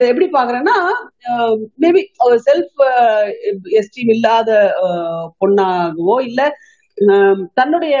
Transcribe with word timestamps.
எப்படி 0.00 0.26
பாக்குறேன்னா 0.32 0.76
maybe 1.78 2.02
self 2.44 2.80
esteem 3.78 4.10
இல்லாத 4.10 4.50
பொண்ணாகவோ 5.40 6.16
இல்ல 6.20 6.40
தன்னுடைய 7.54 7.96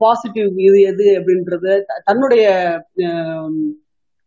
பாசிட்டிவ் 0.00 0.50
இது 0.58 0.80
எது 0.82 1.06
அப்படின்றது 1.18 1.72
தன்னுடைய 2.04 2.44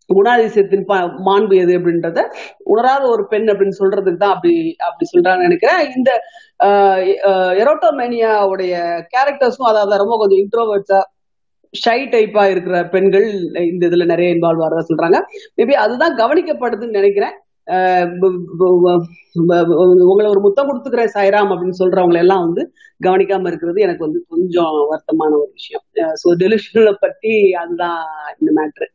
குணாதிசயத்தின் 0.10 0.86
மாண்பு 1.28 1.56
எது 1.56 1.74
அப்படின்றத 1.78 2.20
உணராத 2.66 3.04
ஒரு 3.08 3.24
பெண் 3.28 3.48
அப்படின்னு 3.48 3.80
சொல்றதுக்கு 3.82 4.22
தான் 4.24 4.36
அப்படி 4.36 4.54
அப்படி 4.80 5.06
சொல்றாங்கன்னு 5.12 5.48
நினைக்கிறேன். 5.48 5.84
இந்த 5.98 6.10
எரோட்டோமேனியாவுடைய 7.62 8.74
கேரக்டர்ஸும் 9.14 9.70
அதாவது 9.72 10.02
ரொம்ப 10.04 10.18
கொஞ்சம் 10.18 10.42
இன்ட்ரோவர்ட்ஸா 10.44 11.00
ஷை 11.74 12.00
டைப்பா 12.14 12.44
இருக்கிற 12.54 12.78
பெண்கள் 12.94 13.28
இந்த 13.72 13.84
இதுல 13.90 14.06
நிறைய 14.12 14.36
இன்வால்வ் 14.36 14.64
ஆகிறதா 14.66 14.84
சொல்றாங்க. 14.90 15.20
மேபி 15.58 15.76
அதுதான் 15.84 16.18
கவனிக்கப்படுதுன்னு 16.22 17.00
நினைக்கிறேன். 17.00 17.36
உங்களை 20.12 20.28
ஒரு 20.34 20.42
முத்தம் 20.46 20.68
கொடுத்துக்கிற 20.70 21.04
சாய்ராம் 21.16 21.52
அப்படின்னு 21.54 21.80
சொல்றவங்க 21.82 22.18
எல்லாம் 22.24 22.46
வந்து 22.46 22.64
கவனிக்காம 23.06 23.50
இருக்கிறது 23.52 23.80
எனக்கு 23.88 24.06
வந்து 24.08 24.20
கொஞ்சம் 24.34 24.78
வருத்தமான 24.92 25.32
ஒரு 25.42 25.52
விஷயம். 25.60 25.84
ஸோ 26.22 26.34
டெலிஷனை 26.44 26.94
பத்தி 27.06 27.34
அதுதான் 27.62 28.00
இந்த 28.40 28.52
மேட்ரு 28.60 28.88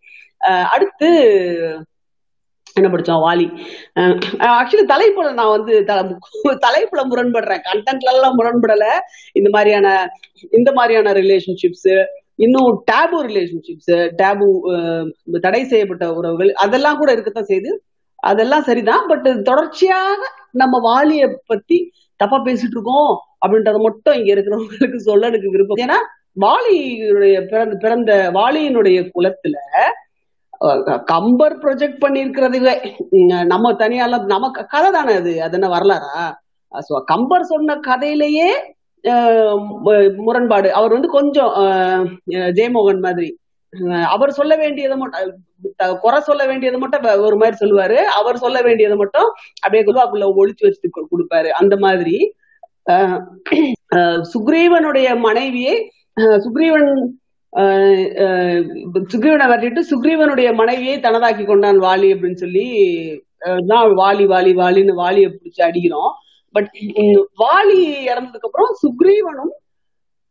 அடுத்து 0.75 1.09
என்ன 2.79 2.89
படிச்சோம்? 2.93 3.23
வாலி. 3.27 3.47
ஆக்சுவலி 4.59 4.87
தலைப்புல 4.95 5.29
நான் 5.39 5.55
வந்து 5.56 5.75
தலைப்புல 6.67 7.03
முரண்படுறேன். 7.12 7.62
கண்டென்ட்ல 7.69 8.12
எல்லாம் 8.17 8.37
முரண்படல. 8.41 8.87
இந்த 9.39 9.48
மாதிரியான 9.55 9.87
இந்த 10.59 10.70
மாதிரியான 10.79 11.15
ரிலேஷன்ஷிப்ஸ் 11.23 11.91
இன்னும் 12.39 12.71
டேபு 12.91 13.19
ரிலேஷன்ஷிப்ஸ் 13.29 13.93
டேபு 14.21 14.47
தடை 15.45 15.63
செய்யப்பட்ட 15.65 16.07
உறவுகள் 16.19 16.51
அதெல்லாம் 16.65 16.99
கூட 17.01 17.11
இருக்கத்தான் 17.12 17.51
செய்யுது. 17.51 17.71
அதெல்லாம் 18.23 18.67
சரிதான் 18.69 19.07
பட் 19.09 19.29
தொடர்ச்சியாக 19.49 20.21
நம்ம 20.61 20.79
வாலிய 20.89 21.25
பத்தி 21.47 21.79
தப்பா 22.20 22.39
பேசிட்டு 22.47 22.77
இருக்கோம் 22.77 23.11
அப்படின்றத 23.43 23.78
மட்டும் 23.87 24.17
இங்க 24.19 24.31
இருக்கிறவங்களுக்கு 24.34 25.01
சொல்ல 25.09 25.28
எனக்கு 25.31 25.53
விருப்பம். 25.55 25.83
ஏன்னா 25.84 25.98
வாலியுடைய 26.45 27.37
பிறந்த 27.51 27.75
பிறந்த 27.84 28.12
வாலியினுடைய 28.39 28.98
குலத்துல 29.15 29.56
கம்பர் 31.11 31.56
ப்ரொஜெக்ட் 31.62 32.03
பண்ணிருக்கிறதுவே 32.05 32.75
நம்ம 33.53 33.73
தனியால 33.83 34.21
நம்ம 34.33 34.50
கதை 34.75 34.89
தானே 34.91 35.15
அது 35.21 35.33
அது 35.47 35.56
என்ன 35.59 35.69
வரலாறா? 35.75 36.15
கம்பர் 37.12 37.50
சொன்ன 37.53 37.77
கதையிலேயே 37.89 38.48
முரண்பாடு. 40.27 40.69
அவர் 40.79 40.95
வந்து 40.97 41.09
கொஞ்சம் 41.17 41.53
ஜெயமோகன் 42.59 43.03
மாதிரி. 43.07 43.29
அவர் 44.15 44.31
சொல்ல 44.39 44.55
வேண்டியதை 44.62 44.97
மட்டும் 45.03 45.33
குறை 46.05 46.19
சொல்ல 46.29 46.43
வேண்டியதை 46.51 46.79
மட்டும் 46.85 47.05
ஒரு 47.29 47.37
மாதிரி 47.41 47.57
சொல்லுவாரு. 47.62 47.99
அவர் 48.21 48.43
சொல்ல 48.45 48.59
வேண்டியதை 48.67 48.97
மட்டும் 49.03 49.29
அப்படியே 49.65 49.84
குருவாக்குள்ள 49.89 50.27
ஒழிச்சு 50.41 50.67
வச்சு 50.69 50.91
கொடுப்பாரு. 51.12 51.51
அந்த 51.61 51.77
மாதிரி. 51.84 52.17
சுக்ரீவனுடைய 54.33 55.09
மனைவியை 55.27 55.77
சுக்ரீவன் 56.45 56.91
சுக்ரீவனை 59.12 59.47
வரட்டிட்டு 59.53 59.81
சுக்ரீவனுடைய 59.91 60.49
மனைவியை 60.61 60.97
தனதாக்கி 61.07 61.45
கொண்டான் 61.47 61.79
வாலி 61.87 62.09
அப்படின்னு 62.12 62.43
சொல்லி 62.43 62.67
தான் 63.71 63.91
வாலி 64.01 64.25
வாலி 64.33 64.53
வாலின்னு 64.61 64.95
வாலியை 65.03 65.29
பிடிச்சி 65.33 65.62
அடிக்கிறோம். 65.69 66.12
பட் 66.57 66.71
வாலி 67.43 67.81
இறந்ததுக்கு 68.11 68.49
அப்புறம் 68.49 68.73
சுக்ரீவனும் 68.83 69.55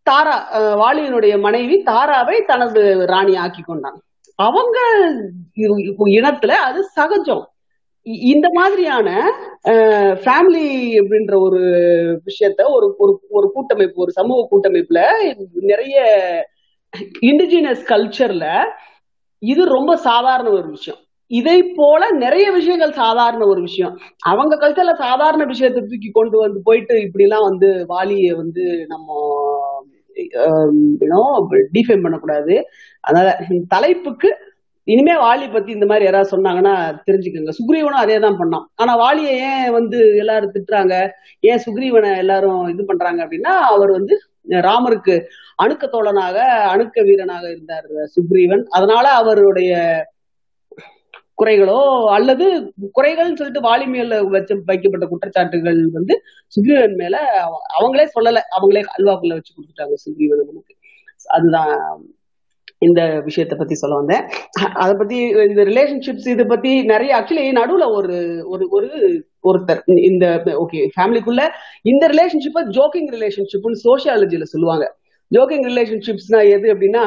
தாரா 0.07 0.35
வாலியினுடைய 0.81 1.35
மனைவி 1.45 1.77
தாராவை 1.85 2.37
தனது 2.45 2.81
ராணி 3.11 3.33
ஆக்கி 3.43 3.61
கொண்டான். 3.61 3.99
அவங்க 4.39 4.77
இனத்துல 6.17 6.53
அது 6.67 6.79
சகஜம். 6.97 7.45
இந்த 8.31 8.47
மாதிரியான 8.53 9.09
ஃபேமிலி 10.23 10.65
அப்படின்ற 11.01 11.35
ஒரு 11.45 11.61
விஷயத்த 12.27 12.67
ஒரு 12.75 12.87
ஒரு 13.37 13.47
கூட்டமைப்பு 13.53 14.03
ஒரு 14.05 14.11
சமூக 14.11 14.41
கூட்டமைப்புல 14.51 14.99
நிறைய 15.71 15.97
இண்டிஜினஸ் 17.29 17.83
கல்ச்சர்ல 17.91 18.47
இது 19.43 19.61
ரொம்ப 19.77 19.95
சாதாரண 20.07 20.47
ஒரு 20.59 20.67
விஷயம். 20.75 21.01
இதை 21.31 21.57
போல 21.77 22.01
நிறைய 22.23 22.47
விஷயங்கள் 22.57 22.99
சாதாரண 23.01 23.43
ஒரு 23.53 23.61
விஷயம். 23.67 23.93
அவங்க 24.31 24.53
கல்ச்சர்ல 24.63 24.93
சாதாரண 25.05 25.43
விஷயத்தை 25.53 25.81
தூக்கி 25.91 26.09
கொண்டு 26.17 26.37
வந்து 26.43 26.59
போயிட்டு 26.67 26.95
இப்படி 27.05 27.25
எல்லாம் 27.27 27.47
வந்து 27.49 27.69
வாலியை 27.93 28.33
வந்து 28.41 28.65
நம்ம 28.93 29.07
டிஃபைன் 31.77 32.03
பண்ணக்கூடாது. 32.03 32.55
அதனால 33.03 33.29
தலைப்புக்கு 33.73 34.29
இனிமே 34.87 35.15
வாலி 35.23 35.45
பத்தி 35.51 35.69
இந்த 35.75 35.85
மாதிரி 35.89 36.05
யாராவது 36.07 36.33
சொன்னாங்கன்னா 36.33 36.73
தெரிஞ்சுக்கோங்க. 37.07 37.53
சுக்ரீவனும் 37.59 38.03
அதே 38.03 38.17
தான் 38.25 38.39
பண்ணான். 38.41 38.65
ஆனா 38.81 38.91
வாலியை 39.03 39.33
ஏன் 39.49 39.69
வந்து 39.77 39.99
எல்லாரும் 40.23 40.53
திட்டுறாங்க? 40.55 40.95
ஏன் 41.49 41.63
சுக்ரீவனை 41.65 42.11
எல்லாரும் 42.23 42.61
இது 42.73 42.83
பண்றாங்க 42.91 43.19
அப்படின்னா 43.25 43.53
அவர் 43.73 43.91
வந்து 43.97 44.15
ராமருக்கு 44.67 45.15
அணுக்க 45.63 45.85
தோழனாக 45.93 46.37
அணுக்க 46.73 46.97
வீரனாக 47.07 47.45
இருந்தார் 47.53 47.87
சுக்ரீவன். 48.15 48.63
அதனால 48.77 49.05
அவருடைய 49.21 49.71
குறைகளோ 51.41 51.79
அல்லது 52.15 52.45
குறைகள்னு 52.97 53.39
சொல்லிட்டு 53.39 53.67
வாலி 53.67 53.85
மேல 53.93 54.21
வச்சு 54.35 54.61
வைக்கப்பட்ட 54.65 55.05
குற்றச்சாட்டுகள் 55.11 55.79
வந்து 55.97 56.15
சுக்ரீவன் 56.55 56.95
மேல 56.95 57.15
அவங்களே 57.77 58.05
சொல்லல. 58.15 58.41
அவங்களே 58.57 58.83
அல்வாக்குள்ள 58.95 59.37
வச்சு 59.37 59.55
கொடுத்துட்டாங்க 59.55 59.95
சுக்ரீவன் 60.05 60.49
நமக்கு. 60.51 60.73
அதுதான் 61.27 61.73
இந்த 62.77 63.01
விஷயத்த 63.27 63.53
பத்தி 63.57 63.75
சொல்ல 63.75 63.95
வந்தேன். 63.95 64.23
அத 64.83 64.89
பத்தி 64.93 65.17
இந்த 65.49 65.63
ரிலேஷன்ஷிப்ஸ் 65.63 66.27
இதை 66.29 66.45
பத்தி 66.45 66.71
நிறைய 66.83 67.11
ஆக்சுவலி 67.17 67.43
நடுவுல 67.59 67.85
ஒரு 67.97 68.17
ஒரு 68.47 68.65
ஒரு 68.77 68.89
ஒருத்தர் 69.43 69.81
இந்த 70.09 70.25
ஓகே 70.63 70.81
ஃபேமிலிக்குள்ள 70.95 71.43
இந்த 71.81 72.03
ரிலேஷன்ஷிப்பை 72.13 72.63
ஜோக்கிங் 72.77 73.09
ரிலேஷன்ஷிப்னு 73.15 73.81
சோசியாலஜில 73.85 74.47
சொல்லுவாங்க. 74.53 74.87
ஜோக்கிங் 75.31 75.65
ரிலேஷன்ஷிப்ஸ்னா 75.71 76.41
எது 76.55 76.67
அப்படின்னா 76.73 77.05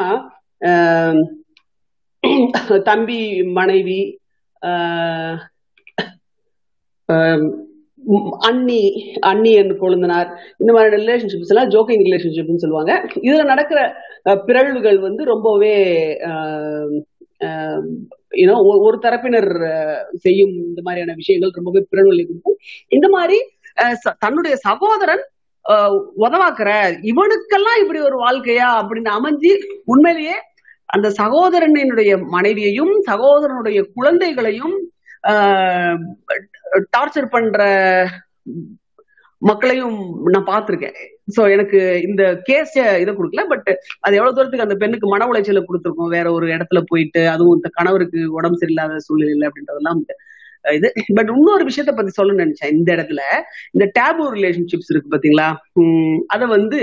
தம்பி 2.83 3.19
மனைவி 3.57 3.99
அண்ணி 8.47 8.81
அண்ணி 9.29 9.51
என்று 9.61 9.75
கொழுந்தனார். 9.81 10.29
இந்த 10.61 10.71
மாதிரி 10.75 10.91
ரிலேஷன்ஷிப்ஸ் 11.01 11.51
எல்லாம் 11.53 11.71
ஜோக்கிங் 11.75 12.03
ரிலேஷன்ஷிப்னு 12.07 12.63
சொல்லுவாங்க. 12.63 12.93
இதுல 13.27 13.43
நடக்கிற 13.51 13.79
பிறழ்வுகள் 14.49 14.99
வந்து 15.07 15.23
ரொம்பவே 15.33 15.75
ஏன்னா 18.41 18.55
ஒரு 18.87 18.97
தரப்பினர் 19.05 19.49
செய்யும் 20.25 20.53
இந்த 20.69 20.81
மாதிரியான 20.85 21.15
விஷயங்கள் 21.21 21.57
ரொம்பவே 21.59 21.81
பிறழ்வுகளை 21.91 22.23
கொடுக்கும். 22.25 22.57
இந்த 22.95 23.07
மாதிரி 23.15 23.37
தன்னுடைய 24.23 24.55
சகோதரன் 24.67 25.23
உதவாக்குற 26.25 26.69
இவனுக்கெல்லாம் 27.11 27.81
இப்படி 27.81 27.99
ஒரு 28.09 28.17
வாழ்க்கையா 28.25 28.69
அப்படின்னு 28.79 29.11
அமைஞ்சு 29.17 29.51
உண்மையிலேயே 29.93 30.37
அந்த 30.89 31.07
சகோதரனினுடைய 31.21 32.11
மனைவியையும் 32.35 32.93
சகோதரனுடைய 33.09 33.79
குழந்தைகளையும் 33.97 34.77
டார்ச்சர் 36.95 37.33
பண்ற 37.35 37.59
மக்களையும் 39.41 39.97
நான் 40.33 40.47
பார்த்திருக்கேன். 40.49 40.97
சோ 41.35 41.41
எனக்கு 41.55 41.79
இந்த 42.07 42.23
கேஸ் 42.47 42.73
இதை 43.01 43.11
கொடுக்கல 43.13 43.43
பட் 43.51 43.69
அது 44.05 44.17
எவ்வளவு 44.17 44.35
தூரத்துக்கு 44.37 44.65
அந்த 44.65 44.77
பெண்ணுக்கு 44.81 45.07
மன 45.11 45.27
உளைச்சலை 45.31 45.61
கொடுத்துருக்கோம்? 45.65 46.13
வேற 46.15 46.27
ஒரு 46.37 46.47
இடத்துல 46.55 46.79
போயிட்டு 46.91 47.21
அதுவும் 47.33 47.57
இந்த 47.59 47.69
கணவருக்கு 47.77 48.21
உடம்பு 48.37 48.59
சரியில்லாத 48.61 48.97
சூழ்நிலை 49.07 49.47
அப்படின்றதெல்லாம் 49.49 50.01
இது. 50.77 50.89
பட் 51.17 51.29
இன்னொரு 51.35 51.63
விஷயத்த 51.69 51.91
பத்தி 51.97 52.11
சொல்ல 52.17 52.33
நினைச்சேன் 52.43 52.73
இந்த 52.77 52.89
இடத்துல. 52.95 53.21
இந்த 53.75 53.85
டேபு 53.97 54.25
ரிலேஷன்ஷிப்ஸ் 54.37 54.91
இருக்கு 54.93 55.13
பாத்தீங்களா? 55.13 55.47
அத 56.35 56.41
வந்து 56.55 56.81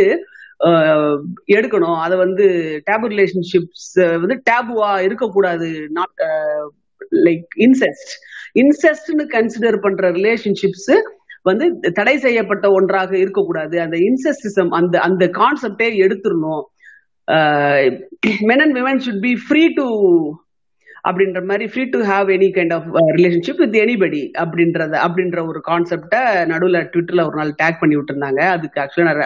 எடுக்கணும். 1.57 1.99
அதை 2.05 2.17
வந்து 2.25 2.47
டேபு 2.91 3.07
ரிலேஷன்ஷிப்ஸ் 3.13 3.93
வந்து 4.23 4.37
டேபுவா 4.51 4.93
இருக்கக்கூடாது. 5.07 5.69
நாட் 5.99 6.23
லைக் 7.27 7.47
இன்செஸ்ட் 7.67 8.13
இன்செஸ்ட்னு 8.63 9.27
கன்சிடர் 9.37 9.79
பண்ற 9.85 10.11
ரிலேஷன்ஷிப்ஸ் 10.19 10.93
வந்து 11.49 11.67
தடை 11.99 12.15
செய்யப்பட்ட 12.19 12.67
ஒன்றாக 12.77 13.13
இருக்கக்கூடாது. 13.23 13.77
அந்த 13.83 13.97
இன்செஸ்டிசம் 14.09 14.73
அந்த 14.79 14.95
அந்த 15.09 15.25
கான்செப்டே 15.41 15.89
எடுத்துடணும். 16.05 16.65
Men 18.49 18.63
and 18.65 18.77
women 18.79 19.03
should 19.05 19.23
be 19.27 19.33
free 19.45 19.63
to 19.79 19.87
அப்படின்ற 21.09 21.41
மாதிரி 21.49 21.67
free 21.73 21.85
to 21.95 21.99
have 22.11 22.29
any 22.37 22.49
kind 22.57 22.75
of 22.77 22.87
relationship 23.19 23.61
with 23.63 23.77
anybody 23.83 24.23
அப்படின்றத 24.43 24.95
அப்படின்ற 25.07 25.39
ஒரு 25.51 25.61
கான்செப்டை 25.69 26.23
நடுவில் 26.53 26.89
ட்விட்டர்ல 26.93 27.27
ஒரு 27.29 27.37
நாள் 27.41 27.53
டேக் 27.63 27.81
பண்ணி 27.83 27.97
விட்டுருந்தாங்க. 27.97 28.43
அதுக்கு 28.55 28.81
ஆக்சுவலாக 28.85 29.21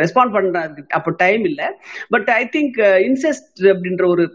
ரெஸ்பாண்ட் 0.00 0.34
பண்றது 0.36 0.82
அப்போ 0.98 1.10
டைம் 1.22 1.44
இல்லை. 1.50 1.68
பட் 2.14 2.28
ஐ 2.40 2.42
திங்க் 2.56 2.78
இன்செஸ்ட் 3.08 3.62
அப்படின்ற 3.72 4.06
ஒரு 4.14 4.26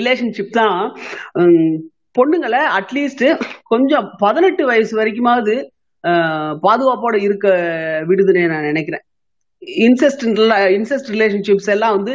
ரிலேஷன்ஷிப் 0.00 0.56
தான் 0.60 0.78
பொண்ணுங்களை 2.18 2.60
அட்லீஸ்ட் 2.78 3.26
கொஞ்சம் 3.72 4.06
பதினெட்டு 4.24 4.62
வயசு 4.70 4.92
வரைக்குமாவது 5.00 5.56
பாதுகாப்போட 6.66 7.16
இருக்க 7.26 7.46
விடுதுன்னு 8.08 8.42
நான் 8.52 8.70
நினைக்கிறேன். 8.70 9.04
இன்செஸ்ட் 9.86 10.22
இன்செஸ்ட் 10.76 11.08
ரிலேஷன்ஷிப்ஸ் 11.14 11.70
எல்லாம் 11.74 11.94
வந்து 11.96 12.12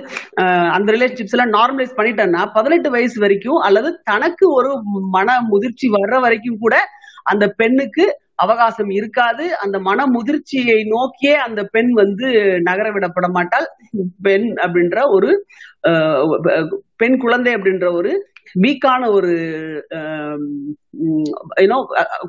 அந்த 0.75 0.87
ரிலேஷன்ஷிப்ஸ் 0.95 1.35
எல்லாம் 1.35 1.53
நார்மலைஸ் 1.57 1.97
பண்ணிட்டேன்னா 1.97 2.41
பதினெட்டு 2.57 2.89
வயசு 2.95 3.17
வரைக்கும் 3.23 3.59
அல்லது 3.67 3.89
தனக்கு 4.11 4.45
ஒரு 4.57 4.71
மன 5.15 5.37
முதிர்ச்சி 5.51 5.87
வர்ற 5.97 6.17
வரைக்கும் 6.25 6.61
கூட 6.63 6.75
அந்த 7.31 7.45
பெண்ணுக்கு 7.59 8.05
அவகாசம் 8.41 8.91
இருக்காது. 8.97 9.45
அந்த 9.63 9.77
மன 9.87 10.05
முதிர்ச்சியை 10.13 10.77
நோக்கியே 10.91 11.35
அந்த 11.45 11.61
பெண் 11.73 11.91
வந்து 11.99 12.27
நகர 12.67 12.87
விடப்பட 12.95 13.27
மாட்டால் 13.35 13.67
பெண் 14.27 14.47
அப்படின்ற 14.63 14.97
ஒரு 15.15 15.31
பெண் 17.01 17.17
குழந்தை 17.23 17.53
அப்படின்ற 17.57 17.87
ஒரு 17.99 18.11
வீக்கான 18.55 19.03
ஒரு 19.17 19.33
ஏன்னோ 21.61 21.77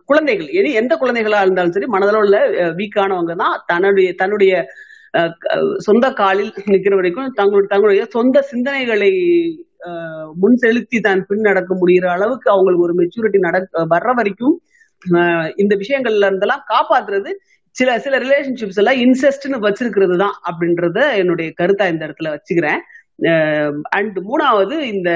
குழந்தைகள். 0.09 0.49
இனி 0.59 0.71
எந்த 0.81 0.95
குழந்தைகளா 0.97 1.41
இருந்தாலும் 1.45 1.75
சரி 1.75 1.89
மனதில் 1.95 2.21
உள்ள 2.21 2.37
வீக்கானவங்க 2.79 3.35
தான் 3.41 3.57
தன்னுடைய 3.71 4.09
தன்னுடைய 4.21 4.53
அஹ், 5.15 5.33
சொந்த 5.87 6.07
காலில் 6.19 6.53
நிற்கிற 6.69 6.95
வரைக்கும் 6.99 7.33
தங்களுடைய 7.39 7.71
தங்களுடைய 7.73 8.03
சொந்த 8.15 8.39
சிந்தனைகளை 8.51 9.11
முன் 10.37 10.57
செலுத்தி 10.63 10.99
தான் 11.01 11.21
பின் 11.29 11.47
நடக்க 11.49 11.73
முடிகிற 11.75 12.07
அளவுக்கு 12.15 12.49
அவங்களுக்கு 12.51 12.87
ஒரு 12.87 12.95
மெச்சூரிட்டி 12.99 13.39
நட 13.45 13.59
வர்ற 13.93 14.11
வரைக்கும் 14.19 14.55
இந்த 15.57 15.75
விஷயங்கள்ல 15.75 16.29
இருந்தெல்லாம் 16.31 16.67
காப்பாத்துறது 16.73 17.31
சில 17.77 17.99
சில 17.99 18.19
ரிலேஷன்ஷிப்ஸ் 18.19 18.81
எல்லாம் 18.81 18.99
இன்செஸ்ட்னு 19.05 19.59
வச்சிருக்கிறது 19.67 20.17
தான் 20.17 20.35
அப்படின்றத 20.49 20.99
என்னுடைய 21.17 21.53
கருத்தா 21.61 21.85
இந்த 21.89 22.03
இடத்துல 22.07 22.33
வச்சுக்கிறேன். 22.35 22.81
அண்ட் 23.91 24.19
மூணாவது 24.31 24.77
இந்த 24.93 25.11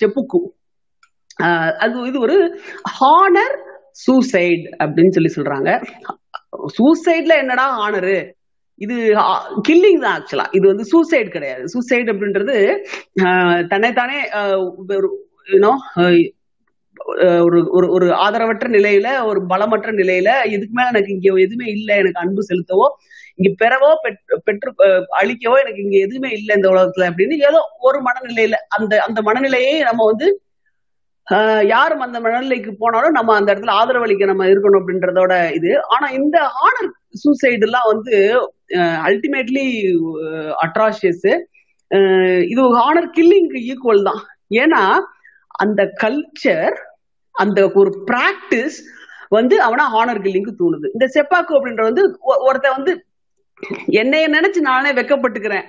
செப்புக்கு. 0.00 0.40
ஆஹ் 1.42 1.72
அது 1.76 2.06
இது 2.10 2.18
ஒரு 2.20 2.36
ஹானர் 2.98 3.56
சூசைட் 4.04 4.64
அப்படின்னு 4.82 5.14
சொல்லி 5.16 5.32
சொல்றாங்க. 5.36 5.70
சூசைட்ல 6.78 7.34
என்னடா 7.36 7.66
ஹானரு 7.80 8.16
இது 8.80 8.96
கில்லிங் 9.68 10.00
தான் 10.00 10.14
ஆக்சுவலா 10.18 10.46
இது 10.50 10.64
வந்து 10.66 10.84
சூசைட் 10.84 11.28
கிடையாது. 11.30 11.64
சூசைட் 11.68 12.10
அப்படின்றது 12.10 12.56
ஆஹ் 13.22 13.62
தன்னைத்தானே 13.66 14.20
யூனோ 15.52 15.72
ஒரு 17.44 17.58
ஒரு 17.70 17.86
ஒரு 17.90 18.06
ஆதரவற்ற 18.24 18.66
நிலையில 18.68 19.08
ஒரு 19.24 19.40
பலமற்ற 19.48 19.90
நிலையில 19.92 20.30
இதுக்கு 20.52 20.74
மேல 20.78 20.92
எனக்கு 20.92 21.14
இங்க 21.14 21.28
எதுவுமே 21.44 21.66
இல்லை 21.76 21.94
எனக்கு 21.96 22.22
அன்பு 22.24 22.42
செலுத்தவோ 22.50 22.86
இங்க 23.38 23.50
பெறவோ 23.62 23.90
பெற்று 24.44 24.70
அழிக்கவோ 25.20 25.56
எனக்கு 25.62 25.82
இங்க 25.82 25.96
எதுவுமே 25.98 26.30
இல்லை 26.30 26.52
இந்த 26.56 26.68
உலகத்துல 26.68 27.08
அப்படின்னு 27.10 27.36
ஏதோ 27.48 27.60
ஒரு 27.80 28.00
மனநிலையில 28.08 28.58
அந்த 28.68 29.02
அந்த 29.02 29.20
மனநிலையை 29.22 29.74
நம்ம 29.80 30.06
வந்து 30.10 30.28
ஆஹ் 31.26 31.64
யாரும் 31.66 32.04
அந்த 32.06 32.18
மனநிலைக்கு 32.20 32.70
போனாலும் 32.78 33.16
நம்ம 33.18 33.34
அந்த 33.34 33.48
இடத்துல 33.52 33.74
ஆதரவளிக்க 33.80 34.24
நம்ம 34.26 34.46
இருக்கணும் 34.46 34.80
அப்படின்றதோட 34.80 35.34
இது. 35.58 35.72
ஆனா 35.94 36.06
இந்த 36.10 36.36
ஆனர் 36.64 36.88
சூசைடு 37.22 37.66
எல்லாம் 37.68 37.88
வந்து 37.92 38.16
அல்டிமேட்லி 39.08 39.64
அட்ராஷியஸ் 40.64 41.28
இது 42.52 42.62
ஆனர் 42.84 43.08
கில்லிங்க்கு 43.16 43.60
ஈக்குவல் 43.70 44.06
தான். 44.10 44.20
ஏன்னா 44.62 44.82
அந்த 45.52 45.92
கல்ச்சர் 46.00 46.76
அந்த 47.34 47.70
ஒரு 47.74 48.04
பிராக்டிஸ் 48.06 48.78
வந்து 49.28 49.62
அவனா 49.62 49.84
ஆனர் 49.94 50.22
கில்லிங்கு 50.22 50.52
தூணுது. 50.58 50.86
இந்த 50.92 51.06
செப்பாக்கு 51.14 51.52
அப்படின்ற 51.56 51.82
வந்து 51.82 52.02
ஒருத்த 52.08 52.46
ஒருத்தன் 52.48 52.76
வந்து 52.76 52.92
என்னைய 53.86 54.28
நினைச்சு 54.28 54.60
நானே 54.60 54.92
வெக்கப்பட்டுக்கிறேன் 54.92 55.66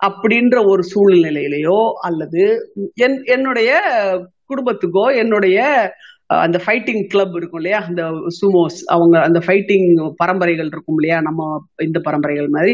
அப்படின்ற 0.00 0.66
ஒரு 0.66 0.82
சூழ்நிலையிலையோ 0.94 1.90
அல்லது 2.00 2.70
என் 2.94 3.24
என்னுடைய 3.24 3.70
குடும்பத்துக்கோ 4.48 5.16
என்னுடைய 5.16 5.58
அந்த 6.26 6.60
ஃபைட்டிங் 6.66 7.06
கிளப் 7.06 7.34
இருக்கும் 7.34 7.60
இல்லையா? 7.60 7.84
அந்த 7.88 8.02
சுமோஸ் 8.38 8.78
அவங்க 8.86 9.20
அந்த 9.20 9.38
ஃபைட்டிங் 9.46 9.88
பரம்பரைகள் 10.16 10.66
இருக்கும் 10.66 10.98
இல்லையா? 10.98 11.20
நம்ம 11.20 11.40
இந்த 11.82 12.00
பரம்பரைகள் 12.00 12.48
மாதிரி. 12.48 12.72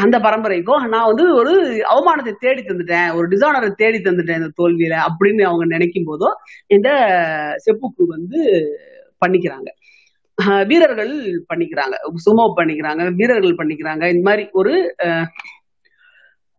அந்த 0.00 0.18
பரம்பரைக்கும் 0.18 0.88
நான் 0.88 1.06
வந்து 1.06 1.34
ஒரு 1.34 1.52
அவமானத்தை 1.92 2.32
தேடி 2.38 2.62
தந்துட்டேன். 2.62 3.14
ஒரு 3.14 3.26
டிசானரை 3.28 3.70
தேடி 3.74 3.98
தந்துட்டேன் 3.98 4.40
இந்த 4.40 4.52
தோல்வியில 4.60 4.96
அப்படின்னு 5.08 5.42
அவங்க 5.42 5.64
நினைக்கும் 5.66 6.06
போதோ 6.06 6.30
இந்த 6.66 6.88
செப்புக்கு 7.66 8.04
வந்து 8.06 8.40
பண்ணிக்கிறாங்க. 9.26 9.68
வீரர்கள் 10.66 11.12
பண்ணிக்கிறாங்க. 11.50 11.94
சுமோ 12.24 12.44
பண்ணிக்கிறாங்க 12.56 13.14
வீரர்கள் 13.14 13.58
பண்ணிக்கிறாங்க. 13.60 14.04
இந்த 14.10 14.22
மாதிரி 14.22 14.48
ஒரு 14.52 14.74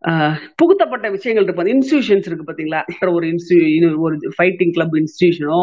அஹ், 0.04 0.34
புகுத்தப்பட்ட 0.56 1.10
விஷயங்கள் 1.10 1.46
இருக்கு 1.46 1.72
இன்ஸ்டியூஷன்ஸ் 1.72 2.26
இருக்கு 2.28 2.48
பாத்தீங்களா? 2.48 2.80
ஒரு 3.12 3.26
இன்ஸ்டியூ 3.26 3.62
ஒரு 3.98 4.16
ஃபைட்டிங் 4.36 4.72
கிளப் 4.72 4.94
இன்ஸ்டியூஷனோ 4.94 5.62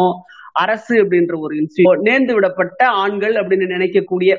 அரசு 0.56 0.94
அப்படின்ற 1.04 1.36
ஒரு 1.40 1.54
இன்ஸ்டியூட் 1.56 2.04
நேர்ந்து 2.08 2.36
விடப்பட்ட 2.38 2.82
ஆண்கள் 3.04 3.36
அப்படின்னு 3.42 3.68
நினைக்கக்கூடிய 3.76 4.34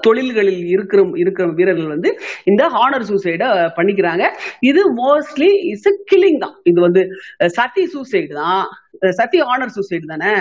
தொழில்களில் 0.00 0.62
இருக்கிற 0.66 1.00
இருக்கிற 1.14 1.46
வீரர்கள் 1.48 1.88
வந்து 1.88 2.10
இந்த 2.44 2.62
ஹானர் 2.76 3.08
சூசைட 3.08 3.44
பண்ணிக்கிறாங்க. 3.78 4.24
இது 4.60 4.82
மோஸ்ட்லி 4.98 5.48
இஸ் 5.72 5.88
கில்லிங் 6.12 6.38
தான். 6.38 6.54
இது 6.64 6.80
வந்து 6.80 7.02
சத்தி 7.48 7.82
சதி 7.82 7.84
சூசைடு 7.94 8.32
தான். 8.38 8.62
அஹ், 9.02 9.14
சதி 9.18 9.38
ஹானர் 9.42 9.74
சூசைடு 9.76 10.06
தானே? 10.06 10.32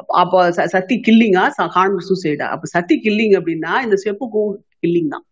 அப்ப- 0.00 0.16
அப்போ 0.22 0.38
சத்தி 0.74 0.96
கில்லிங்கா 1.06 1.44
ஹானர் 1.76 2.06
சூசைடா 2.10 2.46
அப்ப 2.54 2.66
சத்தி 2.74 2.96
கில்லிங் 3.04 3.34
அப்படின்னா 3.38 3.72
இந்த 3.86 3.96
செப்புக்கும் 4.04 4.52
கில்லிங் 4.82 5.12
தான். 5.14 5.24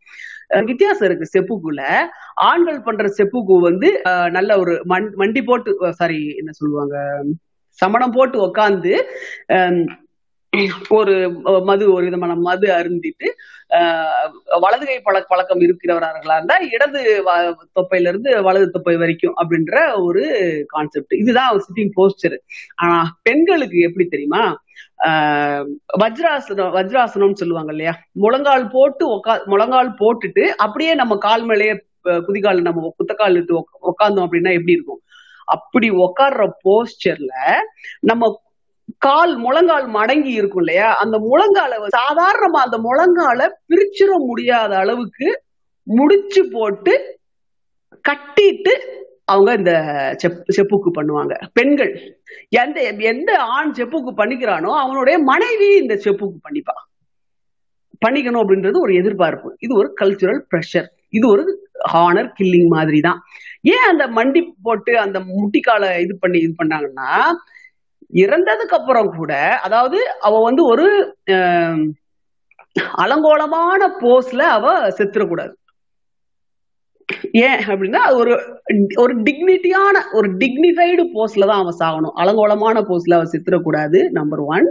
வித்தியாசம் 0.64 1.08
இருக்கு 1.08 1.26
செப்புக்குள்ள 1.34 1.80
ஆண்கள் 2.48 2.80
பண்ற 2.82 3.04
செப்புக்கு 3.18 3.54
வந்து 3.60 3.88
நல்ல 4.30 4.58
ஒரு 4.58 4.74
மண் 4.84 5.06
மண்டி 5.18 5.42
போட்டு 5.44 5.70
சாரி 5.92 6.18
என்ன 6.36 6.50
சொல்லுவாங்க? 6.52 6.96
சமணம் 7.78 8.12
போட்டு 8.12 8.38
உக்காந்து 8.44 8.92
ஒரு 10.90 11.14
மது 11.64 11.84
ஒரு 11.92 12.04
விதமான 12.04 12.34
மது 12.42 12.66
அருந்திட்டு 12.74 13.26
அஹ், 13.70 14.28
வலது 14.60 14.84
கை 14.86 14.96
பழ 15.00 15.16
பழக்கம் 15.26 15.62
இருக்கிறவர்களா 15.62 16.36
இருந்தா 16.36 16.56
இடது 16.70 17.00
வ- 17.26 17.34
தொப்பையில 17.76 18.08
இருந்து 18.08 18.30
வலது 18.42 18.66
தொப்பை 18.70 18.94
வரைக்கும் 18.96 19.34
அப்படின்ற 19.36 19.74
ஒரு 20.02 20.22
கான்செப்ட் 20.66 21.14
இதுதான் 21.14 21.60
சிட்டிங் 21.64 21.92
போஸ்டர் 21.96 22.36
ஆனா 22.76 22.96
பெண்களுக்கு 23.22 23.78
எப்படி 23.80 24.06
தெரியுமா? 24.06 24.42
ஆஹ் 25.06 25.64
வஜ்ராசனம் 26.02 26.74
வஜ்ராசனம்னு 26.76 27.40
சொல்லுவாங்க 27.40 27.72
இல்லையா? 27.72 27.94
முழங்கால் 28.16 28.70
போட்டு 28.70 29.04
உக்கா 29.10 29.36
முழங்கால் 29.46 29.90
போட்டுட்டு 29.98 30.44
அப்படியே 30.58 30.94
நம்ம 30.94 31.16
கால் 31.20 31.44
மேலேயே 31.44 31.74
குதிகால் 32.26 32.60
நம்ம 32.62 32.92
குத்தக்கால் 32.94 33.36
இட்டு 33.36 33.54
உட்காந்தோம் 33.54 33.90
உக்காந்தோம் 33.90 34.26
அப்படின்னா 34.26 34.52
எப்படி 34.52 34.72
இருக்கும்? 34.72 35.00
அப்படி 35.46 35.88
உக்காடுற 35.90 36.42
போஸ்டர்ல 36.64 37.34
நம்ம 38.00 38.44
கால் 38.98 39.34
முழங்கால் 39.36 39.86
மடங்கி 39.88 40.32
இருக்கும் 40.40 40.64
இல்லையா? 40.64 40.88
அந்த 40.94 41.16
முழங்கால 41.18 41.72
சாதாரணமா 41.96 42.60
அந்த 42.66 42.78
முழங்கால 42.78 43.40
பிரிச்சிட 43.68 44.12
முடியாத 44.26 44.72
அளவுக்கு 44.76 45.28
முடிச்சு 45.82 46.42
போட்டு 46.52 46.94
கட்டிட்டு 48.08 48.74
அவங்க 49.24 49.52
இந்த 49.52 49.72
செப் 50.22 50.42
செப்புக்கு 50.56 50.90
பண்ணுவாங்க. 50.94 51.34
பெண்கள் 51.52 51.92
எந்த 52.48 52.78
எந்த 53.12 53.30
ஆண் 53.56 53.72
செப்புக்கு 53.72 54.12
பண்ணிக்கிறானோ 54.16 54.70
அவனுடைய 54.78 55.18
மனைவி 55.18 55.68
இந்த 55.76 55.94
செப்புக்கு 55.94 56.38
பண்ணிப்பா. 56.46 56.76
பண்ணிக்கணும் 58.06 58.42
அப்படின்றது 58.42 58.80
ஒரு 58.80 58.94
எதிர்பார்ப்பு. 58.94 59.56
இது 59.60 59.76
ஒரு 59.76 59.88
கல்ச்சுரல் 60.00 60.40
ப்ரெஷர் 60.50 60.88
இது 61.10 61.28
ஒரு 61.28 61.65
ஹானர் 61.92 62.30
கில்லிங் 62.36 62.68
மாதிரி 62.68 63.00
தான் 63.00 63.20
ஏன் 63.66 63.86
அந்த 63.88 64.04
மண்டி 64.16 64.40
போட்டு 64.62 64.92
அந்த 64.98 65.18
முட்டிக்கால 65.30 65.84
இது 65.98 66.14
பண்ணி 66.16 66.38
இது 66.38 66.54
பண்ணாங்கன்னா 66.58 67.10
இறந்ததுக்கு 68.12 68.76
அப்புறம் 68.76 69.08
கூட 69.16 69.32
அதாவது 69.62 69.98
அவ 70.20 70.40
வந்து 70.42 70.62
ஒரு 70.64 70.86
அலங்கோலமான 72.96 73.82
போஸ்ல 74.00 74.42
அவ 74.56 74.66
செத்துடக்கூடாது 74.98 75.54
ஏன் 77.46 77.60
அப்படின்னா 77.66 78.00
அது 78.06 78.16
ஒரு 78.22 78.32
ஒரு 78.96 79.12
டிக்னிட்டியான 79.26 79.96
ஒரு 80.12 80.28
டிக்னிஃபைடு 80.40 81.02
போஸ்ட்ல 81.14 81.46
தான் 81.50 81.60
அவன் 81.62 81.76
சாகணும். 81.82 82.14
அலங்கோலமான 82.22 82.80
போஸ்ட்ல 82.88 83.18
அவன் 83.18 83.32
சித்திரக்கூடாது 83.34 83.98
நம்பர் 84.10 84.42
ஒன் 84.54 84.66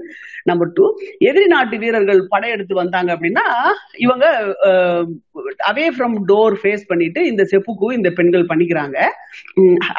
நம்பர் 0.50 0.72
டூ 0.74 0.86
எதிரி 1.30 1.48
நாட்டு 1.54 1.75
வீரர்கள் 1.84 2.20
படையெடுத்து 2.34 2.75
வந்தாங்க 2.82 3.10
அப்படின்னா 3.15 3.46
இவங்க 4.06 4.25
அவே 5.70 5.86
ஃப்ரம் 5.96 6.18
டோர் 6.32 6.58
ஃபேஸ் 6.63 6.86
பண்ணிட்டு 6.88 7.22
இந்த 7.25 7.46
செப்புக்கு 7.54 7.89
இந்த 8.00 8.12
பெண்கள் 8.20 8.50
பண்ணிக்கிறாங்க. 8.51 8.98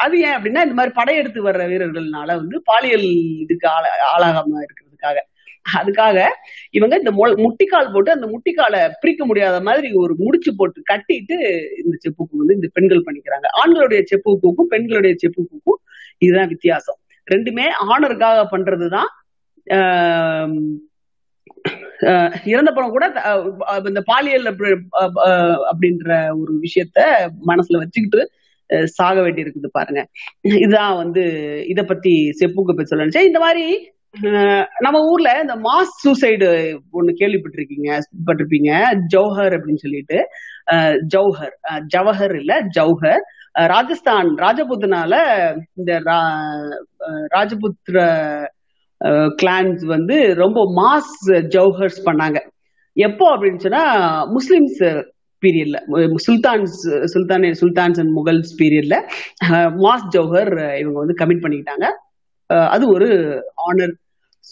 அது 0.05 0.15
ஏன் 0.27 0.35
அப்படின்னா 0.37 0.63
இந்த 0.67 0.77
மாதிரி 0.81 0.93
படையெடுத்து 1.01 1.47
வர்ற 1.49 1.65
வீரர்கள்னால 1.73 2.29
வந்து 2.41 2.59
பாலியல் 2.71 3.07
இதுக்கு 3.45 3.67
ஆள 3.75 3.85
ஆளாகாம 4.13 4.61
இருக்கிறதுக்காக. 4.67 5.17
அதுக்காக 5.77 6.17
இவங்க 6.77 6.95
இந்த 7.01 7.11
முட்டிக்கால் 7.45 7.91
போட்டு 7.93 8.11
அந்த 8.15 8.27
முட்டிக்காலை 8.33 8.81
பிரிக்க 9.01 9.25
முடியாத 9.29 9.57
மாதிரி 9.67 9.89
ஒரு 10.03 10.13
முடிச்சு 10.25 10.51
போட்டு 10.59 10.81
கட்டிட்டு 10.91 11.37
இந்த 11.81 11.93
செப்புக்கு 12.03 12.41
வந்து 12.41 12.57
இந்த 12.59 12.69
பெண்கள் 12.77 13.05
பண்ணிக்கிறாங்க. 13.07 13.47
ஆண்களுடைய 13.61 14.01
செப்பு 14.11 14.37
பூக்கும் 14.43 14.71
பெண்களுடைய 14.73 15.13
செப்பு 15.23 15.41
பூக்கும். 15.51 15.79
இதுதான் 16.25 16.51
வித்தியாசம். 16.53 16.99
ரெண்டுமே 17.27 17.67
ஆணருக்காக 17.93 18.43
பண்றதுதான் 18.55 19.11
இறந்த 22.51 22.69
படம் 22.73 22.95
கூட 22.95 23.05
இந்த 23.89 24.01
பாலியல் 24.11 24.47
அப்படின்ற 25.71 26.09
ஒரு 26.41 26.53
விஷயத்த 26.65 26.99
மனசுல 27.49 27.81
வச்சுக்கிட்டு 27.83 28.21
சாக 28.97 29.17
வேண்டி 29.25 29.43
இருக்குது 29.43 29.69
பாருங்க. 29.77 30.01
இதுதான் 30.63 30.95
வந்து 31.01 31.23
இத 31.73 31.83
பத்தி 31.91 32.13
செப்புக்கு 32.39 32.75
பத்தி 32.77 32.91
சொல்லணும் 32.91 33.29
இந்த 33.29 33.41
மாதிரி 33.45 33.65
நம்ம 34.79 34.99
ஊர்ல 34.99 35.37
இந்த 35.41 35.55
மாஸ் 35.55 36.07
சூசைடு 36.07 36.77
ஒண்ணு 36.93 37.13
கேள்விப்பட்டிருக்கீங்க 37.19 37.99
பட்டிருப்பீங்க 38.25 38.83
ஜௌஹர் 39.15 39.57
அப்படின்னு 39.57 39.75
சொல்லிட்டு. 39.75 40.27
அஹ் 40.71 40.97
ஜௌஹர். 41.15 41.51
அஹ் 41.71 41.85
ஜவஹர் 41.97 42.35
இல்ல 42.35 42.59
ஜௌஹர். 42.79 43.19
ராஜஸ்தான் 43.51 44.25
ராஜபுத்தனால 44.25 45.13
இந்த 45.73 45.99
ரா- 45.99 46.85
அஹ் 46.99 47.25
ராஜபுத்திர 47.35 48.15
கிளான்ஸ் 49.43 49.85
வந்து 49.85 50.33
ரொம்ப 50.33 50.61
மாஸ் 50.75 51.31
ஜௌஹர்ஸ் 51.31 52.05
பண்ணாங்க. 52.05 52.37
எப்போ 52.93 53.37
அப்படின்னு 53.37 53.57
சொன்னா 53.57 54.23
முஸ்லிம்ஸ் 54.25 55.03
பீரியட்ல 55.45 56.09
sultans 56.27 57.03
sultan 57.03 57.39
sultans 57.39 57.99
and 57.99 58.15
Mughals 58.15 58.61
பீரியட்ல 58.61 59.09
மாஸ் 59.69 60.17
ஜௌஹர் 60.17 60.79
இவங்க 60.79 60.99
வந்து 60.99 61.25
கமிட் 61.25 61.41
பண்ணிக்கிட்டாங்க. 61.41 61.85
அது 62.45 62.87
ஒரு 62.87 63.05
ஆனர் 63.41 64.05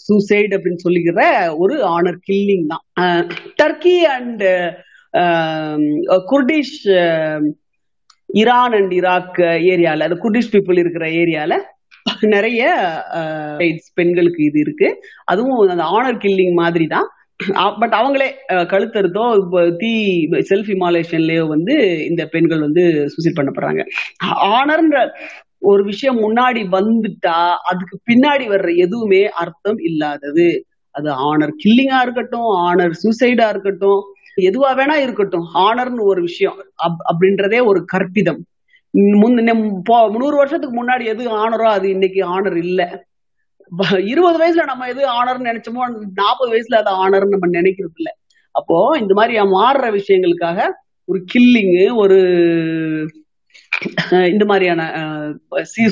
சூசைட் 0.04 0.54
அப்படின்னு 0.56 0.84
சொல்லிக்கிற 0.86 1.20
ஒரு 1.62 1.76
ஆனர் 1.94 2.18
கில்லிங் 2.28 2.66
தான். 2.72 2.84
Turkey 3.60 3.96
and 4.16 4.44
Kurdish 6.32 6.78
Iran 8.40 8.76
and 8.78 8.92
Iraq 8.98 9.40
ஏரியால 9.72 10.06
அது 10.08 10.22
குர்டிஷ் 10.24 10.52
பீப்புள் 10.54 10.82
இருக்கிற 10.84 11.06
ஏரியால 11.22 11.54
நிறைய 12.34 12.62
பெண்களுக்கு 13.98 14.40
இது 14.48 14.58
இருக்கு. 14.64 14.88
அதுவும் 15.32 15.60
அந்த 15.74 15.84
ஆனர் 15.96 16.22
கில்லிங் 16.24 16.56
மாதிரி 16.62 16.86
தான். 16.94 17.08
பட் 17.80 17.94
அவங்களே 17.98 18.28
கழுத்தறுத்தோ 18.72 19.24
தீ 19.80 19.90
செல்ஃப் 20.50 20.70
இமாலேஷன்லயோ 20.74 21.42
வந்து 21.54 21.74
இந்த 22.10 22.22
பெண்கள் 22.34 22.62
வந்து 22.66 22.84
சூசைட் 23.14 23.38
பண்ணப்படுறாங்க. 23.38 23.82
ஆனர்ன்ற 24.58 25.00
ஒரு 25.66 25.84
விஷயம் 25.84 26.18
முன்னாடி 26.18 26.62
வந்துட்டா 26.72 27.52
அதுக்கு 27.52 28.00
பின்னாடி 28.10 28.48
வர்ற 28.48 28.76
எதுவுமே 28.76 29.28
அர்த்தம் 29.28 29.78
இல்லாதது. 29.78 30.64
அது 30.90 31.10
ஆனர் 31.10 31.50
கில்லிங்கா 31.64 32.02
இருக்கட்டும் 32.02 32.40
ஆனர் 32.40 32.90
சூசைடா 32.90 33.48
இருக்கட்டும் 33.48 34.02
எதுவா 34.40 34.74
வேணா 34.76 34.94
இருக்கட்டும். 34.94 35.44
ஆனர்னு 35.54 36.00
ஒரு 36.00 36.20
விஷயம். 36.20 36.56
அப்- 36.58 37.12
அப்படின்றதே 37.12 37.64
ஒரு 37.64 37.84
கற்பிதம். 37.84 38.38
முன் 38.90 39.82
போ- 39.90 40.16
நூறு 40.16 40.36
வருஷத்துக்கு 40.36 40.84
முன்னாடி 40.84 41.04
எது 41.04 41.28
ஆனரோ 41.30 41.68
அது 41.68 41.88
இன்னைக்கு 41.88 42.40
ஆனர் 42.40 42.56
இல்ல. 42.56 43.06
இருபது 44.04 44.38
வயசுல 44.38 44.64
நம்ம 44.64 44.88
எது 44.88 45.24
ஆனர்னு 45.24 45.46
நினைச்சோமோ 45.46 46.06
நாற்பது 46.14 46.52
வயசுல 46.52 46.74
அது 46.74 47.08
ஆனர்னு 47.08 47.28
நம்ம 47.28 47.60
நினைக்கிறது 47.60 47.94
இல்ல. 47.96 48.16
அப்போ 48.50 48.98
இந்த 49.00 49.14
மாதிரி 49.14 49.38
மாறுற 49.38 50.00
விஷயங்களுக்காக 50.00 50.68
ஒரு 51.04 51.24
கில்லிங்கு 51.34 51.94
ஒரு 51.94 52.18
இந்த 54.32 54.44
மாதிரியான 54.50 54.82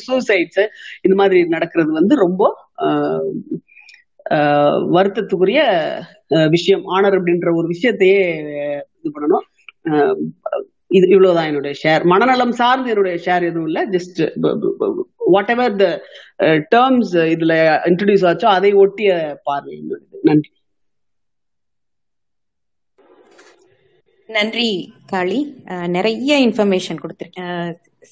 சூசைட்ஸ் 0.07 0.63
இந்த 1.07 1.15
மாதிரி 1.21 1.39
நடக்கிறது 1.49 1.91
வந்து 1.93 2.15
ரொம்ப 2.25 2.43
வருத்தத்துக்குரிய 4.95 5.61
அஹ், 6.37 6.51
விஷயம். 6.51 6.85
ஆனர் 6.95 7.17
அப்படின்ற 7.19 7.49
ஒரு 7.59 7.67
விஷயத்தையே 7.73 8.21
இது 8.99 9.11
பண்ணணும். 9.17 9.45
அஹ், 9.91 10.19
இது 10.91 11.07
இவ்வளவுதான் 11.09 11.49
என்னுடைய 11.51 11.75
ஷேர் 11.83 12.05
மனநலம் 12.13 12.55
சார்ந்து 12.61 12.91
என்னுடைய 12.91 13.17
ஷேர் 13.27 13.49
எதுவும் 13.51 13.69
இல்லை. 13.71 13.83
Just 13.95 14.21
what 15.35 15.53
ever 15.55 15.77
the 15.77 15.87
terms 16.75 17.15
இதுல 17.35 17.55
இன்ட்ரடியூஸ் 17.91 18.27
ஆச்சோ 18.31 18.49
அதை 18.57 18.73
ஒட்டிய 18.85 19.11
பார்வை 19.45 19.73
என்னுடைய 19.81 20.21
நன்றி. 20.31 20.51
நன்றி 24.29 24.69
காளி. 25.11 25.39
நிறைய 25.97 26.37
இன்ஃபர்மேஷன் 26.47 27.01
கொடுத்துருக்கேன். 27.03 27.59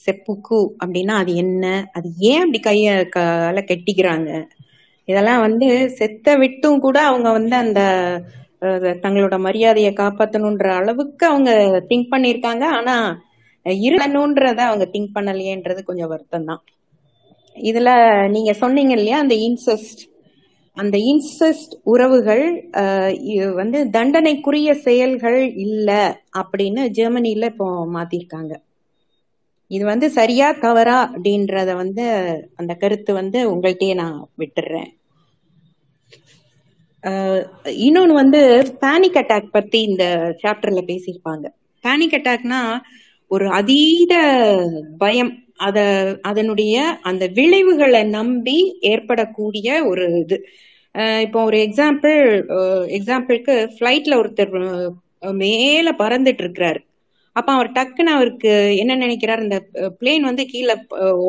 செப்புக்கு 0.04 0.58
அப்படின்னா 0.82 1.14
அது 1.22 1.32
என்ன 1.42 1.64
அது 1.96 2.08
ஏன் 2.30 2.42
அப்படி 2.44 2.60
கைய 2.66 2.88
கால 3.16 3.60
கட்டிக்கிறாங்க? 3.70 4.30
இதெல்லாம் 5.08 5.44
வந்து 5.46 5.68
செத்த 5.98 6.36
விட்டும் 6.42 6.82
கூட 6.86 6.98
அவங்க 7.10 7.28
வந்து 7.38 7.54
அந்த 7.64 7.80
தங்களோட 9.04 9.36
மரியாதையை 9.46 9.92
காப்பாத்தணுன்ற 10.00 10.66
அளவுக்கு 10.80 11.24
அவங்க 11.30 11.50
திங்க் 11.90 12.12
பண்ணியிருக்காங்க. 12.14 12.64
ஆனா 12.78 12.96
இருக்கணும்ன்றத 13.86 14.60
அவங்க 14.68 14.86
திங்க் 14.94 15.14
பண்ணலையேன்றது 15.16 15.80
கொஞ்சம் 15.88 16.12
வருத்தம் 16.12 16.48
தான் 16.50 16.62
இதுல 17.56 17.90
நீங்க 18.34 18.52
சொன்னீங்க 18.62 18.92
இல்லையா 18.98 19.18
அந்த 19.24 19.34
இன்செஸ்ட் 19.48 20.02
அந்த 20.76 20.96
இன்செஸ்ட் 21.08 21.74
உறவுகள் 21.84 22.44
இது 23.32 23.46
வந்து 23.58 23.78
தண்டனைக்குரிய 23.90 24.70
செயல்கள் 24.84 25.36
இல்ல 25.64 25.90
அப்படின்னு 26.40 26.82
ஜெர்மனில 26.96 27.50
இப்போ 27.52 27.66
மாத்திருக்காங்க. 27.94 28.52
இது 29.70 29.84
வந்து 29.84 30.06
சரியா 30.12 30.48
தவறா 30.62 30.96
அப்படின்றத 31.06 31.70
வந்து 31.76 32.04
அந்த 32.60 32.72
கருத்து 32.76 33.12
வந்து 33.20 33.38
உங்கள்கிட்டயே 33.52 33.94
நான் 34.00 34.16
விட்டுடுறேன் 34.38 34.90
அஹ், 37.04 37.44
இன்னொன்னு 37.82 38.14
வந்து 38.14 38.40
பேனிக் 38.82 39.18
அட்டாக் 39.20 39.54
பத்தி 39.54 39.78
இந்த 39.88 40.04
சாப்டர்ல 40.42 40.80
பேசியிருப்பாங்க. 40.88 41.46
பேனிக் 41.84 42.16
அட்டாக்னா 42.18 42.60
ஒரு 43.30 43.46
அதீத 43.58 44.14
பயம். 45.00 45.32
அத 45.66 45.78
அதனுடைய 46.30 46.76
அந்த 47.10 47.24
விளைவுகளை 47.38 48.02
நம்பி 48.18 48.58
ஏற்படக்கூடிய 48.92 49.68
ஒரு 49.90 50.04
இது. 50.22 50.38
இப்போ 51.24 51.38
ஒரு 51.48 51.58
எக்ஸாம்பிள் 51.66 52.18
எக்ஸாம்பிளுக்கு 52.98 53.54
ஃப்ளைட்ல 53.74 54.14
ஒருத்தர் 54.22 54.52
மேல 55.42 55.88
பறந்துட்டு 56.02 56.42
இருக்கிறாரு 56.44 56.80
அப்ப 57.36 57.48
அவர் 57.56 57.68
டக்குன்னு 57.76 58.14
அவருக்கு 58.16 58.50
என்ன 58.82 58.94
நினைக்கிறார்? 58.96 59.42
இந்த 59.46 59.58
பிளேன் 60.00 60.24
வந்து 60.30 60.44
கீழே 60.52 60.74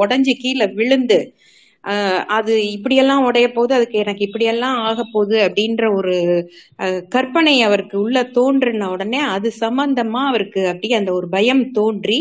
உடஞ்சி 0.02 0.34
கீழே 0.42 0.66
விழுந்து 0.80 1.20
அது 2.36 2.54
இப்படியெல்லாம் 2.76 3.26
உடைய 3.28 3.48
போகுது 3.52 3.74
அதுக்கு 3.78 3.98
எனக்கு 4.04 4.26
இப்படியெல்லாம் 4.28 4.78
ஆக 4.90 5.00
போகுது 5.14 5.38
அப்படின்ற 5.48 5.86
ஒரு 6.00 6.14
கற்பனை 7.16 7.56
அவருக்கு 7.68 7.96
உள்ள 8.04 8.20
தோன்றின 8.38 8.90
உடனே 8.96 9.20
அது 9.36 9.50
சம்பந்தமா 9.60 10.22
அவருக்கு 10.32 10.62
அப்படியே 10.68 10.96
அந்த 11.02 11.12
ஒரு 11.20 11.30
பயம் 11.36 11.64
தோன்றி 11.72 12.20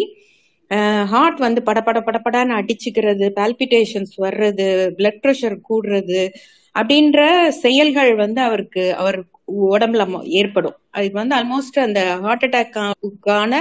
ஹார்ட் 1.13 1.39
வந்து 1.47 1.61
படபட 1.69 1.99
படபடன்னு 2.07 2.55
அடிச்சுக்கிறது 2.61 3.27
பால்பிட்டேஷன்ஸ் 3.39 4.15
வர்றது 4.25 4.67
பிளட் 4.99 5.21
ப்ரெஷர் 5.25 5.57
கூடுறது 5.69 6.23
அப்படின்ற 6.75 7.21
செயல்கள் 7.65 8.13
வந்து 8.25 8.41
அவருக்கு 8.49 8.85
அவர் 9.01 9.19
உடம்புல 9.75 10.03
ஏற்படும். 10.41 10.77
அது 10.97 11.09
வந்து 11.21 11.35
ஆல்மோஸ்ட் 11.39 11.79
அந்த 11.87 12.01
ஹார்ட் 12.25 12.47
அட்டாக்கான 12.47 13.55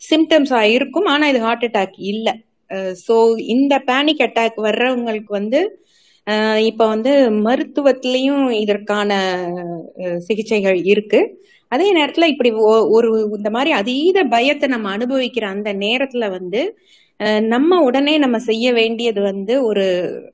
சிம்டம்ஸா 0.00 0.60
இருக்கும். 0.76 1.08
ஆனா 1.14 1.24
இது 1.32 1.40
ஹார்ட் 1.46 1.66
அட்டாக் 1.68 1.98
இல்ல. 2.12 2.28
ஸோ 3.06 3.14
இந்த 3.54 3.74
பேனிக் 3.90 4.24
அட்டாக் 4.26 4.58
வர்றவங்களுக்கு 4.68 5.32
வந்து 5.40 5.60
இப்ப 6.68 6.82
வந்து 6.92 7.12
மருத்துவத்திலையும் 7.46 8.44
இதற்கான 8.62 9.10
சிகிச்சைகள் 10.28 10.78
இருக்கு. 10.92 11.20
அதே 11.72 11.86
நேரத்துல 11.96 12.24
இப்படி 12.24 12.50
ஒரு 12.88 13.08
இந்த 13.36 13.50
மாதிரி 13.50 13.70
அதீத 13.72 14.24
பயத்தை 14.24 14.68
நம்ம 14.68 14.96
அனுபவிக்கிற 14.96 15.44
அந்த 15.46 15.70
நேரத்துல 15.74 16.30
வந்து 16.30 16.60
நம்ம 17.48 17.80
உடனே 17.82 18.14
நம்ம 18.18 18.36
செய்ய 18.38 18.66
வேண்டியது 18.72 19.20
வந்து 19.20 19.54
ஒரு 19.64 19.84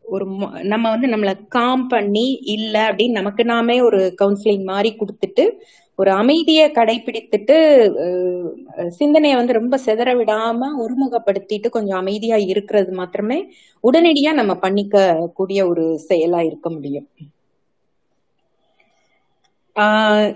ஒரு 0.06 0.24
நம்ம 0.62 0.84
வந்து 0.90 1.08
நம்மளை 1.08 1.34
காம் 1.48 1.84
பண்ணி 1.86 2.26
இல்ல 2.46 2.76
அப்படின்னு 2.90 3.18
நமக்கு 3.20 3.44
நாமே 3.44 3.76
ஒரு 3.80 4.00
கவுன்சிலிங் 4.22 4.64
மாதிரி 4.64 4.90
கொடுத்துட்டு 4.96 5.44
ஒரு 5.98 6.10
அமைதியை 6.12 6.66
கடைபிடித்துட்டு 6.70 7.56
சிந்தனையை 8.90 9.36
வந்து 9.36 9.52
ரொம்ப 9.52 9.78
சிதற 9.86 10.10
விடாம 10.16 10.68
ஒருமுகப்படுத்திட்டு 10.82 11.68
கொஞ்சம் 11.68 11.98
அமைதியா 11.98 12.36
இருக்கிறது 12.46 12.92
மாத்திரமே 12.92 13.38
உடனடியா 13.84 14.32
நம்ம 14.32 14.54
பண்ணிக்க 14.56 14.96
கூடிய 15.34 15.68
ஒரு 15.68 15.84
செயலா 16.08 16.42
இருக்க 16.44 16.70
முடியும். 16.70 17.08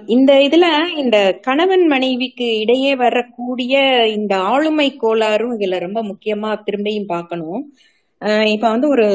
இந்த 0.06 0.32
இதுல 0.46 0.66
இந்த 0.96 1.16
கணவன் 1.42 1.84
மனைவிக்கு 1.86 2.46
இடையே 2.58 2.92
வரக்கூடிய 2.96 3.74
இந்த 4.08 4.34
ஆளுமை 4.50 4.88
கோளாறும் 5.02 5.54
இதுல 5.56 5.78
ரொம்ப 5.78 6.00
முக்கியமா 6.02 6.50
திரும்பியும் 6.66 7.08
பார்க்கணும். 7.08 7.62
இப்ப 8.46 8.64
வந்து 8.70 8.88
ஒரு 8.88 9.06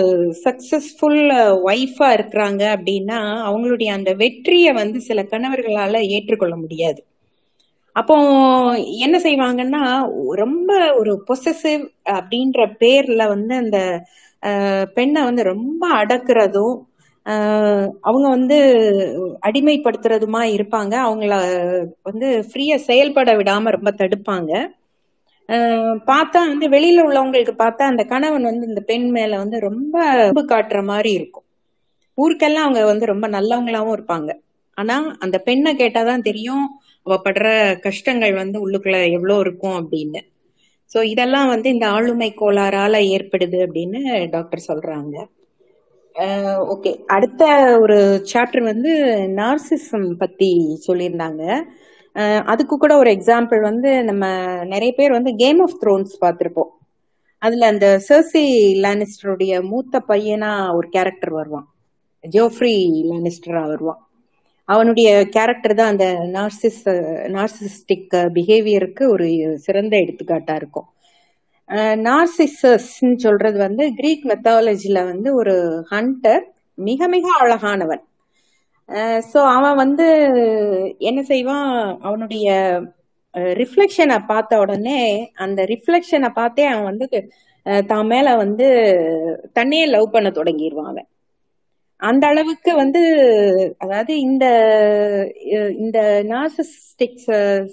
சக்சஸ்ஃபுல் 0.46 1.22
ஒய்ஃபா 1.70 2.10
இருக்கிறாங்க 2.18 2.64
அப்படின்னா 2.76 3.20
அவங்களுடைய 3.48 3.90
அந்த 3.98 4.12
வெற்றியை 4.16 4.74
வந்து 4.74 5.00
சில 5.02 5.22
கணவர்களால 5.32 6.02
ஏற்றுக்கொள்ள 6.16 6.56
முடியாது. 6.56 7.02
அப்போ 7.96 8.16
என்ன 9.06 9.18
செய்வாங்கன்னா 9.20 9.84
ரொம்ப 10.36 10.72
ஒரு 11.00 11.14
பொசசிவ் 11.30 11.84
அப்படின்ற 12.12 12.62
பேர்ல 12.82 13.24
வந்து 13.28 13.54
அந்த 13.56 13.80
பெண்ணை 14.98 15.22
வந்து 15.24 15.44
ரொம்ப 15.54 15.84
அடக்குறதும் 16.02 16.76
அவங்க 18.02 18.28
வந்து 18.30 18.58
அடிமைப்படுத்துறதுமா 19.46 20.42
இருப்பாங்க. 20.56 20.94
அவங்கள 21.04 21.34
வந்து 22.04 22.28
ஃப்ரீயா 22.48 22.76
செயல்பட 22.82 23.34
விடாம 23.34 23.70
ரொம்ப 23.70 23.92
தடுப்பாங்க. 23.98 24.52
ஆஹ் 25.50 25.98
பார்த்தா 26.08 26.40
வந்து 26.48 26.70
வெளியில 26.70 27.04
உள்ளவங்களுக்கு 27.04 27.54
பார்த்தா 27.58 27.86
அந்த 27.92 28.04
கணவன் 28.04 28.44
வந்து 28.44 28.68
இந்த 28.68 28.82
பெண் 28.82 29.10
மேல 29.10 29.38
வந்து 29.38 29.60
ரொம்ப 29.60 29.96
அன்பு 30.16 30.46
காட்டுற 30.46 30.84
மாதிரி 30.84 31.12
இருக்கும். 31.14 31.46
ஊருக்கெல்லாம் 32.18 32.66
அவங்க 32.66 32.86
வந்து 32.86 33.06
ரொம்ப 33.06 33.28
நல்லவங்களாவும் 33.30 33.96
இருப்பாங்க. 33.98 34.32
ஆனா 34.78 34.96
அந்த 35.20 35.38
பெண்ணை 35.40 35.76
கேட்டாதான் 35.76 36.22
தெரியும் 36.22 36.66
அவ 37.06 37.22
படுற 37.24 37.48
கஷ்டங்கள் 37.80 38.34
வந்து 38.34 38.58
உள்ளுக்குள்ள 38.62 39.12
எவ்வளோ 39.12 39.40
இருக்கும் 39.40 39.78
அப்படின்னு. 39.80 40.22
சோ 40.92 41.04
இதெல்லாம் 41.06 41.48
வந்து 41.48 41.70
இந்த 41.70 41.88
ஆளுமை 41.90 42.34
கோளாறால 42.36 42.96
ஏற்படுது 43.10 43.58
அப்படின்னு 43.66 44.00
டாக்டர் 44.30 44.68
சொல்றாங்க. 44.68 45.16
ஓகே. 46.74 46.92
அடுத்த 47.06 47.44
ஒரு 47.82 47.98
சாப்டர் 48.32 48.64
வந்து 48.64 48.92
நார்சிசம் 49.40 50.10
பத்தி 50.18 50.50
சொல்லியிருந்தாங்க. 50.88 51.44
அதுக்கு 52.46 52.76
கூட 52.78 52.94
ஒரு 52.98 53.10
எக்ஸாம்பிள் 53.12 53.62
வந்து 53.62 54.04
நம்ம 54.04 54.26
நிறைய 54.64 54.92
பேர் 54.98 55.12
வந்து 55.12 55.32
கேம் 55.36 55.60
ஆஃப் 55.62 55.78
த்ரோன்ஸ் 55.84 56.14
பார்த்துருப்போம். 56.24 56.72
அதுல 57.42 57.68
அந்த 57.68 57.88
சர்சி 58.10 58.44
லானிஸ்டருடைய 58.86 59.62
மூத்த 59.62 60.02
பையனா 60.08 60.52
ஒரு 60.76 60.88
கேரக்டர் 60.90 61.34
வருவான். 61.34 61.68
ஜோஃப்ரி 62.24 62.76
லானிஸ்டரா 63.12 63.64
வருவான். 63.68 64.02
அவனுடைய 64.70 65.10
கேரக்டர் 65.30 65.76
தான் 65.76 65.92
அந்த 65.94 66.08
நார்சிஸ் 66.38 66.84
நார்சிஸ்டிக் 67.36 68.16
பிஹேவியருக்கு 68.36 69.04
ஒரு 69.10 69.28
சிறந்த 69.56 69.98
எடுத்துக்காட்டா 69.98 70.56
இருக்கும். 70.56 70.88
நார்சிசஸ்ன்னு 72.08 73.18
சொல்றது 73.26 73.58
வந்து 73.66 73.84
கிரீக் 74.00 74.24
மெத்தாலஜியில் 74.32 75.08
வந்து 75.12 75.30
ஒரு 75.42 75.56
ஹண்டர் 75.92 76.46
மிக 76.78 77.08
மிக 77.16 77.26
அழகானவன். 77.42 78.04
ஸோ 79.32 79.40
அவன் 79.58 79.76
வந்து 79.84 80.08
என்ன 81.10 81.20
செய்வான்? 81.32 81.68
அவனுடைய 82.08 82.48
ரிஃப்ளெக்ஷனை 83.62 84.18
பார்த்த 84.32 84.60
உடனே 84.64 85.00
அந்த 85.46 85.60
ரிஃப்ளெக்ஷனை 85.74 86.30
பார்த்தே 86.40 86.66
அவன் 86.72 86.90
வந்து 86.92 87.08
தான் 87.92 88.10
மேல 88.14 88.28
வந்து 88.44 88.68
தன்னையே 89.58 89.86
லவ் 89.96 90.14
பண்ண 90.16 90.30
தொடங்கிடுவான் 90.38 90.92
அவன். 90.92 91.10
அந்த 92.02 92.24
அளவுக்கு 92.32 92.72
வந்து 92.82 93.02
அதாவது 93.84 94.14
இந்த 94.28 94.46
இந்த 95.84 96.00
நார்சிஸ்டிக் 96.34 97.20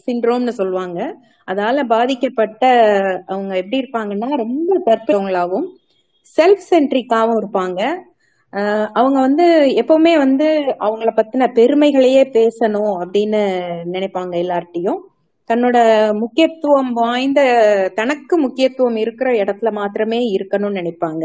சிண்ட்ரோம்னு 0.07 0.55
சொல்லுவாங்க. 0.61 1.01
அதால 1.49 1.83
பாதிக்கப்பட்ட 1.93 2.63
அவங்க 3.33 3.53
எப்படி 3.63 3.81
இருப்பாங்கன்னா 3.83 4.29
ரொம்ப 4.43 4.79
தற்பவங்களாகவும் 4.87 5.67
செல்ஃப் 6.27 6.65
சென்ட்ரிக்காகவும் 6.71 7.41
இருப்பாங்க 7.41 7.81
அவங்க 8.99 9.19
வந்து 9.27 9.47
எப்பவுமே 9.83 10.13
வந்து 10.25 10.47
அவங்கள 10.87 11.11
பத்தின 11.17 11.49
பெருமைகளையே 11.59 12.23
பேசணும் 12.37 12.95
அப்படின்னு 13.03 13.41
நினைப்பாங்க 13.95 14.35
எல்லார்ட்டையும் 14.45 15.01
தன்னோட 15.51 15.79
முக்கியத்துவம் 16.23 16.91
வாய்ந்த 16.95 17.41
தனக்கு 17.99 18.35
முக்கியத்துவம் 18.45 18.99
இருக்கிற 19.05 19.29
இடத்துல 19.43 19.71
மாத்திரமே 19.79 20.21
இருக்கணும்னு 20.37 20.79
நினைப்பாங்க. 20.81 21.25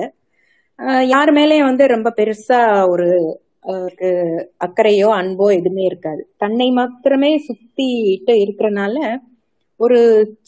யார் 1.13 1.31
மேலேயும் 1.37 1.69
வந்து 1.69 1.85
ரொம்ப 1.95 2.09
பெருசா 2.19 2.59
ஒரு 2.93 3.07
அக்கறையோ 4.65 5.09
அன்போ 5.19 5.47
எதுவுமே 5.57 5.83
இருக்காது. 5.89 6.21
தன்னை 6.43 6.67
மாத்திரமே 6.79 7.31
சுத்திட்டு 7.47 8.33
இருக்கிறனால 8.43 8.95
ஒரு 9.85 9.99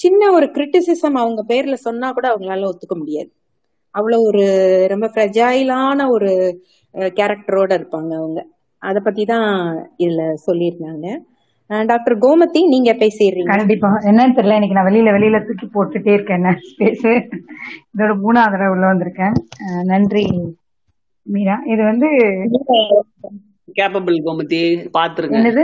சின்ன 0.03 0.31
ஒரு 0.37 0.47
கிரிட்டிசிசம் 0.55 1.17
அவங்க 1.21 1.41
பேர்ல 1.51 1.75
சொன்னா 1.87 2.07
கூட 2.17 2.25
அவங்களால 2.31 2.69
ஒத்துக்க 2.71 2.95
முடியாது. 3.01 3.29
அவ்வளவு 3.95 4.27
ஒரு 4.31 4.45
ரொம்ப 4.91 5.05
ஃப்ரெஜைலான 5.13 6.07
ஒரு 6.15 6.31
கேரக்டரோட 7.19 7.71
இருப்பாங்க 7.79 8.11
அவங்க. 8.21 8.39
அத 8.81 8.97
பத்தி 9.05 9.23
தான் 9.33 9.47
இதுல 10.03 10.23
சொல்லியிருந்தாங்க. 10.47 11.07
டாக்டர் 11.91 12.15
கோமதி 12.23 12.61
நீங்க 12.73 12.91
பேசிடுறீங்க 13.01 13.51
கண்டிப்பா. 13.51 13.89
என்னன்னு 14.09 14.35
தெரியல. 14.37 14.57
இன்னைக்கு 14.57 14.77
நான் 14.77 14.89
வெளியில 14.89 15.13
வெளியில 15.17 15.37
தூக்கி 15.47 15.67
போட்டுட்டே 15.75 16.11
இருக்கேன். 16.17 16.39
என்ன 16.41 16.51
ஸ்பேஸ் 16.69 17.07
இதோட 17.93 18.11
மூணாவது 18.25 18.53
தடவை 18.55 18.71
உள்ள 18.75 18.85
வந்திருக்கேன் 18.91 19.37
நன்றி 19.91 20.25
மீரா. 21.27 21.55
இது 21.73 21.81
வந்து 21.91 22.09
கேப்பபிள் 23.77 24.17
கோமதி 24.25 24.59
பாத்துருங்க 24.97 25.37
என்னது? 25.39 25.63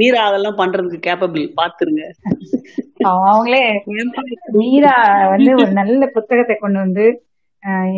மீரா 0.00 0.22
அதெல்லாம் 0.28 0.58
பண்றதுக்கு 0.60 0.98
கேப்பபிள் 1.06 1.44
பாத்துருங்க. 1.60 2.04
அவங்களே 3.12 3.62
மீரா 4.60 4.94
வந்து 5.32 5.50
ஒரு 5.60 5.70
நல்ல 5.80 6.02
புத்தகத்தை 6.16 6.56
கொண்டு 6.56 6.78
வந்து 6.84 7.06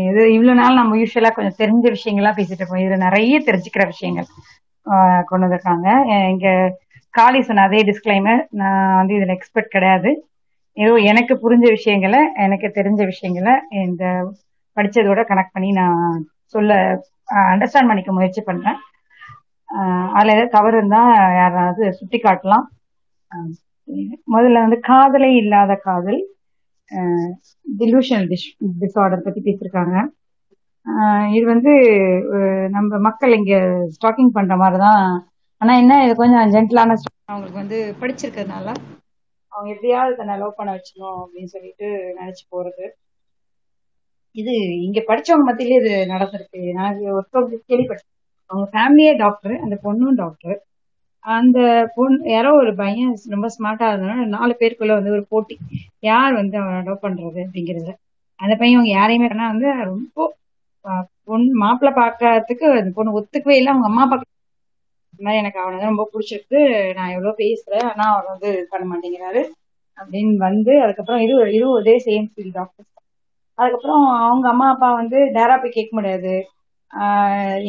இது 0.09 0.23
இவ்வளவு 0.35 0.59
நாள் 0.61 0.79
நம்ம 0.81 0.99
யூஸ்வலா 1.01 1.31
கொஞ்சம் 1.37 1.59
தெரிஞ்ச 1.63 1.87
விஷயங்கள்லாம் 1.97 2.39
பேசிட்டு 2.39 2.61
இருக்கோம். 2.61 2.83
இதுல 2.83 2.99
நிறைய 3.07 3.41
தெரிஞ்சுக்கிற 3.49 3.85
விஷயங்கள் 3.93 4.29
கொண்டு 5.31 5.45
வந்திருக்காங்க. 5.45 5.89
இங்க 6.35 6.49
காளி 7.19 7.41
சொன்ன 7.49 7.65
அதே 7.69 7.81
டிஸ்கிளைமர் 7.89 8.41
நான் 8.61 8.99
வந்து 9.01 9.17
இதுல 9.19 9.37
எக்ஸ்பர்ட் 9.37 9.75
கிடையாது. 9.77 10.11
ஏதோ 10.77 10.95
எனக்கு 11.11 11.35
புரிஞ்ச 11.45 11.67
விஷயங்களை 11.77 12.21
எனக்கு 12.45 12.69
தெரிஞ்ச 12.79 13.01
விஷயங்களை 13.13 13.55
இந்த 13.85 14.05
படிச்சதோட 14.77 15.21
கனெக்ட் 15.31 15.55
பண்ணி 15.57 15.71
நான் 15.81 16.03
சொல்ல 16.55 16.73
அண்டர்ஸ்டாண்ட் 17.55 17.91
பண்ணிக்க 17.91 18.13
முயற்சி 18.19 18.43
பண்றேன். 18.51 18.79
அதுல 20.17 20.35
ஏதாவது 20.35 20.55
தவறு 20.57 20.77
இருந்தா 20.81 21.01
யாராவது 21.41 21.83
சுட்டி 21.99 22.19
காட்டலாம். 22.19 22.67
முதல்ல 24.35 24.63
வந்து 24.65 24.79
காதலே 24.91 25.31
இல்லாத 25.43 25.73
காதல் 25.87 26.21
டிலூஷனல் 27.67 28.29
டிஸ் 28.33 28.47
டிஸார்டர் 28.83 29.25
பத்தி 29.27 29.41
பேசியிருக்காங்க 29.47 29.97
இது 31.37 31.45
வந்து 31.55 31.73
நம்ம 32.77 32.99
மக்கள் 33.07 33.33
இங்க 33.39 33.55
ஸ்டாக்கிங் 33.97 34.37
பண்ற 34.37 34.55
மாதிரி 34.63 34.79
தான் 34.85 35.03
ஆனா 35.61 35.73
என்ன 35.83 35.95
இது 36.05 36.15
கொஞ்சம் 36.23 36.53
ஜென்டிலான 36.55 36.97
அவங்களுக்கு 37.29 37.63
வந்து 37.63 37.79
படிச்சிருக்கிறதுனால 38.01 38.69
அவங்க 39.53 39.69
எப்படியாவது 39.75 40.19
தன்னை 40.21 40.35
லவ் 40.43 40.59
பண்ண 40.59 40.71
வச்சிடணும் 40.75 41.21
அப்படின்னு 41.23 41.53
சொல்லிட்டு 41.55 41.87
நினைச்சு 42.19 42.45
போறது. 42.55 42.85
இது 44.37 44.53
இங்க 44.87 44.99
படிச்சவங்க 45.09 45.47
மத்தியிலே 45.49 45.79
இது 45.83 45.93
நடந்திருக்கு. 46.13 46.61
நான் 46.79 46.99
ஒரு 47.01 47.17
ஒருத்தவங்க 47.19 47.59
கேள்விப்பட்டேன் 47.71 48.13
அவங்க 48.51 48.67
ஃபேமிலியே 48.73 49.13
டாக்டர் 49.19 49.55
அந்த 49.65 49.77
பொண்ணும் 49.85 50.19
டாக்டர் 50.21 50.59
அந்த 51.25 51.59
பொண்ணு 51.97 52.19
யாரோ 52.29 52.51
ஒரு 52.59 52.73
பையன் 52.77 53.13
ரொம்ப 53.35 53.49
ஸ்மார்ட்டா 53.55 53.87
இருந்தனால 53.91 54.27
நாலு 54.35 54.53
பேருக்குள்ள 54.61 54.93
வந்து 54.95 55.15
ஒரு 55.17 55.25
போட்டி. 55.33 55.55
யார் 56.03 56.33
வந்து 56.35 56.57
அவன் 56.61 56.87
லவ் 56.89 57.05
பண்றது 57.05 57.41
அப்படிங்கிறதுல. 57.47 57.95
அந்த 58.41 58.55
பையன் 58.57 58.79
அவங்க 58.79 58.93
யாரையுமே 58.93 59.29
ஆனா 59.29 59.47
வந்து 59.53 59.69
ரொம்ப 59.85 60.27
பொண்ணு 61.29 61.51
மாப்பிள்ளை 61.63 61.93
பார்க்கறதுக்கு 61.97 62.67
அந்த 62.75 62.93
பொண்ணு 62.97 63.17
ஒத்துக்கவே 63.19 63.59
இல்லை. 63.59 63.73
அவங்க 63.73 63.89
அம்மா 63.91 64.05
அப்பா 64.07 64.19
மாதிரி 65.19 65.41
எனக்கு 65.41 65.61
அவனை 65.61 65.77
தான் 65.77 65.93
ரொம்ப 65.93 66.07
பிடிச்சிருக்கு. 66.13 66.61
நான் 66.97 67.15
எவ்வளவு 67.15 67.41
பேசுறேன். 67.41 67.87
ஆனா 67.91 68.05
அவர் 68.13 68.31
வந்து 68.33 68.51
பண்ண 68.71 68.85
மாட்டேங்கிறாரு. 68.89 69.43
அப்படின்னு 69.99 70.35
வந்து 70.45 70.73
அதுக்கப்புறம் 70.85 71.23
இரு 71.25 71.37
இருபதே 71.59 71.97
சேம் 72.05 72.29
ஃபீல்ட் 72.33 72.57
டாக்டர் 72.59 72.87
அதுக்கப்புறம் 73.59 74.05
அவங்க 74.21 74.47
அம்மா 74.51 74.67
அப்பா 74.71 74.89
வந்து 74.95 75.19
டேரா 75.37 75.55
போய் 75.59 75.77
கேட்க 75.77 75.93
முடியாது. 75.97 76.35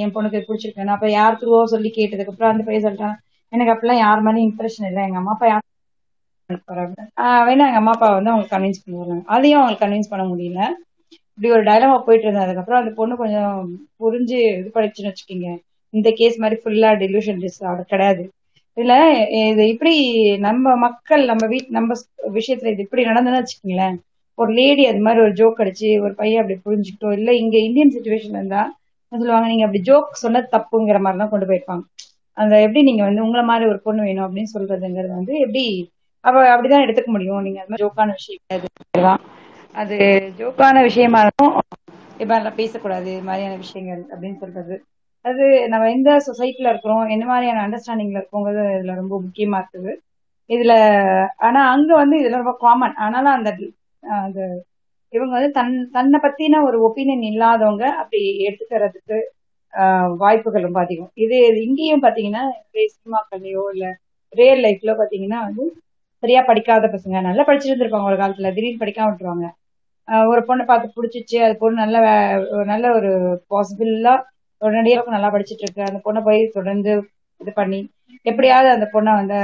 என் 0.02 0.14
பொண்ணுக்கு 0.16 0.40
பிடிச்சிருக்கு. 0.48 0.96
அப்ப 0.96 1.08
யார் 1.12 1.40
த்ரூவோ 1.42 1.62
சொல்லி 1.74 1.90
கேட்டதுக்கு 1.98 2.34
அப்புறம் 2.34 2.54
அந்த 2.54 2.64
பையன் 2.68 2.86
சொல்லிட்டான் 2.86 3.18
எனக்கு 3.54 3.74
அப்பெல்லாம் 3.74 4.04
யார் 4.04 4.26
மாதிரி 4.26 4.42
இம்ப்ரெஷன் 4.50 4.88
இல்லை. 4.90 5.02
எங்க 5.08 5.20
அம்மா 5.22 5.34
அப்பா 5.36 5.48
யார் 5.52 5.66
வேணா 7.48 7.66
எங்க 7.70 7.80
அம்மா 7.82 7.94
அப்பா 7.96 8.08
வந்து 8.14 8.32
அவங்களுக்கு 8.32 8.56
கன்வின்ஸ் 8.56 8.84
பண்ணுவாங்க 8.84 9.16
அதையும் 9.36 9.60
அவங்களுக்கு 9.60 9.84
கன்வின்ஸ் 9.84 10.12
பண்ண 10.14 10.24
முடியல. 10.32 10.62
இப்படி 11.38 11.50
ஒரு 11.56 11.64
டைலமா 11.68 11.98
போயிட்டு 12.06 12.26
இருந்தது 12.28 12.46
அதுக்கப்புறம் 12.46 12.82
அந்த 12.82 12.92
பொண்ணு 13.00 13.14
கொஞ்சம் 13.22 13.54
புரிஞ்சு 14.02 14.38
இது 14.60 14.70
படிச்சுன்னு 14.76 15.12
வச்சுக்கோங்க. 15.12 15.50
இந்த 15.94 16.10
கேஸ் 16.20 16.42
மாதிரி 16.44 16.58
ஃபுல்லா 16.62 16.90
டெலியூஷன் 17.04 17.40
அவர் 17.70 17.92
கிடையாது. 17.94 18.24
இதுல 18.78 18.96
இது 19.44 19.64
இப்படி 19.74 19.94
நம்ம 20.48 20.76
மக்கள் 20.86 21.24
நம்ம 21.32 21.46
வீட் 21.54 21.70
நம்ம 21.78 21.96
விஷயத்துல 22.38 22.72
இது 22.74 22.86
இப்படி 22.86 23.04
நடந்ததுன்னு 23.10 23.42
வச்சுக்கோங்களேன். 23.42 23.98
ஒரு 24.38 24.52
லேடி 24.60 24.84
அது 24.90 25.00
மாதிரி 25.06 25.22
ஒரு 25.26 25.34
ஜோக் 25.34 25.62
அடிச்சு 25.64 25.90
ஒரு 26.06 26.14
பையன் 26.20 26.42
அப்படி 26.42 26.58
புரிஞ்சுக்கிட்டோம் 26.66 27.16
இல்ல 27.20 27.30
இங்க 27.42 27.56
இந்தியன் 27.68 27.94
சுச்சுவேஷன் 27.96 28.38
இருந்தா 28.38 28.62
சொல்லுவாங்க 29.12 29.48
நீங்க 29.48 29.66
அப்படி 29.66 29.82
ஜோக் 29.84 30.22
சொன்னது 30.22 30.48
தப்புங்கிற 30.52 30.98
மாதிரி 31.00 31.22
தான் 31.22 31.32
கொண்டு 31.32 31.48
போயிருப்பாங்க. 31.48 31.84
அந்த 32.38 32.56
எப்படி 32.66 32.82
நீங்க 32.84 33.04
வந்து 33.04 33.24
உங்களை 33.26 33.44
மாதிரி 33.46 33.66
ஒரு 33.70 33.80
பொண்ணு 33.82 34.02
வேணும் 34.04 34.26
அப்படின்னு 34.28 34.54
சொல்றதுங்கிறது 34.54 35.14
வந்து 35.16 35.34
எப்படி 35.40 35.64
அவ 36.24 36.36
அப்படிதான் 36.54 36.86
எடுத்துக்க 36.86 37.10
முடியும். 37.10 37.44
நீங்க 37.46 37.60
அது 37.62 37.72
மாதிரி 37.72 37.86
ஜோக்கான 37.86 38.14
விஷயம் 38.18 39.20
அது 39.76 39.98
ஜோக்கான 40.40 40.78
விஷயமா 40.88 41.20
இருக்கும் 41.26 41.54
இப்ப 42.20 42.32
எல்லாம் 42.38 42.58
பேசக்கூடாது 42.58 43.10
இது 43.12 43.24
மாதிரியான 43.24 43.58
விஷயங்கள் 43.58 44.02
அப்படின்னு 44.12 44.38
சொல்றது. 44.38 44.76
அது 45.26 45.44
நம்ம 45.72 45.90
எந்த 45.92 46.10
சொசைட்டில 46.28 46.72
இருக்கிறோம் 46.72 47.12
என்ன 47.16 47.26
மாதிரியான 47.26 47.64
அண்டர்ஸ்டாண்டிங்ல 47.66 48.22
இருக்கோங்கிறது 48.22 48.64
இதுல 48.78 48.96
ரொம்ப 48.96 49.16
முக்கியமா 49.24 49.60
இருக்குது. 49.64 49.92
இதுல 50.50 50.74
ஆனா 51.48 51.62
அங்க 51.74 51.92
வந்து 51.96 52.16
இதுல 52.22 52.40
ரொம்ப 52.42 52.56
காமன் 52.62 52.96
ஆனாலும் 53.06 53.36
அந்த 53.38 53.50
அந்த 54.22 54.40
இவங்க 55.14 55.34
வந்து 55.38 55.52
தன் 55.52 55.74
தன்னை 55.96 56.18
பத்தின 56.26 56.62
ஒரு 56.68 56.78
ஒப்பீனியன் 56.88 57.26
இல்லாதவங்க 57.32 57.86
அப்படி 58.02 58.20
எடுத்துக்கிறதுக்கு 58.48 59.18
வாய்ப்புகள் 60.22 60.66
ரொம்ப 60.68 60.80
அதிகம். 60.82 61.12
இது 61.24 61.38
இங்கேயும் 61.66 62.04
பாத்தீங்கன்னா 62.06 62.44
சினிமாக்கள்லயோ 62.94 63.64
இல்ல 63.74 63.86
ரியல் 64.34 64.64
லைஃப்ல 64.66 64.92
பாத்தீங்கன்னா 65.02 65.40
வந்து 65.48 65.64
சரியா 66.24 66.42
படிக்காத 66.50 66.88
பசங்க 66.94 67.22
நல்லா 67.28 67.44
படிச்சுட்டு 67.48 67.78
ஒரு 68.04 68.18
காலத்துல 68.22 68.52
திடீர்னு 68.56 68.82
படிக்காம 68.82 69.10
விட்டுருவாங்க. 69.12 69.48
ஒரு 70.32 70.42
பொண்ணை 70.48 70.64
பார்த்து 70.66 70.96
பிடிச்சிச்சு 70.96 71.38
அது 71.46 71.56
பொண்ணு 71.62 71.82
நல்ல 71.84 71.98
நல்ல 72.72 72.86
ஒரு 72.98 73.12
பாசிபிளா 73.52 74.14
உடனடியாக 74.62 75.16
நல்லா 75.16 75.30
படிச்சுட்டு 75.34 75.66
இருக்கு. 75.66 75.84
அந்த 75.90 76.00
பொண்ணை 76.06 76.22
போய் 76.28 76.42
தொடர்ந்து 76.58 76.92
இது 77.42 77.52
பண்ணி 77.54 77.80
எப்படியாவது 78.26 78.70
அந்த 78.76 78.86
பொண்ணை 78.94 79.12
வந்து 79.20 79.38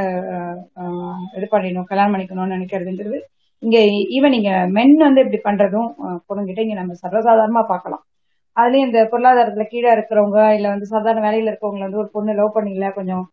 இது 1.37 1.47
பண்ணிடணும் 1.51 1.89
கல்யாணம் 1.91 2.13
பண்ணிக்கணும்னு 2.13 2.55
நினைக்கிறதுங்கிறது 2.57 3.19
இங்க 3.63 3.77
ஈவன் 4.15 4.35
இங்க 4.37 4.51
மென் 4.71 4.95
வந்து 4.99 5.21
இப்படி 5.23 5.39
பண்றதும் 5.43 5.89
ஆஹ் 6.05 6.19
இங்க 6.63 6.75
நம்ம 6.75 6.95
சர்வசாதாரணமா 7.03 7.63
பார்க்கலாம் 7.69 8.03
அதுலயும் 8.57 8.87
இந்த 8.87 8.99
பொருளாதாரத்துல 9.11 9.63
கீழே 9.71 9.89
இருக்கிறவங்க 9.95 10.39
இல்ல 10.57 10.67
வந்து 10.69 10.85
சாதாரண 10.91 11.23
வேலையில 11.25 11.51
இருக்கவங்க 11.51 11.85
வந்து 11.87 12.01
ஒரு 12.03 12.09
பொண்ணு 12.13 12.37
லவ் 12.37 12.55
பண்ணீங்களா 12.55 12.91
கொஞ்சம் 12.93 13.23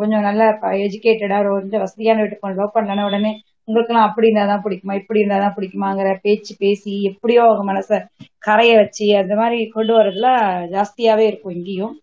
கொஞ்சம் 0.00 0.24
நல்ல 0.26 0.42
எஜுகேட்டடா 0.84 1.38
கொஞ்சம் 1.48 1.84
வசதியான 1.84 2.22
வீட்டுக்கு 2.22 2.52
லவ் 2.60 2.76
பண்ணலன்னா 2.76 3.06
உடனே 3.10 3.32
உங்களுக்குலாம் 3.68 4.06
அப்படி 4.08 4.28
இருந்தாதான் 4.28 4.62
பிடிக்குமா? 4.64 4.94
இப்படி 5.00 5.20
இருந்தாதான் 5.20 5.56
பிடிக்குமாங்கிற 5.56 6.10
பேச்சு 6.24 6.52
பேசி 6.58 6.92
எப்படியோ 7.10 7.42
அவங்க 7.46 7.64
மனசை 7.70 7.98
கரைய 8.44 8.72
வச்சு 8.80 9.06
அந்த 9.20 9.34
மாதிரி 9.40 9.58
கொண்டு 9.70 9.92
வரதுல 9.96 10.28
ஜாஸ்தியாவே 10.74 11.24
இருக்கும் 11.28 11.56
இங்கேயும். 11.56 11.94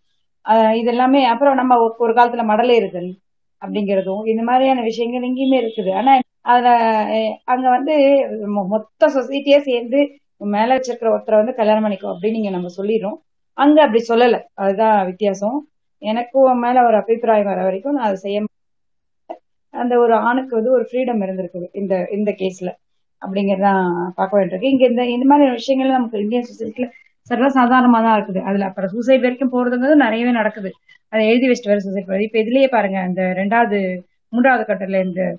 இது 0.80 0.90
எல்லாமே 0.94 1.22
அப்புறம் 1.32 1.58
நம்ம 1.60 1.74
ஒரு 1.84 1.94
ஒரு 2.06 2.14
காலத்துல 2.14 2.44
மடலேறுதல் 2.52 3.10
அப்படிங்கிறதும் 3.62 4.24
இந்த 4.32 4.42
மாதிரியான 4.50 4.84
விஷயங்கள் 4.90 5.28
இங்கேயுமே 5.30 5.58
இருக்குது. 5.64 5.92
ஆனா 5.94 6.12
அதுல 6.48 6.70
அங்க 7.46 7.70
வந்து 7.70 7.94
மொ- 8.56 8.68
மொத்த 8.68 9.08
சொசைட்டியா 9.08 9.58
சேர்ந்து 9.60 10.00
மேல 10.38 10.76
வச்சிருக்கிற 10.76 11.08
ஒருத்தரை 11.08 11.36
வந்து 11.36 11.56
கல்யாணம் 11.56 11.86
பண்ணிக்கோ 11.86 12.10
அப்படின்னு 12.12 12.32
நீங்க 12.32 12.50
நம்ம 12.50 12.68
சொல்லிடுறோம். 12.78 13.18
அங்க 13.58 13.82
அப்படி 13.82 14.04
சொல்லல. 14.08 14.44
அதுதான் 14.54 15.06
வித்தியாசம். 15.06 15.58
எனக்கும் 16.02 16.60
மேல 16.60 16.86
ஒரு 16.86 16.96
அபிப்பிராயம் 16.96 17.46
வர 17.46 17.64
வரைக்கும் 17.64 17.94
நான் 17.94 18.04
அதை 18.04 18.16
செய்ய 18.16 18.44
அந்த 19.70 20.00
ஒரு 20.00 20.14
ஆணுக்கு 20.14 20.56
வந்து 20.56 20.72
ஒரு 20.72 20.88
ஃப்ரீடம் 20.92 21.24
இருந்திருக்குது 21.26 21.68
இந்த 21.72 22.08
இந்த 22.12 22.32
கேஸ்ல 22.32 22.70
அப்படிங்கறதான் 23.22 24.08
பார்க்க 24.16 24.40
வேண்டியிருக்கு. 24.40 24.64
இங்க 24.64 24.86
இந்த 24.86 25.06
இந்த 25.06 25.26
மாதிரி 25.26 25.50
விஷயங்கள் 25.50 25.92
நமக்கு 25.92 26.20
இந்தியன் 26.20 26.48
சொசைட்டில 26.52 26.90
சர்வசாதாரணமா 27.30 28.02
தான் 28.08 28.22
இருக்குது. 28.22 28.42
அதுல 28.42 28.66
அப்புறம் 28.66 28.90
சூசைட் 28.90 29.22
வரைக்கும் 29.22 29.54
போறதுங்கிறது 29.54 29.96
நிறையவே 29.96 30.32
நடக்குது. 30.32 30.72
அதை 31.10 31.28
எழுதி 31.28 31.48
வச்சுட்டு 31.48 31.68
வர 31.68 31.80
சூசைட் 31.80 32.08
வருது 32.08 32.22
இப்ப 32.22 32.40
இதுலயே 32.40 32.68
பாருங்க 32.68 33.00
இந்த 33.08 33.22
ரெண்டாவது 33.22 34.00
மூன்றாவது 34.30 34.74
கட்டத்துல 34.74 35.06
இந்த 35.06 35.38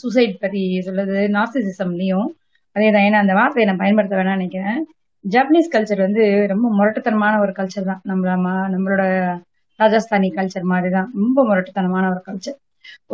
சூசைட் 0.00 0.34
பத்தி 0.42 0.62
சொல்றது 0.86 1.16
நார்சிசிசம்லயும் 1.36 2.28
அதே 2.76 2.88
தான். 2.94 3.04
ஏன்னா 3.08 3.20
அந்த 3.24 3.34
வார்த்தையை 3.38 3.66
நான் 3.68 3.82
பயன்படுத்த 3.82 4.14
வேணாம்னு 4.18 4.38
நினைக்கிறேன். 4.38 4.80
ஜாப்பனீஸ் 5.24 5.72
கல்ச்சர் 5.74 6.04
வந்து 6.06 6.22
ரொம்ப 6.52 6.66
முரட்டுத்தனமான 6.78 7.34
ஒரு 7.44 7.52
கல்ச்சர் 7.58 7.88
தான். 7.90 8.02
நம்மள 8.10 8.32
நம்மளோட 8.74 9.04
ராஜஸ்தானி 9.80 10.28
கல்ச்சர் 10.38 10.70
மாதிரி 10.72 10.90
தான் 10.96 11.08
ரொம்ப 11.20 11.38
முரட்டுத்தனமான 11.48 12.04
ஒரு 12.14 12.20
கல்ச்சர் 12.28 12.58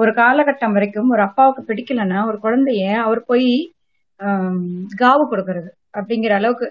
ஒரு 0.00 0.10
காலகட்டம் 0.18 0.74
வரைக்கும் 0.76 1.12
ஒரு 1.14 1.22
அப்பாவுக்கு 1.28 1.62
பிடிக்கலன்னா 1.68 2.18
ஒரு 2.30 2.38
குழந்தைய 2.44 2.82
அவர் 3.06 3.20
போய் 3.30 3.48
காவு 5.02 5.22
கொடுக்கறது 5.30 5.70
அப்படிங்கிற 5.98 6.32
அளவுக்கு 6.40 6.66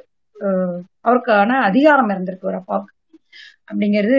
அவருக்கான 1.06 1.58
அதிகாரம் 1.70 2.12
இருந்திருக்கு 2.14 2.50
ஒரு 2.52 2.58
அப்பாவுக்கு. 2.62 2.94
அப்படிங்கிறது 3.70 4.18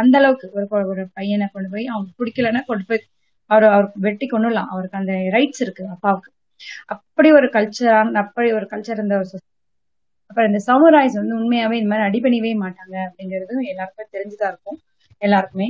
அந்த 0.00 0.14
அளவுக்கு. 0.20 0.46
ஒரு 0.56 0.86
ஒரு 0.92 1.02
பையனை 1.18 1.46
கொண்டு 1.54 1.68
போய் 1.74 1.86
அவனுக்கு 1.92 2.18
பிடிக்கலன்னா 2.20 2.62
கொண்டு 2.70 2.84
போய் 2.88 3.02
அவர் 3.50 3.66
அவருக்கு 3.68 4.00
வெட்டி 4.00 4.26
கொண்டுலாம் 4.26 4.70
அவருக்கு 4.70 4.98
அந்த 4.98 5.14
ரைட்ஸ் 5.34 5.60
இருக்கு 5.60 5.84
அப்பாவுக்கு. 5.90 6.30
அப்படி 6.94 7.28
ஒரு 7.32 7.48
கல்ச்சர் 7.48 7.90
அப்படி 8.22 8.48
ஒரு 8.52 8.66
கல்ச்சர் 8.70 8.98
இருந்த 8.98 9.16
ஒரு 9.16 9.38
அப்புறம் 10.30 10.48
இந்த 10.50 10.60
சமுராய்ஸ் 10.66 11.18
வந்து 11.18 11.34
உண்மையாவே 11.34 11.72
இந்த 11.72 11.90
மாதிரி 11.90 12.06
அடிபணிவே 12.08 12.52
மாட்டாங்க 12.60 12.94
அப்படிங்கிறதும் 13.06 13.66
எல்லாருக்குமே 13.70 14.06
தெரிஞ்சுதான் 14.14 14.52
இருக்கும். 14.52 14.78
எல்லாருக்குமே. 15.22 15.68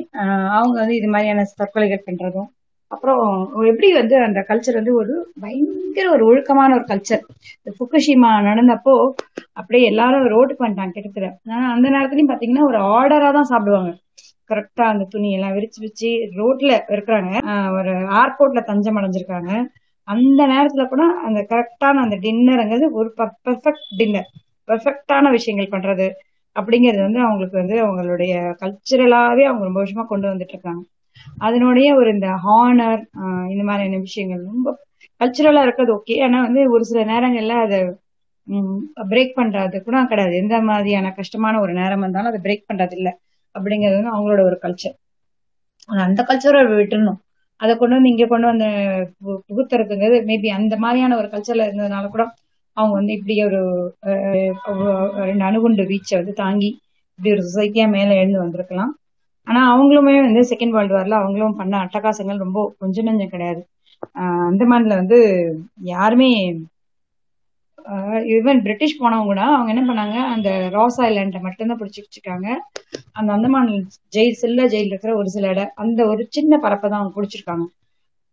அவங்க 0.56 0.76
வந்து 0.80 0.96
இது 0.96 1.08
மாதிரியான 1.08 1.44
தற்கொலைகள் 1.58 2.06
பண்றதும். 2.06 2.48
அப்புறம் 2.90 3.22
எப்படி 3.66 3.88
வந்து 3.92 4.16
அந்த 4.24 4.40
கல்ச்சர் 4.48 4.72
வந்து 4.72 4.94
ஒரு 4.94 5.14
பயங்கர 5.40 6.06
ஒரு 6.10 6.24
ஒழுக்கமான 6.26 6.74
ஒரு 6.74 6.84
கல்ச்சர் 6.84 7.22
இந்த 7.56 7.70
புக்குஷிமா 7.80 8.30
நடந்தப்போ 8.48 8.94
அப்படியே 9.52 9.84
எல்லாரும் 9.84 10.26
ரோட்டுக்கு 10.34 10.66
வந்துட்டாங்க 10.66 10.94
கிட்டத்தட்ட. 10.96 11.30
ஆனா 11.46 11.66
அந்த 11.74 11.86
நேரத்துலயும் 11.90 12.32
பாத்தீங்கன்னா 12.32 12.66
ஒரு 12.66 12.78
ஆர்டரா 12.94 13.30
தான் 13.32 13.50
சாப்பிடுவாங்க. 13.52 13.90
கரெக்டா 14.50 14.84
அந்த 14.92 15.04
துணி 15.12 15.28
எல்லாம் 15.36 15.54
விரிச்சு 15.56 15.80
வச்சு 15.84 16.08
ரோட்ல 16.40 16.72
இருக்கிறாங்க. 16.94 17.32
ஒரு 17.78 17.92
ஏர்போர்ட்ல 18.20 18.62
தஞ்சம் 18.70 18.98
அடைஞ்சிருக்காங்க. 19.00 19.52
அந்த 20.08 20.40
நேரத்துல 20.52 20.82
கூட 20.88 21.02
அந்த 21.26 21.40
கரெக்டான 21.52 22.02
அந்த 22.06 22.16
டின்னருங்கிறது 22.24 22.86
ஒரு 23.00 23.08
பெர்ஃபெக்ட் 23.18 23.86
டின்னர் 24.00 24.28
பெர்ஃபெக்டான 24.68 25.30
விஷயங்கள் 25.36 25.72
பண்றது 25.74 26.06
அப்படிங்கிறது 26.56 27.00
வந்து 27.06 27.20
அவங்களுக்கு 27.26 27.56
வந்து 27.62 27.76
அவங்களுடைய 27.84 28.34
கல்ச்சுரலாவே 28.62 29.44
அவங்க 29.48 29.64
ரொம்ப 29.68 29.80
வருஷமா 29.82 30.04
கொண்டு 30.12 30.26
வந்துட்டு 30.32 30.54
இருக்காங்க. 30.54 30.82
அதனுடைய 31.38 31.88
ஒரு 32.00 32.08
இந்த 32.16 32.28
ஹானர் 32.44 33.02
இந்த 33.52 33.64
மாதிரியான 33.68 34.00
விஷயங்கள் 34.06 34.42
ரொம்ப 34.52 34.68
கல்ச்சுரலா 35.20 35.62
இருக்கிறது 35.66 35.92
ஓகே 35.98 36.16
ஆனா 36.26 36.38
வந்து 36.46 36.62
ஒரு 36.74 36.84
சில 36.90 37.00
நேரங்கள்ல 37.12 37.56
அதை 37.66 37.80
பிரேக் 39.12 39.36
பண்றது 39.40 39.76
கூட 39.82 39.98
கிடையாது. 40.10 40.34
எந்த 40.42 40.56
மாதிரியான 40.70 41.12
கஷ்டமான 41.18 41.60
ஒரு 41.64 41.72
நேரம் 41.80 42.04
வந்தாலும் 42.04 42.30
அதை 42.32 42.40
பிரேக் 42.46 42.68
பண்றது 42.70 42.96
இல்லை 43.00 43.12
அப்படிங்கிறது 43.58 44.02
வந்து 44.02 44.16
அவங்களோட 44.16 44.44
ஒரு 44.44 44.58
கல்ச்சர் 44.62 44.94
அந்த 45.86 46.24
கல்ச்சரை 46.28 46.62
விட்டுறணும். 46.72 47.16
அதை 47.56 47.76
கொண்டு 47.76 47.94
வந்து 47.94 48.10
இங்க 48.10 48.26
கொண்டு 48.26 48.46
வந்து 48.46 48.64
பு- 49.26 49.38
புகுத்துறதுங்கிறது 49.48 50.16
மேபி 50.30 50.46
அந்த 50.46 50.76
மாதிரியான 50.76 51.16
ஒரு 51.16 51.26
கல்ச்சர்ல 51.26 51.66
இருந்ததுனால 51.66 52.08
கூட 52.08 52.34
அவங்க 52.72 52.94
வந்து 52.94 53.12
இப்படி 53.12 53.44
ஒரு 53.44 53.94
ரெண்டு 55.14 55.44
அணுகுண்டு 55.44 55.82
வீச்சை 55.82 56.14
வந்து 56.14 56.32
தாங்கி 56.32 56.80
இப்படி 57.16 57.36
ஒரு 57.36 57.42
சொசைட்டியா 57.54 57.90
மேல 57.90 58.14
எழுந்து 58.14 58.38
வந்திருக்கலாம். 58.38 58.96
ஆனா 59.44 59.76
அவங்களுமே 59.76 60.20
வந்து 60.20 60.40
செகண்ட் 60.40 60.68
வேர்ல்டு 60.68 60.94
வார்ல 60.94 61.10
அவங்களும் 61.10 61.56
பண்ண 61.56 61.84
அட்டகாசங்கள் 61.84 62.36
ரொம்ப 62.36 62.74
கொஞ்சம் 62.78 63.06
நஞ்சம் 63.06 63.26
கிடையாது. 63.26 63.66
ஆஹ் 64.14 64.48
அந்தமான்ல 64.50 64.94
வந்து 64.94 65.18
யாருமே 65.82 66.60
ஈவன் 68.34 68.60
பிரிட்டிஷ் 68.66 69.00
போனவங்க 69.00 69.28
கூட 69.30 69.42
அவங்க 69.54 69.72
என்ன 69.74 69.82
பண்ணாங்க 69.88 70.16
அந்த 70.34 70.48
ராஸ் 70.76 70.98
ஐலாண்ட 71.06 71.40
மட்டும்தான் 71.46 71.80
பிடிச்சி 71.80 72.02
வச்சிருக்காங்க 72.02 72.48
அந்த 73.18 73.28
அந்தமான் 73.36 73.70
ஜெயில் 74.16 74.40
சில்ல 74.42 74.66
ஜெயில் 74.74 74.90
இருக்கிற 74.92 75.12
ஒரு 75.20 75.28
சில 75.36 75.50
இடம் 75.54 75.72
அந்த 75.82 76.00
ஒரு 76.12 76.22
சின்ன 76.36 76.58
பரப்பை 76.64 76.88
தான் 76.88 77.00
அவங்க 77.00 77.14
பிடிச்சிருக்காங்க. 77.16 77.66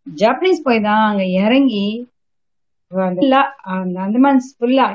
ஜாப்பனீஸ் 0.06 0.66
போய் 0.66 0.86
தான் 0.88 1.04
அங்க 1.10 1.24
இறங்கி 1.42 1.84
அந்த 2.92 3.36
அந்த 3.74 3.96
அந்தமான் 4.06 4.40
ஃபுல்லா 4.56 4.86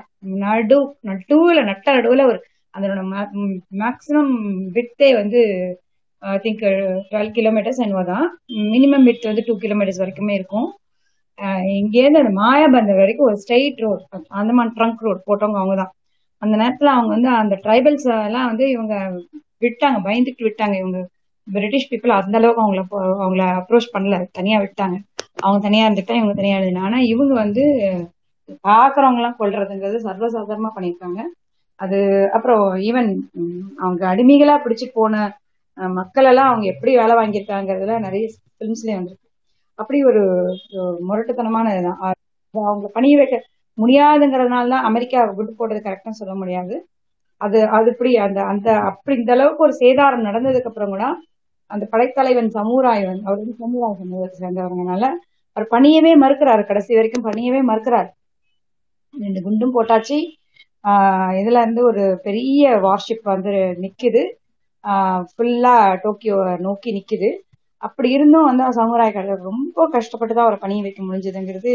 நடு 0.43 0.77
நடுவுல 1.09 1.59
நட்ட 1.69 1.87
நடுவுல 1.97 2.25
ஒரு 2.31 2.39
அதனோட 2.73 3.01
மேக்சிமம் 3.81 4.33
வித்தே 4.75 5.09
வந்து 5.19 5.41
ஐ 6.23 6.37
திங்க் 6.43 6.61
டுவெல் 7.09 7.31
கிலோமீட்டர்ஸ் 7.37 7.81
என்னவோ 7.85 8.03
தான். 8.11 8.25
மினிமம் 8.73 9.07
வித் 9.09 9.29
வந்து 9.29 9.43
டூ 9.47 9.53
கிலோமீட்டர்ஸ் 9.63 10.01
வரைக்குமே 10.03 10.33
இருக்கும். 10.39 10.67
இங்கேருந்து 11.77 12.21
அந்த 12.21 12.33
மாயாபந்தர் 12.39 12.99
வரைக்கும் 12.99 13.27
ஒரு 13.27 13.37
straight 13.41 13.81
road 13.83 14.03
Andaman 14.39 14.73
trunk 14.77 15.03
road 15.05 15.21
போட்டவங்க 15.27 15.59
அவங்க 15.61 15.75
தான் 15.75 15.91
அந்த 16.41 16.55
நேரத்தில் 16.61 16.95
அவங்க 16.95 17.11
வந்து 17.13 17.29
அந்த 17.41 17.55
ட்ரைபல்ஸ் 17.63 18.07
எல்லாம் 18.21 18.49
வந்து 18.49 18.65
இவங்க 18.73 18.95
விட்டாங்க 19.63 19.99
பயந்துட்டு 20.05 20.47
விட்டாங்க. 20.47 20.75
இவங்க 20.81 20.99
பிரிட்டிஷ் 21.47 21.89
பீப்புள் 21.91 22.17
அந்த 22.17 22.35
அளவுக்கு 22.39 22.63
அவங்கள 22.63 22.81
அவங்கள 23.17 23.43
அப்ரோச் 23.59 23.93
பண்ணல. 23.93 24.15
தனியா 24.31 24.57
விட்டாங்க. 24.63 24.95
அவங்க 25.37 25.59
தனியா 25.63 25.85
இருந்துட்டா 25.87 26.17
இவங்க 26.19 26.35
தனியா 26.35 26.57
எழுதினா 26.59 26.85
ஆனா 26.85 26.99
இவங்க 27.13 27.33
வந்து 27.35 27.63
பாக்குறவங்க 28.65 29.19
எல்லாம் 29.21 29.39
கொள்றதுங்கிறது 29.39 29.99
சர்வசாதாரணமா 30.05 30.71
பண்ணியிருக்காங்க. 30.73 31.21
அது 31.79 31.97
அப்புறம் 32.35 32.61
ஈவன் 32.87 33.09
அவங்க 33.79 34.03
அடிமைகளா 34.09 34.55
பிடிச்சு 34.63 34.87
போன 34.93 35.13
மக்கள் 35.95 36.25
எல்லாம் 36.25 36.49
அவங்க 36.49 36.65
எப்படி 36.73 36.91
வேலை 36.95 37.15
வாங்கியிருக்காங்கிறதுல 37.17 37.97
நிறைய 38.05 38.25
பிலிம்ஸ்லயே 38.59 38.97
வந்திருக்கு. 38.97 39.26
அப்படி 39.79 39.97
ஒரு 40.03 40.21
முரட்டுத்தனமான 41.07 41.73
இதுதான் 41.73 41.99
அவங்க 42.53 42.87
பணிய 42.95 43.15
வைக்க 43.17 43.35
முடியாதுங்கிறதுனால 43.77 44.69
தான் 44.69 44.87
அமெரிக்கா 44.89 45.19
விட்டு 45.31 45.53
போட்டது 45.53 45.81
கரெக்டா 45.81 46.11
சொல்ல 46.19 46.33
முடியாது. 46.35 46.75
அது 47.41 47.57
அது 47.77 47.87
இப்படி 47.93 48.11
அந்த 48.25 48.39
அந்த 48.51 48.67
அப்படி 48.89 49.15
இந்த 49.19 49.31
அளவுக்கு 49.35 49.65
ஒரு 49.65 49.73
சேதாரம் 49.81 50.27
நடந்ததுக்கு 50.27 50.69
அப்புறம் 50.71 50.93
கூட 50.93 51.03
அந்த 51.71 51.85
படைத்தலைவன் 51.91 52.49
சமூராயவன் 52.55 53.21
அவர் 53.25 53.39
வந்து 53.39 53.55
சமூராய 53.59 53.93
சமூகத்தை 53.99 54.37
சேர்ந்தவங்கனால 54.37 55.03
அவர் 55.57 55.71
பணியவே 55.71 56.13
மறுக்கிறாரு. 56.23 56.63
கடைசி 56.65 56.91
வரைக்கும் 56.95 57.25
பணியவே 57.25 57.61
மறுக்கிறார். 57.69 58.09
ரெண்டு 59.13 59.39
குண்டும் 59.43 59.73
போட்டாச்சு. 59.73 60.17
ஆஹ் 60.85 61.31
இதுல 61.39 61.61
இருந்து 61.63 61.81
ஒரு 61.83 62.03
பெரிய 62.23 62.53
வார்ஷிப் 62.79 63.23
வந்து 63.25 63.53
நிக்குது. 63.83 64.23
ஃபுல்லா 65.29 65.73
டோக்கியோ 66.03 66.37
நோக்கி 66.65 66.89
நிக்குது. 66.93 67.29
அப்படி 67.83 68.09
இருந்தும் 68.17 68.47
வந்து 68.49 68.65
சமுதாய 68.79 69.11
கடல் 69.15 69.47
ரொம்ப 69.49 69.87
கஷ்டப்பட்டு 69.95 70.33
தான் 70.35 70.45
அவரை 70.47 70.59
பணிய 70.61 70.81
வைக்க 70.85 71.01
முடிஞ்சதுங்கிறது 71.03 71.73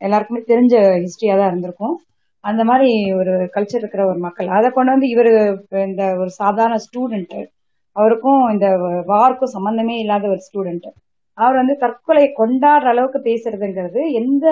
எல்லாருக்குமே 0.00 0.40
தெரிஞ்ச 0.52 0.74
ஹிஸ்டரியா 1.04 1.34
தான் 1.38 1.50
இருந்திருக்கும். 1.50 1.94
அந்த 2.44 2.62
மாதிரி 2.70 2.90
ஒரு 3.18 3.32
கல்ச்சர் 3.54 3.82
இருக்கிற 3.82 4.02
ஒரு 4.10 4.18
மக்கள். 4.26 4.48
அதை 4.56 4.68
கொண்டு 4.70 4.94
வந்து 4.94 5.08
இவரு 5.14 5.32
இந்த 5.88 6.02
ஒரு 6.22 6.30
சாதாரண 6.42 6.76
ஸ்டூடெண்ட் 6.86 7.36
அவருக்கும் 7.96 8.42
இந்த 8.54 8.66
வார்க்கும் 9.12 9.54
சம்பந்தமே 9.56 9.94
இல்லாத 10.02 10.24
ஒரு 10.34 10.42
ஸ்டூடெண்ட் 10.48 10.88
அவர் 11.38 11.60
வந்து 11.60 11.74
தற்கொலை 11.84 12.24
கொண்டாடுற 12.40 12.90
அளவுக்கு 12.92 13.18
பேசுறதுங்கிறது 13.28 14.02
எந்த 14.20 14.46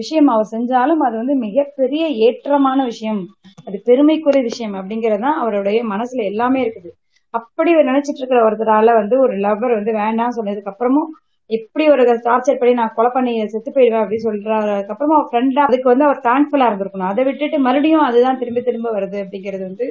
விஷயம் 0.00 0.28
அவர் 0.34 0.52
செஞ்சாலும் 0.54 1.02
அது 1.06 1.14
வந்து 1.22 1.34
மிகப்பெரிய 1.46 2.04
ஏற்றமான 2.26 2.78
விஷயம். 2.90 3.20
அது 3.66 3.76
பெருமைக்குரிய 3.88 4.42
விஷயம் 4.48 4.74
அப்படிங்கிறது 4.80 5.22
தான் 5.26 5.40
அவருடைய 5.42 5.78
மனசுல 5.92 6.24
எல்லாமே 6.32 6.60
இருக்குது. 6.64 6.90
அப்படி 7.34 7.70
நினைச்சிட்டு 7.88 8.20
இருக்கிற 8.20 8.40
ஒருத்தரால 8.46 8.94
வந்து 9.00 9.16
ஒரு 9.24 9.34
லவ்வர் 9.44 9.78
வந்து 9.78 9.92
வேண்டாம் 10.02 10.36
சொன்னதுக்கு 10.38 10.72
அப்புறமும் 10.72 11.10
எப்படி 11.50 11.84
ஒரு 11.92 12.02
டார்ச்சர் 12.26 12.58
பண்ணி 12.58 12.72
நான் 12.74 12.94
கொலை 12.96 13.10
பண்ணி 13.14 13.32
செத்து 13.52 13.70
போயிடுவேன் 13.70 14.02
அப்படின்னு 14.02 14.26
சொல்றாரு. 14.26 14.74
அப்புறமா 14.92 15.16
அவர் 15.18 15.30
ஃப்ரெண்டா 15.30 15.62
அதுக்கு 15.68 15.88
வந்து 15.92 16.06
அவர் 16.08 16.20
தேங்க்ஃபுல்லா 16.28 16.68
இருந்திருக்கணும். 16.70 17.10
அதை 17.12 17.22
விட்டுட்டு 17.28 17.58
மறுபடியும் 17.66 18.06
அதுதான் 18.08 18.40
திரும்ப 18.42 18.60
திரும்ப 18.68 18.88
வருது 18.96 19.18
அப்படிங்கிறது 19.24 19.64
வந்து 19.68 19.86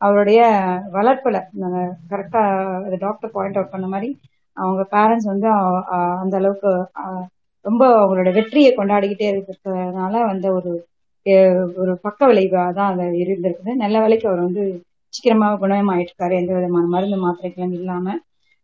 அவருடைய 0.00 0.40
வளர்ப்புல. 0.96 1.38
கரெக்டா 2.12 2.42
டாக்டர் 3.04 3.34
பாயிண்ட் 3.34 3.58
அவுட் 3.58 3.74
பண்ண 3.74 3.86
மாதிரி 3.94 4.10
அவங்க 4.56 4.82
பேரண்ட்ஸ் 4.94 5.30
வந்து 5.32 5.48
அந்த 6.22 6.34
அளவுக்கு 6.40 6.70
ரொம்ப 7.64 7.82
அவங்களோட 7.96 8.30
வெற்றியை 8.38 8.70
கொண்டாடிக்கிட்டே 8.72 9.26
இருக்கிறதுனால 9.32 10.14
வந்த 10.30 10.46
ஒரு 10.58 10.70
ஒரு 11.82 11.92
பக்க 12.04 12.20
விளைவா 12.30 12.62
தான் 12.78 12.92
அது 12.92 13.04
இருந்திருக்குது. 13.22 13.72
நல்ல 13.82 13.96
வேலைக்கு 14.04 14.28
அவர் 14.30 14.46
வந்து 14.46 14.64
சீக்கிரமாக 15.14 15.58
குணமாயிட்டிருக்காரு 15.62 16.34
எந்த 16.40 16.52
விதமான 16.58 16.90
மருந்து 16.94 17.18
மாத்திரைகளும் 17.24 17.76
இல்லாம. 17.80 18.06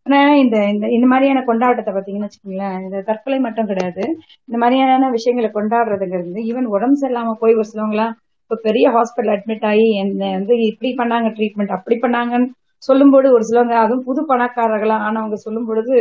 ஆனால் 0.06 0.36
இந்த 0.42 0.56
இந்த 0.72 0.86
இந்த 0.96 1.06
மாதிரியான 1.12 1.40
கொண்டாட்டத்தை 1.48 1.92
பாத்தீங்கன்னு 1.94 2.28
வச்சுக்கோங்களேன் 2.28 2.76
இந்த 2.84 2.98
தற்கொலை 3.08 3.38
மட்டும் 3.46 3.70
கிடையாது. 3.70 4.02
இந்த 4.48 4.56
மாதிரியான 4.62 5.08
விஷயங்களை 5.16 5.48
கொண்டாடுறதுங்கிறது 5.56 6.44
ஈவன் 6.50 6.68
உடம்பு 6.76 7.00
சரியில்லாம 7.02 7.34
போய் 7.42 7.58
ஒரு 7.60 7.68
சிலவங்களாம் 7.72 8.14
இப்போ 8.44 8.56
பெரிய 8.66 8.86
ஹாஸ்பிட்டல் 8.96 9.32
அட்மிட் 9.34 9.66
ஆகி 9.70 9.86
என்ன 10.02 10.28
வந்து 10.36 10.54
இப்படி 10.70 10.90
பண்ணாங்க 11.00 11.28
ட்ரீட்மெண்ட் 11.38 11.72
அப்படி 11.76 11.96
பண்ணாங்கன்னு 12.04 12.48
சொல்லும்போது 12.82 13.26
ஒரு 13.36 13.44
சிலவங்க 13.48 13.74
அதுவும் 13.84 14.06
புது 14.08 14.20
பணக்காரர்களா 14.30 14.96
ஆனவங்க 15.06 15.38
சொல்லும் 15.46 15.68
பொழுது 15.70 15.96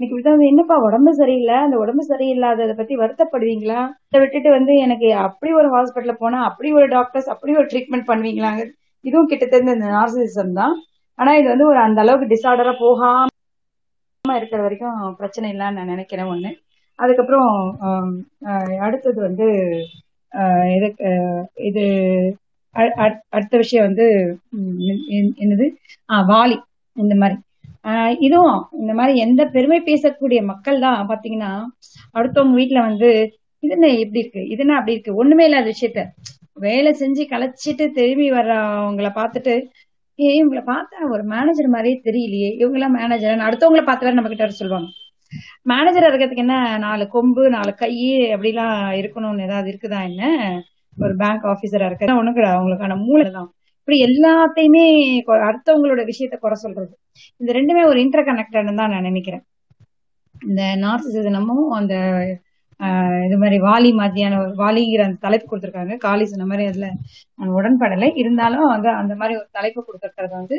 இன்னைக்கு 0.00 0.16
விட்டு 0.16 0.48
என்னப்பா 0.50 0.74
உடம்பு 0.86 1.12
சரியில்லை? 1.20 1.54
அந்த 1.66 1.76
உடம்பு 1.82 2.02
சரியில்லாததை 2.10 2.74
பத்தி 2.80 2.94
வருத்தப்படுவீங்களா? 3.02 3.78
இதை 4.08 4.18
விட்டுட்டு 4.22 4.50
வந்து 4.56 4.72
எனக்கு 4.84 5.08
அப்படி 5.26 5.50
ஒரு 5.60 5.68
ஹாஸ்பிட்டல்ல 5.74 6.14
போனா 6.22 6.40
அப்படி 6.48 6.68
ஒரு 6.78 6.86
டாக்டர்ஸ் 6.96 7.30
அப்படி 7.34 7.52
ஒரு 7.60 7.66
ட்ரீட்மெண்ட் 7.72 8.08
பண்ணுவீங்களாங்க? 8.10 8.62
இதுவும் 9.04 9.26
கிட்டத்தட்ட 9.26 9.72
இந்த 9.72 9.86
நார்சிசம் 9.86 10.52
தான். 10.52 10.74
ஆனா 11.18 11.30
இது 11.36 11.48
வந்து 11.48 11.66
ஒரு 11.66 11.78
அந்த 11.78 12.00
அளவுக்கு 12.00 12.34
டிசார்டரா 12.34 12.74
போகாம 12.80 13.26
இருக்கிற 14.36 14.60
வரைக்கும் 14.62 15.14
பிரச்சனை 15.16 15.50
இல்லைன்னு 15.52 15.76
நான் 15.76 15.92
நினைக்கிறேன் 15.92 16.26
ஒண்ணு. 16.26 16.50
அதுக்கப்புறம் 16.98 17.50
அடுத்தது 18.80 19.20
வந்து 19.20 19.46
ஆஹ் 20.32 20.68
இது 20.76 20.88
ஆஹ் 21.08 21.44
இது 21.68 21.84
அ- 22.76 23.22
அடுத்த 23.28 23.56
விஷயம் 23.56 23.86
வந்து 23.86 24.06
என்- 25.16 25.34
என்னது? 25.42 25.66
ஆஹ் 26.12 26.26
வாலி 26.32 26.56
இந்த 26.96 27.14
மாதிரி. 27.14 27.38
ஆஹ் 27.84 28.16
இதுவும் 28.18 28.68
இந்த 28.72 28.94
மாதிரி 28.94 29.18
எந்த 29.18 29.46
பெருமை 29.46 29.78
பேசக்கூடிய 29.80 30.40
மக்கள் 30.44 30.78
தான் 30.80 31.08
பாத்தீங்கன்னா 31.08 31.50
அடுத்தவங்க 32.14 32.58
வீட்டுல 32.60 32.80
வந்து 32.80 33.10
இது 33.62 33.72
என்ன 33.76 33.88
இப்படி 34.02 34.20
இருக்கு? 34.24 34.40
இதுன்னா 34.54 34.74
அப்படி 34.78 34.92
இருக்கு? 34.92 35.14
ஒண்ணுமே 35.14 35.44
இல்லாத 35.44 35.72
விஷயத்த 35.72 36.00
வேலை 36.58 36.96
செஞ்சு 36.98 37.26
களைச்சிட்டு 37.30 37.90
திரும்பி 37.90 38.30
வர்றவங்கள 38.30 39.10
பார்த்துட்டு 39.14 39.66
ஏ 40.20 40.44
இவங்கள 40.44 40.62
பார்த்தா 40.66 41.10
ஒரு 41.10 41.22
மேனேஜர் 41.22 41.68
மாதிரியே 41.68 42.00
தெரியலையே. 42.04 42.54
இவங்க 42.54 42.78
எல்லாம் 42.78 42.92
மேனேஜர் 42.92 43.38
அடுத்தவங்கள 43.38 43.84
பார்த்து 43.84 44.00
வேற 44.00 44.12
நம்ம 44.12 44.28
கிட்ட 44.28 44.48
சொல்லுவாங்க. 44.48 44.88
மேனேஜரா 45.68 46.04
இருக்கிறதுக்கு 46.04 46.36
என்ன 46.36 46.78
நாலு 46.78 47.08
கொம்பு 47.08 47.48
நாலு 47.48 47.74
கை 47.74 48.18
அப்படிலாம் 48.18 48.98
இருக்கணும்னு 48.98 49.42
ஏதாவது 49.42 49.78
இருக்குதா 49.78 50.02
என்ன? 50.02 50.62
ஒரு 50.98 51.16
பேங்க் 51.16 51.44
ஆபீசரா 51.44 51.86
இருக்க 51.86 52.04
ஒண்ணு 52.04 52.32
கிடையாது. 52.32 52.58
அவங்களுக்கான 52.58 52.96
மூளை 52.96 53.30
தான் 53.30 53.52
இப்படி 53.78 54.04
எல்லாத்தையுமே 54.04 54.94
கொ- 55.26 55.44
அடுத்தவங்களோட 55.44 56.10
விஷயத்த 56.10 56.36
குறை 56.36 56.54
சொல்றது. 56.54 56.98
இந்த 57.36 57.52
ரெண்டுமே 57.52 57.86
ஒரு 57.86 58.00
இன்டர் 58.00 58.24
கனெக்டட் 58.24 58.74
தான் 58.74 58.90
நான் 58.90 59.02
நினைக்கிறேன். 59.02 59.42
இந்த 60.48 60.62
நார்சிசிசனமும் 60.62 61.68
அந்த 61.70 61.94
இது 63.26 63.36
மாதிரி 63.42 63.56
வாலி 63.68 63.90
மாதிரியான 64.00 64.40
வாலிங்கிற 64.62 65.02
அந்த 65.08 65.18
தலைப்பு 65.26 65.46
கொடுத்துருக்காங்க. 65.50 65.94
காலி 66.06 66.24
சொன்ன 66.32 66.46
மாதிரி 66.50 66.64
அதுல 66.72 66.88
நான் 67.38 67.54
உடன்படலை. 67.58 68.08
இருந்தாலும் 68.22 68.66
வந்து 68.74 68.90
அந்த 69.00 69.14
மாதிரி 69.20 69.34
ஒரு 69.40 69.48
தலைப்பு 69.58 69.80
கொடுத்துருக்கிறது 69.86 70.34
வந்து 70.40 70.58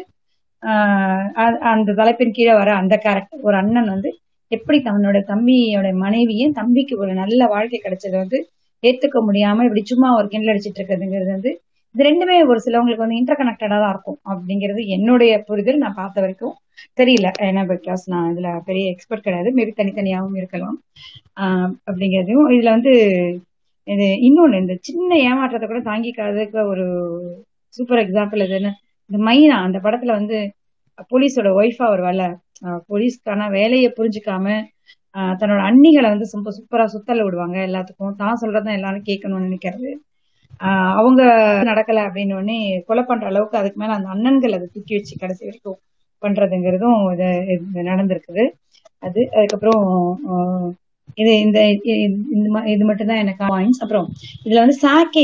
அந்த 1.71 1.93
தலைப்பின் 1.99 2.36
கீழே 2.38 2.53
வர 2.62 2.69
அந்த 2.82 2.95
கேரக்டர் 3.05 3.45
ஒரு 3.47 3.55
அண்ணன் 3.62 3.91
வந்து 3.93 4.10
எப்படி 4.51 4.77
தன்னோட 4.88 5.17
தம்பியோட 5.32 5.88
மனைவியும் 6.03 6.55
தம்பிக்கு 6.60 6.93
ஒரு 7.03 7.12
நல்ல 7.21 7.41
வாழ்க்கை 7.53 7.79
கிடைச்சது 7.86 8.15
வந்து 8.23 8.38
ஏத்துக்க 8.84 9.17
முடியாம 9.27 9.63
இப்படி 9.67 9.84
சும்மா 9.91 10.10
ஒரு 10.19 10.27
கிண்டல் 10.34 10.51
அடிச்சிட்டு 10.53 10.79
இருக்கிறதுங்கிறது 10.79 11.32
வந்து 11.38 11.51
இது 11.95 12.03
ரெண்டுமே 12.10 12.36
ஒரு 12.51 12.60
சிலவங்களுக்கு 12.65 13.05
வந்து 13.05 13.19
இன்டர் 13.19 13.39
கனெக்டடா 13.39 13.77
தான் 13.84 13.93
இருக்கும். 13.95 14.19
அப்படிங்கிறது 14.32 14.82
என்னுடைய 14.95 15.32
புரிதல் 15.47 15.82
நான் 15.84 15.97
பார்த்த 16.01 16.23
வரைக்கும். 16.23 16.53
தெரியல. 16.98 17.28
ஏன்னா 17.48 17.62
பிகாஸ் 17.74 18.04
நான் 18.06 18.30
இதுல 18.34 18.50
பெரிய 18.65 18.86
எக்ஸ்பர்ட் 18.92 19.22
கிடையாது. 19.22 19.50
மேபி 19.56 19.74
தனித்தனியாகவும் 19.78 20.38
இருக்கலாம். 20.38 20.78
ஆஹ் 21.38 21.72
அப்படிங்கிறதையும் 21.89 22.50
இதுல 22.56 22.70
வந்து 22.70 22.94
இது 23.88 24.08
இன்னொன்னு 24.28 24.60
இந்த 24.60 24.76
சின்ன 24.82 25.12
ஏமாற்றத்தை 25.28 25.68
கூட 25.68 25.82
தாங்கிக்காததுக்கு 25.86 26.60
ஒரு 26.65 26.86
சூப்பர் 27.78 28.02
எக்ஸாம்பிள் 28.06 28.44
இது 28.44 28.56
என்ன? 28.56 28.72
இந்த 29.10 29.20
மைனா 29.28 29.56
அந்த 29.65 29.78
படத்துல 29.80 30.12
வந்து 30.12 30.38
போலீஸோட 31.12 31.50
ஒய்ஃபா 31.60 31.86
ஒரு 31.89 32.04
ஆஹ் 32.63 32.82
போலீஸ்க்கான 32.89 33.50
வேலையை 33.52 33.89
புரிஞ்சுக்காம 33.98 34.46
தன்னோட 35.39 35.62
அண்ணிகளை 35.70 36.08
வந்து 36.10 36.26
ரொம்ப 36.34 36.50
சூப்பரா 36.58 36.86
சுத்தல 36.86 37.24
விடுவாங்க 37.24 37.58
எல்லாத்துக்கும். 37.68 38.15
தான் 38.15 38.39
சொல்றதான் 38.42 38.78
எல்லாரும் 38.78 39.08
கேட்கணும்னு 39.08 39.48
நினைக்கிறது. 39.48 39.89
ஆஹ் 40.60 40.94
அவங்க 41.00 41.22
நடக்கல 41.70 42.00
அப்படின்னு 42.08 42.34
உடனே 42.34 42.58
கொலை 42.88 43.04
பண்ற 43.04 43.26
அளவுக்கு 43.28 43.58
அதுக்கு 43.58 43.80
மேல 43.80 43.96
அந்த 43.98 44.10
அண்ணன்கள் 44.15 44.58
அதை 44.58 44.68
தூக்கி 44.74 44.94
வச்சு 44.96 45.15
கடைசி 45.20 45.44
வரைக்கும் 45.46 45.80
பண்றதுங்கிறதும் 46.21 46.99
இது 47.13 47.27
நடந்திருக்குது. 47.89 48.43
அது 49.03 49.19
அதுக்கப்புறம் 49.34 49.84
இது 51.17 51.32
இந்த 51.39 51.60
இந்த 52.36 52.47
இது 52.67 52.84
மட்டும்தான் 52.86 53.17
எனக்கு 53.17 53.43
வாயின்ஸ் 53.49 53.79
அப்புறம் 53.79 54.08
இதுல 54.45 54.60
வந்து 54.60 54.77
சாக்கே 54.79 55.23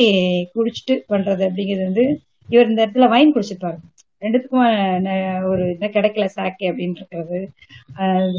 குடிச்சிட்டு 0.56 0.96
பண்றது 1.10 1.44
அப்படிங்கிறது 1.48 1.84
வந்து 1.84 2.06
இவர் 2.50 2.70
இந்த 2.70 2.82
இடத்துல 2.84 3.08
வைன் 3.10 3.34
குடிச்சிருப்பாரு 3.34 3.78
ரெண்டுத்துக்கும் 4.22 4.68
ந- 5.04 5.16
ஒரு 5.46 5.64
இதை 5.72 5.88
கிடைக்கல 5.90 6.26
சாக்கே 6.34 6.66
அப்படின்னு 6.72 6.96
இருக்கிறது 6.96 7.40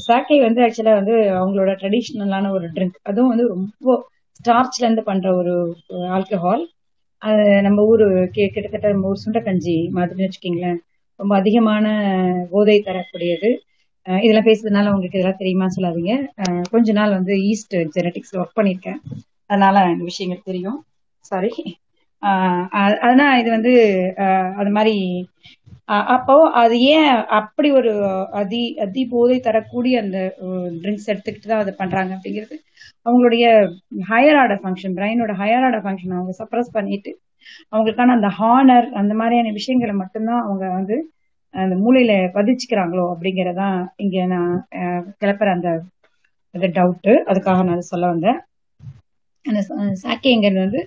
சாக்கே 0.07 0.37
வந்து 0.41 0.61
ஆக்சுவலா 0.63 0.95
வந்து 0.95 1.15
அவங்களோட 1.37 1.73
ட்ரெடிஷ்னலான 1.81 2.51
ஒரு 2.51 2.67
ட்ரிங்க் 2.75 2.99
அதுவும் 3.03 3.33
வந்து 3.33 3.47
ரொம்ப 3.49 3.97
ஸ்டார்ச்ல 4.41 4.85
இருந்து 4.85 5.03
பண்ற 5.03 5.27
ஒரு 5.37 5.55
ஆல்கஹால் 6.17 6.65
அது 7.23 7.45
நம்ம 7.63 7.85
ஊரு 7.85 8.07
கிட்டத்தட்ட 8.35 8.93
நம்ம 8.93 9.09
ஊர் 9.09 9.23
சுண்டக்கஞ்சி 9.23 9.77
மாதிரின்னு 9.95 10.27
வச்சுக்கீங்களேன். 10.27 10.79
ரொம்ப 11.21 11.33
அதிகமான 11.41 11.87
போதை 12.53 12.77
தரக்கூடியது. 12.89 13.51
இதெல்லாம் 14.07 14.49
பேசுறதுனால 14.49 14.91
உங்களுக்கு 14.95 15.19
இதெல்லாம் 15.19 15.41
தெரியுமா 15.43 15.67
சொல்லாதீங்க. 15.77 16.15
கொஞ்ச 16.75 16.93
நாள் 16.99 17.17
வந்து 17.19 17.35
ஈஸ்ட் 17.51 17.77
ஜெனட்டிக்ஸ் 17.97 18.37
ஒர்க் 18.41 18.59
பண்ணியிருக்கேன் 18.59 19.01
அதனால 19.51 19.77
இந்த 19.95 20.05
விஷயங்கள் 20.11 20.49
தெரியும். 20.51 20.79
சாரி 21.25 21.53
அதனால 23.03 23.31
இது 23.41 23.51
வந்து 23.57 23.73
அது 24.61 24.71
மாதிரி 24.77 24.95
அப்போ 26.15 26.35
அது 26.61 26.77
ஏன் 26.95 27.11
அப்படி 27.39 27.69
ஒரு 27.81 27.91
அதி 28.41 28.63
அதி 28.85 29.03
போதை 29.13 29.37
தரக்கூடிய 29.41 29.97
அந்த 30.05 30.19
ட்ரிங்க்ஸ் 30.83 31.11
எடுத்துக்கிட்டு 31.13 31.51
தான் 31.51 31.63
அதை 31.65 31.73
பண்றாங்க 31.81 32.13
அப்படிங்கிறது 32.17 32.57
அவங்களுடைய 33.07 33.45
ஹையர் 34.11 34.39
ஆர்டர் 34.43 34.63
ஃபங்க்ஷன் 34.65 34.97
பிரெயினோட 34.99 35.35
ஹையர் 35.43 35.67
ஆர்டர் 35.69 35.85
ஃபங்க்ஷன் 35.87 36.17
அவங்க 36.19 36.35
சப்ரஸ் 36.41 36.75
பண்ணிட்டு 36.79 37.13
அவங்களுக்கான 37.73 38.15
அந்த 38.15 38.31
ஹானர் 38.39 38.89
அந்த 39.01 39.13
மாதிரியான 39.15 39.53
விஷயங்களை 39.53 39.95
மட்டும்தான் 39.97 40.45
அவங்க 40.45 40.65
வந்து 40.73 40.97
அந்த 41.55 41.75
மூளையில 41.83 42.13
பதிச்சுக்கிறாங்களோ 42.35 43.05
அப்படிங்கறதான் 43.13 43.77
இங்க 43.97 44.27
நான் 44.33 44.51
அஹ், 44.79 45.05
கிளப்புற 45.21 45.51
அந்த 45.55 45.71
டவுட்டு 46.75 47.13
அதுக்காக 47.29 47.63
நான் 47.65 47.89
சொல்ல 47.89 48.07
வந்தேன். 48.11 48.39
அந்த 49.45 49.61
சாக்கேங்கிறது 50.03 50.63
வந்து 50.65 50.81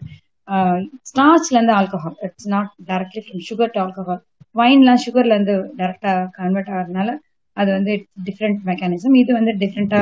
ஸ்டார்ச்ல 1.07 1.57
இருந்து 1.57 1.73
alcohol 1.75 2.15
it's 2.25 2.49
not 2.53 2.69
directly 2.87 3.21
from 3.23 3.43
sugar 3.47 3.73
to 3.73 3.79
alcohol 3.81 4.21
வைன்லாம் 4.55 5.01
சுகர்ல 5.03 5.35
இருந்து 5.35 5.55
டைரக்டா 5.77 6.11
கன்வெர்ட் 6.37 6.71
ஆகிறதுனால 6.71 7.09
அது 7.57 7.69
வந்து 7.71 7.93
டிஃப்ரெண்ட் 8.25 8.59
மெக்கானிசம் 8.67 9.15
இது 9.17 9.31
வந்து 9.33 9.51
டிஃப்ரெண்டா 9.61 10.01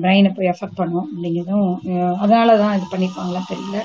பிரெயினை 0.00 0.30
போய் 0.32 0.50
எஃபெக்ட் 0.52 0.78
பண்ணும் 0.78 1.08
அப்படிங்கிறதும் 1.08 1.68
அஹ், 1.92 2.16
அதனால 2.20 2.56
தான் 2.58 2.76
இது 2.78 2.86
பண்ணிப்பாங்களா 2.92 3.42
தெரியல. 3.50 3.78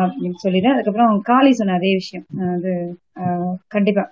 அப்படின்னு 0.00 0.42
சொல்லிடுறேன் 0.44 0.74
அதுக்கப்புறம் 0.74 1.14
காளி 1.30 1.52
சொன்ன 1.52 1.76
அதே 1.80 1.92
விஷயம். 2.00 2.26
அது 2.54 2.72
கண்டிப்பா. 3.68 4.04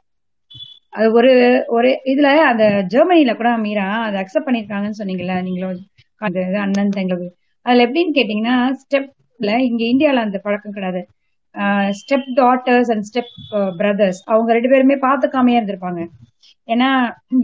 அது 0.93 1.09
ஒரு 1.19 1.33
ஒரு 1.77 1.91
இதுல 2.13 2.29
அந்த 2.51 2.65
ஜெர்மனில 2.95 3.33
கூட 3.37 3.51
மீரா 3.65 3.87
அதை 4.07 4.17
அக்செப்ட் 4.23 4.49
பண்ணிருக்காங்கன்னு 4.49 5.01
சொன்னீங்கல்ல 5.01 5.37
நீங்களும் 5.49 5.83
அந்த 6.21 6.39
இது 6.49 6.59
அண்ணன் 6.65 6.97
தங்களுக்கு 6.97 7.29
அதுல 7.67 7.85
எப்படின்னு 7.87 8.17
கேட்டீங்கன்னா 8.19 8.57
ஸ்டெப்ல 8.83 9.51
இங்க 9.69 9.83
இந்தியால 9.93 10.25
அந்த 10.27 10.39
பழக்கம் 10.47 10.77
கிடையாது. 10.77 11.03
Step 11.99 12.29
daughters 12.41 12.91
and 12.95 13.07
step 13.11 13.33
brothers 13.79 14.21
அவங்க 14.33 14.51
ரெண்டு 14.57 14.71
பேருமே 14.73 14.97
பார்த்துக்காமையே 15.07 15.59
இருந்திருப்பாங்க. 15.61 16.01
ஏன்னா 16.69 16.89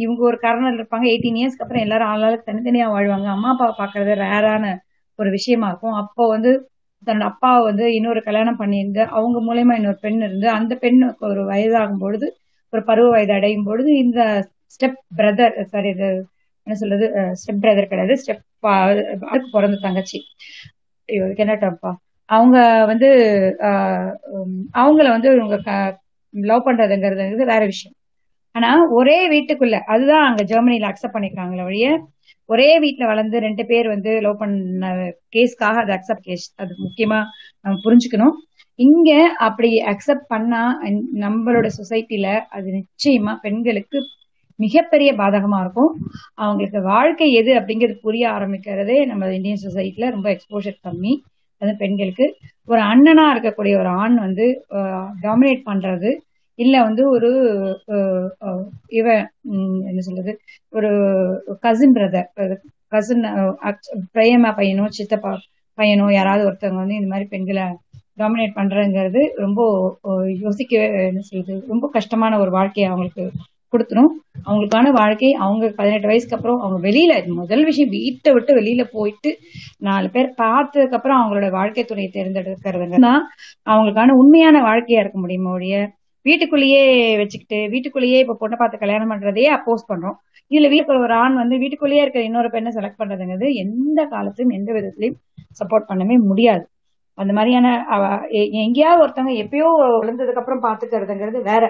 இவங்க 0.05 0.20
ஒரு 0.31 0.38
காரணம் 0.44 0.76
இருப்பாங்க. 0.79 1.07
எயிட்டீன் 1.12 1.38
இயர்ஸ்க்கு 1.40 1.64
அப்புறம் 1.64 1.85
எல்லாரும் 1.87 2.11
ஆளாளுக்கு 2.12 2.48
தனித்தனியா 2.50 2.87
வாழ்வாங்க. 2.94 3.29
அம்மா 3.37 3.50
அப்பாவை 3.55 3.74
பாக்குறது 3.81 4.12
ரேரான 4.24 4.64
ஒரு 5.18 5.31
விஷயமா 5.31 5.68
இருக்கும். 5.68 5.96
அப்போ 6.02 6.22
வந்து 6.35 6.50
தன்னோட 7.03 7.27
அப்பாவை 7.31 7.61
வந்து 7.67 7.85
இன்னொரு 7.97 8.21
கல்யாணம் 8.23 8.61
பண்ணியிருந்து 8.61 9.03
அவங்க 9.17 9.39
மூலயமா 9.49 9.75
இன்னொரு 9.79 9.99
பெண் 10.01 10.21
இருந்து 10.21 10.49
அந்த 10.59 10.73
பெண்ணுக்கு 10.83 11.25
ஒரு 11.27 11.43
வயதாகும் 11.51 12.01
பொழுது 12.01 12.29
ஒரு 12.73 12.83
பருவ 12.83 13.09
வயது 13.11 13.33
அடையும் 13.33 13.67
பொழுது 13.69 13.91
இந்த 14.05 14.21
ஸ்டெப் 14.75 14.99
பிரதர் 15.19 15.57
சாரி 15.67 15.91
இது 15.95 16.09
என்ன 16.67 16.77
சொல்றது 16.81 17.07
ஸ்டெப் 17.41 17.63
பிரதர் 17.65 17.91
கிடையாது 17.91 18.15
ஸ்டெப் 18.23 18.43
அதுக்கு 19.27 19.49
பிறந்த 19.53 19.77
தங்கச்சி. 19.83 20.19
ஐயோ 21.09 21.23
இதுக்கு 21.27 21.45
என்ன 21.45 21.57
டப்பா 21.63 21.91
அவங்க 22.29 22.57
வந்து 22.91 23.09
அவங்கள 24.75 25.07
வந்து 25.17 25.29
இவங்க 25.37 25.57
லவ் 26.35 26.67
பண்றதுங்கிறது 26.67 27.23
வேற 27.53 27.63
விஷயம். 27.67 27.95
ஆனா 28.55 28.69
ஒரே 28.99 29.17
வீட்டுக்குள்ள 29.33 29.77
அதுதான் 29.95 30.25
அங்க 30.29 30.43
ஜெர்மனில 30.53 30.91
அக்செப்ட் 30.91 31.17
பண்ணிக்கிறாங்களே 31.17 31.65
ஒழிய 31.65 31.87
ஒரே 32.49 32.69
வீட்டுல 32.81 33.05
வளர்ந்து 33.07 33.37
ரெண்டு 33.41 33.63
பேர் 33.67 33.87
வந்து 33.89 34.11
லவ் 34.21 34.39
பண்ண 34.39 34.91
கேஸ்க்காக 35.35 35.77
அது 35.85 35.93
அக்செப்ட் 35.93 36.29
கேஸ் 36.29 36.47
அது 36.57 36.73
முக்கியமா 36.85 37.21
நம்ம 37.65 37.77
புரிஞ்சுக்கணும். 37.87 38.35
இங்க 38.79 39.11
அப்படி 39.47 39.71
அக்செப்ட் 39.93 40.29
பண்ணா 40.29 40.63
நம்மளோட 41.25 41.67
சொசைட்டில 41.79 42.29
அது 42.49 42.69
நிச்சயமா 42.79 43.33
பெண்களுக்கு 43.43 43.99
மிகப்பெரிய 44.59 45.11
பாதகமா 45.13 45.59
இருக்கும். 45.61 45.91
அவங்களுக்கு 46.35 46.81
வாழ்க்கை 46.93 47.29
எது 47.33 47.51
அப்படிங்கிறது 47.55 47.97
புரிய 48.01 48.25
ஆரம்பிக்கிறதே 48.31 48.99
நம்ம 49.07 49.33
இந்தியன் 49.35 49.65
சொசைட்டில 49.65 50.11
ரொம்ப 50.11 50.29
எக்ஸ்போஷர் 50.35 50.79
கம்மி. 50.87 51.13
அது 51.63 51.73
பெண்களுக்கு. 51.77 52.27
ஒரு 52.69 52.81
அண்ணனா 52.83 53.25
இருக்கக்கூடிய 53.35 53.75
ஒரு 53.79 53.91
ஆண் 54.03 54.17
வந்து 54.19 54.47
டாமினேட் 55.23 55.63
பண்றது 55.71 56.11
இல்ல 56.59 56.83
வந்து 56.83 57.03
ஒரு 57.11 57.31
இவன் 58.88 59.25
என்ன 59.88 60.01
சொல்றது 60.01 60.33
ஒரு 60.73 60.90
கசின் 61.61 61.97
பிரதர் 61.97 62.29
கசின் 62.88 63.25
பிரேமா 64.14 64.51
பையனோ 64.59 64.87
சித்தப்பா 64.88 65.33
பையனோ 65.79 66.07
யாராவது 66.12 66.47
ஒருத்தவங்க 66.49 66.75
வந்து 66.75 66.95
இந்த 66.95 67.07
மாதிரி 67.07 67.29
பெண்களை 67.29 67.64
டாமினேட் 68.19 68.57
பண்றதுங்கிறது 68.57 69.23
ரொம்ப 69.37 69.61
யோசிக்க 70.40 70.75
என்ன 71.09 71.21
சொல்றது 71.21 71.61
ரொம்ப 71.69 71.87
கஷ்டமான 71.88 72.38
ஒரு 72.38 72.51
வாழ்க்கையை 72.51 72.90
அவங்களுக்கு 72.90 73.25
கொடுத்துரும். 73.73 74.11
அவங்களுக்கான 74.47 74.90
வாழ்க்கை 74.92 75.33
அவங்க 75.35 75.69
பதினெட்டு 75.77 76.07
வயசுக்கு 76.07 76.37
அப்புறம் 76.37 76.61
அவங்க 76.61 76.79
வெளியில 76.88 77.12
முதல் 77.35 77.64
விஷயம் 77.64 77.88
வீட்டை 77.88 78.33
விட்டு 78.33 78.53
வெளியில 78.55 78.83
போயிட்டு 78.92 79.31
நாலு 79.79 80.09
பேர் 80.11 80.29
பார்த்ததுக்கு 80.38 80.92
அப்புறம் 80.92 81.19
அவங்களோட 81.21 81.51
வாழ்க்கை 81.51 81.85
துணையை 81.85 82.11
தேர்ந்தெடுக்கிறதுனா 82.11 83.01
தான் 83.01 83.23
அவங்களுக்கான 83.66 84.16
உண்மையான 84.16 84.62
வாழ்க்கையா 84.62 85.01
இருக்க 85.01 85.19
முடியுமோ 85.19 85.55
வீட்டுக்குள்ளேயே 86.27 86.83
வச்சுக்கிட்டு 87.17 87.71
வீட்டுக்குள்ளேயே 87.71 88.19
இப்ப 88.19 88.37
பொண்ணை 88.41 88.57
பார்த்து 88.57 88.79
கல்யாணம் 88.79 89.11
பண்றதையே 89.11 89.49
அப்போஸ் 89.57 89.89
பண்றோம். 89.89 90.17
இதுல 90.51 90.69
வீட்டுக்கு 90.69 90.99
ஒரு 90.99 91.15
ஆண் 91.15 91.35
வந்து 91.35 91.59
வீட்டுக்குள்ளேயே 91.59 92.01
இருக்கிற 92.01 92.25
இன்னொரு 92.25 92.51
பெண்ணை 92.51 92.73
செலக்ட் 92.75 93.01
பண்றதுங்கிறது 93.01 93.53
எந்த 93.55 94.05
காலத்திலும் 94.05 94.51
எந்த 94.51 94.73
விதத்திலையும் 94.73 95.19
சப்போர்ட் 95.61 95.89
பண்ணவே 95.89 96.17
முடியாது. 96.19 96.65
அந்த 97.15 97.33
மாதிரியான 97.33 97.69
எ- 98.31 98.51
எங்கேயாவது 98.62 99.03
ஒருத்தவங்க 99.05 99.35
எப்பயோ 99.35 99.69
விழுந்ததுக்கு 100.01 100.41
அப்புறம் 100.43 100.62
பாத்துக்கிறதுங்கிறது 100.62 101.43
வேற. 101.43 101.65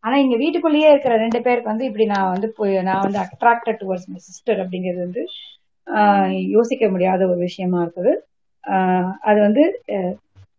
ஆனா 0.00 0.16
இங்க 0.16 0.36
வீட்டுக்குள்ளேயே 0.36 0.88
இருக்கிற 0.90 1.16
ரெண்டு 1.16 1.42
பேருக்கு 1.42 1.68
வந்து 1.68 1.84
இப்படி 1.84 2.04
நான் 2.04 2.32
வந்து 2.32 2.52
போய் 2.56 2.82
நான் 2.82 3.00
வந்து 3.02 3.18
அட்ராக்டட் 3.18 3.78
டுவர்ட்ஸ் 3.80 4.10
மை 4.12 4.20
சிஸ்டர் 4.28 4.58
அப்படிங்கிறது 4.58 5.02
வந்து 5.06 5.24
யோசிக்க 6.48 6.88
முடியாத 6.88 7.26
ஒரு 7.28 7.38
விஷயமா 7.38 7.80
இருக்குது. 7.82 8.12
அது 9.20 9.40
வந்து 9.40 9.82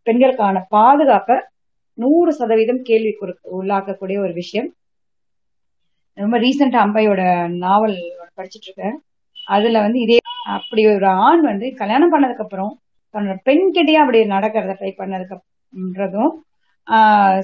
பெண்களுக்கான 0.03 0.65
பாதுகாப்பை 0.69 1.37
நூறு 1.99 2.31
சதவீதம் 2.33 2.81
கேள்வி 2.81 3.11
உள்ளாக்கக்கூடிய 3.57 4.17
ஒரு 4.25 4.33
விஷயம். 4.33 4.69
ரொம்ப 6.17 6.35
ரீசெண்டா 6.39 6.79
அம்பையோட 6.85 7.21
நாவல் 7.63 7.95
படிச்சிட்டு 8.37 8.67
இருக்கேன் 8.69 8.95
அதுல 9.47 9.77
வந்து 9.85 9.99
இதே 9.99 10.17
அப்படி 10.57 10.81
ஒரு 10.93 11.07
ஆண் 11.25 11.41
வந்து 11.41 11.67
கல்யாணம் 11.75 12.13
பண்ணதுக்கு 12.13 12.45
அப்புறம் 12.45 12.71
தன்னோட 13.13 13.37
பெண்கிட்டயே 13.47 13.99
அப்படி 14.03 14.19
நடக்கிறத 14.35 14.75
ட்ரை 14.79 14.91
பண்ணதுக்குன்றதும் 14.97 16.33
ஆஹ் 16.87 17.39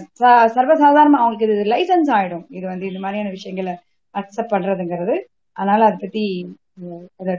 சர்வசாதாரணமா 0.56 1.20
அவங்களுக்கு 1.22 1.48
இது 1.48 1.65
லைசன்ஸ் 1.74 2.10
ஆயிடும். 2.18 2.46
இது 2.50 2.65
வந்து 2.72 2.86
இந்த 2.86 3.00
மாதிரியான 3.00 3.34
விஷயங்களை 3.36 3.74
அக்செப்ட் 4.15 4.54
பண்றதுங்கிறது. 4.54 5.15
அதனால 5.56 5.82
அதை 5.88 5.98
பத்தி 6.02 6.24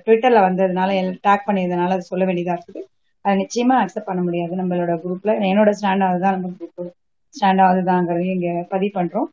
ட்விட்டர்ல 0.04 0.40
வந்ததுனால 0.46 0.90
டேக் 1.26 1.46
பண்ணியதுனால 1.48 1.96
அது 1.96 2.10
சொல்ல 2.12 2.24
வேண்டியதா 2.28 2.54
இருக்குது. 2.56 2.82
அதை 3.24 3.34
நிச்சயமா 3.42 3.76
அக்செப்ட் 3.82 4.08
பண்ண 4.10 4.20
முடியாது 4.22 4.54
நம்மளோட 4.60 4.92
குரூப்ல 5.04 5.32
என்னோட 5.50 5.70
ஸ்டாண்ட் 5.78 6.08
அதுதான் 6.08 6.36
நம்ம 6.36 6.52
குரூப் 6.58 6.94
ஸ்டாண்ட் 7.36 7.62
ஆகுதாங்கிறதையும் 7.68 8.36
இங்க 8.38 8.50
பதிவு 8.72 8.92
பண்றோம். 8.98 9.28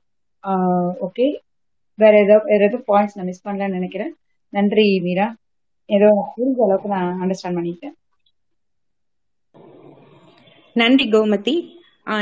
ஓகே 1.08 1.28
வேற 2.00 2.14
ஏதோ 2.26 2.36
வேற 2.52 2.62
ஏதோ 2.70 2.80
பாயிண்ட்ஸ் 2.90 3.18
நான் 3.18 3.30
மிஸ் 3.30 3.46
பண்ணலன்னு 3.48 3.78
நினைக்கிறேன். 3.80 4.14
நன்றி 4.54 4.88
மீரா. 5.06 5.28
ஏதோ 5.90 6.10
புரிஞ்ச 6.34 6.60
அளவுக்கு 6.66 6.90
நான் 6.96 7.12
அண்டர்ஸ்டாண்ட் 7.22 7.60
பண்ணிட்டேன். 7.60 7.96
நன்றி 10.76 11.06
கோமதி. 11.14 11.56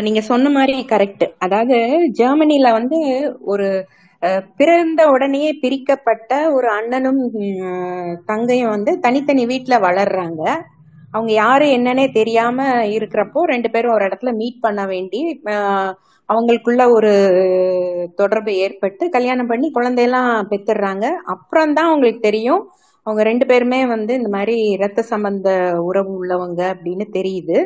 நீங்க 0.05 0.21
சொன்ன 0.29 0.49
மாதிரி 0.55 0.73
கரெக்ட் 0.91 1.23
அதாவது 1.45 1.77
ஜெர்மனில 2.19 2.71
வந்து 2.79 2.97
ஒரு 3.51 3.67
பிறந்த 4.59 5.01
உடனே 5.13 5.45
பிரிக்கப்பட்ட 5.61 6.31
ஒரு 6.57 6.67
அண்ணனும் 6.79 7.21
தங்கையும் 8.29 8.73
வந்து 8.75 8.91
தனித்தனி 9.05 9.43
வீட்டுல 9.51 9.75
வளர்றாங்க. 9.87 10.41
அவங்க 11.15 11.31
யாரு 11.43 11.65
என்னன்னே 11.77 12.05
தெரியாம 12.19 12.65
இருக்கிறப்போ 12.97 13.39
ரெண்டு 13.53 13.69
பேரும் 13.73 13.95
ஒரு 13.95 14.03
இடத்துல 14.09 14.31
மீட் 14.41 14.59
பண்ண 14.65 14.81
வேண்டி 14.93 15.21
அவங்களுக்குள்ள 16.29 16.83
ஒரு 16.97 17.11
தொடர்பு 18.19 18.51
ஏற்பட்டு 18.65 19.03
கல்யாணம் 19.15 19.49
பண்ணி 19.51 19.67
குழந்தையெல்லாம் 19.77 20.29
பெத்துடுறாங்க. 20.51 21.05
அப்புறம் 21.33 21.73
தான் 21.77 21.89
அவங்களுக்கு 21.89 22.21
தெரியும் 22.27 22.61
அவங்க 23.07 23.21
ரெண்டு 23.29 23.45
பேருமே 23.49 23.79
வந்து 23.93 24.11
இந்த 24.19 24.29
மாதிரி 24.35 24.55
இரத்த 24.75 25.01
சம்பந்த 25.13 25.49
உறவு 25.89 26.11
உள்ளவங்க 26.19 26.61
அப்படின்னு 26.73 27.05
தெரியுது. 27.17 27.57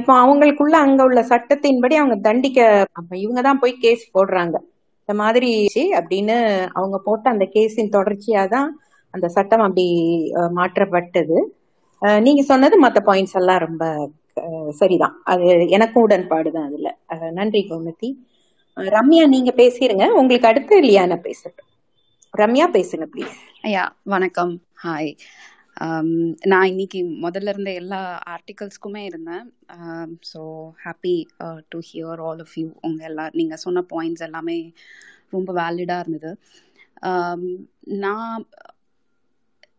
இப்போ 0.00 0.12
அவங்களுக்குள்ள 0.22 0.76
அங்க 0.86 1.00
உள்ள 1.08 1.20
சட்டத்தின்படி 1.32 1.94
அவங்க 2.00 2.16
தண்டிக்க 2.28 2.60
அப்ப 3.00 3.12
இவங்க 3.24 3.40
தான் 3.48 3.60
போய் 3.62 3.74
கேஸ் 3.84 4.04
போடுறாங்க. 4.16 4.56
இந்த 5.02 5.14
மாதிரி 5.22 5.52
அப்படின்னு 6.00 6.36
அவங்க 6.78 6.96
போட்ட 7.08 7.26
அந்த 7.34 7.46
கேஸின் 7.56 7.94
தொடர்ச்சியா 7.96 8.42
தான் 8.56 8.68
அந்த 9.14 9.26
சட்டம் 9.36 9.64
அப்படி 9.66 9.86
மாற்றப்பட்டது. 10.58 11.38
நீங்க 12.26 12.42
சொன்னது 12.50 12.76
மற்ற 12.84 12.98
பாயிண்ட்ஸ் 13.08 13.38
எல்லாம் 13.40 13.64
ரொம்ப 13.66 13.84
சரிதான். 14.80 15.14
அது 15.32 15.44
எனக்கும் 15.76 16.04
உடன்பாடு 16.06 16.50
தான் 16.56 16.68
அதுல. 16.68 16.88
நன்றி 17.38 17.60
கோமதி. 17.70 18.08
ரம்யா 18.76 19.24
நீங்க 19.34 19.50
பேசிருங்க. 19.62 20.04
உங்களுக்கு 20.20 20.50
அடுத்து 20.50 20.74
லியானா 20.88 21.16
பேசட்டும். 21.26 21.68
ரம்யா 22.34 22.66
பேசுங்க 22.76 23.06
ப்ளீஸ் 23.14 23.38
ஐயா 23.68 23.84
வணக்கம். 24.14 24.52
ஹாய் 24.84 25.10
நான் 26.50 26.70
இன்னைக்கு 26.72 27.00
முதல்ல 27.24 27.52
இருந்த 27.54 27.70
எல்லா 27.80 28.00
ஆர்டிகல்ஸ்க்குமே 28.34 29.02
இருந்தேன். 29.10 29.44
So 30.30 30.40
happy 30.84 31.14
to 31.72 31.78
hear 31.90 32.22
all 32.28 32.42
of 32.44 32.56
you 32.60 32.66
உங்கள் 32.88 33.08
எல்லா 33.10 33.24
நீங்கள் 33.40 33.62
சொன்ன 33.64 33.84
பாயிண்ட்ஸ் 33.92 34.26
எல்லாமே 34.28 34.58
ரொம்ப 35.36 35.50
வேலிடாக 35.60 36.04
இருந்தது. 36.04 36.32
நான் 38.04 38.44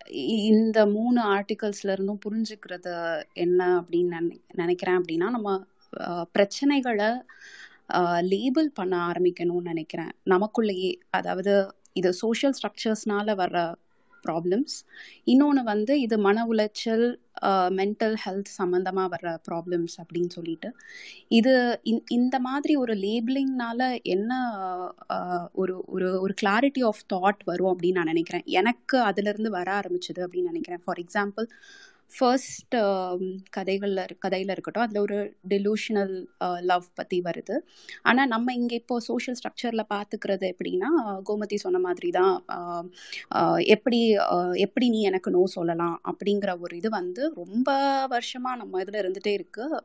இந்த 0.09 0.85
மூணு 0.85 1.21
ஆர்டிகல்ஸ்ல 1.35 1.91
இருந்தும் 1.91 2.19
புரிஞ்சுக்கிறது 2.25 2.93
என்ன 3.33 3.81
அப்படின்னு 3.81 4.09
நினை 4.09 4.41
நினைக்கிறேன் 4.53 4.97
அப்படின்னா 4.97 5.29
நம்ம 5.29 5.49
பிரச்சனைகளை 6.35 7.09
லேபிள் 8.21 8.69
பண்ண 8.73 8.95
ஆரம்பிக்கணும்னு 9.07 9.71
நினைக்கிறேன். 9.71 10.11
நமக்குள்ளேயே 10.29 10.91
அதாவது 11.09 11.53
இது 11.93 12.13
சோஷியல் 12.13 12.53
ஸ்ட்ரக்சர்ஸ்னால 12.59 13.35
வர்ற 13.35 13.59
ப்ராப்ளம்ஸ் 14.27 14.77
இன்னொன்று 15.23 15.63
வந்து 15.63 15.99
இது 15.99 16.17
மன 16.17 16.45
உளைச்சல் 16.45 17.19
மென்டல் 17.41 18.15
ஹெல்த் 18.25 18.43
சம்மந்தமாக 18.63 19.07
வர்ற 19.11 19.37
ப்ராப்ளம்ஸ் 19.51 19.97
அப்படின்னு 20.03 20.29
சொல்லிட்டு. 20.29 20.75
இது 21.27 21.81
இந்- 21.83 22.03
இந்த 22.07 22.39
மாதிரி 22.39 22.75
ஒரு 22.75 22.93
லேபிளிங்னால 22.93 24.01
என்ன 24.01 24.49
ஒரு 25.53 25.83
ஒரு 25.85 26.21
ஒரு 26.21 26.33
கிளாரிட்டி 26.41 26.83
ஆஃப் 26.83 27.03
தாட் 27.13 27.43
வரும் 27.45 27.79
அப்படின்னு 27.79 27.91
நான் 27.91 28.03
நினைக்கிறேன். 28.03 28.43
எனக்கு 28.45 28.97
அதுலேருந்து 28.97 29.47
வர 29.47 29.79
ஆரம்பிச்சது 29.79 30.19
அப்படின்னு 30.19 30.51
நினைக்கிறேன். 30.51 30.81
ஃபார் 30.85 30.99
எக்ஸாம்பிள் 30.99 31.45
ஃபர்ஸ்ட் 32.11 32.75
um, 32.77 33.21
கதைகளில் 33.49 34.13
கதையில் 34.19 34.53
இருக்கட்டும் 34.53 34.83
அதில் 34.83 35.01
ஒரு 35.01 35.17
டெலூஷனல் 35.49 36.13
லவ் 36.61 36.85
பற்றி 36.93 37.17
வருது. 37.21 37.55
ஆனால் 38.01 38.31
நம்ம 38.33 38.53
இங்கே 38.53 38.75
இப்போ 38.75 38.95
சோஷியல் 39.07 39.37
ஸ்ட்ரக்சரில் 39.39 39.83
பார்த்துக்கிறது 39.93 40.47
எப்படின்னா 40.53 40.89
கோமதி 41.29 41.59
சொன்ன 41.65 41.79
மாதிரி 41.79 42.11
தான் 42.11 42.35
எப்படி 43.75 44.01
எப்படி 44.57 44.87
நீ 44.89 45.01
எனக்கு 45.03 45.31
நோ 45.31 45.43
சொல்லலாம் 45.57 45.97
அப்படிங்கிற 46.11 46.53
ஒரு 46.59 46.75
இது 46.77 46.91
வந்து 46.91 47.23
ரொம்ப 47.33 47.69
வருஷமாக 48.07 48.61
நம்ம 48.61 48.81
இதில் 48.81 49.01
இருந்துகிட்டே 49.03 49.33
இருக்குது 49.37 49.79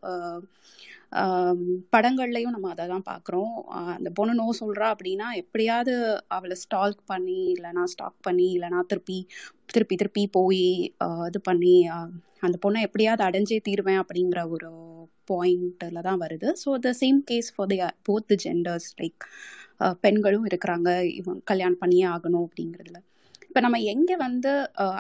படங்கள்லையும் 1.94 2.54
நம்ம 2.54 2.70
அதை 2.74 2.84
தான் 2.92 3.06
பார்க்குறோம். 3.10 3.52
அந்த 3.96 4.08
பொண்ணு 4.18 4.32
நோ 4.40 4.46
சொல்கிறா 4.60 4.86
அப்படின்னா 4.94 5.26
எப்படியாவது 5.42 5.92
அவளை 6.36 6.56
ஸ்டால்க் 6.64 7.02
பண்ணி 7.12 7.38
இல்லைனா 7.54 7.84
ஸ்டாக் 7.94 8.18
பண்ணி 8.28 8.46
இல்லைனா 8.56 8.80
திருப்பி 8.92 9.18
திருப்பி 9.74 9.96
திருப்பி 10.02 10.24
போய் 10.38 10.64
இது 11.28 11.40
பண்ணி 11.50 11.74
அந்த 12.46 12.56
பொண்ணை 12.64 12.80
எப்படியாவது 12.88 13.22
அடைஞ்சே 13.28 13.58
தீருவேன் 13.68 14.02
அப்படிங்கிற 14.02 14.40
ஒரு 14.56 14.70
பாயிண்ட்டில் 15.30 16.04
தான் 16.08 16.20
வருது. 16.24 16.48
So 16.62 16.70
the 16.86 16.90
same 17.02 17.20
case 17.30 17.48
for 17.54 17.70
the 17.72 17.78
both 18.08 18.28
the 18.30 18.36
genders 18.46 18.90
like 19.02 19.24
பெண்களும் 20.04 20.46
இருக்கிறாங்க. 20.50 20.88
இவங்க 21.20 21.40
கல்யாணம் 21.52 21.82
பண்ணியே 21.82 22.06
ஆகணும் 22.14 22.44
அப்படிங்கிறதுல. 22.46 22.98
இப்போ 23.48 23.60
நம்ம 23.64 23.78
எங்கே 23.92 24.16
வந்து 24.26 24.52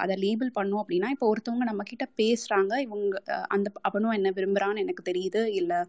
அதை 0.02 0.14
லேபிள் 0.24 0.50
பண்ணோம் 0.58 0.82
அப்படின்னா 0.82 1.08
இப்போ 1.14 1.26
ஒருத்தவங்க 1.32 1.66
நம்ம 1.70 1.84
கிட்ட 1.90 2.04
பேசுகிறாங்க 2.20 2.72
இவங்க 2.86 3.16
அந்த 3.56 3.68
அவனும் 3.88 4.16
என்ன 4.18 4.32
விரும்புகிறான்னு 4.38 4.84
எனக்கு 4.84 5.04
தெரியுது 5.10 5.42
இல்லை 5.60 5.80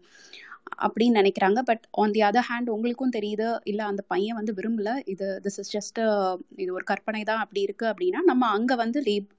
அப்படின்னு 0.86 1.18
நினைக்கிறாங்க. 1.20 1.60
But 1.68 1.84
on 2.00 2.14
the 2.14 2.22
other 2.28 2.46
hand 2.48 2.72
உங்களுக்கும் 2.74 3.14
தெரியுது 3.16 3.46
இல்லை 3.70 3.84
அந்த 3.90 4.02
பையன் 4.12 4.38
வந்து 4.40 4.52
விரும்பல 4.58 4.90
இது 5.12 5.26
திஸ் 5.46 5.58
இஸ் 5.62 5.72
ஜஸ்ட் 5.76 6.00
இது 6.62 6.70
ஒரு 6.78 6.84
கற்பனை 6.90 7.22
தான் 7.30 7.42
அப்படி 7.44 7.60
இருக்குது 7.66 7.90
அப்படின்னா 7.92 8.22
நம்ம 8.30 8.48
அங்கே 8.56 8.76
வந்து 8.82 9.00
லேப் 9.08 9.30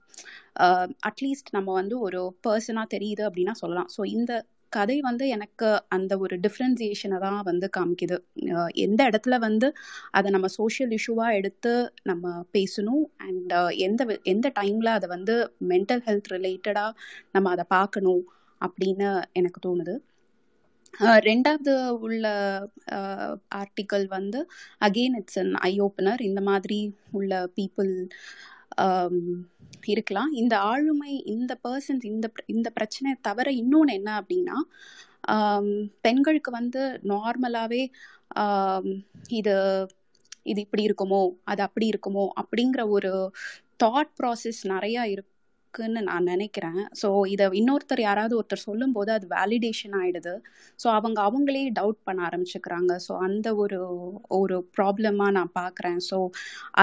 அட்லீஸ்ட் 1.09 1.51
நம்ம 1.57 1.69
வந்து 1.81 1.95
ஒரு 2.07 2.21
பர்சனாக 2.47 2.93
தெரியுது 2.95 3.23
அப்படின்னா 3.27 3.55
சொல்லலாம். 3.61 3.91
ஸோ 3.95 4.01
இந்த 4.17 4.31
கதை 4.69 4.97
வந்து 5.01 5.25
எனக்கு 5.27 5.67
அந்த 5.87 6.13
ஒரு 6.17 6.35
டிஃப்ரென்சியேஷனை 6.39 7.17
தான் 7.19 7.39
வந்து 7.41 7.67
காமிக்குது. 7.77 8.17
எந்த 8.85 9.01
இடத்துல 9.09 9.37
வந்து 9.39 9.67
அதை 10.11 10.29
நம்ம 10.31 10.49
சோஷியல் 10.57 10.93
இஷ்யூவாக 10.97 11.37
எடுத்து 11.39 11.73
நம்ம 12.03 12.33
பேசணும் 12.57 13.05
அண்ட் 13.27 13.55
எந்த 13.87 14.19
எந்த 14.33 14.47
டைமில் 14.59 14.95
அதை 14.97 15.09
வந்து 15.15 15.35
மென்டல் 15.69 16.03
ஹெல்த் 16.07 16.31
ரிலேட்டடாக 16.35 16.91
நம்ம 17.31 17.49
அதை 17.49 17.65
பார்க்கணும் 17.77 18.23
அப்படின்னு 18.61 19.09
எனக்கு 19.39 19.59
தோணுது. 19.67 19.95
ரெண்டாவது 21.27 21.73
உள்ள 22.05 22.25
ஆர்டிக்கல் 23.59 24.05
வந்து 24.15 24.39
again 24.87 25.15
it's 25.19 25.39
an 25.41 25.53
eye 25.69 25.73
opener 25.81 26.21
இந்த 26.21 26.41
மாதிரி 26.49 26.79
உள்ள 27.11 27.33
பீப்புள் 27.57 27.91
இருக்கலாம். 29.91 30.31
இந்த 30.41 30.55
ஆளுமை 30.71 31.11
இந்த 31.35 31.53
பர்சன்ஸ் 31.63 32.05
இந்த 32.05 32.27
இந்த 32.47 32.69
பிரச்சனை 32.69 33.11
தவிர 33.21 33.47
இன்னொன்று 33.61 33.93
என்ன 33.93 34.09
அப்படின்னா 34.21 34.57
பெண்களுக்கு 36.01 36.51
வந்து 36.51 36.81
நார்மலாகவே 37.11 37.83
இது 39.39 39.55
இது 40.43 40.59
இப்படி 40.65 40.83
இருக்குமோ 40.89 41.21
அது 41.43 41.61
அப்படி 41.67 41.87
இருக்குமோ 41.93 42.25
அப்படிங்கிற 42.41 42.81
ஒரு 42.89 43.11
தாட் 43.83 44.13
ப்ராசஸ் 44.19 44.61
நிறையா 44.73 45.01
இருக்குன்னு 45.71 46.01
நான் 46.09 46.29
நினைக்கிறேன். 46.31 46.79
ஸோ 47.01 47.07
இதை 47.33 47.45
இன்னொருத்தர் 47.59 48.01
யாராவது 48.07 48.33
ஒருத்தர் 48.39 48.67
சொல்லும்போது 48.69 49.09
அது 49.15 49.25
வேலிடேஷன் 49.35 49.95
ஆகிடுது 49.99 50.33
ஸோ 50.79 50.87
அவங்க 50.97 51.19
அவங்களே 51.29 51.63
டவுட் 51.79 51.99
பண்ண 52.07 52.19
ஆரம்பிச்சுக்கிறாங்க. 52.29 52.91
ஸோ 53.07 53.13
அந்த 53.27 53.47
ஒரு 53.63 53.79
ஒரு 54.39 54.55
ப்ராப்ளமாக 54.77 55.35
நான் 55.37 55.51
பார்க்குறேன் 55.61 55.99
ஸோ 56.09 56.17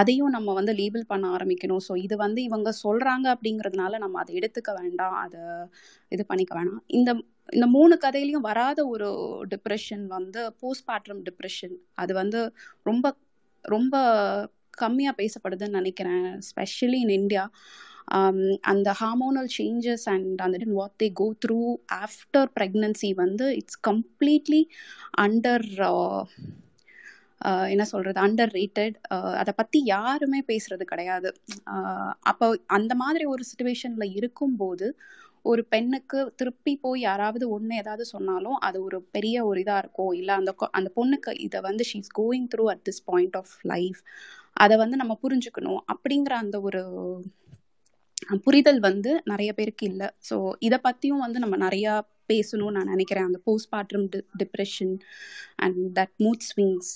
அதையும் 0.00 0.34
நம்ம 0.36 0.52
வந்து 0.58 0.74
லேபிள் 0.80 1.04
பண்ண 1.12 1.26
ஆரம்பிக்கணும். 1.38 1.82
ஸோ 1.88 1.94
இது 2.06 2.16
வந்து 2.24 2.42
இவங்க 2.48 2.72
சொல்கிறாங்க 2.84 3.26
அப்படிங்கிறதுனால 3.34 3.98
நம்ம 4.04 4.20
அதை 4.22 4.34
எடுத்துக்க 4.40 4.72
வேண்டாம். 4.80 5.16
அதை 5.24 5.42
இது 6.12 6.24
பண்ணிக்க 6.32 6.54
வேணாம். 6.60 6.82
இந்த 6.98 7.10
இந்த 7.52 7.66
மூணு 7.76 7.94
கதையிலையும் 8.04 8.46
வராத 8.50 8.80
ஒரு 8.92 9.08
டிப்ரெஷன் 9.52 10.04
வந்து 10.16 10.40
போஸ்ட்மார்ட்டம் 10.62 11.20
டிப்ரெஷன் 11.28 11.74
அது 12.02 12.12
வந்து 12.22 12.40
ரொம்ப 12.90 13.06
ரொம்ப 13.64 13.96
கம்மியாக 14.82 15.18
பேசப்படுதுன்னு 15.20 15.78
நினைக்கிறேன். 15.80 16.26
ஸ்பெஷலி 16.48 16.98
இன் 17.04 17.14
இந்தியா 17.20 17.44
Um, 18.08 18.36
அந்த 18.62 18.88
ஹார்மோனல் 18.98 19.48
சேஞ்சஸ் 19.56 20.04
அண்ட் 20.06 20.42
அந்த 20.42 20.58
what 20.70 20.96
they 21.02 21.06
go 21.12 21.26
through 21.44 21.60
after 21.96 22.50
pregnancy 22.56 23.10
வந்து 23.14 23.46
இட்ஸ் 23.56 23.80
கம்ப்ளீட்லி 23.88 24.60
அண்டர் 25.18 25.66
என்ன 27.68 27.84
சொல்கிறது 27.84 28.18
அண்டர் 28.20 28.52
ரேட்டட் 28.52 28.96
uh, 29.12 29.32
அதை 29.40 29.52
பற்றி 29.56 29.78
யாருமே 29.86 30.40
பேசுகிறது 30.48 30.84
கிடையாது. 30.84 31.30
Uh, 31.74 32.10
அப்போ 32.22 32.46
அந்த 32.78 32.92
மாதிரி 32.94 33.24
ஒரு 33.24 33.44
சுச்சுவேஷனில் 33.50 34.14
இருக்கும்போது 34.14 34.88
ஒரு 35.44 35.62
பெண்ணுக்கு 35.64 36.20
திருப்பி 36.36 36.72
போய் 36.76 37.00
யாராவது 37.00 37.44
ஒன்று 37.48 37.74
ஏதாவது 37.76 38.04
சொன்னாலும் 38.04 38.56
அது 38.58 38.78
ஒரு 38.82 38.98
பெரிய 39.10 39.44
ஒரு 39.46 39.58
இதாக 39.60 39.82
இருக்கும் 39.82 40.12
இல்லை 40.12 40.34
அந்த 40.34 40.52
அந்த 40.70 40.90
பொண்ணுக்கு 40.96 41.32
இதை 41.38 41.60
வந்து 41.60 41.86
she's 41.92 42.10
going 42.18 42.48
through 42.54 42.66
at 42.72 42.84
this 42.88 43.02
point 43.04 43.36
of 43.36 43.54
life 43.64 44.00
அதை 44.56 44.76
வந்து 44.76 44.96
நம்ம 44.96 45.14
புரிஞ்சுக்கணும் 45.22 45.82
அப்படிங்கிற 45.92 46.34
அந்த 46.36 46.56
ஒரு 46.60 46.82
புரிதல் 48.46 48.80
வந்து 48.88 49.10
நிறைய 49.30 49.50
பேருக்கு 49.58 49.84
இல்லை. 49.92 50.08
ஸோ 50.28 50.36
இதை 50.66 50.78
பற்றியும் 50.86 51.24
வந்து 51.24 51.38
நம்ம 51.44 51.56
நிறையா 51.66 51.92
பேசணும்னு 52.32 52.76
நான் 52.76 52.92
நினைக்கிறேன். 52.94 53.26
அந்த 53.28 53.38
post 53.46 53.68
postmortem 53.68 54.06
D 54.12 54.20
depression 54.42 54.94
and 55.64 55.78
that 55.98 56.14
mood 56.24 56.44
swings 56.50 56.92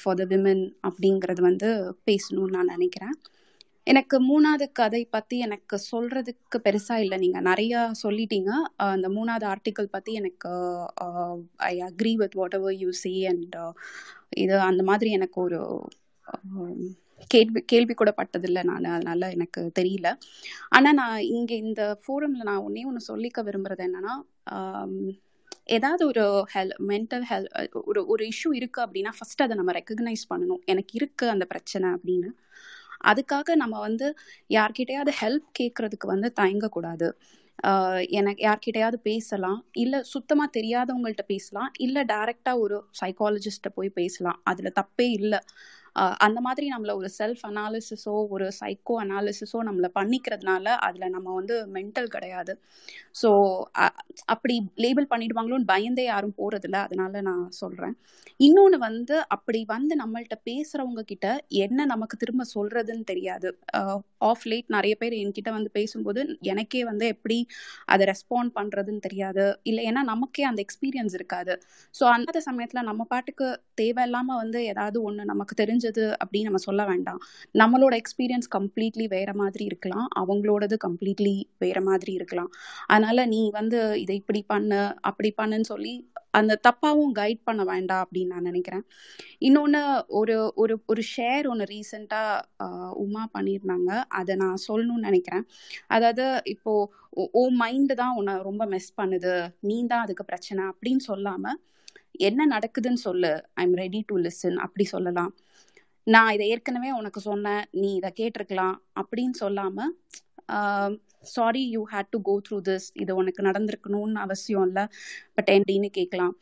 for 0.00 0.18
the 0.20 0.24
women 0.32 0.64
அப்படிங்கிறது 0.88 1.42
வந்து 1.50 1.68
பேசணும்னு 2.08 2.56
நான் 2.56 2.72
நினைக்கிறேன். 2.76 3.16
எனக்கு 3.86 4.16
மூணாவது 4.30 4.66
கதை 4.80 5.02
பற்றி 5.14 5.36
எனக்கு 5.46 5.76
சொல்கிறதுக்கு 5.92 6.58
பெருசாக 6.66 7.04
இல்லை. 7.04 7.16
நீங்கள் 7.24 7.46
நிறையா 7.50 7.80
சொல்லிட்டீங்க. 8.02 8.50
அந்த 8.94 9.08
மூணாவது 9.16 9.46
ஆர்டிக்கல் 9.54 9.94
பற்றி 9.96 10.12
எனக்கு 10.20 10.52
I 11.70 11.74
agree 11.88 12.12
with 12.22 12.36
whatever 12.58 12.76
you 12.82 12.90
see 13.02 13.14
and 13.32 13.56
இது 14.44 14.56
அந்த 14.70 14.82
மாதிரி 14.90 15.10
எனக்கு 15.18 15.38
ஒரு 15.46 15.60
கேள்வி 17.34 17.60
கேள்வி 17.72 17.94
கூட 17.94 18.10
பட்டதில்லை 18.20 18.62
நான். 18.70 18.86
அதனால 18.96 19.30
எனக்கு 19.36 19.60
தெரியல. 19.78 20.08
ஆனால் 20.76 20.98
நான் 21.00 21.18
இங்கே 21.36 21.56
இந்த 21.66 21.82
ஃபோரமில் 22.04 22.48
நான் 22.50 22.64
ஒன்றே 22.66 22.84
ஒன்று 22.90 23.08
சொல்லிக்க 23.10 23.44
விரும்புகிறது 23.48 23.84
என்னன்னா 23.88 24.14
ஏதாவது 25.76 26.02
ஒரு 26.10 26.22
ஹெல் 26.52 26.72
மென்டல் 26.90 27.24
ஹெல் 27.30 27.48
ஒரு 27.90 28.00
ஒரு 28.12 28.22
இஷ்யூ 28.32 28.50
இருக்குது 28.60 28.84
அப்படின்னா 28.86 29.10
ஃபஸ்ட் 29.18 29.42
அதை 29.44 29.54
நம்ம 29.60 29.72
ரெக்கக்னைஸ் 29.78 30.24
பண்ணணும். 30.32 30.62
எனக்கு 30.72 30.92
இருக்குது 31.00 31.32
அந்த 31.34 31.44
பிரச்சனை 31.52 31.88
அப்படின்னு. 31.96 32.30
அதுக்காக 33.10 33.54
நம்ம 33.62 33.76
வந்து 33.86 34.06
யார்கிட்டயாவது 34.56 35.12
ஹெல்ப் 35.20 35.46
கேட்குறதுக்கு 35.58 36.06
வந்து 36.14 36.28
தயங்கக்கூடாது. 36.40 37.08
எனக்கு 38.18 38.42
யார்கிட்டயாவது 38.48 38.98
பேசலாம். 39.10 39.60
இல்லை 39.82 39.98
சுத்தமாக 40.12 40.54
தெரியாதவங்கள்ட்ட 40.58 41.24
பேசலாம். 41.32 41.70
இல்லை 41.86 42.02
டைரெக்டாக 42.12 42.62
ஒரு 42.64 42.76
சைக்காலஜிஸ்ட்டை 43.00 43.72
போய் 43.74 43.96
பேசலாம். 44.00 44.38
அதில் 44.52 44.76
தப்பே 44.80 45.08
இல்லை. 45.20 45.40
அந்த 46.18 46.38
மாதிரி 46.40 46.66
நம்மள 46.70 46.92
ஒரு 46.96 47.08
செல்ஃப் 47.18 47.42
அனாலிசிஸோ 47.48 48.14
ஒரு 48.28 48.46
சைக்கோ 48.60 48.94
அனாலிசிஸோ 49.02 49.58
நம்மளை 49.68 49.90
பண்ணிக்கிறதுனால 49.94 50.66
அதில் 50.86 51.10
நம்ம 51.10 51.28
வந்து 51.34 51.56
மென்டல் 51.74 52.08
கிடையாது. 52.08 52.54
ஸோ 53.14 53.30
அப்படி 54.26 54.54
லேபிள் 54.76 55.10
பண்ணிடுவாங்களோன்னு 55.10 55.64
பயந்தே 55.66 56.04
யாரும் 56.04 56.36
போகிறதில்ல 56.38 56.78
அதனால 56.86 57.22
நான் 57.22 57.44
சொல்கிறேன் 57.60 57.94
இன்னொன்று 58.40 58.78
வந்து 58.80 59.16
அப்படி 59.28 59.60
வந்து 59.68 59.96
நம்மள்ட்ட 59.96 60.36
பேசுகிறவங்க 60.46 61.04
கிட்ட 61.04 61.28
என்ன 61.58 61.86
நமக்கு 61.86 62.16
திரும்ப 62.16 62.46
சொல்கிறதுன்னு 62.54 63.04
தெரியாது. 63.04 63.50
ஆஃப் 64.20 64.44
லேட் 64.50 64.68
நிறைய 64.68 64.94
பேர் 64.94 65.14
என்கிட்ட 65.20 65.50
வந்து 65.50 65.70
பேசும்போது 65.70 66.20
எனக்கே 66.52 66.82
வந்து 66.84 67.06
எப்படி 67.06 67.38
அதை 67.86 68.06
ரெஸ்பாண்ட் 68.12 68.52
பண்ணுறதுன்னு 68.58 69.00
தெரியாது. 69.00 69.44
இல்லை 69.62 69.82
ஏன்னா 69.90 70.02
நமக்கே 70.02 70.42
அந்த 70.42 70.60
எக்ஸ்பீரியன்ஸ் 70.66 71.14
இருக்காது. 71.14 71.54
ஸோ 71.94 72.04
அந்த 72.16 72.40
சமயத்தில் 72.40 72.82
நம்ம 72.82 73.04
பாட்டுக்கு 73.04 73.48
தேவையில்லாமல் 73.74 74.36
வந்து 74.36 74.60
ஏதாவது 74.66 74.98
ஒன்று 75.02 75.24
நமக்கு 75.24 75.54
தெரிஞ்சது 75.62 76.04
அப்படின்னு 76.22 76.48
நம்ம 76.50 76.62
சொல்ல 76.68 76.84
வேண்டாம். 76.84 77.20
நம்மளோட 77.54 77.94
எக்ஸ்பீரியன்ஸ் 78.02 78.50
கம்ப்ளீட்லி 78.56 79.06
வேற 79.08 79.30
மாதிரி 79.34 79.64
இருக்கலாம். 79.64 80.06
அவங்களோடது 80.22 80.76
கம்ப்ளீட்லி 80.86 81.36
வேற 81.58 81.78
மாதிரி 81.80 82.12
இருக்கலாம். 82.12 82.50
அதனால் 82.86 83.28
நீ 83.28 83.42
வந்து 83.50 83.80
இதை 84.04 84.16
இப்படி 84.16 84.42
பண்ணு 84.54 84.80
அப்படி 85.10 85.30
பண்ணுன்னு 85.40 85.70
சொல்லி 85.72 85.94
அந்த 86.30 86.60
தப்பாவும் 86.68 87.12
கைட் 87.14 87.40
பண்ண 87.44 87.64
வேண்டாம் 87.64 88.08
அப்படின்னு 88.08 88.26
நான் 88.26 88.42
நினைக்கிறேன். 88.42 88.82
இன்னொன்று 89.38 90.04
ஒரு 90.08 90.52
ஒரு 90.56 90.82
ஒரு 90.86 91.02
ஷேர் 91.16 91.48
ஒன்று 91.48 91.64
ரீசெண்டாக 91.64 92.40
உமா 92.92 93.28
பண்ணியிருந்தாங்க. 93.34 94.04
அதை 94.08 94.36
நான் 94.36 94.56
சொல்லணும்னு 94.68 95.06
நினைக்கிறேன். 95.08 95.46
அதாவது 95.86 96.40
இப்போது 96.44 96.92
ஓ- 97.10 97.28
ஓ 97.32 97.48
மைண்டு 97.48 97.94
தான் 97.94 98.14
உன்னை 98.16 98.34
ரொம்ப 98.42 98.66
மெஸ் 98.66 98.90
பண்ணுது. 98.96 99.54
நீ 99.60 99.86
தான் 99.86 100.02
அதுக்கு 100.02 100.24
பிரச்சனை 100.24 100.64
அப்படின்னு 100.64 100.96
சொல்லாமல் 100.96 101.60
என்ன 102.12 102.58
நடக்குதுன்னு 102.58 102.94
சொல்லு. 102.94 103.44
I 103.54 103.64
am 103.66 103.74
ready 103.74 104.04
to 104.06 104.18
listen 104.18 104.54
அப்படி 104.54 104.84
சொல்லலாம். 104.84 105.36
நான் 106.04 106.32
இதை 106.32 106.48
ஏற்கனவே 106.48 106.90
உனக்கு 106.92 107.20
சொன்னேன். 107.20 107.64
நீ 107.70 107.94
இதை 107.94 108.12
கேட்டிருக்கலாம் 108.16 108.74
அப்படின்னு 109.00 109.30
சொல்லாமல் 109.30 109.96
sorry 111.24 111.62
you 111.74 111.82
had 111.92 112.12
to 112.14 112.18
go 112.28 112.34
through 112.46 112.58
this 112.68 112.86
இது 113.02 113.12
உனக்கு 113.20 113.40
நடந்திருக்கணும்னு 113.48 114.20
அவசியம் 114.26 114.66
இல்லை. 114.68 114.84
பட் 115.36 115.50
அப்படின்னு 115.56 115.90
கேட்கலாம். 115.98 116.34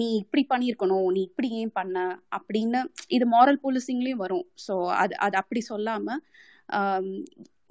நீ 0.00 0.06
இப்படி 0.22 0.42
பண்ணியிருக்கணும் 0.52 1.08
நீ 1.16 1.20
இப்படி 1.28 1.48
ஏன் 1.60 1.72
பண்ண? 1.78 1.96
அப்படின்னு 2.38 2.80
இது 3.16 3.24
மாரல் 3.36 3.62
போலீசிங்லேயும் 3.64 4.22
வரும். 4.24 4.46
ஸோ 4.66 4.74
அது 5.02 5.14
அது 5.26 5.36
அப்படி 5.42 5.62
சொல்லாமல் 5.72 6.22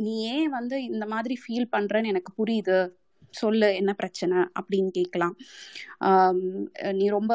நீ 0.06 0.14
ஏன் 0.36 0.50
வந்து 0.58 0.76
இந்த 0.92 1.06
மாதிரி 1.14 1.36
ஃபீல் 1.44 1.72
பண்ணுறேன்னு 1.76 2.12
எனக்கு 2.14 2.32
புரியுது. 2.40 2.80
சொல்லு 3.34 3.70
என்ன 3.76 3.92
பிரச்சனை 3.94 4.38
அப்படின்னு 4.60 4.92
கேட்கலாம். 5.00 5.36
நீ 7.00 7.08
ரொம்ப 7.10 7.34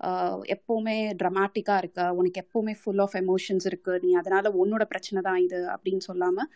ஆஹ், 0.00 0.40
எப்பவுமே 0.54 0.94
ட்ரமாட்டிக்கா 1.20 1.74
இருக்க. 1.78 2.00
உனக்கு 2.18 2.38
எப்பவுமே 2.42 2.72
ஃபுல் 2.80 2.98
ஆஃப் 2.98 3.14
எமோஷன்ஸ் 3.20 3.66
இருக்கு. 3.66 3.92
நீ 4.04 4.10
அதனால 4.14 4.50
உன்னோட 4.62 4.84
பிரச்சனை 4.84 5.20
தான் 5.22 5.40
இது 5.46 5.58
அப்படின்னு 5.74 6.02
சொல்லாம 6.08 6.46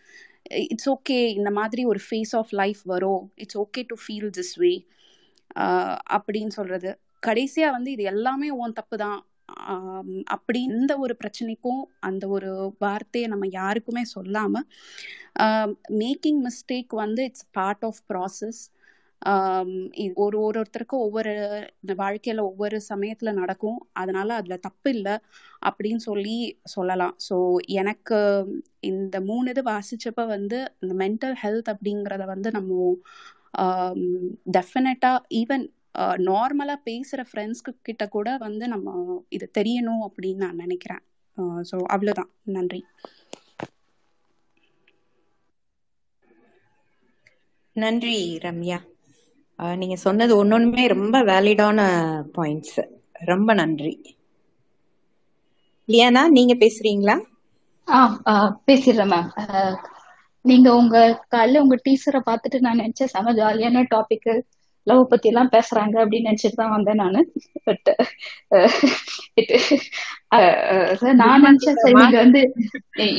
இட்ஸ் 0.73 0.89
ஓகே 0.95 1.17
இந்த 1.39 1.51
மாதிரி 1.59 1.81
ஒரு 1.85 1.99
ஃபேஸ் 2.07 2.33
ஆஃப் 2.41 2.53
லைஃப் 2.61 2.81
வரும். 2.85 3.23
It's 3.35 3.59
okay 3.63 3.83
to 3.91 3.97
feel 4.03 4.29
this 4.37 4.55
way 4.63 4.73
அப்படின்னு 6.17 6.53
சொல்றது. 6.59 6.91
கடைசியாக 7.23 7.75
வந்து 7.77 7.91
இது 7.91 8.03
எல்லாமே 8.13 8.49
உன் 8.63 8.77
தப்பு 8.79 8.97
தான். 9.05 9.19
அப்படி 10.25 10.59
எந்த 10.63 10.93
ஒரு 10.97 11.13
பிரச்சனைக்கும் 11.21 11.81
அந்த 11.99 12.23
ஒரு 12.27 12.49
வார்த்தையை 12.79 13.27
நம்ம 13.29 13.47
யாருக்குமே 13.51 14.03
சொல்லாம 14.15 14.63
மேக்கிங் 16.01 16.41
மிஸ்டேக் 16.47 16.93
வந்து 16.95 17.23
இட்ஸ் 17.23 17.47
பார்ட் 17.51 17.85
ஆஃப் 17.85 18.01
ப்ராசஸ் 18.09 18.61
ஒரு 20.21 20.37
ஒரு 20.39 20.57
ஒருத்தருக்கும் 20.61 21.03
ஒவ்வொரு 21.05 21.31
வாழ்க்கையில 21.99 22.41
ஒவ்வொரு 22.41 22.77
சமயத்துல 22.89 23.31
நடக்கும். 23.33 23.79
அதனால 23.93 24.29
அதுல 24.33 24.55
தப்பு 24.57 24.89
இல்லை 24.89 25.15
அப்படின்னு 25.65 26.01
சொல்லி 26.07 26.35
சொல்லலாம். 26.65 27.15
ஸோ 27.29 27.35
எனக்கு 27.81 28.19
இந்த 28.81 29.17
மூணு 29.21 29.47
இது 29.49 29.63
வாசிச்சப்ப 29.69 30.25
வந்து 30.27 30.59
இந்த 30.83 30.93
மென்டல் 31.03 31.35
ஹெல்த் 31.43 31.71
அப்படிங்கிறத 31.73 32.25
வந்து 32.25 32.51
நம்ம 32.51 32.93
டெஃபினட்டா 34.51 35.11
ஈவன் 35.41 35.65
நார்மலாக 36.27 36.83
பேசுகிற 36.83 37.21
ஃப்ரெண்ட்ஸ்க்கு 37.29 37.71
கிட்ட 37.81 38.03
கூட 38.07 38.37
வந்து 38.37 38.67
நம்ம 38.67 38.95
இது 39.29 39.51
தெரியணும் 39.57 40.03
அப்படின்னு 40.07 40.43
நான் 40.45 40.55
நினைக்கிறேன். 40.55 41.03
ஸோ 41.69 41.77
அவ்வளோதான் 41.93 42.31
நன்றி. 42.51 42.81
நன்றி 47.75 48.15
ரம்யா. 48.43 48.77
நீங்க 49.77 49.95
சொன்னது 49.97 50.33
ஒன்னொன்னுமே 50.37 50.83
ரொம்ப 50.87 51.17
வேலிடான 51.23 51.79
பாயிண்ட்ஸ் 52.35 52.77
ரொம்ப 53.25 53.53
நன்றி. 53.53 53.93
லியானா 55.89 56.23
நீங்க 56.29 56.53
பேசுறீங்களா? 56.55 57.15
ஆ 57.87 57.97
ஆ, 58.27 58.33
பேசிடுறேன் 58.67 59.11
மேம் 59.11 59.29
நீங்க 60.45 60.67
உங்க 60.75 60.97
காலைல 61.31 61.57
உங்க 61.57 61.75
டீச்சரை 61.85 62.21
பார்த்துட்டு 62.25 62.57
நான் 62.59 62.81
நினைச்சேன் 62.81 63.11
செம 63.13 63.33
ஜாலியான 63.33 63.83
டாபிக் 63.95 64.29
லவ் 64.87 65.01
பத்தி 65.11 65.27
எல்லாம் 65.31 65.53
பேசுறாங்க 65.55 65.95
அப்படின்னு 66.03 66.29
நினைச்சிட்டு 66.29 66.59
தான் 66.61 66.75
வந்தேன் 66.75 67.01
நானு. 67.03 67.21
பட் 67.67 67.89
நான் 71.21 71.43
நினைச்சேன் 71.45 71.79
சரி 71.81 71.95
நீங்க 72.01 72.17
வந்து 72.23 72.41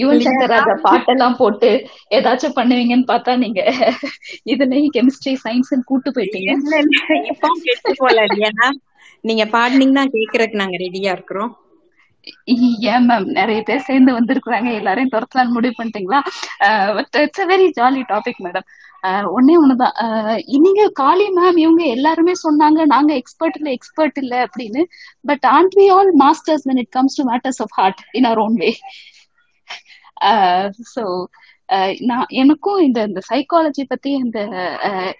யுவன் 0.00 0.24
சங்கர் 0.26 0.52
ராஜா 0.54 0.74
பாட்டெல்லாம் 0.86 1.38
போட்டு 1.42 1.70
ஏதாச்சும் 2.18 2.56
பண்ணுவீங்கன்னு 2.58 3.10
பார்த்தா 3.12 3.34
நீங்க 3.44 3.60
இதுலயும் 4.52 4.94
கெமிஸ்ட்ரி 4.96 5.34
சயின்ஸ் 5.44 5.72
கூட்டு 5.90 6.10
போயிட்டீங்க. 6.16 6.50
போல 8.00 8.26
லியானா. 8.34 8.68
நீங்க 9.24 9.44
பாடினீங்கன்னா 9.54 10.04
கேக்குறதுக்கு 10.14 10.62
நாங்க 10.62 10.76
ரெடியா 10.84 11.12
இருக்கிறோம். 11.16 11.52
ஏன் 12.92 13.06
மேம் 13.08 13.26
நிறைய 13.38 13.60
பேர் 13.68 13.86
சேர்ந்து 13.88 14.10
வந்திருக்கிறாங்க. 14.16 14.68
எல்லாரையும் 14.80 15.12
துரத்தலான்னு 15.14 15.56
முடிவு 15.56 15.74
பண்ணிட்டீங்களா? 15.78 16.20
But 16.96 17.16
it's 17.22 17.42
a 17.44 17.48
very 17.52 17.66
jolly 17.78 18.02
topic 18.12 18.42
madam 18.46 18.66
ஒன்னே 19.32 19.54
ஒண்ணுதான். 19.58 19.94
அஹ் 20.04 20.38
நீங்க 20.58 20.82
காளி 20.94 21.26
மேம் 21.30 21.58
இவங்க 21.58 21.82
எல்லாருமே 21.88 22.32
சொன்னாங்க 22.42 22.86
நாங்க 22.86 23.12
எக்ஸ்பர்ட் 23.14 23.56
இல்ல 23.56 23.70
எக்ஸ்பர்ட் 23.70 24.18
இல்ல 24.18 24.46
அப்படின்னு. 24.46 24.82
But 25.24 25.44
and 25.52 25.76
we 25.76 25.86
all 25.90 26.10
masters 26.20 26.64
when 26.64 26.78
it 26.78 26.90
comes 26.90 27.16
to 27.16 27.24
matters 27.30 27.60
of 27.62 27.74
heart 27.74 28.02
in 28.12 28.24
our 28.24 28.42
own 28.46 28.56
way 28.56 28.70
so 30.94 31.02
நான் 32.02 32.26
எனக்கும் 32.36 32.78
இந்த 32.78 33.02
இந்த 33.02 33.20
சைக்காலஜி 33.30 33.82
பத்தி 33.88 34.10
இந்த 34.18 34.38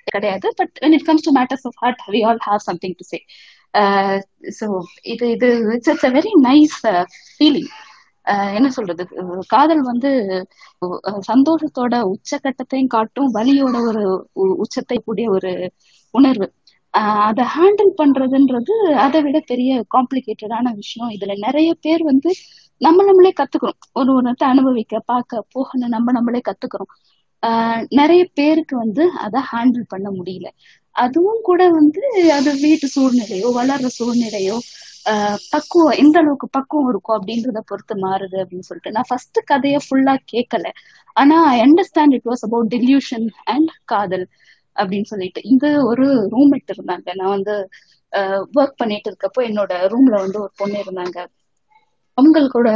கிடையாது. 0.07 0.47
But 0.57 0.74
when 0.83 0.95
it 0.95 1.07
comes 1.07 1.26
to 1.26 1.33
matters 1.33 1.66
of 1.66 1.79
heart 1.79 2.03
we 2.09 2.20
all 2.26 2.41
have 2.47 2.62
something 2.68 2.97
to 2.97 3.05
say 3.05 3.18
so 4.59 4.66
இது 5.12 5.24
இது 5.31 5.49
it's 5.74 5.91
it's 5.91 6.07
a 6.07 6.12
very 6.12 6.33
nice 6.45 6.79
feeling 7.35 7.70
என்ன 8.29 8.70
சொல்றது? 8.70 9.09
காதல் 9.47 9.83
வந்து 9.83 10.47
சந்தோஷத்தோட 11.33 12.11
உச்சக்கட்டத்தையும் 12.12 12.87
காட்டும் 12.87 13.35
வலியோட 13.35 13.87
ஒரு 13.87 14.29
உ- 14.33 14.55
உச்சத்தை 14.55 15.03
கூடிய 15.05 15.31
ஒரு 15.31 15.72
உணர்வு. 16.11 16.53
ஆஹ் 16.99 17.20
அதை 17.20 17.45
ஹேண்டில் 17.45 18.01
பண்றதுன்றது 18.03 18.93
அதை 18.93 19.22
விட 19.22 19.41
பெரிய 19.47 19.85
காம்ப்ளிகேட்டடான 19.97 20.74
விஷயம். 20.74 21.11
இதுல 21.11 21.39
நிறைய 21.39 21.74
பேர் 21.81 22.05
வந்து 22.05 22.35
நம்ம 22.79 23.05
நம்மளே 23.05 23.33
கத்துக்கிறோம். 23.43 23.93
ஒரு 23.93 24.20
ஒருத்த 24.20 24.45
அனுபவிக்க 24.45 24.99
பார்க்க 24.99 25.47
போகணும் 25.51 25.89
நம்ம 25.89 26.12
நம்மளே 26.12 26.41
கத்துக்கிறோம். 26.49 27.03
ஆஹ் 27.47 27.85
நிறைய 27.89 28.26
பேருக்கு 28.35 28.76
வந்து 28.76 29.11
அதை 29.18 29.43
ஹேண்டில் 29.53 29.83
பண்ண 29.89 30.11
முடியல. 30.11 30.49
அதுவும் 30.99 31.41
கூட 31.43 31.63
வந்து 31.75 32.03
அது 32.37 32.51
வீட்டு 32.65 32.87
சூழ்நிலையோ 32.95 33.49
வளர்ற 33.59 33.89
சூழ்நிலையோ 33.97 34.57
பக்குவம் 35.53 35.99
எந்த 36.01 36.17
அளவுக்கு 36.19 36.47
பக்குவம் 36.57 36.89
இருக்கும் 36.91 37.17
அப்படின்றத 37.19 37.61
பொறுத்து 37.63 37.95
மாறுது 38.05 38.37
அப்படின்னு 38.43 38.69
சொல்லிட்டு. 38.69 38.95
நான் 38.97 39.09
ஃபர்ஸ்ட் 39.11 39.39
கதையை 39.51 39.79
ஃபுல்லா 39.85 40.15
கேட்கல 40.33 40.67
ஆனா 41.17 41.37
I 41.49 41.57
understand 41.67 42.17
it 42.19 42.29
was 42.31 42.45
about 42.49 42.71
delusion 42.75 43.27
and 43.47 43.71
காதல் 43.85 44.27
அப்படின்னு 44.77 45.11
சொல்லிட்டு. 45.13 45.41
இங்க 45.45 45.67
ஒரு 45.85 46.07
ரூம்மேட் 46.35 46.75
இருந்தாங்க 46.75 47.09
நான் 47.21 47.35
வந்து 47.37 47.55
ஒர்க் 48.59 48.79
பண்ணிட்டு 48.81 49.09
இருக்கப்போ 49.11 49.41
என்னோட 49.49 49.73
ரூம்ல 49.93 50.15
வந்து 50.25 50.39
ஒரு 50.45 50.53
பொண்ணு 50.57 50.79
இருந்தாங்க. 50.85 51.19
அவங்களோட 52.19 52.69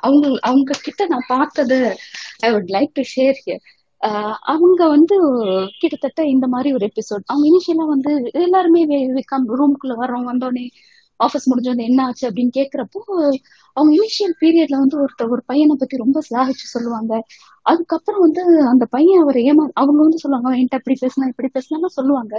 அவங்க 0.00 0.26
அவங்க 0.42 0.78
கிட்ட 0.80 1.02
நான் 1.06 1.28
பார்த்தது 1.28 1.78
I 2.42 2.50
would 2.54 2.72
like 2.76 2.92
to 2.94 3.04
share 3.12 3.38
here 3.42 3.62
அவங்க 4.52 4.82
வந்து 4.88 5.16
கிட்டத்தட்ட 5.80 6.20
இந்த 6.34 6.46
மாதிரி 6.46 6.68
ஒரு 6.76 6.84
எபிசோட் 6.90 7.24
அவங்க 7.30 7.44
இனிஷியலா 7.50 7.86
வந்து 7.94 8.12
எல்லாருமே 8.44 8.82
ரூம்குள்ள 9.60 9.94
வர்றோம். 10.02 10.28
வந்தோடனே 10.30 10.64
ஆஃபீஸ் 11.20 11.48
முடிஞ்சோடனே 11.50 11.84
என்ன 11.90 12.00
ஆச்சு 12.08 12.24
அப்படின்னு 12.28 12.52
கேக்குறப்போ 12.58 13.00
அவங்க 13.76 13.90
இனிஷியல் 13.98 14.34
பீரியட்ல 14.42 14.76
வந்து 14.82 14.96
ஒருத்தர் 15.04 15.32
ஒரு 15.36 15.42
பையனை 15.50 15.74
பத்தி 15.80 15.96
ரொம்ப 15.96 16.18
சாகிச்சு 16.30 16.66
சொல்லுவாங்க. 16.74 17.12
அதுக்கப்புறம் 17.66 18.22
வந்து 18.26 18.42
அந்த 18.72 18.84
பையன் 18.94 19.22
அவர் 19.24 19.38
ஏமா 19.48 19.64
அவங்க 19.80 20.00
வந்து 20.04 20.22
சொல்லுவாங்க 20.24 20.50
என்கிட்ட 20.58 20.80
இப்படி 20.82 20.96
பேசினா 21.04 21.28
இப்படி 21.32 21.50
பேசினா 21.56 21.90
சொல்லுவாங்க. 21.98 22.34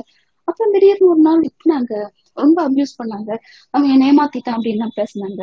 அப்புறம் 0.48 0.74
திடீர்னு 0.76 1.10
ஒரு 1.14 1.22
நாள் 1.28 1.44
திட்டினாங்க 1.46 1.94
ரொம்ப 2.38 2.58
அபியூஸ் 2.68 2.94
பண்ணாங்க. 3.02 3.32
அவன் 3.74 3.92
என்னை 3.96 4.08
ஏமாத்திட்டான் 4.12 4.58
அப்படின்னு 4.58 4.90
பேசினாங்க. 5.02 5.42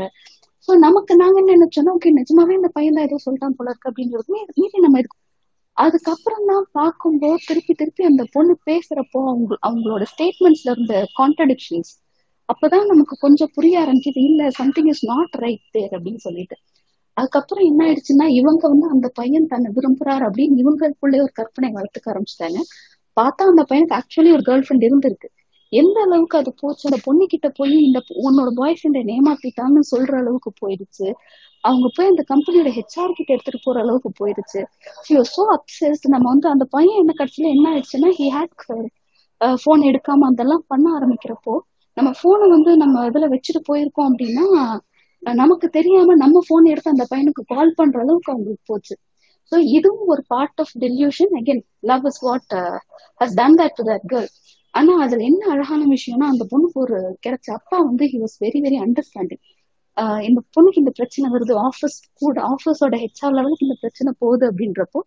சோ 0.68 0.72
நமக்கு 0.86 1.12
நாங்க 1.22 1.36
என்ன 1.42 1.54
நினைச்சோம்னா 1.56 1.92
ஓகே 1.98 2.10
நிஜமாவே 2.20 2.54
இந்த 2.60 2.68
பையன் 2.76 2.96
தான் 2.98 3.06
ஏதோ 3.08 3.18
சொல்லிட்டான் 3.26 3.56
போல 3.58 3.70
இருக்கு 3.72 3.90
அப்படின்றது 3.90 4.30
மீறி 4.58 4.78
நம்ம 4.86 4.98
இதுக்கு 5.02 5.18
அதுக்கப்புறம் 5.76 6.44
தான் 6.46 6.66
பார்க்கும்போது 6.72 7.38
திருப்பி 7.46 7.74
திருப்பி 7.74 8.02
அந்த 8.04 8.22
பொண்ணு 8.32 8.54
பேசுறப்போ 8.66 9.20
அவங்க 9.30 9.56
அவங்களோட 9.68 10.04
ஸ்டேட்மெண்ட்ஸ்ல 10.12 10.70
இருந்த 10.70 10.94
கான்ட்ரடிக்ஷன்ஸ் 11.18 11.92
அப்பதான் 12.48 12.86
நமக்கு 12.86 13.14
கொஞ்சம் 13.20 13.52
புரிய 13.54 13.74
ஆரம்பிச்சது 13.80 14.20
இல்ல 14.22 14.50
something 14.50 14.86
is 14.86 15.04
not 15.04 15.34
right 15.34 15.64
there 15.70 15.92
அப்படின்னு 15.92 16.16
சொல்லிட்டு. 16.16 16.56
அதுக்கப்புறம் 17.16 17.66
என்ன 17.66 17.80
ஆயிடுச்சுன்னா 17.86 18.26
இவங்க 18.30 18.62
வந்து 18.68 18.88
அந்த 18.88 19.08
பையன் 19.14 19.46
தன்னை 19.46 19.70
விரும்புறாரு 19.74 20.24
அப்படின்னு 20.28 20.60
இவங்களுக்குள்ளே 20.62 21.18
ஒரு 21.22 21.32
கற்பனை 21.32 21.68
வளர்த்துக்க 21.72 22.12
ஆரம்பிச்சிட்டாங்க. 22.12 22.60
பார்த்தா 23.16 23.44
அந்த 23.52 23.62
பையனுக்கு 23.70 23.98
ஆக்சுவலி 24.00 24.30
ஒரு 24.36 24.44
கேர்ள் 24.46 24.64
ஃப்ரெண்ட் 24.66 24.86
இருந்திருக்கு. 24.88 25.28
எந்த 25.80 25.96
அளவுக்கு 26.06 26.36
அது 26.40 26.50
போச்சு? 26.62 26.84
அந்த 26.88 26.98
பொண்ணு 27.06 27.24
கிட்ட 27.32 27.48
போய் 27.58 27.74
இந்த 27.86 27.98
உன்னோட 28.26 28.50
பாய் 28.60 28.76
ஃப்ரெண்டை 28.78 29.02
ஏமாத்திட்டான்னு 29.16 29.82
சொல்ற 29.92 30.12
அளவுக்கு 30.22 30.50
போயிடுச்சு. 30.62 31.06
அவங்க 31.64 31.86
போய் 31.96 32.10
அந்த 32.12 32.22
கம்பெனியோட 32.32 32.70
ஹெச்ஆர் 32.78 33.16
கிட்ட 33.18 33.30
எடுத்துட்டு 33.34 33.60
போற 33.64 33.76
அளவுக்கு 33.84 34.10
போயிடுச்சு. 34.20 34.60
சோ 35.34 35.42
அப்சஸ் 35.56 36.04
நம்ம 36.14 36.26
வந்து 36.32 36.48
அந்த 36.54 36.66
பையன் 36.76 37.00
என்ன 37.02 37.14
கடைசியில 37.20 37.52
என்ன 37.56 37.66
ஆயிடுச்சுன்னா 37.72 38.10
ஹி 38.20 38.28
ஹேட் 38.36 38.54
போன் 39.64 39.82
எடுக்காம 39.90 40.28
அதெல்லாம் 40.30 40.64
பண்ண 40.68 40.86
ஆரம்பிக்கிறப்போ 40.98 41.54
நம்ம 41.96 42.10
போனை 42.22 42.46
வந்து 42.54 42.70
நம்ம 42.82 43.02
இதுல 43.08 43.26
வச்சுட்டு 43.34 43.60
போயிருக்கோம் 43.68 44.08
அப்படின்னா 44.10 44.46
நமக்கு 45.22 45.66
தெரியாம 45.76 46.14
நம்ம 46.22 46.42
போன் 46.48 46.70
எடுத்து 46.72 46.94
அந்த 46.94 47.04
பையனுக்கு 47.12 47.42
கால் 47.54 47.76
பண்ற 47.78 47.96
அளவுக்கு 48.04 48.32
அவங்களுக்கு 48.32 48.64
போச்சு. 48.66 48.94
ஸோ 49.52 49.56
இதுவும் 49.76 50.10
ஒரு 50.12 50.22
part 50.32 50.60
of 50.62 50.72
delusion 50.84 51.32
again 51.40 51.62
love 51.90 52.06
is 52.10 52.20
what 52.26 52.54
has 53.20 53.34
done 53.40 53.56
that 53.60 53.76
to 53.78 53.84
that 53.90 54.06
girl 54.12 54.28
ஆனா 54.76 54.92
அதுல 55.04 55.24
என்ன 55.28 55.42
அழகான 55.52 55.82
விஷயம்னா 55.92 56.26
அந்த 56.32 56.44
பொண்ணுக்கு 56.50 56.78
ஒரு 56.84 56.96
கிடைச்ச 57.24 57.48
அப்பா 57.58 57.76
வந்து 57.86 58.06
he 58.12 58.18
was 58.22 58.36
very 58.40 58.60
very 58.64 58.78
understanding 58.84 59.44
இந்த 60.26 60.40
பொண்ணுக்கு 60.54 60.82
இந்த 60.82 60.92
பிரச்சனை 60.98 61.26
வருது 61.34 61.54
ஆஃபீஸ் 61.66 61.94
கூட 62.20 62.36
ஆஃபீஸோட 62.50 62.96
ஹெச்ஆர் 63.04 63.36
லெவலுக்கு 63.36 63.66
இந்த 63.66 63.76
பிரச்சனை 63.82 64.10
போகுது 64.20 64.44
அப்படின்றப்போ 64.50 65.00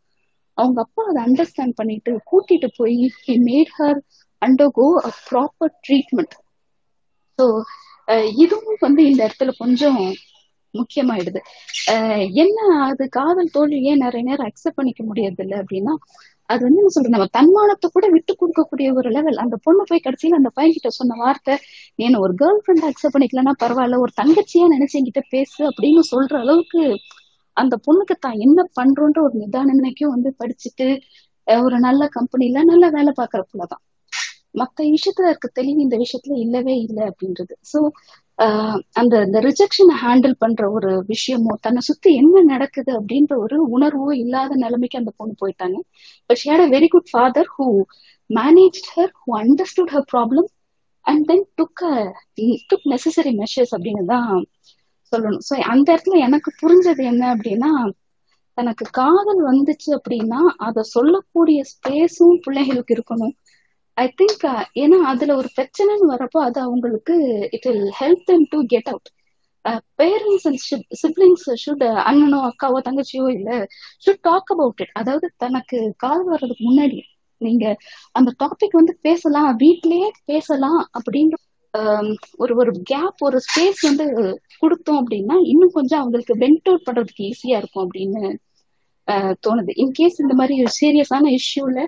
அவங்க 0.57 0.79
அப்பா 0.85 1.01
அதை 1.09 1.19
அண்டர்ஸ்டாண்ட் 1.27 1.77
பண்ணிட்டு 1.77 2.11
கூட்டிட்டு 2.29 2.69
போய் 2.77 2.97
he 3.19 3.35
made 3.45 3.73
her 3.77 3.99
undergo 4.41 4.87
a 5.01 5.11
proper 5.25 5.73
treatment 5.85 6.35
so 7.39 7.45
இதுவும் 8.41 8.81
வந்து 8.81 9.01
இந்த 9.09 9.21
இடத்துல 9.27 9.51
கொஞ்சம் 9.61 9.99
முக்கியமாயிடுது. 10.73 11.39
என்ன 12.43 12.57
அது 12.87 13.03
காதல் 13.15 13.53
தோல்வி 13.55 13.79
ஏன் 13.85 14.03
நிறைய 14.03 14.23
நேரம் 14.23 14.47
அக்செப்ட் 14.49 14.77
பண்ணிக்க 14.77 15.01
முடியறது 15.05 15.43
இல்லை 15.45 15.57
அப்படின்னா 15.61 15.93
அது 16.49 16.61
வந்து 16.63 16.79
என்ன 16.79 16.91
சொல்ற 16.93 17.09
நம்ம 17.09 17.25
தன்மானத்தை 17.31 17.87
கூட 17.93 18.05
விட்டு 18.09 18.33
கொடுக்கக்கூடிய 18.33 18.87
ஒரு 18.93 19.09
லெவல் 19.09 19.35
அந்த 19.35 19.55
பொண்ணு 19.61 19.83
போய் 19.87 20.03
கடைசியில 20.03 20.39
அந்த 20.39 20.49
பையன் 20.53 20.73
கிட்ட 20.73 20.89
சொன்ன 20.89 21.17
வார்த்தை 21.17 21.55
நீ 21.95 22.05
என்ன 22.05 22.19
ஒரு 22.19 22.33
கேர்ள் 22.33 22.59
ஃப்ரெண்ட் 22.63 22.85
அக்செப்ட் 22.87 23.15
பண்ணிக்கலன்னா 23.15 23.53
பரவாயில்ல 23.63 23.99
ஒரு 23.99 24.13
தங்கச்சியா 24.21 24.67
நினைச்சு 24.73 24.99
என்கிட்ட 24.99 25.23
பேசு 25.29 25.61
அப்படின்னு 25.69 26.03
சொல்ற 26.11 26.33
அளவுக்கு 26.39 26.83
அந்த 27.57 27.75
பொண்ணுக்கு 27.87 28.15
தான் 28.19 28.37
என்ன 28.39 28.65
பண்றோன்ற 28.75 29.19
ஒரு 29.21 29.35
நிதான 29.39 29.75
வந்து 30.09 30.31
படிச்சுட்டு 30.39 30.87
ஒரு 31.47 31.77
நல்ல 31.79 32.03
கம்பெனில 32.11 32.63
நல்ல 32.63 32.85
வேலை 32.89 33.13
பார்க்கறதுலதான் 33.17 33.83
மத்த 34.53 34.85
விஷயத்துல 34.95 35.29
இருக்க 35.29 35.47
தெளிவு 35.53 35.79
இந்த 35.81 35.95
விஷயத்துல 35.97 36.35
இல்லவே 36.37 36.75
இல்லை 36.79 37.03
அப்படின்றது. 37.09 37.53
சோ 37.71 37.79
அந்த 38.99 39.13
அந்த 39.25 39.37
ரிஜெக்ஷனை 39.45 39.95
ஹேண்டில் 40.03 40.35
பண்ற 40.43 40.61
ஒரு 40.75 40.91
விஷயமோ 41.09 41.53
தன்னை 41.65 41.81
சுத்தி 41.87 42.09
என்ன 42.19 42.43
நடக்குது 42.51 42.91
அப்படின்ற 42.99 43.33
ஒரு 43.45 43.57
உணர்வோ 43.75 44.09
இல்லாத 44.23 44.51
நிலைமைக்கு 44.55 45.01
அந்த 45.01 45.11
பொண்ணு 45.19 45.33
போயிட்டாங்க. 45.41 45.77
But 46.29 46.39
she 46.41 46.49
had 46.51 46.65
a 46.67 46.69
very 46.75 46.89
good 46.95 47.09
father 47.11 47.49
who 47.55 47.67
manage 48.29 48.79
her 48.93 49.13
who 49.21 49.29
understood 49.41 49.91
her 49.95 50.07
problem 50.13 50.47
and 51.05 51.23
then 51.29 51.45
took 51.59 51.83
took 52.71 52.87
necessary 52.93 53.33
measures 53.41 53.73
அப்படின்னு 53.77 54.05
தான் 54.13 54.31
சொல்லணும். 55.13 55.43
ஸோ 55.47 55.53
அந்த 55.73 55.87
இடத்துல 55.93 56.17
எனக்கு 56.27 56.49
புரிஞ்சது 56.61 57.03
என்ன 57.11 57.23
அப்படின்னா 57.35 57.71
தனக்கு 58.57 58.85
காதல் 58.97 59.41
வந்துச்சு 59.49 59.89
அப்படின்னா 59.97 60.39
அதை 60.67 60.81
சொல்லக்கூடிய 60.95 61.59
ஸ்பேஸும் 61.73 62.37
பிள்ளைகளுக்கு 62.45 62.95
இருக்கணும். 62.97 63.33
ஐ 63.99 64.05
திங்க் 64.19 64.43
uh, 64.45 64.63
ஏன்னா 64.81 64.97
அதுல 65.11 65.31
ஒரு 65.35 65.49
பிரச்சனைன்னு 65.55 66.05
வரப்போ 66.11 66.39
அது 66.47 66.59
அவங்களுக்கு 66.61 67.15
it 67.55 67.65
will 67.67 67.87
help 67.99 68.23
them 68.29 68.45
to 68.51 68.59
get 68.73 68.89
out 68.91 69.09
parents 69.99 70.45
and 70.49 70.61
siblings 71.01 71.45
should 71.63 71.83
அண்ணனோ 72.05 72.39
அக்காவோ 72.49 72.79
தங்கச்சியோ 72.85 73.25
இல்ல 73.37 73.49
ஷுட் 74.05 74.21
டாக் 74.21 74.51
அபவுட் 74.55 74.81
இட் 74.83 74.93
அதாவது 74.93 75.27
தனக்கு 75.37 75.79
கால் 75.97 76.23
வர்றதுக்கு 76.29 76.63
முன்னாடி 76.69 76.99
நீங்க 77.41 77.65
அந்த 78.15 78.29
டாபிக் 78.39 78.79
வந்து 78.79 78.93
பேசலாம் 79.07 79.51
வீட்லயே 79.63 80.09
பேசலாம் 80.25 80.81
அப்படின்ற 80.97 81.35
um, 81.73 82.07
ஒரு 82.43 82.53
ஒரு 82.61 82.71
கேப் 82.91 83.19
ஒரு 83.27 83.39
ஸ்பேஸ் 83.47 83.81
வந்து 83.87 84.05
கொடுத்தோம் 84.63 84.99
அப்படின்னா 85.01 85.35
இன்னும் 85.51 85.75
கொஞ்சம் 85.77 86.01
அவங்களுக்கு 86.01 86.35
வென்ட் 86.43 86.69
அவுட் 86.69 86.87
பண்றதுக்கு 86.87 87.27
ஈஸியா 87.31 87.57
இருக்கும் 87.61 87.85
அப்படின்னு 87.85 88.23
uh, 89.07 89.33
தோணுது. 89.45 89.73
இன்கேஸ் 89.83 90.21
இந்த 90.23 90.35
மாதிரி 90.39 90.55
சீரியஸான 90.79 91.31
இஷ்யூல 91.39 91.79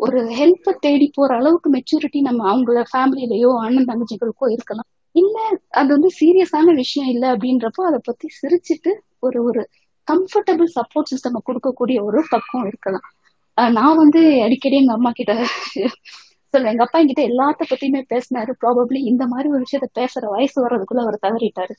ஒரு 0.00 0.20
ஹெல்ப்பை 0.30 0.72
தேடி 0.80 1.10
போற 1.14 1.34
அளவுக்கு 1.36 1.68
மெச்சூரிட்டி 1.72 2.20
நம்ம 2.20 2.40
அவங்கள 2.52 2.84
ஃபேமிலிலயோ 2.92 3.50
அண்ணன் 3.60 3.88
தங்கச்சிகளுக்கோ 3.88 4.50
இருக்கலாம். 4.50 4.88
இல்ல 5.14 5.36
அது 5.70 5.88
வந்து 5.88 6.10
சீரியஸான 6.20 6.74
விஷயம் 6.74 7.08
இல்ல 7.08 7.36
அப்படின்றப்போ 7.36 7.82
அதை 7.82 7.98
பத்தி 8.02 8.28
சிரிச்சிட்டு 8.36 8.92
ஒரு 9.18 9.44
ஒரு 9.44 9.62
கம்ஃபர்டபுள் 10.08 10.70
சப்போர்ட் 10.74 11.10
சிஸ்டம் 11.12 11.44
கொடுக்கக்கூடிய 11.46 12.02
ஒரு 12.02 12.24
பக்கம் 12.30 12.66
இருக்கலாம். 12.66 13.06
ஆஹ் 13.58 13.72
நான் 13.72 13.96
வந்து 13.96 14.42
அடிக்கடி 14.42 14.76
எங்க 14.76 14.92
அம்மா 14.92 15.10
கிட்ட 15.10 15.32
சொல்ல 16.54 16.70
எங்க 16.70 16.84
அப்பா 16.84 17.00
என்கிட்ட 17.00 17.24
எல்லாத்த 17.28 17.62
பத்தியுமே 17.70 18.00
பேசினாரு. 18.10 18.52
ப்ராபப்ளி 18.60 19.00
இந்த 19.04 19.26
மாதிரி 19.26 19.48
ஒரு 19.48 19.62
விஷயத்த 19.62 19.88
பேசுற 19.98 20.26
வயசு 20.28 20.56
வர்றதுக்குள்ள 20.66 21.00
அவர் 21.00 21.18
தவறிட்டாரு. 21.22 21.74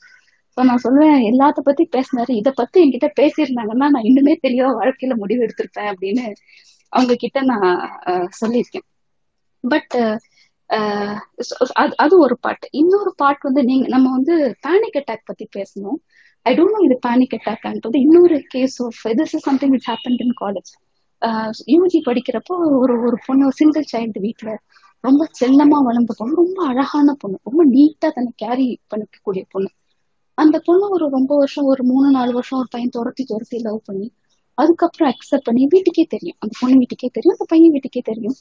ஸோ 0.56 0.64
நான் 0.64 0.82
சொல்லுவேன் 0.84 1.18
எல்லாத்த 1.30 1.60
பத்தி 1.64 1.88
பேசினாரு. 1.96 2.30
இதை 2.32 2.52
பத்தி 2.54 2.78
என்கிட்ட 2.84 3.08
பேசியிருந்தாங்கன்னா 3.20 3.88
நான் 3.88 4.08
இன்னுமே 4.10 4.34
தெளிவா 4.42 4.70
வாழ்க்கையில 4.80 5.16
முடிவு 5.16 5.42
எடுத்திருப்பேன் 5.44 5.90
அப்படின்னு 5.92 6.24
அவங்க 6.92 7.14
கிட்ட 7.14 7.38
நான் 7.42 7.70
சொல்லியிருக்கேன். 8.40 8.86
பட் 9.64 9.94
அது 11.80 11.92
அது 11.96 12.14
ஒரு 12.18 12.36
பார்ட் 12.40 12.66
இன்னொரு 12.80 13.10
பார்ட் 13.16 13.42
வந்து 13.42 13.62
நீங்க 13.64 13.86
நம்ம 13.88 14.10
வந்து 14.10 14.34
பேனிக் 14.66 14.98
அட்டாக் 15.00 15.28
பத்தி 15.30 15.44
பேசணும். 15.56 15.98
ஐ 16.46 16.52
டோன்ட் 16.56 16.74
நோ 16.76 16.80
இது 16.86 16.96
பேனிக் 17.08 17.34
அட்டாக்ன்றது 17.38 17.98
இன்னொரு 18.06 18.38
case 18.48 18.76
of 18.82 19.00
this 19.20 19.34
is 19.36 19.46
something 19.48 19.74
which 19.76 19.88
happen 19.90 20.18
in 20.24 20.36
college 20.42 20.72
UG 21.74 21.98
படிக்கிறப்போ 22.08 22.54
ஒரு 22.82 22.94
ஒரு 23.06 23.16
பொண்ணு 23.26 23.44
ஒரு 23.44 23.56
சிங்கிள் 23.60 23.86
சைல்டு 23.92 24.20
வீட்டில் 24.20 24.54
ரொம்ப 25.04 25.22
செல்லமா 25.40 25.78
வளர்ந்த 25.88 26.12
பொண்ணு 26.18 26.40
ரொம்ப 26.42 26.58
அழகான 26.70 27.14
பொண்ணு 27.18 27.38
ரொம்ப 27.42 27.62
நீட்டா 27.74 28.08
தன்னை 28.16 28.32
கேரி 28.36 28.66
பண்ணிக்கக்கூடிய 28.90 29.42
பொண்ணு. 29.54 29.70
அந்த 30.38 30.56
பொண்ணு 30.64 30.84
ஒரு 30.90 31.06
ரொம்ப 31.08 31.32
வருஷம் 31.36 31.64
ஒரு 31.64 31.82
மூணு 31.84 32.08
நாலு 32.10 32.32
வருஷம் 32.32 32.58
ஒரு 32.58 32.68
பையன் 32.70 32.94
துரத்தி 32.96 33.24
துரத்தி 33.24 33.58
லவ் 33.58 33.80
பண்ணி 33.84 34.06
அதுக்கப்புறம் 34.58 35.10
அக்செப்ட் 35.12 35.46
பண்ணி 35.48 35.62
வீட்டுக்கே 35.74 36.04
தெரியும். 36.14 36.38
அந்த 36.42 36.52
பொண்ணு 36.60 36.76
வீட்டுக்கே 36.82 37.08
தெரியும் 37.16 37.34
அந்த 37.36 37.46
பையன் 37.52 37.74
வீட்டுக்கே 37.76 38.02
தெரியும். 38.10 38.36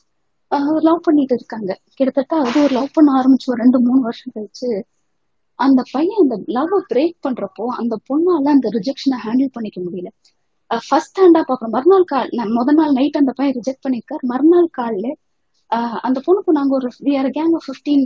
லவ் 0.88 1.05
பண்ணிட்டு 1.07 1.36
இருக்காங்க. 1.39 1.72
கிட்டத்தட்ட 1.97 2.34
அது 2.47 2.57
ஒரு 2.66 2.74
லவ் 2.78 2.95
பண்ண 2.95 3.09
ஆரம்பிச்சு 3.20 3.47
ஒரு 3.51 3.59
ரெண்டு 3.64 3.80
மூணு 3.86 4.01
வருஷம் 4.07 4.34
கழிச்சு 4.36 4.70
அந்த 5.59 5.82
பையன் 5.93 6.22
அந்த 6.24 6.36
லவ் 6.57 6.74
பிரேக் 6.91 7.18
பண்றப்போ 7.26 7.66
அந்த 7.82 7.95
பொண்ணால 8.09 8.53
அந்த 8.55 8.70
ரிஜெக்ஷனை 8.78 9.18
ஹேண்டில் 9.26 9.53
பண்ணிக்க 9.55 9.80
முடியல. 9.86 10.09
ஃபர்ஸ்ட் 10.89 11.20
ஹேண்டா 11.22 11.41
பாக்குறோம் 11.49 11.74
மறுநாள் 11.76 12.09
கால் 12.12 12.30
நான் 12.39 12.51
முத 12.57 12.74
நாள் 12.80 12.93
நைட் 12.99 13.20
அந்த 13.22 13.32
பையன் 13.39 13.57
ரிஜெக்ட் 13.59 13.84
பண்ணிருக்காரு 13.86 14.24
மறுநாள் 14.32 14.70
காலில் 14.80 15.12
அந்த 16.07 16.18
பொண்ணுக்கு 16.26 16.51
நாங்க 16.57 16.74
ஒரு 16.78 16.89
we 17.05 17.14
are 17.20 17.30
gang 17.38 17.53
of 17.57 17.66
fifteen 17.68 18.05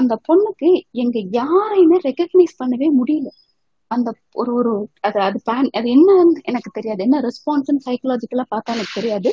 அந்த 0.00 0.14
பொண்ணுக்கு 0.28 0.68
எங்க 1.02 1.18
யாரையுமே 1.38 1.98
ரெக்கக்னைஸ் 2.08 2.58
பண்ணவே 2.60 2.88
முடியல. 2.98 3.28
அந்த 3.90 4.08
ஒரு 4.32 4.50
ஒரு 4.54 4.72
அது 5.00 5.18
அது 5.20 5.38
பேன் 5.46 5.70
அது 5.78 5.88
என்னன்னு 5.88 6.42
எனக்கு 6.44 6.70
தெரியாது. 6.70 7.00
என்ன 7.02 7.20
ரெஸ்பான்ஸ் 7.20 7.70
சைக்கலாஜிக்கலா 7.86 8.46
பார்த்தா 8.50 8.74
எனக்கு 8.74 8.94
தெரியாது. 8.94 9.30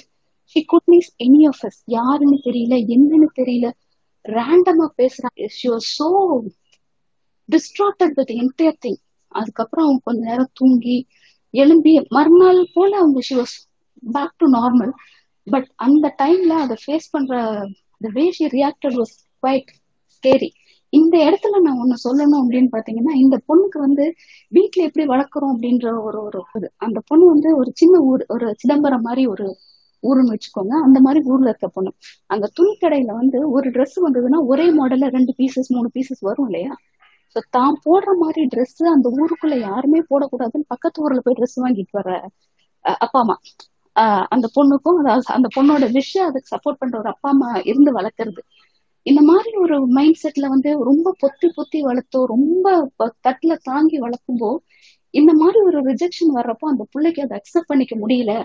She 0.55 0.61
could 0.65 0.89
miss 0.91 1.09
any 1.19 1.41
of 1.47 1.63
us 1.65 1.79
யாருன்னு 1.95 2.37
தெரியல 2.45 2.75
என்னன்னு 2.95 3.29
தெரியல. 3.39 3.69
ரேண்டமா 4.25 4.87
பேசுறாங்க. 4.97 5.49
She 5.57 5.67
was 5.69 5.89
so 5.97 6.07
distracted 7.49 8.15
with 8.17 8.33
entire 8.37 8.79
thing 8.85 8.99
அதுக்கப்புறம் 9.31 9.85
அவங்க 9.85 10.01
கொஞ்ச 10.03 10.21
நேரம் 10.29 10.53
தூங்கி 10.53 10.97
எழும்பி 11.53 11.93
மறுநாள் 12.09 12.61
போல 12.73 12.91
அவங்க 12.97 13.19
she 13.21 13.35
was 13.35 13.55
back 14.09 14.35
to 14.37 14.47
normal 14.51 14.93
but 15.47 15.67
அந்த 15.85 16.05
டைம்ல 16.19 16.53
அதை 16.63 16.75
ஃபேஸ் 16.83 17.11
பண்ற 17.11 17.33
the 18.01 18.09
way 18.13 18.25
she 18.31 18.47
reacted 18.57 18.97
was 18.99 19.13
quite 19.43 19.69
scary 20.15 20.49
இந்த 20.93 21.15
இடத்துல 21.23 21.59
நான் 21.61 21.79
ஒண்ணு 21.79 21.95
சொல்லணும் 22.03 22.41
அப்படின்னு 22.41 22.69
பாத்தீங்கன்னா 22.73 23.13
இந்த 23.17 23.35
பொண்ணுக்கு 23.47 23.79
வந்து 23.79 24.05
வீட்டுல 24.51 24.85
எப்படி 24.85 25.05
வளர்க்குறோம் 25.05 25.53
அப்படின்ற 25.53 25.87
ஒரு 26.03 26.19
ஒரு 26.23 26.39
இது. 26.55 26.67
அந்த 26.85 26.99
பொண்ணு 27.09 27.25
வந்து 27.25 27.49
ஒரு 27.57 27.71
சின்ன 27.75 27.99
ஊர் 28.05 28.23
ஒரு 28.29 28.47
சிதம்பரம் 28.61 29.05
மாதிரி 29.07 29.23
ஒரு 29.27 29.47
ஊருன்னு 30.03 30.33
வச்சுக்கோங்க. 30.33 30.73
அந்த 30.85 30.99
மாதிரி 31.01 31.21
ஊர்ல 31.27 31.49
இருக்க 31.49 31.67
பொண்ணு. 31.69 31.91
அந்த 32.29 32.49
துணி 32.57 32.73
கடையில 32.77 33.11
வந்து 33.13 33.37
ஒரு 33.51 33.67
ட்ரெஸ் 33.75 33.97
வந்ததுன்னா 34.03 34.39
ஒரே 34.51 34.67
மாடல்ல 34.73 35.07
ரெண்டு 35.11 35.33
பீசஸ் 35.39 35.71
மூணு 35.71 35.89
பீசஸ் 35.95 36.21
வரும் 36.21 36.47
இல்லையா? 36.49 36.73
சோ 37.35 37.41
தான் 37.51 37.75
போடுற 37.85 38.11
மாதிரி 38.19 38.43
ட்ரெஸ் 38.47 38.77
அந்த 38.91 39.07
ஊருக்குள்ள 39.17 39.55
யாருமே 39.63 39.99
போடக்கூடாதுன்னு 40.11 40.69
பக்கத்து 40.69 41.03
ஊர்ல 41.03 41.21
போய் 41.21 41.37
ட்ரெஸ் 41.39 41.57
வாங்கிட்டு 41.59 41.95
வர 41.99 42.09
அஹ், 42.85 42.99
அப்பா 43.05 43.19
அம்மா. 43.19 43.35
ஆஹ் 43.95 44.25
அந்த 44.29 44.47
பொண்ணுக்கும் 44.55 44.99
அதாவது 44.99 45.33
அந்த 45.33 45.47
பொண்ணோட 45.55 45.85
விஷயம் 45.91 46.27
அதுக்கு 46.29 46.51
சப்போர்ட் 46.53 46.81
பண்ற 46.81 46.95
ஒரு 46.99 47.09
அப்பா 47.09 47.29
அம்மா 47.29 47.49
இருந்து 47.65 47.91
வளர்க்கறது. 47.93 48.41
இந்த 49.07 49.21
மாதிரி 49.21 49.51
ஒரு 49.55 49.87
மைண்ட் 49.87 50.19
செட்ல 50.23 50.47
வந்து 50.47 50.83
ரொம்ப 50.83 51.15
பொத்தி 51.21 51.47
பொத்தி 51.57 51.79
வளர்த்தோ 51.79 52.23
ரொம்ப 52.25 52.91
தட்டுல 53.27 53.57
தாங்கி 53.63 53.99
வளர்க்கும்போ 53.99 54.55
இந்த 55.09 55.33
மாதிரி 55.33 55.59
ஒரு 55.59 55.81
ரிஜெக்ஷன் 55.83 56.35
வர்றப்போ 56.35 56.65
அந்த 56.65 56.85
பிள்ளைக்கு 56.91 57.21
அதை 57.21 57.37
அக்செப்ட் 57.37 57.67
பண்ணிக்க 57.67 57.95
முடியல. 57.95 58.43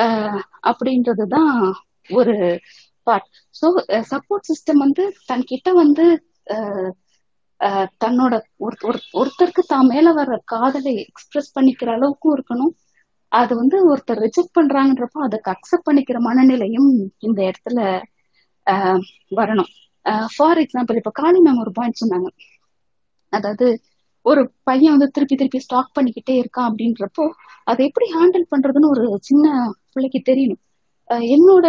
ஆஹ் 0.00 0.40
அப்படின்றதுதான் 0.62 1.72
ஒரு 2.10 2.60
பார்ட் 3.02 3.26
ஸோ 3.62 3.66
சப்போர்ட் 4.10 4.48
சிஸ்டம் 4.48 4.76
வந்து 4.76 5.14
தன்கிட்ட 5.32 5.72
வந்து 5.72 6.26
ஆஹ் 6.50 7.86
தன்னோட 8.04 8.40
ஒரு 8.56 8.76
ஒரு- 8.82 9.08
ஒருத்தருக்கு 9.12 9.62
தான் 9.66 9.86
மேல 9.86 10.12
வர்ற 10.12 10.38
காதலை 10.44 10.94
எக்ஸ்பிரஸ் 10.94 11.58
பண்ணிக்கிற 11.58 11.88
அளவுக்கும் 11.96 12.34
இருக்கணும். 12.34 12.72
அது 13.28 13.56
வந்து 13.56 13.96
ஒருத்தர் 13.96 14.28
ரிஜெக்ட் 14.28 14.56
பண்றாங்கன்றப்போ 14.60 15.22
அதுக்கு 15.22 15.50
அக்செப்ட் 15.50 15.88
பண்ணிக்கிற 15.90 16.18
மனநிலையும் 16.20 17.08
இந்த 17.18 17.50
இடத்துல 17.50 18.02
வரணும். 19.30 19.72
ஃபார் 20.34 20.58
எக்ஸாம்பிள் 20.58 20.98
இப்ப 21.00 21.12
காளி 21.14 21.38
மேம் 21.40 21.60
ஒரு 21.60 21.72
பாயிண்ட் 21.72 22.00
சொன்னாங்க. 22.02 22.28
அதாவது 23.32 23.66
ஒரு 24.26 24.42
பையன் 24.62 24.94
வந்து 24.96 25.08
திருப்பி 25.10 25.36
திருப்பி 25.36 25.58
ஸ்டாக் 25.58 25.94
பண்ணிக்கிட்டே 25.96 26.34
இருக்கான் 26.42 26.68
அப்படின்றப்போ 26.70 27.24
அதை 27.64 27.80
எப்படி 27.86 28.06
ஹேண்டில் 28.14 28.46
பண்றதுன்னு 28.50 28.92
ஒரு 28.94 29.04
சின்ன 29.22 29.46
பிள்ளைக்கு 29.92 30.20
தெரியணும். 30.30 30.60
என்னோட 31.30 31.66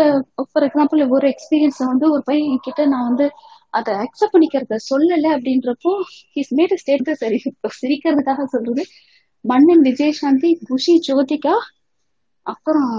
ஃபார் 0.52 0.66
எக்ஸாம்பிள் 0.68 1.02
ஒரு 1.10 1.28
எக்ஸ்பீரியன்ஸை 1.28 1.86
வந்து 1.88 2.06
ஒரு 2.12 2.24
பையன் 2.24 2.66
கிட்ட 2.68 2.82
நான் 2.86 3.08
வந்து 3.10 3.26
அதை 3.74 3.94
அக்செப்ட் 3.96 4.34
பண்ணிக்கிறத 4.36 4.78
சொல்லலை 4.92 5.30
அப்படின்றப்போ 5.38 5.92
ஹிஸ் 6.36 6.54
மேட் 6.60 6.76
ஸ்டேட் 6.76 7.12
சரி 7.24 7.40
சிரிக்கிறதுக்காக 7.82 8.46
சொல்றது 8.46 8.84
மன்னன் 9.46 9.84
விஜயசாந்தி 9.84 10.52
குஷி 10.70 10.94
ஜோதிகா 11.08 11.56
அப்புறம் 12.46 12.94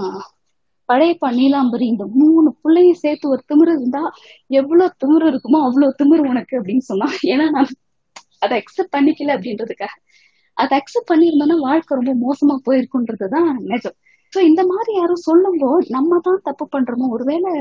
பழைய 0.89 1.13
நீலாம்பரி 1.39 1.85
இந்த 1.85 2.05
மூணு 2.13 2.49
பிள்ளையும் 2.61 3.01
சேர்த்து 3.03 3.25
ஒரு 3.29 3.41
திமிரு 3.49 3.73
இருந்தா 3.77 4.03
எவ்வளவு 4.59 4.93
திமிரு 5.03 5.27
இருக்குமோ 5.31 5.59
அவ்வளவு 5.67 5.97
திமிரு 6.01 6.23
உனக்கு 6.31 6.53
அப்படின்னு 6.59 6.85
சொன்னான். 6.89 7.15
ஏன்னா 7.33 7.45
நான் 7.55 7.71
அதை 8.39 8.55
அக்செப்ட் 8.61 8.95
பண்ணிக்கல 8.95 9.35
அப்படின்றதுக்காக. 9.37 9.95
அதை 10.57 10.73
அக்செப்ட் 10.79 11.09
பண்ணியிருந்தோம்னா 11.11 11.57
வாழ்க்கை 11.59 11.93
ரொம்ப 11.99 12.13
மோசமா 12.23 12.55
போயிருக்குன்றதுதான் 12.67 13.49
நிஜம். 13.71 13.97
சோ 14.33 14.39
இந்த 14.49 14.61
மாதிரி 14.65 14.91
யாரும் 14.97 15.25
சொல்லும்போது 15.27 15.85
நம்ம 15.89 16.19
தான் 16.23 16.41
தப்பு 16.43 16.65
பண்றோமோ? 16.73 17.07
ஒருவேளை 17.15 17.51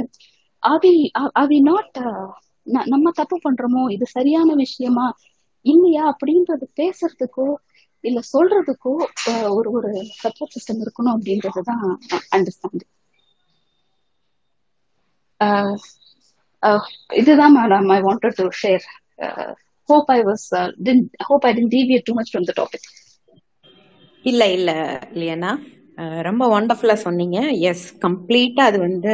ஆவி 0.62 0.94
ஆவி 1.40 1.58
நாட் 1.60 1.98
நம்ம 2.94 3.10
தப்பு 3.20 3.36
பண்றோமோ? 3.44 3.82
இது 3.96 4.06
சரியான 4.06 4.54
விஷயமா? 4.54 5.06
இல்லையா? 5.66 6.04
அப்படின்றது 6.12 6.66
பேசுறதுக்கோ 6.80 7.48
இல்ல 8.04 8.20
சொல்றதுக்கோ 8.32 8.92
ஒரு 9.56 9.68
ஒரு 9.76 9.90
சப்போர்ட் 10.22 10.54
சிஸ்டம் 10.56 10.82
இருக்கணும் 10.84 11.14
அப்படின்றதுதான் 11.16 11.84
அண்டர்ஸ்டாண்டிங் 12.36 12.90
இதுதான் 17.14 17.56
madam 17.58 17.88
I 17.92 18.00
wanted 18.00 18.36
to 18.36 18.46
share 18.62 18.84
hope 19.88 20.10
I 20.10 20.20
was 20.22 20.46
hope 21.22 21.44
I 21.44 21.52
didn't 21.52 21.74
deviate 21.78 22.02
too 22.04 22.14
much 22.14 22.30
from 22.32 22.48
the 22.50 22.54
topic 22.62 22.86
இல்ல 24.24 24.52
இல்ல 24.52 24.70
லியனா. 25.14 25.50
Uh, 25.98 26.20
ரொம்ப 26.22 26.60
ஒண்டர்ஃபுல்லா 26.60 26.92
சொன்னீங்க. 26.92 27.38
எஸ் 27.68 27.84
கம்ப்ளீட்டா 28.00 28.60
அது 28.60 28.78
வந்து 28.78 29.12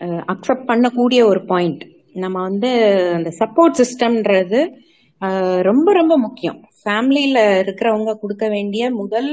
uh, 0.00 0.20
அக்செப்ட் 0.32 0.68
பண்ணக்கூடிய 0.68 1.20
ஒரு 1.24 1.44
பாயிண்ட் 1.44 1.82
நம்ம 2.12 2.40
வந்து 2.40 2.70
அந்த 3.14 3.30
சப்போர்ட் 3.38 3.78
சிஸ்டம்ன்றது 3.80 4.60
uh, 5.22 5.58
ரொம்ப 5.62 5.92
ரொம்ப 5.92 6.18
முக்கியம். 6.18 6.58
ஃபேமிலியில 6.84 7.38
இருக்கிறவங்க 7.62 8.14
கொடுக்க 8.18 8.48
வேண்டிய 8.48 8.90
முதல் 8.90 9.32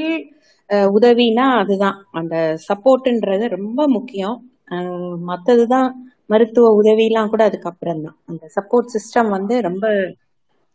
உதவினா 0.70 1.46
அதுதான். 1.60 1.98
அந்த 2.12 2.36
சப்போர்ட்ன்றது 2.68 3.48
ரொம்ப 3.48 3.88
முக்கியம். 3.88 4.53
அஹ் 4.68 4.98
மத்ததுதான் 5.30 5.90
மருத்துவ 6.30 6.68
உதவிலாம் 6.80 7.32
கூட 7.32 7.44
அதுக்கப்புறம் 7.50 8.04
தான் 8.04 8.18
அந்த 8.30 8.44
சப்போர்ட் 8.56 8.94
சிஸ்டம் 8.96 9.30
வந்து 9.36 9.56
ரொம்ப 9.68 9.86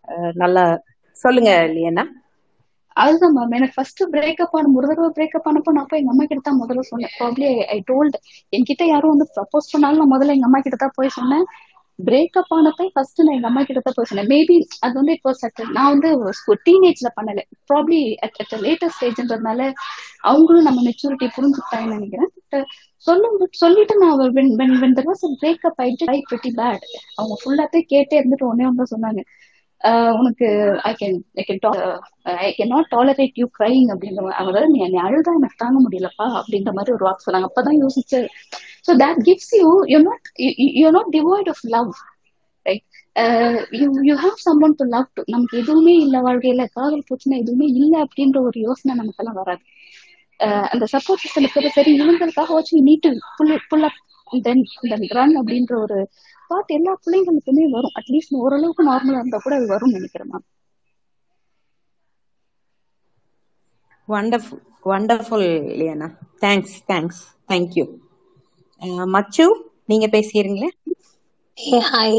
அஹ் 0.09 0.35
நல்லா 0.43 0.65
சொல்லுங்க 1.17 1.51
இல்லையனா 1.69 2.05
அதுதான் 2.97 3.35
மேம் 3.35 3.55
எனக்கு 3.57 3.77
ஃபர்ஸ்ட் 3.77 4.01
பிரேக்கப் 4.13 4.55
ஆன 4.55 4.71
ஒரு 4.77 4.87
தடவை 4.89 5.09
பிரேக்கப் 5.17 5.47
ஆனப்போ 5.49 5.73
நான் 5.75 5.89
போய் 5.89 6.01
எங்க 6.01 6.13
அம்மா 6.13 6.25
கிட்ட 6.25 6.43
தான் 6.43 6.61
முதல்ல 6.61 6.83
சொன்னேன். 6.89 7.13
ப்ராப்ளி 7.19 7.47
ஐ 7.69 7.79
டோல்ட் 7.87 8.17
என்கிட்ட 8.53 8.85
யாரும் 8.89 9.13
வந்து 9.15 9.27
ப்ரப்போஸ் 9.35 9.71
பண்ணாலும் 9.73 10.01
நான் 10.03 10.13
முதல்ல 10.15 10.37
எங்க 10.37 10.49
அம்மா 10.49 10.61
கிட்ட 10.61 10.79
தான் 10.79 10.97
போய் 10.97 11.17
சொன்னேன். 11.17 11.45
பிரேக்கப் 11.99 12.53
ஆனப்ப 12.57 12.85
ஃபர்ஸ்ட் 12.93 13.21
நான் 13.21 13.37
எங்க 13.37 13.49
அம்மா 13.49 13.63
கிட்ட 13.63 13.81
தான் 13.81 13.97
போய் 13.97 14.09
சொன்னேன். 14.11 14.31
மேபி 14.33 14.57
அது 14.81 14.95
வந்து 15.01 15.15
இப்போ 15.17 15.31
சட்ட 15.35 15.65
நான் 15.77 15.91
வந்து 15.95 16.11
டீனேஜ்ல 16.67 17.09
பண்ணல. 17.17 17.41
ப்ராப்ளி 17.71 17.99
அட் 18.27 18.39
அட் 18.45 18.55
ஸ்டேஜ்ன்றதுனால 18.97 19.61
அவங்களும் 20.23 20.69
நம்ம 20.69 20.83
மெச்சூரிட்டி 20.87 21.27
புரிஞ்சுக்கிட்டாங்கன்னு 21.37 21.99
நினைக்கிறேன். 21.99 22.31
பட் 22.53 22.69
சொல்லும் 23.07 23.35
சொல்லிட்டு 23.55 23.95
நான் 23.99 24.17
when 24.37 24.53
when 24.61 24.77
when 24.81 24.95
there 24.95 25.09
was 25.09 25.25
breakup 25.43 25.81
ஆயிட்டு 25.83 26.09
ஐ 26.09 26.19
பிரிட்டி 26.31 26.53
பேட் 26.57 26.85
அவங்க 27.19 27.35
ஃபுல்லாத்தே 27.43 27.83
கேட்டே 27.93 28.19
இருந்துட்டு 28.21 28.49
ஒன்னே 28.51 28.67
ஒன்று 28.71 28.93
சொன்னாங்க. 28.95 29.21
உனக்கு 30.19 30.47
I 30.85 30.93
can 31.01 31.17
I 31.41 31.43
can 31.49 31.61
I 32.45 32.49
can 32.57 32.73
not 32.75 32.89
tolerate 32.91 33.37
you 33.43 33.47
crying 33.59 33.89
அப்படின்ற 33.95 34.23
அதாவது 34.41 34.69
நீ 34.73 34.79
என்னை 34.87 35.01
அழுதா 35.07 35.35
எனக்கு 35.41 35.59
தாங்க 35.59 35.79
முடியலப்பா 35.85 36.27
அப்படின்ற 36.41 36.73
மாதிரி 36.79 36.95
ஒரு 36.97 37.07
வாக்கு 37.07 37.27
சொன்னாங்க. 37.27 37.49
அப்பதான் 37.51 37.81
யோசிச்சு. 37.85 38.21
So 38.87 38.93
that 39.05 39.21
gives 39.29 39.53
you 39.61 39.71
you 39.93 40.01
not 40.09 40.29
you 40.81 40.91
not 40.99 41.11
devoid 41.17 41.51
of 41.55 41.63
love 41.77 41.93
right 42.67 42.85
you 43.81 43.87
you 44.09 44.17
have 44.25 44.39
some 44.47 44.61
one 44.67 44.77
to 44.81 44.87
love 44.97 45.09
to 45.15 45.23
நமக்கு 45.35 45.57
எதுவுமே 45.63 45.95
இல்லை 46.05 46.21
வாழ்க்கையில. 46.21 46.65
காதல் 46.77 47.07
பிரச்சனை 47.09 47.37
எதுவுமே 47.43 47.69
இல்லை 47.81 47.99
அப்படின்ற 48.07 48.41
ஒரு 48.51 48.59
யோசனை 48.61 48.95
நமக்கெல்லாம் 48.97 49.41
வராது. 49.43 49.63
அந்த 50.73 50.85
சப்போர்ட் 50.93 51.23
சிஸ்டம் 51.23 51.45
இருக்கிறது 51.45 51.77
சரி 51.77 51.93
இவங்களுக்காக 51.99 52.53
வச்சு 52.59 52.83
நீட்டு 52.89 53.09
புல் 53.39 53.55
புல் 53.71 53.87
அப் 53.89 53.99
தென் 54.47 54.63
தென் 54.91 55.07
ரன் 55.19 55.35
அப்படின்ற 55.41 55.73
ஒரு 55.85 55.99
தாட் 56.51 56.75
எல்லா 56.77 56.93
பிள்ளைங்களுக்குமே 57.05 57.65
வரும். 57.71 57.97
அட்லீஸ்ட் 58.01 58.39
ஓரளவுக்கு 58.39 58.85
நார்மலா 58.91 59.19
இருந்தா 59.19 59.39
கூட 59.39 59.57
அது 59.57 59.73
வரும்னு 59.75 59.99
நினைக்கிறேன் 59.99 60.31
ma'am 60.33 60.47
wonderful 64.09 64.61
wonderful 64.85 65.47
இல்லையாண்ணா 65.73 66.09
thanks 66.41 66.77
thanks 66.89 67.23
thank you 67.49 67.85
much 69.07 69.45
நீங்க 69.85 70.07
பேசிடுங்களே 70.07 70.69
ஏ 71.59 71.79
ஹாய் 71.89 72.19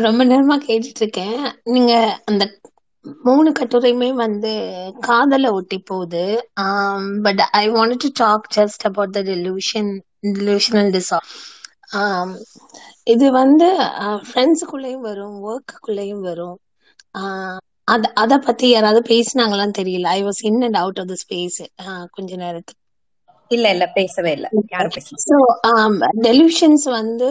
ரொம்ப 0.00 0.24
நேரமா 0.24 0.56
கேட்டுட்டு 0.66 1.02
இருக்கேன் 1.02 1.38
நீங்க 1.64 1.92
அந்த 2.24 2.44
மூணு 3.24 3.52
கட்டுரையுமே 3.52 4.08
வந்து 4.14 4.50
காதலை 5.00 5.50
ஒட்டி 5.50 5.78
போகுது. 5.80 6.22
But 7.22 7.40
I 7.52 7.64
want 7.70 7.96
to 7.96 8.08
talk 8.14 8.48
just 8.56 8.84
about 8.84 9.12
the 9.12 9.22
delusion 9.22 9.90
delusional 10.30 10.90
disorder 10.90 11.36
இது 13.08 13.26
வந்து 13.32 13.66
ஃப்ரெண்ட்ஸுக்குள்ளேயும் 14.28 15.04
வரும் 15.08 15.36
ஒர்க்குள்ளேயும் 15.44 16.20
வரும். 16.20 16.56
அத 17.88 18.04
அத 18.14 18.38
பத்தி 18.38 18.66
யாராவது 18.68 19.00
பேசினாங்களான்னு 19.08 19.76
தெரியல. 19.78 20.06
I 20.16 20.20
was 20.24 20.42
in 20.42 20.60
and 20.62 20.76
out 20.76 20.98
of 20.98 21.10
the 21.12 21.16
space 21.22 21.58
கொஞ்ச 22.10 22.36
நேரத்துக்கு. 22.36 22.82
இல்ல 23.50 23.66
இல்ல 23.70 23.84
பேசவே 23.88 24.32
இல்ல. 24.32 24.48
யாரும் 24.70 24.90
பேசல. 24.94 25.18
ஸோ 25.28 25.36
டெலியூஷன்ஸ் 26.22 26.84
வந்து 26.90 27.28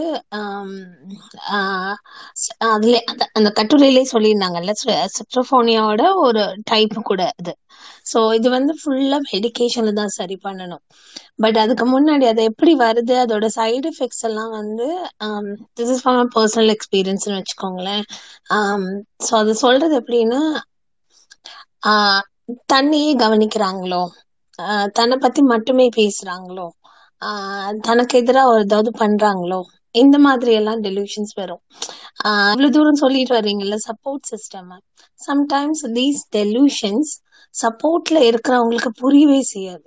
அதுல 2.70 2.96
அந்த- 3.34 3.54
கட்டுரையிலே 3.60 4.04
சொல்லியிருந்தாங்கல்ல 4.14 4.74
சிட்ரோஃபோனியாவோட 5.18 6.04
ஒரு 6.26 6.44
டைப் 6.64 6.96
கூட 7.04 7.22
இது 7.40 7.54
ஸோ 8.12 8.20
இது 8.38 8.48
வந்து 8.50 8.74
ஃபுல்லாக 8.80 9.22
மெடிகேஷன்ல 9.32 9.92
தான் 9.94 10.14
சரி 10.18 10.38
பண்ணணும். 10.46 10.84
பட் 11.44 11.58
அதுக்கு 11.64 11.86
முன்னாடி 11.88 12.26
அது 12.32 12.42
எப்படி 12.52 12.74
வருது? 12.84 13.16
அதோட 13.24 13.48
சைடு 13.58 13.88
எஃபெக்ட்ஸ் 13.92 14.26
எல்லாம் 14.30 14.52
வந்து 14.60 14.88
திஸ் 15.80 15.92
இஸ் 15.96 16.04
ஃபார் 16.06 16.22
பர்சனல் 16.38 16.72
எக்ஸ்பீரியன்ஸ்னு 16.76 17.38
வச்சுக்கோங்களேன். 17.40 18.04
Um, 18.58 18.84
ஸோ 19.28 19.34
அது 19.42 19.54
சொல்றது 19.66 19.96
எப்படின்னா 20.02 20.42
ஆஹ் 21.84 22.24
தன்னையே 22.72 23.12
கவனிக்கிறாங்களோ 23.24 24.04
ஆஹ் 24.60 24.90
தன்னை 24.98 25.16
பத்தி 25.18 25.42
மட்டுமே 25.54 25.86
பேசுறாங்களோ 25.98 26.68
ஆஹ் 27.22 27.74
தனக்கு 27.88 28.16
எதிராக 28.22 28.52
ஒரு 28.54 28.64
ஏதாவது 28.68 28.92
பண்றாங்களோ 29.02 29.60
இந்த 29.96 30.18
மாதிரி 30.26 30.52
எல்லாம் 30.60 30.82
டெலிவிஷன்ஸ் 30.84 31.34
வரும். 31.36 31.62
ஆஹ் 32.26 32.50
இவ்வளவு 32.54 32.74
தூரம் 32.76 33.02
சொல்லிட்டு 33.04 33.34
வர்றீங்கல்ல 33.38 33.78
support 33.88 34.26
system 34.32 34.72
sometimes 35.20 35.84
these 35.98 36.22
delusions 36.38 37.12
சப்போர்ட்ல 37.58 38.18
இருக்கிறவங்களுக்கு 38.30 38.92
புரியவே 38.96 39.42
செய்யாது. 39.48 39.86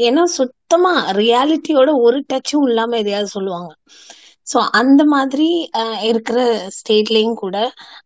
ஏன்னா 0.00 0.22
சுத்தமா 0.36 0.92
ரியாலிட்டியோட 1.16 1.90
ஒரு 2.00 2.18
டச்சும் 2.26 2.66
இல்லாம 2.66 2.96
எதையாவது 2.96 3.28
சொல்லுவாங்க. 3.28 3.70
சோ 4.46 4.58
அந்த 4.72 5.02
மாதிரி 5.06 5.48
ஆஹ் 5.78 6.00
இருக்கிற 6.02 6.38
ஸ்டேட்லயும் 6.76 7.34
கூட 7.34 7.56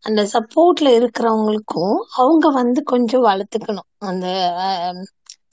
அந்த 0.01 0.21
சப்போர்ட்ல 0.33 0.89
இருக்கிறவங்களுக்கும் 0.99 1.95
அவங்க 2.17 2.47
வந்து 2.53 2.81
கொஞ்சம் 2.85 3.25
வளர்த்துக்கணும். 3.25 3.89
அந்த 4.03 4.25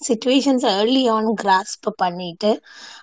சுச்சுவேஷன்ஸ் 0.09 0.65
ஏர்லி 0.71 1.03
ஆன் 1.09 1.29
கிராஸ்ப் 1.43 1.89
பண்ணிட்டு 1.97 2.51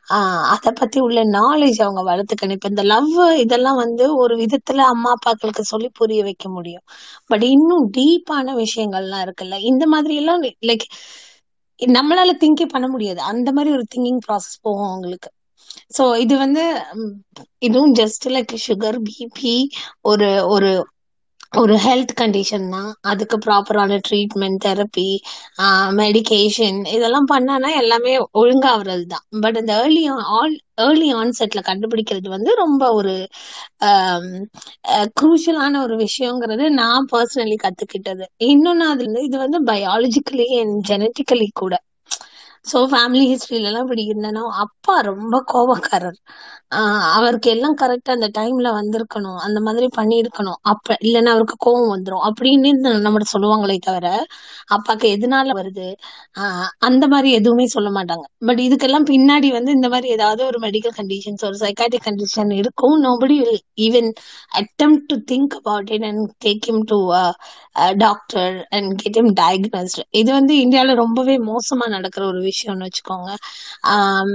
ஆஹ் 0.10 0.43
அத 0.54 0.72
பத்தி 0.72 0.99
உள்ள 0.99 1.20
நாலேஜ் 1.32 1.80
அவங்க 1.86 2.02
வளர்த்துக்கணும். 2.10 2.52
இப்ப 2.52 2.70
இந்த 2.70 2.84
லவ் 2.84 3.12
இதெல்லாம் 3.38 3.76
வந்து 3.76 4.06
ஒரு 4.16 4.36
விதத்துல 4.36 4.86
அம்மா 4.93 5.12
அப்பாக்களுக்கு 5.14 5.64
சொல்லி 5.64 5.89
புரிய 5.93 6.22
வைக்க 6.24 6.49
முடியும். 6.49 6.86
பட் 7.28 7.43
இன்னும் 7.43 7.86
டீப்பான 7.97 8.56
விஷயங்கள்லாம் 8.64 9.24
இருக்குல்ல. 9.26 9.58
இந்த 9.64 9.86
மாதிரி 9.88 10.16
எல்லாம் 10.16 10.41
லைக் 10.70 10.86
நம்மளால 11.82 12.32
திங்கே 12.43 12.66
பண்ண 12.68 12.88
முடியாது. 12.88 13.22
அந்த 13.22 13.49
மாதிரி 13.52 13.72
ஒரு 13.76 13.86
திங்கிங் 13.95 14.22
ப்ராசஸ் 14.28 14.58
போகும் 14.62 14.89
அவங்களுக்கு. 14.89 15.30
சோ 15.97 16.04
இது 16.18 16.38
வந்து 16.38 16.64
இதுவும் 17.60 17.93
ஜஸ்ட் 17.93 18.26
லைக் 18.28 18.54
சுகர் 18.68 18.97
பிபி 19.10 19.56
ஒரு 20.02 20.30
ஒரு 20.47 20.72
ஒரு 21.54 21.76
ஹெல்த் 21.84 22.12
கண்டிஷன் 22.20 22.66
தான் 22.74 22.91
அதுக்கு 23.12 23.38
ப்ராப்பரான 23.45 23.97
ட்ரீட்மெண்ட் 24.06 24.60
தெரப்பி 24.66 25.08
மெடிகேஷன் 25.99 26.78
இதெல்லாம் 26.93 27.28
பண்ணானா 27.32 27.70
எல்லாமே 27.82 28.14
ஒழுங்காகிறது 28.41 29.06
தான் 29.14 29.26
பட் 29.43 29.58
இந்த 29.62 29.74
ஏர்லி 29.82 30.04
ஆல் 30.36 30.56
ஏர்லி 30.86 31.10
ஆன்செட்ல 31.20 31.62
கண்டுபிடிக்கிறது 31.70 32.30
வந்து 32.36 32.54
ரொம்ப 32.64 32.84
ஒரு 32.99 33.16
குரூஷியலான 35.20 35.82
ஒரு 35.86 35.97
விஷயங்கிறது 36.06 36.66
நான் 36.80 37.08
பர்சனலி 37.14 37.58
கத்துக்கிட்டது. 37.58 38.26
இன்னொன்னு 38.49 38.86
அது 38.93 39.06
இது 39.28 39.38
வந்து 39.38 39.60
பயாலஜிக்கலி 39.70 40.47
அண்ட் 40.60 40.78
ஜெனட்டிக்கலி 40.89 41.47
கூட. 41.62 41.74
சோ 42.68 42.78
ஃபேமிலி 42.91 43.26
ஹிஸ்டரியிலலாம் 43.32 43.86
இப்படி 43.86 44.04
இருந்தேன்னா 44.10 44.43
அப்பா 44.64 44.95
ரொம்ப 45.10 45.36
கோபக்காரர். 45.54 46.20
ஆஹ் 46.76 47.11
அவருக்கு 47.11 47.49
எல்லாம் 47.49 47.76
கரெக்டா 47.82 48.09
அந்த 48.09 48.30
டைம்ல 48.38 48.67
வந்திருக்கணும். 48.80 49.38
அந்த 49.38 49.59
மாதிரி 49.59 49.88
பண்ணியிருக்கணும். 49.97 50.57
அப்ப 50.61 50.95
இல்லைன்னா 51.03 51.26
அவருக்கு 51.26 51.55
கோபம் 51.57 51.91
வந்துரும். 51.95 52.24
அப்படின்னு 52.30 52.99
நம்ம 52.99 53.19
சொல்லுவாங்களே 53.34 53.78
தவிர 53.78 54.26
அப்பாக்கு 54.76 55.05
எதனால 55.15 55.49
வருது? 55.59 55.88
ஆஹ் 56.39 56.67
அந்த 56.80 57.07
மாதிரி 57.07 57.32
எதுவுமே 57.32 57.65
சொல்ல 57.65 57.89
மாட்டாங்க. 57.89 58.24
பட் 58.39 58.59
இதுக்கெல்லாம் 58.59 59.05
பின்னாடி 59.09 59.51
வந்து 59.51 59.72
இந்த 59.72 59.89
மாதிரி 59.89 60.07
ஏதாவது 60.09 60.45
ஒரு 60.45 60.59
மெடிக்கல் 60.59 60.97
கண்டிஷன்ஸ் 60.97 61.43
ஒரு 61.43 61.57
சைக்காட்டிக் 61.59 62.05
கண்டிஷன் 62.05 62.53
இருக்கும். 62.53 63.03
Nobody 63.03 63.38
will 63.41 63.61
even 63.82 64.11
attempt 64.59 64.97
to 65.07 65.15
think 65.32 65.57
about 65.57 65.89
it 65.89 66.03
and 66.03 66.32
take 66.45 66.67
him 66.67 66.84
to 66.84 67.13
doctor 67.97 68.67
and 68.69 68.97
get 68.97 69.15
him 69.15 69.34
get 69.34 70.03
இது 70.09 70.32
வந்து 70.32 70.55
இந்தியால 70.55 70.95
ரொம்பவே 70.95 71.38
மோசமா 71.38 71.88
நடக்கிற 71.88 72.26
ஒரு 72.26 72.41
விஷயம்னு 72.41 72.88
வச்சுக்கோங்க. 72.88 73.34
ஆம், 73.82 74.28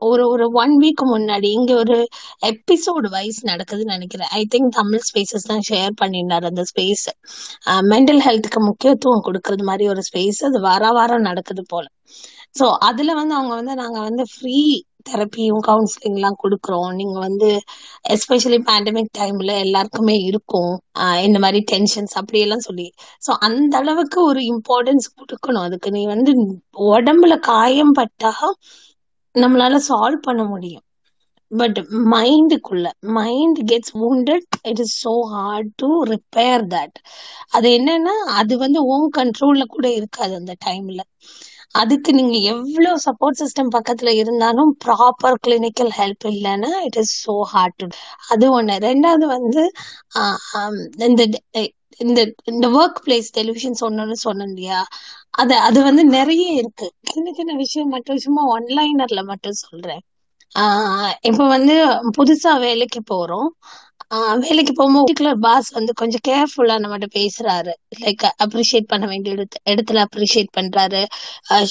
ஒரு 0.00 0.28
ஒரு 0.28 0.50
ஒன் 0.52 0.78
வீக் 0.80 1.04
முன்னாடி 1.04 1.32
இங்க 1.56 1.72
ஒரு 1.82 1.96
எபிசோடு 2.50 3.08
வைஸ் 3.16 3.40
நடக்குதுன்னு 3.50 3.94
நினைக்கிறேன். 3.96 4.30
ஐ 4.38 4.42
திங்க் 4.54 4.70
தமிழ் 4.78 5.04
ஸ்பேசஸ் 5.08 5.48
தான் 5.52 5.64
ஷேர் 5.70 5.92
பண்ணியிருந்தாரு 6.02 6.46
அந்த 6.52 6.64
ஸ்பேஸ் 6.70 7.04
மென்டல் 7.92 8.22
ஹெல்த்துக்கு 8.26 8.62
முக்கியத்துவம் 8.70 9.26
கொடுக்கறது 9.28 9.66
மாதிரி 9.70 9.86
ஒரு 9.94 10.04
ஸ்பேஸ் 10.10 10.40
அது 10.48 10.60
வார 10.68 10.92
வாரம் 10.98 11.28
நடக்குது 11.30 11.64
போல. 11.74 11.86
சோ 12.58 12.66
அதுல 12.88 13.14
வந்து 13.20 13.34
அவங்க 13.38 13.54
வந்து 13.60 13.74
நாங்க 13.82 13.98
வந்து 14.08 14.24
ஃப்ரீ 14.34 14.58
தெரப்பியும் 15.08 15.62
கவுன்சிலிங் 15.68 16.16
எல்லாம் 16.18 16.38
கொடுக்குறோம். 16.42 16.90
நீங்க 16.98 17.16
வந்து 17.26 17.48
எஸ்பெஷலி 18.14 18.58
பேண்டமிக் 18.68 19.10
டைம்ல 19.18 19.52
எல்லாருக்குமே 19.64 20.16
இருக்கும். 20.30 20.72
இந்த 21.26 21.38
மாதிரி 21.44 21.60
டென்ஷன்ஸ் 21.72 22.14
அப்படியெல்லாம் 22.20 22.64
சொல்லி. 22.68 22.86
சோ 23.26 23.30
அந்த 23.48 23.74
அளவுக்கு 23.82 24.18
ஒரு 24.30 24.42
இம்பார்ட்டன்ஸ் 24.52 25.08
கொடுக்கணும். 25.18 25.66
அதுக்கு 25.68 25.90
நீ 25.96 26.02
வந்து 26.14 26.32
உடம்புல 26.92 27.36
காயம் 27.50 27.94
பட்டா 28.00 28.32
நம்மளால 29.34 29.78
சால்வ் 29.90 30.26
பண்ண 30.28 30.42
முடியும். 30.44 30.83
But 31.54 31.78
மைண்டுக்குள்ள 32.12 32.86
mind 33.16 33.58
gets 33.70 33.94
wounded 33.96 34.46
it 34.70 34.80
is 34.84 34.94
so 35.02 35.14
hard 35.32 35.70
to 35.78 35.88
repair 36.12 36.64
that 36.72 36.98
அது 37.56 37.68
என்னன்னா 37.78 38.14
அது 38.40 38.54
வந்து 38.64 38.80
ஓம் 38.92 39.08
கண்ட்ரோல்ல 39.18 39.66
கூட 39.68 39.86
இருக்காது 39.98 40.34
அந்த 40.40 40.54
டைம்ல 40.66 41.02
அதுக்கு 41.74 42.10
நீங்க 42.16 42.36
எவ்வளவு 42.50 42.98
சப்போர்ட் 43.06 43.40
சிஸ்டம் 43.40 43.70
பக்கத்துல 43.76 44.10
இருந்தாலும் 44.20 44.70
ப்ராப்பர் 44.84 45.38
கிளினிக்கல் 45.44 45.92
ஹெல்ப் 45.96 46.26
இல்லைன்னா 46.30 46.70
it 46.86 46.98
is 47.02 47.14
so 47.24 47.34
hard 47.52 47.78
to 47.80 47.86
அது 48.32 48.46
ஒண்ணு. 48.58 48.74
ரெண்டாவது 48.86 49.26
வந்து 49.36 49.62
ஆஹ் 50.20 50.78
இந்த 51.08 51.22
இந்த 52.00 52.20
இந்த 52.52 52.66
ஒர்க் 52.78 53.00
பிளேஸ் 53.04 53.28
டெலிவிஷன் 53.36 53.80
சொன்னு 53.80 54.16
சொன்னேன் 54.24 54.50
இல்லையா? 54.50 54.80
அது 55.34 55.54
அது 55.66 55.78
வந்து 55.82 56.02
நிறைய 56.16 56.46
இருக்கு. 56.60 56.86
சின்ன 57.12 57.28
சின்ன 57.38 57.52
விஷயம் 57.62 57.92
மட்டும் 57.94 58.22
சும்மா 58.24 58.42
ஒன்லைனர்ல 58.56 59.22
மட்டும் 59.30 59.60
சொல்றேன். 59.62 60.02
ஆஹ் 60.58 61.12
இப்ப 61.20 61.48
வந்து 61.48 61.86
புதுசா 62.18 62.58
வேலைக்கு 62.58 63.00
போறோம். 63.14 63.48
ஆஹ் 64.14 64.38
வேலைக்கு 64.38 64.72
போகும்போது 64.72 65.12
பர்டிகுலர் 65.12 65.34
பாஸ் 65.34 65.70
வந்து 65.70 65.92
கொஞ்சம் 65.92 66.20
கேர்ஃபுல்லா 66.28 66.70
நம்மகிட்ட 66.70 67.04
பேசுறாரு. 67.14 67.72
லைக் 68.00 68.28
அப்ரிஷியேட் 68.44 68.86
பண்ண 68.86 69.06
வேண்டிய 69.06 69.34
இடத்து 69.34 69.68
இடத்துல 69.70 70.04
அப்ரிஷியேட் 70.04 70.60
பண்றாரு. 70.60 71.04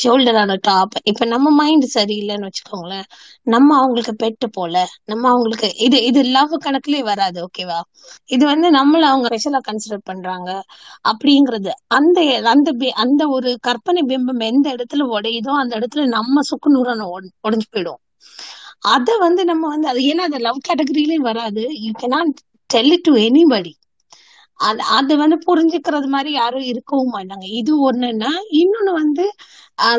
ஷோல்டர் 0.04 0.38
ஆன 0.38 0.58
டாப் 0.62 0.92
இப்ப 1.04 1.26
நம்ம 1.26 1.50
மைண்ட் 1.50 1.92
சரியில்லைன்னு 1.96 2.50
வச்சுக்கோங்களேன். 2.50 3.04
நம்ம 3.44 3.76
அவங்களுக்கு 3.76 4.26
பெட்டு 4.26 4.50
போல. 4.52 4.88
நம்ம 5.06 5.28
அவங்களுக்கு 5.28 5.72
இது 5.76 6.04
இது 6.04 6.24
லவ் 6.24 6.54
கணக்குலயே 6.66 7.04
வராது 7.04 7.50
ஓகேவா 7.50 7.82
இது 8.26 8.46
வந்து 8.46 8.70
நம்மள 8.70 9.02
அவங்க 9.02 9.28
ஸ்பெஷலா 9.28 9.60
கன்சிடர் 9.72 10.00
பண்றாங்க. 10.04 10.64
அப்படிங்கிறது 11.10 11.70
அந்த 11.88 12.42
அந்த 12.44 12.72
பி- 12.72 12.88
அந்த 12.88 13.28
ஒரு 13.28 13.58
கற்பனை 13.62 14.02
பிம்பம் 14.02 14.46
எந்த 14.46 14.76
இடத்துல 14.76 14.98
உடையுதோ 14.98 15.50
அந்த 15.50 15.80
இடத்துல 15.80 16.06
நம்ம 16.06 16.42
சுக்கு 16.42 16.70
நூறான 16.70 17.06
உடஞ்சு 17.44 17.78
போயிடும். 17.78 18.02
அத 18.84 19.10
வந்து 19.20 19.42
நம்ம 19.46 19.64
வந்து 19.68 19.88
அது 19.88 20.02
ஏன்னா 20.10 20.24
அது 20.30 20.40
லவ் 20.40 20.66
கேட்டகரியிலயும் 20.68 21.30
வராது. 21.30 21.64
You 21.84 21.92
cannot 22.02 22.32
tell 22.70 22.92
it 22.96 23.08
to 23.08 23.14
anybody 23.24 23.74
அது 24.60 24.82
அது 24.98 25.14
வந்து 25.18 25.38
புரிஞ்சுக்கிறது 25.46 26.08
மாதிரி 26.14 26.32
யாரும் 26.34 26.68
இருக்கவும் 26.72 27.14
மாட்டாங்க. 27.16 27.46
இது 27.60 27.72
ஒண்ணுன்னா 27.88 28.32
இன்னொன்னு 28.60 28.92
வந்து 29.00 29.26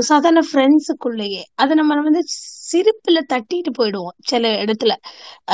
சாதாரண 0.09 0.43
ஃப்ரெண்ட்ஸுக்குள்ளேயே 0.49 1.43
அது 1.57 1.73
நம்ம 1.81 1.99
வந்து 2.09 2.23
சிரிப்புல 2.69 3.19
தட்டிட்டு 3.33 3.71
போயிடுவோம் 3.79 4.17
சில 4.25 4.53
இடத்துல. 4.63 4.93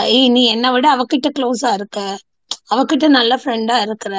ஏய் 0.06 0.28
நீ 0.34 0.42
என்னை 0.54 0.70
விட 0.74 0.86
அவகிட்ட 0.94 1.28
க்ளோஸா 1.38 1.70
இருக்க? 1.78 1.98
அவகிட்ட 2.74 3.06
நல்ல 3.16 3.32
ஃப்ரெண்டா 3.40 3.76
இருக்கிற? 3.86 4.14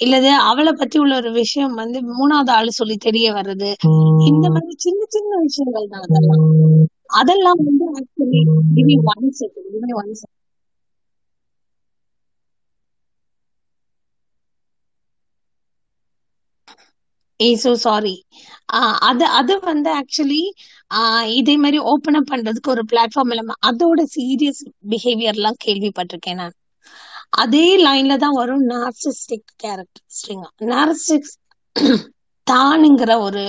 இல்லது 0.00 0.30
அவளை 0.50 0.72
பத்தி 0.74 0.96
உள்ள 0.98 1.14
ஒரு 1.16 1.30
விஷயம் 1.40 1.74
வந்து 1.74 1.98
மூணாவது 2.12 2.52
ஆளு 2.56 2.72
சொல்லி 2.80 2.96
தெரிய 3.06 3.26
வர்றது? 3.38 3.70
இந்த 4.30 4.46
மாதிரி 4.54 4.74
சின்ன 4.86 5.00
சின்ன 5.16 5.32
விஷயங்கள் 5.46 5.90
தான் 5.92 6.04
அதெல்லாம். 6.06 6.44
அதெல்லாம் 7.10 7.60
வந்து 7.62 7.86
actually 7.98 8.42
give 8.74 8.96
one 9.10 9.28
second 9.38 9.54
give 9.74 9.94
one 10.00 10.12
second 10.14 10.36
ஏ 17.40 17.48
சோ 17.60 17.72
சாரி 17.82 18.14
அது 19.08 19.24
அது 19.38 19.54
வந்து 19.64 19.90
ஆக்சுவலி 19.98 20.40
இதே 21.36 21.54
மாதிரி 21.58 21.78
ஓபன் 21.90 22.18
அப் 22.20 22.30
பண்றதுக்கு 22.30 22.72
ஒரு 22.74 22.82
பிளாட்ஃபார்ம் 22.90 23.32
இல்லாம 23.34 23.56
அதோட 23.68 24.00
சீரியஸ் 24.14 24.62
பிஹேவியர் 24.90 25.38
எல்லாம் 25.38 25.60
கேள்விப்பட்டிருக்கேன் 25.64 26.40
நான். 26.40 26.56
அதே 27.42 27.66
லைன்ல 27.82 28.14
தான் 28.20 28.38
வரும் 28.38 28.64
நார்சிஸ்டிக் 28.72 29.50
கேரக்டரிஸ்டிங் 29.62 30.44
நார்சிஸ் 30.70 31.32
தானுங்கிற 32.48 33.12
ஒரு 33.20 33.42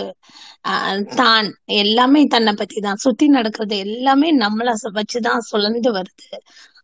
தான். 1.16 1.47
எல்லாமே 1.82 2.22
தன்னை 2.26 2.54
பத்தி 2.54 2.80
தான் 2.80 3.02
சுத்தி 3.06 3.26
நடக்கிறது 3.30 3.76
எல்லாமே 3.80 4.30
நம்மள 4.38 4.70
வச்சுதான் 4.97 5.45
சுழந்து 5.52 5.91
வருது. 5.97 6.28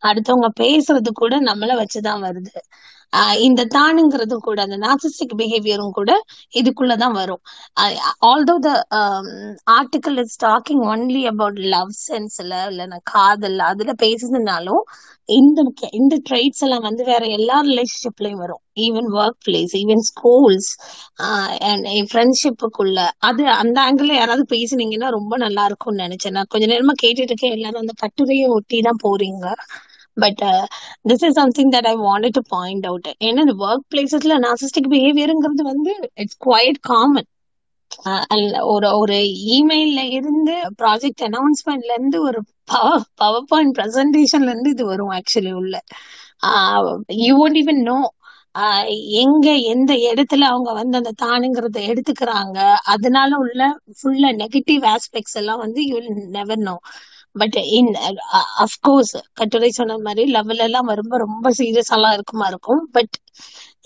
அடுத்தவங்க 0.04 0.50
பேசுறது 0.60 1.12
கூட 1.14 1.36
நம்மள 1.42 1.72
வச்சுதான் 1.82 2.24
வருது. 2.26 2.54
இந்த 3.48 3.62
தானுங்கிறதும் 3.76 4.46
கூட 4.48 4.60
அந்த 4.66 4.78
நாசிஸ்டிக் 4.86 5.36
பிஹேவியரும் 5.42 5.96
கூட 5.98 6.12
இதுக்குள்ளதான் 6.60 7.16
வரும். 7.20 7.42
Although 8.30 8.56
the 8.68 8.70
article 9.78 10.20
is 10.24 10.38
talking 10.46 10.84
only 10.94 11.22
about 11.34 11.60
love 11.76 11.92
சென்ஸ்ல 12.08 12.54
இல்லைன்னா 12.72 13.00
காதல் 13.14 13.60
அதுல 13.72 13.94
பேசுதுனாலும் 14.06 14.84
இந்த 15.30 15.60
இந்த 16.00 16.16
ட்ரைட்ஸ் 16.28 16.64
எல்லாம் 16.66 16.86
வந்து 16.88 17.04
வேற 17.12 17.24
எல்லா 17.38 17.58
ரிலேஷன்ஷிப்லயும் 17.70 18.42
வரும். 18.44 18.62
Even 18.86 19.08
work 19.22 19.40
place 19.48 19.74
even 19.82 20.04
schools 20.10 20.70
and 21.70 22.10
ஃப்ரெண்ட்ஷிப்புக்குள்ள 22.12 22.98
அது 23.30 23.44
அந்த 23.62 23.78
ஆங்கிள் 23.88 24.12
யாராவது 24.20 24.46
பேசுனீங்கன்னா 24.56 25.10
ரொம்ப 25.18 25.34
நல்லா 25.46 25.64
இருக்கும்னு 25.72 26.06
நினைச்சேன். 26.06 26.36
நான் 26.38 26.52
கொஞ்ச 26.54 26.66
நேரமா 26.74 26.96
கேட்டுட்டு 27.04 27.32
இருக்கேன். 27.34 27.56
எல்லாரும் 27.58 27.84
அந்த 27.84 27.96
கட்டுரையை 28.04 28.48
ஒட்டி 28.58 28.80
தான் 28.90 29.02
போறீங்க. 29.06 29.46
But 30.18 30.44
this 31.10 31.26
is 31.28 31.38
something 31.38 31.72
that 31.72 31.88
I 31.88 31.96
wanted 32.04 32.38
to 32.38 32.44
point 32.52 32.86
out 32.86 33.10
ஏன்னா 33.20 33.44
இந்த 33.46 33.56
ஒர்க் 33.66 33.88
பிளேசஸ்ல 33.94 34.38
நாசிஸ்டிக் 34.46 34.92
பிஹேவியருங்கிறது 34.94 35.66
வந்து 35.72 35.94
இட்ஸ் 36.16 36.40
குவைட் 36.46 36.80
காமன் 36.90 37.30
ஒரு 38.74 38.88
ஒரு 39.00 39.18
இமெயில்ல 39.56 40.02
இருந்து 40.18 40.54
ப்ராஜெக்ட் 40.82 41.24
அனௌன்ஸ்மெண்ட்ல 41.28 41.94
இருந்து 41.94 42.18
ஒரு 42.28 42.40
பவர் 42.72 43.06
பவர் 43.16 43.48
பாயிண்ட் 43.52 43.76
ப்ரெசன்டேஷன்ல 43.78 44.50
இருந்து 44.50 44.70
இது 44.70 44.86
வரும் 44.86 45.14
ஆக்சுவலி 45.18 45.52
உள்ள. 45.54 45.76
யூ 47.22 47.34
ஒன்ட் 47.44 47.60
ஈவன் 47.62 47.82
நோ 47.86 47.98
எங்க 49.22 49.48
எந்த 49.72 49.92
இடத்துல 50.08 50.44
அவங்க 50.52 50.72
வந்து 50.74 50.96
அந்த 50.98 51.12
தானுங்கிறத 51.24 51.80
எடுத்துக்கிறாங்க 51.92 52.58
அதனால 52.94 53.32
உள்ள 53.38 53.62
ஃபுல்லா 53.98 54.30
நெகட்டிவ் 54.44 54.86
ஆஸ்பெக்ட்ஸ் 54.94 55.38
எல்லாம் 55.42 55.62
வந்து 55.66 55.82
you 55.90 55.98
never 56.38 56.64
know 56.64 56.76
but 57.36 57.58
in 57.78 57.92
of course 58.66 59.12
கட்டுரை 59.34 59.70
சொன்ன 59.72 59.98
மாதிரி 60.00 60.24
லெவல் 60.32 60.64
எல்லாம் 60.68 60.90
வரும்போது 60.92 61.24
ரொம்ப 61.26 61.52
சீரியஸாலாம் 61.60 62.16
இருக்குமா 62.18 62.48
இருக்கும். 62.48 62.82
பட் 62.92 63.16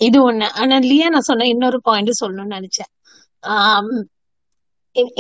இது 0.07 0.17
ஒண்ணு. 0.29 0.47
ஆனா 0.61 0.75
லியா 0.89 1.07
நான் 1.09 1.27
சொன்ன 1.29 1.47
இன்னொரு 1.53 1.79
பாயிண்ட் 1.83 2.19
சொல்லணும்னு 2.21 2.57
நினைச்சேன். 2.57 2.91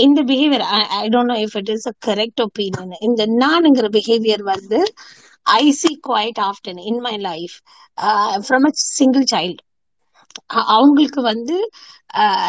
இந்த 0.03 0.19
behaviour 0.29 0.63
I 0.95 1.05
don't 1.09 1.31
know 1.31 1.37
if 1.43 1.55
it 1.57 1.71
is 1.75 1.87
a 1.87 1.93
correct 2.07 2.41
opinion 2.45 2.93
இந்த 3.07 3.21
நானுங்கிற 3.41 3.87
பிஹேவியர் 3.97 4.43
வந்து 4.49 4.79
I 5.55 5.63
see 5.79 5.91
quite 6.07 6.39
often 6.47 6.79
in 6.89 7.01
my 7.01 7.15
life 7.27 7.55
from 8.45 8.67
a 8.67 8.73
single 8.91 9.25
child 9.33 9.61
அவங்களுக்கு 10.73 11.21
வந்து 11.23 11.55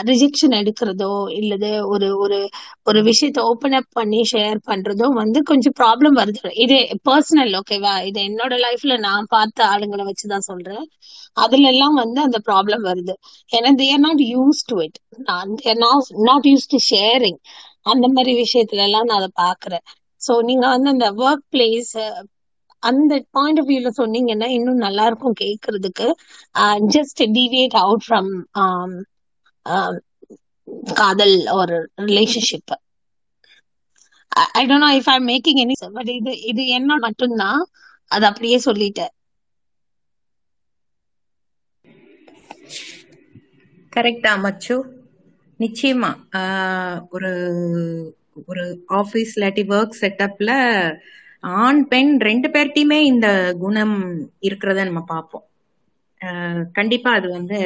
ரிஜெக்ஷன் 0.09 0.55
எடுக்கிறதோ 0.59 1.09
இல்லது 1.39 1.70
ஒரு 1.93 2.09
ஒரு 2.18 2.39
ஒரு 2.87 3.01
விஷயத்த 3.09 3.41
ஓபன் 3.51 3.76
அப் 3.78 3.91
பண்ணி 3.93 4.20
ஷேர் 4.33 4.59
பண்றதோ 4.68 5.07
வந்து 5.18 5.39
கொஞ்சம் 5.43 5.76
ப்ராப்ளம் 5.81 6.16
வருது. 6.20 6.51
இது 6.64 6.76
பர்சனல் 7.09 7.53
ஓகேவா 7.61 7.95
இது 8.09 8.20
என்னோட 8.28 8.55
லைஃப்ல 8.66 8.97
நான் 9.01 9.31
பார்த்த 9.31 9.66
ஆளுங்களை 9.72 10.07
வச்சுதான் 10.11 10.49
சொல்றேன். 10.51 10.85
அதுல 11.37 11.68
எல்லாம் 11.72 11.97
வந்து 12.03 12.20
அந்த 12.20 12.39
ப்ராப்ளம் 12.49 12.85
வருது. 12.91 13.14
ஏன்னா 13.53 13.72
they're 13.83 14.05
not 14.07 14.24
used 14.35 14.62
to 14.70 14.78
it 14.87 14.99
they're 15.62 15.81
not 16.28 16.49
used 16.53 16.70
to 16.74 16.81
sharing 16.91 17.41
அந்த 17.87 18.07
மாதிரி 18.09 18.33
விஷயத்துல 18.43 18.85
எல்லாம் 18.89 19.09
நான் 19.09 19.20
அதை 19.20 19.31
பாக்குறேன் 19.45 19.85
சோ 20.20 20.33
நீங்க 20.49 20.64
வந்து 20.68 20.89
அந்த 20.95 21.07
ஒர்க் 21.24 21.47
பிளேஸ் 21.55 21.93
அந்த 22.83 23.12
பாயிண்ட் 23.31 23.61
ஆஃப் 23.61 23.68
வியூல 23.68 23.91
சொன்னீங்கன்னா 23.97 24.49
இன்னும் 24.57 24.85
நல்லா 24.85 25.05
இருக்கும் 25.07 25.37
கேக்குறதுக்கு 25.41 26.07
ஜஸ்ட் 26.95 27.22
டிவியேட் 27.37 27.76
அவுட் 27.83 28.05
ஃப்ரம் 28.07 28.31
காதல் 30.97 31.37
ஒரு 31.57 31.76
relationship 32.05 32.72
I 34.55 34.62
don't 34.64 34.85
know 34.85 34.91
if 34.99 35.11
I 35.11 35.18
making 35.26 35.61
any 35.62 35.76
but 35.97 36.11
இது 36.14 36.33
இது 36.51 36.62
என்ன 36.78 36.99
மட்டும்தான் 37.05 37.61
அது 38.11 38.24
அப்படியே 38.31 38.59
சொல்லிட்டேன். 38.64 39.12
கரெக்டா 43.93 44.33
மச்சு? 44.43 44.76
நிச்சயமா. 45.61 46.11
ஆஹ் 46.39 46.99
ஒரு 47.11 47.31
ஒரு 48.49 48.64
ஆபீஸ் 48.99 49.33
இல்லாட்டி 49.37 49.62
ஒர்க் 49.72 49.99
செட்டப்ல 50.01 50.51
ஆண் 51.43 51.88
பெண் 51.88 52.18
ரெண்டு 52.18 52.49
பேர்ட்டையுமே 52.49 52.99
இந்த 53.03 53.55
குணம் 53.59 53.97
இருக்கிறத 54.41 54.84
நம்ம 54.84 55.01
பார்ப்போம். 55.07 55.45
ஆஹ் 56.20 56.62
கண்டிப்பா 56.72 57.12
அது 57.12 57.30
வந்து 57.30 57.59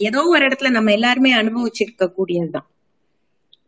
ஏதோ 0.00 0.22
ஒரு 0.26 0.46
இடத்துல 0.46 0.70
நம்ம 0.70 0.92
எல்லாருமே 0.92 1.34
அனுபவிச்சிருக்க 1.36 2.12
கூடியதுதான். 2.18 2.68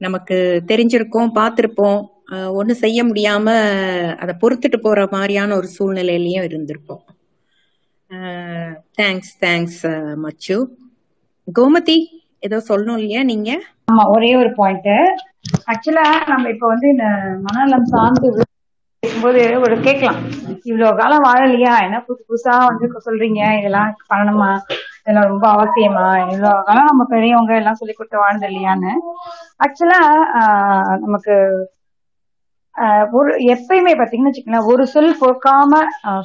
நமக்கு 0.01 0.37
தெரிஞ்சிருக்கோம் 0.67 1.31
பார்த்திருப்போம். 1.35 2.01
ஆஹ் 2.31 2.71
செய்ய 2.73 3.05
முடியாம 3.05 3.47
அதை 4.17 4.35
பொறுத்துட்டு 4.41 4.77
போற 4.81 5.09
மாதிரியான 5.11 5.57
ஒரு 5.57 5.69
சூழ்நிலையிலயும் 5.79 6.49
இருந்திருப்போம். 6.49 7.05
தேங்க்ஸ் 8.99 9.35
தேங்க்ஸ் 9.41 9.83
மச்சு. 10.17 10.57
கோமதி 11.55 11.97
ஏதோ 12.41 12.63
சொல்லணும் 12.69 12.99
இல்லையா 12.99 13.23
நீங்க? 13.23 13.51
ஆமா 13.93 14.05
ஒரே 14.07 14.37
ஒரு 14.37 14.53
பாயிண்ட் 14.53 14.89
ஆக்சுவலா 15.67 16.05
நம்ம 16.27 16.49
இப்ப 16.49 16.67
வந்து 16.67 16.89
இந்த 16.89 17.07
மனநலம் 17.43 17.85
சார்ந்து 17.85 18.29
பேசும்போது 19.05 19.43
ஒரு 19.65 19.75
கேட்கலாம். 19.81 20.21
இவ்வளவு 20.65 20.99
காலம் 20.99 21.27
வாழலையா? 21.27 21.73
என்ன 21.87 21.97
புதுசு 22.07 22.23
புதுசா 22.25 22.55
வந்து 22.63 22.87
சொல்றீங்க? 23.07 23.43
இதெல்லாம் 23.59 23.91
பண்ணணுமா 24.11 24.51
இதெல்லாம் 25.01 25.31
ரொம்ப 25.31 25.47
அவசியமா? 25.55 26.05
இவ்வளவு 26.27 26.65
காலம் 26.69 26.91
நம்ம 26.91 27.05
பெரியவங்க 27.11 27.55
எல்லாம் 27.57 27.81
சொல்லி 27.81 27.95
கொடுத்து 27.95 28.23
வாழ்ந்து 28.23 28.49
இல்லையான்னு? 28.51 28.93
ஆக்சுவலா 29.65 30.01
நமக்கு 31.05 31.35
ஆஹ் 32.77 33.07
ஒரு 33.17 33.33
எப்பயுமே 33.55 33.93
பாத்தீங்கன்னு 33.99 34.31
வச்சுக்கோங்களேன் 34.31 34.71
ஒரு 34.71 34.85
சொல் 34.93 35.11
பொறுக்காம 35.21 35.81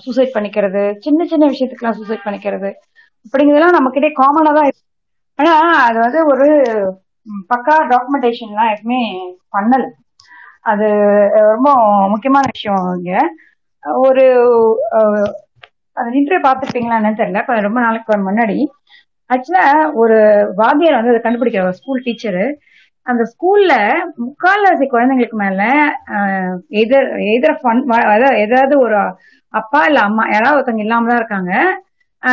சூசைட் 0.05 0.35
பண்ணிக்கிறது 0.35 0.83
சின்ன 1.05 1.25
சின்ன 1.25 1.49
விஷயத்துக்கெல்லாம் 1.51 1.99
சூசைட் 1.99 2.25
பண்ணிக்கிறது 2.25 2.69
அப்படிங்கிறதெல்லாம் 3.25 3.77
நம்ம 3.77 3.89
கிட்டே 3.91 4.09
காமனா 4.19 4.53
தான் 4.53 4.69
ஆனா 5.39 5.53
அது 5.83 5.97
வந்து 5.99 6.19
ஒரு 6.31 6.47
பக்கா 7.49 7.65
பக்கா 7.65 7.75
டாக்குமெண்டேஷன்லாம் 7.91 8.71
எப்பவுமே 8.73 9.01
பண்ணல. 9.53 9.83
அது 10.69 10.87
ரொம்ப 11.47 11.69
முக்கியமான 12.13 12.45
விஷயம் 12.51 12.65
இங்க. 12.97 13.13
ஒரு 14.03 14.23
அது 15.97 16.11
இன்டர்வியூ 16.19 16.43
பார்த்துருப்பீங்களா 16.43 16.97
என்னன்னு 16.99 17.21
தெரியல 17.21 17.41
கொஞ்சம் 17.45 17.67
ரொம்ப 17.67 17.81
நாளைக்கு 17.85 18.05
முன்னாடி. 18.27 18.57
ஆக்சுவலா 19.29 19.65
ஒரு 20.01 20.17
வாத்தியார் 20.59 20.97
வந்து 20.97 21.13
அதை 21.13 21.21
கண்டுபிடிக்கிற 21.23 21.71
ஸ்கூல் 21.79 22.05
டீச்சரு. 22.05 22.45
அந்த 23.07 23.23
ஸ்கூல்ல 23.31 23.73
முக்கால்வாசி 24.23 24.85
குழந்தைங்களுக்கு 24.87 25.37
மேல 25.37 25.61
எதிர் 26.81 27.07
எதிர 27.33 27.51
ஃபன் 27.59 27.81
ஏதாவது 28.43 28.75
ஒரு 28.85 28.97
அப்பா 29.53 29.79
இல்ல 29.85 29.99
அம்மா 30.07 30.23
யாராவது 30.27 30.57
ஒருத்தவங்க 30.57 30.85
இல்லாம 30.85 31.09
தான் 31.09 31.21
இருக்காங்க. 31.21 31.51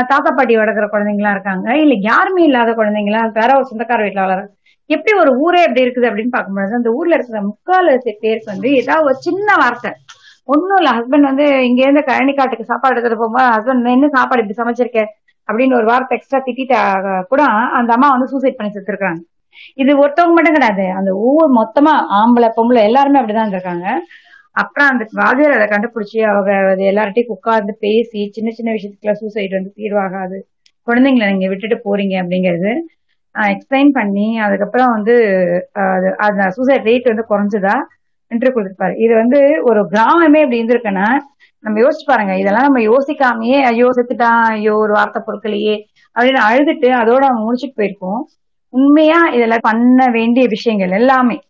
தாத்தா 0.07 0.31
பாட்டி 0.31 0.55
வளர்க்குற 0.57 0.87
குழந்தைங்களா 0.91 1.33
இருக்காங்க. 1.35 1.67
இல்ல 1.83 1.95
யாருமே 2.09 2.43
இல்லாத 2.49 2.71
குழந்தைங்களா 2.75 3.21
வேற 3.37 3.51
ஒரு 3.59 3.69
சொந்தக்கார 3.71 4.01
வீட்டில் 4.05 4.25
வளர்ற 4.25 4.45
எப்படி 4.91 5.13
ஒரு 5.23 5.31
ஊரே 5.45 5.61
எப்படி 5.67 5.85
இருக்குது 5.85 6.09
அப்படின்னு 6.11 6.35
பார்க்கும்போது 6.35 6.79
அந்த 6.81 6.91
ஊர்ல 6.99 7.17
இருக்கிற 7.19 7.39
முக்கால்வாசி 7.51 8.13
பேருக்கு 8.25 8.53
வந்து 8.55 8.69
ஏதாவது 8.81 9.07
ஒரு 9.09 9.17
சின்ன 9.27 9.49
வார்த்தை. 9.63 9.91
ஒன்னும் 10.49 10.79
இல்ல. 10.81 10.91
ஹஸ்பண்ட் 10.97 11.29
வந்து 11.31 11.47
இங்க 11.69 11.81
இருந்து 11.83 12.03
கழனி 12.11 12.33
காட்டுக்கு 12.35 12.71
சாப்பாடு 12.73 12.95
எடுத்துட்டு 12.95 13.23
போகும்போது 13.23 13.49
ஹஸ்பண்ட் 13.55 13.95
என்ன 13.97 14.11
சாப்பாடு 14.17 14.43
இப்படி 14.43 14.59
சமைச்சிருக்க 14.61 15.01
அப்படின்னு 15.49 15.79
ஒரு 15.81 15.87
வார்த்தை 15.93 16.15
எக்ஸ்ட்ரா 16.19 16.41
திட்டிட்டா 16.47 16.81
கூட 17.33 17.43
அந்த 17.79 17.91
அம்மா 17.97 18.09
வந்து 18.15 18.29
சூசைட் 18.33 18.59
பண்ணி 18.59 18.73
செத்துருக்காங்க 18.77 19.21
இது 19.83 19.91
ஒருத்தவங்க 20.03 20.37
மட்டும் 20.37 20.57
கிடையாது. 20.57 20.87
அந்த 20.99 21.11
ஊர் 21.29 21.51
மொத்தமா 21.59 21.93
ஆம்பளை 22.19 22.49
பொம்பளை 22.57 22.81
எல்லாருமே 22.89 23.21
அப்படிதான் 23.21 23.47
இருந்திருக்காங்க. 23.47 23.87
அப்புறம் 24.57 24.89
அந்த 24.93 25.05
வாதியார் 25.21 25.55
அதை 25.57 25.67
கண்டுபிடிச்சி 25.69 26.19
அவங்க 26.31 26.51
அது 26.73 26.83
எல்லார்ட்டையும் 26.91 27.33
உட்கார்ந்து 27.37 27.73
பேசி 27.81 28.21
சின்ன 28.37 28.51
சின்ன 28.51 28.71
விஷயத்துக்குள்ள 28.73 29.13
சூசைட் 29.13 29.57
வந்து 29.59 29.73
தீர்வாகாது. 29.77 30.39
குழந்தைங்களை 30.87 31.27
நீங்க 31.31 31.49
விட்டுட்டு 31.49 31.79
போறீங்க 31.87 32.15
அப்படிங்கிறது. 32.23 32.73
எக்ஸ்பிளைன் 33.43 33.89
பண்ணி 33.93 34.39
அதுக்கப்புறம் 34.39 34.91
வந்து 34.91 35.15
அது- 35.75 36.49
சூசைட் 36.49 36.87
ரேட் 36.87 37.15
வந்து 37.15 37.25
குறைஞ்சதா? 37.31 37.75
இன்டர்வியூ 38.31 38.55
கொடுத்துருப்பாரு. 38.55 39.01
இது 39.01 39.15
வந்து 39.15 39.59
ஒரு 39.63 39.89
கிராமமே 39.89 40.27
இப்படி 40.27 40.65
இருந்திருக்குன்னா 40.65 41.05
நம்ம 41.59 41.81
யோசிச்சு 41.81 42.07
பாருங்க. 42.07 42.37
இதெல்லாம் 42.37 42.73
நம்ம 42.73 42.79
யோசிக்காமயே 42.79 43.63
ஐயோ 43.63 43.87
செத்துட்டான் 43.87 44.41
ஐயோ 44.41 44.77
ஒரு 44.77 44.93
வார்த்தை 44.93 45.23
பொருட்களையே 45.27 45.87
அப்படின்னு 46.21 46.39
அழுதுட்டு 46.51 46.87
அதோட 46.87 47.17
அவங்க 47.17 47.53
முடிச்சுட்டு 47.53 47.79
போயிருக்கோம். 47.79 48.23
உண்மையா 48.69 49.19
இதெல்லாம் 49.33 49.59
பண்ண 49.63 50.07
வேண்டிய 50.11 50.47
விஷயங்கள் 50.49 50.91
எல்லாமே. 50.91 51.41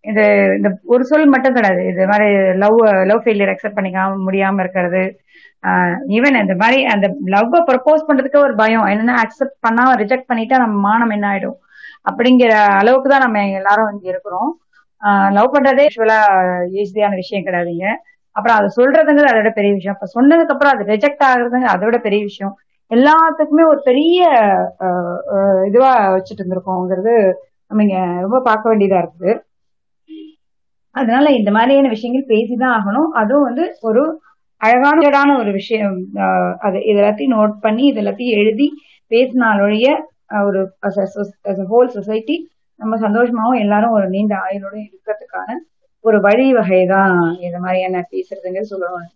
இது 0.00 0.22
இந்த 0.56 0.78
ஒரு 0.84 1.04
சொல் 1.04 1.26
மட்டும் 1.26 1.54
கிடையாது. 1.54 1.86
இது 1.86 2.06
மாதிரி 2.06 2.30
லவ் 2.34 2.78
லவ் 2.78 3.22
ஃபெயிலியர் 3.24 3.54
அக்செப்ட் 3.54 3.76
பண்ணிக்காம 3.76 4.14
முடியாம 4.26 4.60
இருக்கிறது. 4.60 5.20
ஈவன் 6.16 6.40
இந்த 6.42 6.54
மாதிரி 6.62 6.78
அந்த 6.92 7.06
லவ் 7.34 7.56
ப்ரப்போஸ் 7.70 8.06
பண்றதுக்கு 8.08 8.38
ஒரு 8.46 8.54
பயம். 8.60 8.86
என்னன்னா 8.92 9.16
அக்செப்ட் 9.24 9.58
பண்ணாம 9.66 9.96
ரிஜெக்ட் 10.02 10.30
பண்ணிட்டா 10.30 10.58
நம்ம 10.64 10.76
மானம் 10.88 11.14
என்ன 11.16 11.26
ஆயிடும்? 11.32 11.58
அப்படிங்கிற 12.10 12.52
அளவுக்கு 12.80 13.08
தான் 13.12 13.24
நம்ம 13.26 13.42
எல்லாரும் 13.60 13.90
இங்க 13.94 14.06
இருக்கிறோம். 14.12 14.50
லவ் 15.36 15.52
பண்றதே 15.54 15.84
ஆக்சுவலா 15.88 16.20
ஈஸியான 16.82 17.14
விஷயம் 17.22 17.44
கிடையாதுங்க. 17.46 17.86
அப்புறம் 18.36 18.56
அதை 18.58 18.68
சொல்றதுங்கிறது 18.78 19.32
அதோட 19.32 19.50
பெரிய 19.58 19.72
விஷயம். 19.76 19.96
அப்ப 19.96 20.08
சொன்னதுக்கு 20.16 20.54
அப்புறம் 20.54 20.74
அது 20.74 20.84
ரிஜெக்ட் 20.92 21.24
ஆகுறதுங்க 21.28 21.68
அதோட 21.76 21.96
பெரிய 22.06 22.20
விஷயம். 22.30 22.54
எல்லாத்துக்குமே 22.90 23.64
ஒரு 23.72 23.80
பெரிய 23.88 24.20
இதுவா 25.68 25.90
வச்சுட்டு 26.14 26.40
இருந்திருக்கோங்கிறது 26.42 27.14
நம்ம 27.70 27.82
இங்க 27.86 27.98
ரொம்ப 28.24 28.38
பார்க்க 28.48 28.70
வேண்டியதா 28.70 29.00
இருக்குது. 29.02 29.32
அதனால 30.94 31.26
இந்த 31.38 31.50
மாதிரியான 31.56 31.90
விஷயங்கள் 31.94 32.30
பேசிதான் 32.32 32.74
ஆகணும். 32.78 33.10
அதுவும் 33.20 33.46
வந்து 33.48 33.64
ஒரு 33.88 34.02
அழகான 34.60 35.36
ஒரு 35.38 35.50
விஷயம் 35.52 35.96
அது 36.58 36.78
இது 36.84 36.98
எல்லாத்தையும் 37.00 37.36
நோட் 37.36 37.54
பண்ணி 37.60 37.84
இது 37.86 38.00
எல்லாத்தையும் 38.02 38.38
எழுதி 38.40 38.66
பேசினாலொழிய 39.10 39.86
ஒரு 40.48 40.60
ஹோல் 41.72 41.94
சொசைட்டி 41.96 42.36
நம்ம 42.80 42.96
சந்தோஷமாவும் 43.06 43.62
எல்லாரும் 43.64 43.96
ஒரு 43.98 44.06
நீண்ட 44.08 44.34
ஆயுளோட 44.44 44.76
இருக்கிறதுக்கான 44.84 45.56
ஒரு 46.04 46.18
வழிவகை 46.26 46.82
தான் 46.92 47.14
இந்த 47.46 47.56
மாதிரியான 47.58 48.04
பேசுறதுங்க 48.12 48.60
சொல்லணும். 48.70 49.08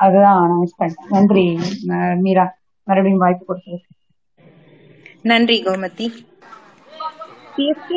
அதுதான் 0.00 0.40
நான் 0.42 0.96
நன்றி 1.14 1.44
மீரா. 2.24 2.46
மறுபடியும் 2.86 3.22
வாய்ப்பு 3.24 3.44
கொடுத்ததுக்கு. 3.44 3.88
நன்றி 5.30 5.56
கோமதி. 5.66 6.06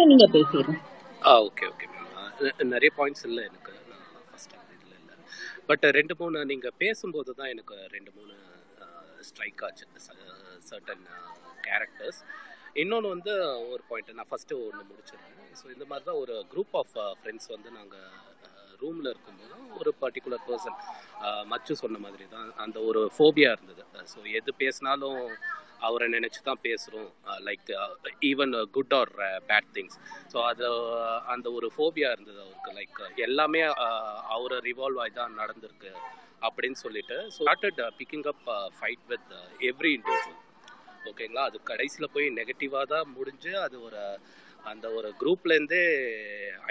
நீங்க 0.10 0.26
பேசிடுங்க 0.36 0.80
ஆ 1.22 1.34
ஓகே 1.48 1.66
ஓகே 1.72 1.88
நிறைய 2.74 2.92
பாயிண்ட்ஸ் 2.98 3.26
இல்லை 3.28 3.42
எனக்கு 3.50 3.72
நான் 3.92 4.26
ஃபர்ஸ்ட் 4.30 4.56
இதில் 4.76 4.96
இல்லை 5.00 5.16
பட் 5.70 5.86
uh, 5.86 5.92
ரெண்டு 5.98 6.14
மூணு 6.20 6.38
நீங்கள் 6.50 6.76
பேசும்போது 6.82 7.32
தான் 7.40 7.52
எனக்கு 7.54 7.76
ரெண்டு 7.94 8.12
மூணு 8.18 8.34
uh, 8.86 9.20
ஸ்ட்ரைக் 9.28 9.62
ஆச்சு. 9.68 9.86
சர்டன் 10.70 11.06
கேரக்டர்ஸ் 11.68 12.20
இன்னொன்று 12.82 13.08
வந்து 13.14 13.34
ஒரு 13.74 13.84
பாயிண்ட் 13.90 14.12
நான் 14.20 14.30
ஃபஸ்ட்டு 14.32 14.58
ஒன்று 14.66 14.84
முடிச்சிருந்தேன் 14.90 15.54
ஸோ 15.60 15.66
இந்த 15.76 15.86
மாதிரி 15.90 16.06
தான் 16.10 16.20
ஒரு 16.24 16.36
குரூப் 16.52 16.76
ஆஃப் 16.82 16.94
ஃப்ரெண்ட்ஸ் 17.20 17.50
வந்து 17.56 17.70
நாங்கள் 17.78 18.08
ரூமில் 18.82 19.08
uh, 19.08 19.14
இருக்கும்போது 19.14 19.50
ஒரு 19.80 19.92
பர்டிகுலர் 20.04 20.46
பர்சன் 20.48 20.78
மச்சு 21.52 21.74
சொன்ன 21.84 22.00
மாதிரி 22.06 22.26
தான் 22.36 22.50
அந்த 22.64 22.78
ஒரு 22.90 23.04
ஃபோபியா 23.18 23.52
இருந்தது. 23.56 23.84
ஸோ 24.14 24.20
எது 24.40 24.52
பேசினாலும் 24.64 25.20
அவரை 25.84 26.08
நினச்சி 26.08 26.40
தான் 26.44 26.62
பேசுகிறோம் 26.64 27.10
like 27.48 27.70
even 28.24 28.54
good 28.72 28.94
or 28.94 29.14
bad 29.50 29.70
things 29.76 29.98
so 30.34 30.38
அது 30.50 30.66
uh, 30.68 31.18
அந்த 31.34 31.48
ஒரு 31.52 31.70
ஃபோபியா 31.76 32.10
இருந்தது 32.12 32.40
அவருக்கு. 32.42 32.72
லைக் 32.80 33.00
uh, 33.02 33.10
எல்லாமே 33.28 33.64
uh, 33.80 34.16
அவரை 34.36 34.60
ரிவால்வ் 34.70 35.02
ஆகி 35.04 35.14
தான் 35.14 35.40
நடந்திருக்கு 35.42 35.92
அப்படின்னு 36.42 36.80
சொல்லிட்டு 36.84 37.18
so 37.28 37.42
started 37.42 37.82
picking 38.00 38.26
up 38.28 38.48
fight 38.78 39.06
with 39.08 39.34
every 39.70 39.92
individual 39.98 40.42
ஓகேங்களா 41.10 41.44
அது 41.44 41.58
கடைசியில் 41.64 42.14
போய் 42.14 42.28
நெகட்டிவாக 42.38 42.86
தான் 42.86 43.08
முடிஞ்சு 43.16 43.52
அது 43.58 43.78
ஒரு 43.82 44.02
அந்த 44.64 44.86
ஒரு 44.98 45.10
குரூப்லேருந்தே 45.22 45.86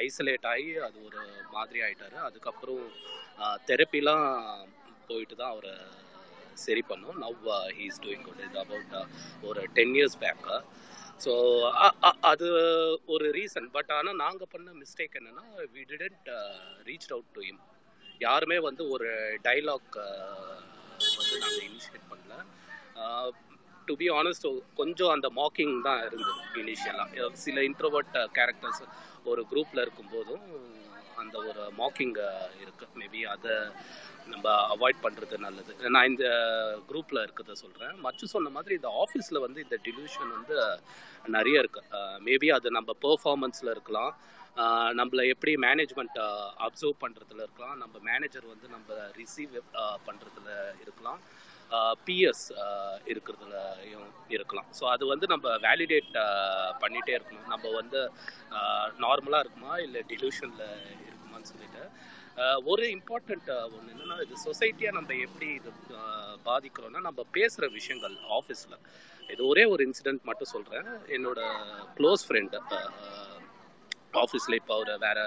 ஐசோலேட் 0.03 0.47
ஆகி 0.53 0.71
அது 0.87 0.99
ஒரு 1.09 1.23
மாதிரி 1.53 1.81
ஆகிட்டார் 1.83 2.17
அதுக்கப்புறம் 2.21 2.85
தெரப்பிலாம் 3.67 4.29
போயிட்டு 5.09 5.35
தான் 5.35 5.53
அவரை 5.53 5.75
சரி 6.65 6.83
பண்ணோம். 6.91 7.19
Now 7.25 7.51
he 7.79 7.85
is 7.91 8.01
doing 8.05 8.25
good 8.29 8.43
இது 8.47 8.59
அபவுட் 8.65 8.97
ஒரு 9.49 9.63
டென் 9.79 9.95
இயர்ஸ் 9.99 10.19
பேக்கு 10.25 10.57
ஸோ 11.21 11.33
அது 12.31 12.47
ஒரு 13.07 13.27
ரீசன் 13.37 13.69
பட் 13.77 13.91
ஆனால் 13.97 14.19
நாங்கள் 14.25 14.51
பண்ண 14.55 14.71
மிஸ்டேக் 14.81 15.19
என்னென்னா 15.21 15.45
we 15.75 15.83
didn't 15.93 16.31
reach 16.89 17.09
out 17.11 17.31
to 17.37 17.43
him 17.51 17.61
யாருமே 18.21 18.59
வந்து 18.69 18.83
ஒரு 18.95 19.09
டைலாக் 19.47 19.97
uh, 19.99 20.59
வந்து 21.13 21.37
நாங்கள் 21.45 21.65
இனிஷியேட் 21.69 22.11
பண்ணல. 22.11 22.35
டு 23.89 23.95
பி 24.01 24.09
ஆனஸ்ட் 24.19 24.47
கொஞ்சம் 24.81 25.13
அந்த 25.15 25.29
மாக்கிங் 25.39 25.75
தான் 25.87 26.03
இருந்தது 26.09 26.43
இனிஷியலாக 26.63 27.23
uh, 27.23 27.31
சில 27.45 27.63
இன்ட்ரோவர்ட் 27.71 28.17
கேரக்டர்ஸ் 28.39 28.83
uh, 28.83 28.91
ஒரு 29.31 29.43
குரூப்பில் 29.53 29.85
இருக்கும்போதும் 29.85 30.47
அந்த 31.23 31.37
ஒரு 31.51 31.65
மாக்கிங் 31.81 32.15
இருக்குது 32.63 32.95
மேபி 33.01 33.21
அதை 33.35 33.55
நம்ம 34.33 34.47
அவாய்ட் 34.75 35.01
பண்ணுறது 35.05 35.37
நல்லது. 35.45 35.73
நான் 35.95 36.11
இந்த 36.13 36.27
குரூப்பில் 36.91 37.23
இருக்கிறத 37.25 37.57
சொல்கிறேன் 37.63 37.95
மச்சு 38.05 38.27
சொன்ன 38.35 38.53
மாதிரி 38.57 38.75
இந்த 38.81 38.91
ஆஃபீஸில் 39.03 39.45
வந்து 39.47 39.61
இந்த 39.67 39.79
டிலூஷன் 39.87 40.31
வந்து 40.37 40.57
நிறைய 41.37 41.63
இருக்கு. 41.63 41.83
மேபி 42.29 42.51
அது 42.59 42.71
நம்ம 42.79 42.95
பெர்ஃபார்மன்ஸில் 43.07 43.75
இருக்கலாம். 43.75 44.13
நம்மளை 44.99 44.99
நம்மள 44.99 45.21
எப்படி 45.33 45.53
மேனேஜ்மெண்ட்டை 45.67 46.27
அப்சர்வ் 46.67 47.03
பண்ணுறதுல 47.05 47.45
இருக்கலாம். 47.47 47.77
நம்ம 47.83 47.95
மேனேஜர் 48.11 48.47
வந்து 48.55 48.67
நம்ம 48.75 48.99
ரிசீவ் 49.21 49.55
பண்ணுறதுல 50.09 50.51
இருக்கலாம். 50.85 51.21
பிஎஸ் 52.07 52.47
இருக்கிறதுலையும் 53.13 54.09
இருக்கலாம். 54.35 54.69
ஸோ 54.79 54.85
அது 54.95 55.05
வந்து 55.13 55.27
நம்ம 55.33 55.55
வேலிடேட் 55.67 56.11
பண்ணிகிட்டே 56.83 57.15
இருக்கணும். 57.19 57.47
நம்ம 57.53 57.71
வந்து 57.81 58.01
நார்மலாக 59.05 59.45
இருக்குமா? 59.45 59.73
இல்லை 59.87 60.03
டிலூஷனில் 60.13 60.67
இருக்குமான்னு 61.07 61.51
சொல்லிட்டு. 61.53 61.85
ஒரு 62.73 62.85
இம்பார்ட்டண்ட் 62.97 63.49
ஒன்று 63.77 63.93
என்னன்னா 63.95 64.17
இது 64.25 64.37
சொசைட்டியாக 64.49 64.97
நம்ம 64.99 65.17
எப்படி 65.27 65.49
இது 65.59 65.71
பாதிக்கிறோன்னா 65.71 66.03
பாதிக்கிறோம்னா 66.49 67.01
நம்ம 67.09 67.21
பேசுகிற 67.37 67.67
விஷயங்கள் 67.79 68.15
ஆஃபீஸில் 68.39 68.79
இது 69.33 69.43
ஒரே 69.51 69.65
ஒரு 69.73 69.83
இன்சிடென்ட் 69.89 70.29
மட்டும் 70.31 70.53
சொல்கிறேன் 70.55 70.89
என்னோட 71.17 71.41
க்ளோஸ் 71.99 72.25
ஃப்ரெண்டு 72.29 72.59
ஆஃபீஸில் 74.23 74.59
இப்போ 74.61 74.73
அவர் 74.79 75.05
வேற 75.05 75.19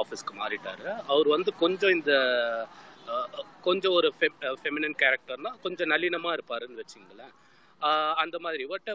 ஆஃபீஸ்க்கு 0.00 0.34
மாறிட்டார். 0.42 0.86
அவர் 1.12 1.28
வந்து 1.36 1.50
கொஞ்சம் 1.62 1.94
இந்த 1.96 2.12
கொஞ்சம் 3.66 3.96
ஒரு 3.98 4.08
ஃபெமினன் 4.62 4.96
கேரக்டர்னா 5.02 5.52
கொஞ்சம் 5.64 5.90
நளினமாக 5.92 6.36
இருப்பாருன்னு 6.36 6.80
வச்சுங்களேன். 6.82 7.34
அந்த 8.22 8.36
மாதிரி. 8.38 8.64
பட் 8.66 8.88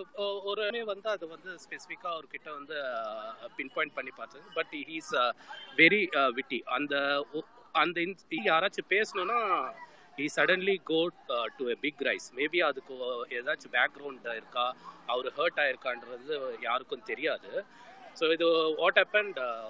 ஒரு 0.49 0.63
வந்து 0.86 1.09
அது 1.09 1.27
வந்து 1.27 1.51
ஸ்பெசிஃபிக்காக 1.65 2.13
அவர்கிட்ட 2.15 2.49
வந்து 2.59 2.77
பின் 3.55 3.71
பாயிண்ட் 3.75 3.95
பண்ணி 3.99 4.11
பார்த்தது. 4.15 4.45
பட் 4.53 4.73
ஹீஸ் 4.91 5.13
வெரி 5.81 6.01
விட்டி 6.34 6.61
அந்த 6.77 6.95
அந்த 7.84 7.99
யாராச்சும் 8.51 8.91
பேசணும்னா 8.95 9.39
he 10.17 10.25
suddenly 10.36 10.75
go 10.89 10.97
to 11.57 11.63
a 11.73 11.75
big 11.84 12.01
rise 12.07 12.27
maybe 12.39 12.59
அதுக்கு 12.67 12.95
ஏதாச்சும் 13.38 13.71
பேக்ரவுண்ட் 13.77 14.27
இருக்கா? 14.36 14.65
அவர் 15.05 15.29
ஹர்ட் 15.38 15.59
ஆயிருக்கான்றது 15.63 16.36
யாருக்கும் 16.61 17.07
தெரியாது. 17.11 17.51
ஸோ 18.20 18.26
இது 18.36 18.47
வாட் 18.80 18.99
அண்ட் 19.22 19.39
uh, 19.39 19.70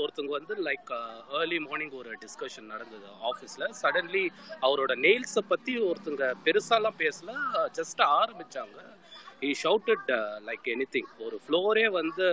ஒருத்தவங்க 0.00 0.32
வந்து 0.38 0.54
லைக் 0.66 0.90
ஏர்லி 1.38 1.58
மார்னிங் 1.58 1.94
ஒரு 2.00 2.10
டிஸ்கஷன் 2.24 2.66
நடந்தது 2.66 3.08
ஆஃபீஸில் 3.30 3.66
சடன்லி 3.80 4.24
அவரோட 4.62 4.92
நெயில்ஸை 5.06 5.42
பற்றி 5.48 5.72
ஒருத்தங்க 5.88 6.26
பெருசாலாம் 6.46 6.98
பேசல 7.02 7.32
ஜஸ்ட் 7.78 8.02
ஆரம்பிச்சாங்க. 8.18 8.78
He 9.42 9.50
shouted 9.62 10.10
like 10.48 10.66
any 10.74 10.86
thing 10.96 11.10
ஒரு 11.26 11.36
ஃப்ளோரே 11.44 11.86
வந்து 12.00 12.28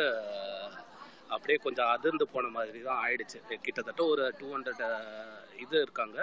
அப்படியே 1.36 1.58
கொஞ்சம் 1.66 1.90
அதிர்ந்து 1.96 2.26
போன 2.34 2.50
மாதிரி 2.58 2.80
தான் 2.90 3.02
ஆயிடுச்சு. 3.06 3.40
கிட்டத்தட்ட 3.66 4.02
ஒரு 4.14 4.24
டூ 4.40 4.48
ஹண்ட்ரட் 4.56 4.84
இது 5.64 5.76
இருக்காங்க. 5.86 6.18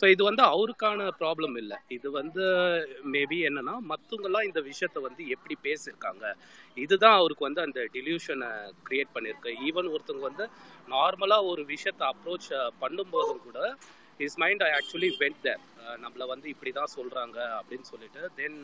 ஸோ 0.00 0.04
இது 0.14 0.22
வந்து 0.28 0.42
அவருக்கான 0.52 1.06
ப்ராப்ளம் 1.20 1.54
இல்லை. 1.62 1.78
இது 1.96 2.08
வந்து 2.18 2.44
மேபி 3.14 3.38
என்னன்னா 3.48 3.74
மற்றவங்களாம் 3.92 4.48
இந்த 4.48 4.60
விஷயத்த 4.70 5.00
வந்து 5.08 5.22
எப்படி 5.36 5.56
பேசியிருக்காங்க. 5.66 6.24
இதுதான் 6.84 7.18
அவருக்கு 7.20 7.48
வந்து 7.48 7.64
அந்த 7.66 7.80
டிலியூஷனை 7.96 8.50
கிரியேட் 8.88 9.14
பண்ணியிருக்கு. 9.16 9.52
ஈவன் 9.68 9.92
ஒருத்தவங்க 9.94 10.26
வந்து 10.30 10.46
நார்மலாக 10.94 11.50
ஒரு 11.52 11.64
விஷயத்தை 11.74 12.06
அப்ரோச் 12.12 12.50
பண்ணும்போதும் 12.84 13.44
கூட 13.48 13.60
is 14.26 14.38
mind 14.42 14.62
I 14.68 14.70
actually 14.78 15.10
went 15.20 15.42
there 15.46 15.62
நம்மளை 16.04 16.24
வந்து 16.34 16.46
இப்படி 16.54 16.70
தான் 16.78 16.94
சொல்கிறாங்க 16.96 17.38
அப்படின்னு 17.58 17.86
சொல்லிட்டு 17.92 18.22
தென் 18.40 18.58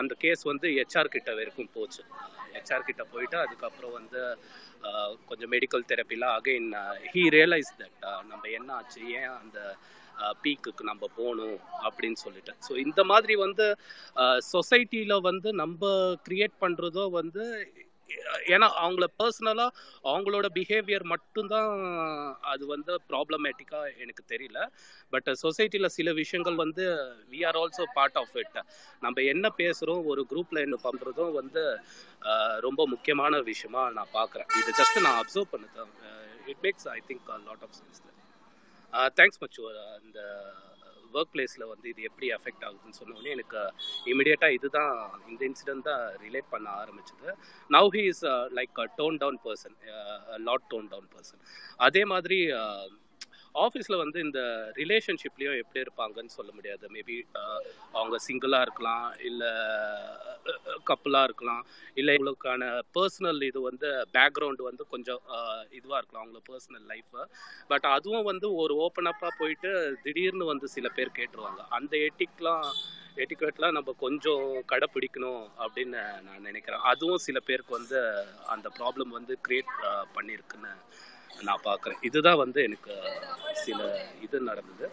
அந்த 0.00 0.12
கேஸ் 0.24 0.42
வந்து 0.50 0.66
ஹெச்ஆர் 0.78 1.14
கிட்ட 1.14 1.30
வரைக்கும் 1.38 1.72
போச்சு. 1.76 2.02
ஹெச்ஆர் 2.54 2.88
கிட்ட 2.88 3.02
போயிட்டு 3.12 3.36
அதுக்கப்புறம் 3.44 3.96
வந்து 3.98 4.20
கொஞ்சம் 5.28 5.52
மெடிக்கல் 5.54 5.88
தெரப்பிலாம் 5.92 6.36
அகைன் 6.38 6.68
ஹீ 7.12 7.22
ரியலைஸ் 7.38 7.72
தட் 7.80 8.06
நம்ம 8.30 8.44
என்ன 8.58 8.70
ஆச்சு? 8.78 9.00
ஏன் 9.20 9.32
அந்த 9.40 9.58
பீக்குக்கு 10.42 10.82
நம்ம 10.90 11.04
போகணும் 11.18 11.58
அப்படின்னு 11.86 12.18
சொல்லிட்டு. 12.24 12.52
ஸோ 12.66 12.72
இந்த 12.86 13.00
மாதிரி 13.12 13.34
வந்து 13.44 13.66
சொசைட்டியில் 14.54 15.24
வந்து 15.30 15.48
நம்ம 15.62 15.92
கிரியேட் 16.28 16.56
பண்ணுறதோ 16.64 17.04
வந்து 17.20 17.44
ஏன்னா 18.54 18.66
அவங்கள 18.82 19.06
பர்சனலாக 19.20 19.70
அவங்களோட 20.12 20.46
பிஹேவியர் 20.56 21.04
மட்டும்தான் 21.12 21.70
அது 22.52 22.64
வந்து 22.74 22.92
ப்ராப்ளமேட்டிக்காக 23.10 23.90
எனக்கு 24.04 24.24
தெரியல. 24.32 24.60
பட் 25.14 25.28
சொசைட்டியில் 25.44 25.94
சில 25.98 26.12
விஷயங்கள் 26.20 26.60
வந்து 26.64 26.84
we 27.32 27.40
are 27.48 27.58
also 27.62 27.86
part 27.98 28.18
of 28.22 28.36
it 28.42 28.58
நம்ம 29.04 29.22
என்ன 29.32 29.52
பேசுகிறோம் 29.62 30.04
ஒரு 30.12 30.24
குரூப்பில் 30.32 30.64
என்ன 30.66 30.78
பண்ணுறதும் 30.86 31.34
வந்து 31.40 31.64
ரொம்ப 32.66 32.86
முக்கியமான 32.94 33.40
விஷயமா 33.52 33.84
நான் 33.98 34.14
பார்க்குறேன். 34.18 34.50
இது 34.60 34.72
ஜஸ்ட் 34.80 35.04
நான் 35.06 35.20
அப்சர்வ் 35.22 35.52
பண்ணுறேன். 35.54 35.92
It 36.52 36.62
makes 36.66 36.88
I 36.96 37.00
think 37.10 37.28
lot 37.50 37.64
of 37.68 37.76
sense 37.80 38.00
thanks 39.18 39.40
much 39.42 39.58
அந்த 40.00 40.20
ஒர்க் 41.14 41.32
பிளேஸில் 41.34 41.66
வந்து 41.66 41.86
இது 41.88 42.02
எப்படி 42.02 42.28
அஃபெக்ட் 42.32 42.64
ஆகுதுன்னு 42.68 42.98
சொன்னோடனே 43.00 43.30
எனக்கு 43.30 43.60
இமிடியேட்டாக 44.12 44.56
இதுதான் 44.58 44.94
இந்த 45.28 45.42
இன்சிடென்ட் 45.50 45.88
தான் 45.90 46.04
ரிலேட் 46.24 46.50
பண்ண 46.50 46.68
ஆரம்பிச்சது. 46.82 47.28
Now 47.70 47.90
he 47.96 48.04
is 48.12 48.24
like 48.58 48.80
tone 48.98 49.16
down 49.16 49.40
person 49.44 49.76
lot 50.48 50.66
tone 50.70 50.88
down 50.88 51.08
person 51.14 51.40
அதே 51.88 52.04
மாதிரி 52.04 52.40
uh, 52.52 52.84
ஆஃபீஸில் 53.54 54.02
வந்து 54.02 54.18
இந்த 54.20 54.40
ரிலேஷன்ஷிப்லேயும் 54.76 55.60
எப்படி 55.62 55.82
இருப்பாங்கன்னு 55.84 56.36
சொல்ல 56.36 56.50
முடியாது. 56.52 56.84
மேபி 56.94 57.16
அவங்க 57.92 58.16
சிங்கிளாக 58.26 58.66
இருக்கலாம் 58.66 59.06
இல்லை 59.28 59.50
கப்புளாக 60.88 61.28
இருக்கலாம் 61.28 61.62
இல்லை 61.94 62.12
இவங்களுக்கான 62.16 62.62
பர்சனல் 62.96 63.42
இது 63.48 63.60
வந்து 63.60 63.88
பேக்ரவுண்டு 64.14 64.62
வந்து 64.68 64.84
கொஞ்சம் 64.94 65.20
இதுவாக 65.78 66.00
இருக்கலாம் 66.00 66.24
அவங்கள 66.24 66.40
பர்சனல் 66.50 66.88
லைஃப்பை 66.92 67.24
பட் 67.68 67.86
அதுவும் 67.96 68.28
வந்து 68.30 68.48
ஒரு 68.62 68.74
ஓப்பன் 68.86 69.10
அப்பாக 69.12 69.32
போயிட்டு 69.38 69.70
திடீர்னு 70.02 70.44
வந்து 70.52 70.68
சில 70.76 70.88
பேர் 70.88 71.16
கேட்டுருவாங்க. 71.18 71.62
அந்த 71.78 71.92
எட்டிக்லாம் 72.08 72.66
எட்டிக்கெட்லாம் 73.22 73.76
நம்ம 73.76 73.94
கொஞ்சம் 74.04 74.44
கடைப்பிடிக்கணும் 74.72 75.42
அப்படின்னு 75.64 76.02
நான் 76.28 76.46
நினைக்கிறேன். 76.48 76.84
அதுவும் 76.92 77.24
சில 77.26 77.40
பேருக்கு 77.40 77.78
வந்து 77.78 77.98
அந்த 78.54 78.68
ப்ராப்ளம் 78.78 79.16
வந்து 79.18 79.34
க்ரியேட் 79.48 79.72
பண்ணியிருக்குன்னு 80.16 80.72
நான் 81.48 81.66
பார்க்குறேன். 81.68 82.00
இதுதான் 82.08 82.40
வந்து 82.42 82.60
எனக்கு 82.68 82.94
சில 83.64 83.80
இது 84.26 84.40
நடந்தது. 84.50 84.86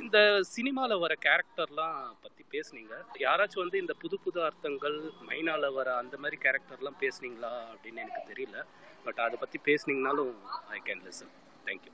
இந்த 0.00 0.18
சினிமாவில் 0.54 1.02
வர 1.02 1.12
கேரக்டர்லாம் 1.26 1.98
பற்றி 2.24 2.44
பேசுனீங்க. 2.54 2.94
யாராச்சும் 3.24 3.62
வந்து 3.64 3.82
இந்த 3.82 3.94
புது 4.02 4.16
புது 4.24 4.38
அர்த்தங்கள் 4.48 4.96
மைனால 5.28 5.72
வர 5.78 5.88
அந்த 6.02 6.16
மாதிரி 6.22 6.38
கேரக்டர்லாம் 6.44 7.00
பேசுனீங்களா 7.04 7.52
அப்படின்னு 7.72 8.02
எனக்கு 8.04 8.22
தெரியல. 8.32 8.58
பட் 9.06 9.22
அதை 9.26 9.38
பற்றி 9.42 9.60
பேசுனீங்கனாலும் 9.70 10.34
I 10.76 10.80
can 10.88 11.04
listen 11.08 11.32
thank you 11.68 11.92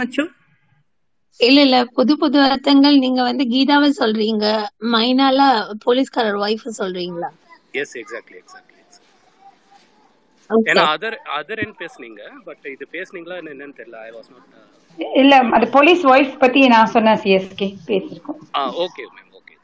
much. 0.00 0.22
இல்ல 1.40 1.58
இல்ல. 1.66 1.76
புது 1.96 2.12
புது 2.18 2.38
அர்த்தங்கள் 2.46 2.96
நீங்க 3.04 3.20
வந்து 3.28 3.44
கீதாவை 3.52 3.90
சொல்றீங்க. 3.98 4.44
மைனால 4.94 5.38
போலீஸ்காரர் 5.84 6.40
ஒய்ஃப் 6.44 6.66
சொல்றீங்களா? 6.80 7.30
எஸ் 7.80 7.94
எக்ஸாக்ட்லி 8.00 8.38
எக்ஸாக்ட்லி 8.40 8.68
ஓகே 10.50 10.68
ஏன்னா 10.70 10.84
அதர் 10.94 11.16
அதர் 11.38 11.62
என் 11.64 11.76
பேசுனீங்க 11.80 12.22
பட் 12.46 12.66
இது 12.72 12.86
பேசுனீங்களா 12.94 13.36
என்னன்னு 13.44 13.78
தெரியல. 13.80 13.98
ஐ 14.02 14.12
வாஸ் 14.12 14.30
நாட் 14.32 14.48
இல்ல 15.16 15.34
அது 15.56 15.66
போலீஸ் 15.76 16.02
ஒய்ஃப் 16.10 16.34
பத்தி 16.42 16.60
நான் 16.68 16.92
சொன்னேன் 16.94 17.20
சிஎஸ்கே 17.22 17.68
பேசியிருக்கோம். 17.88 18.40
ஆ 18.56 18.62
ஓகே 18.84 19.04
மேம் 19.14 19.30
ஓகே 19.32 19.54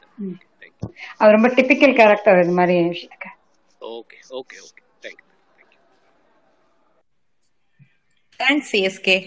அது 1.19 1.31
ரொம்ப 1.35 1.49
டிபிக்கல் 1.57 1.97
கேரக்டர் 1.99 2.41
இது 2.43 2.53
மாதிரி 2.59 2.75
விஷயத்துக்கு. 2.87 3.31
Okay 3.81 4.19
okay 4.39 4.57
okay 4.65 4.83
thank you 5.03 5.25
thank you 5.53 5.79
thanks 8.39 8.71
CSK 8.71 9.17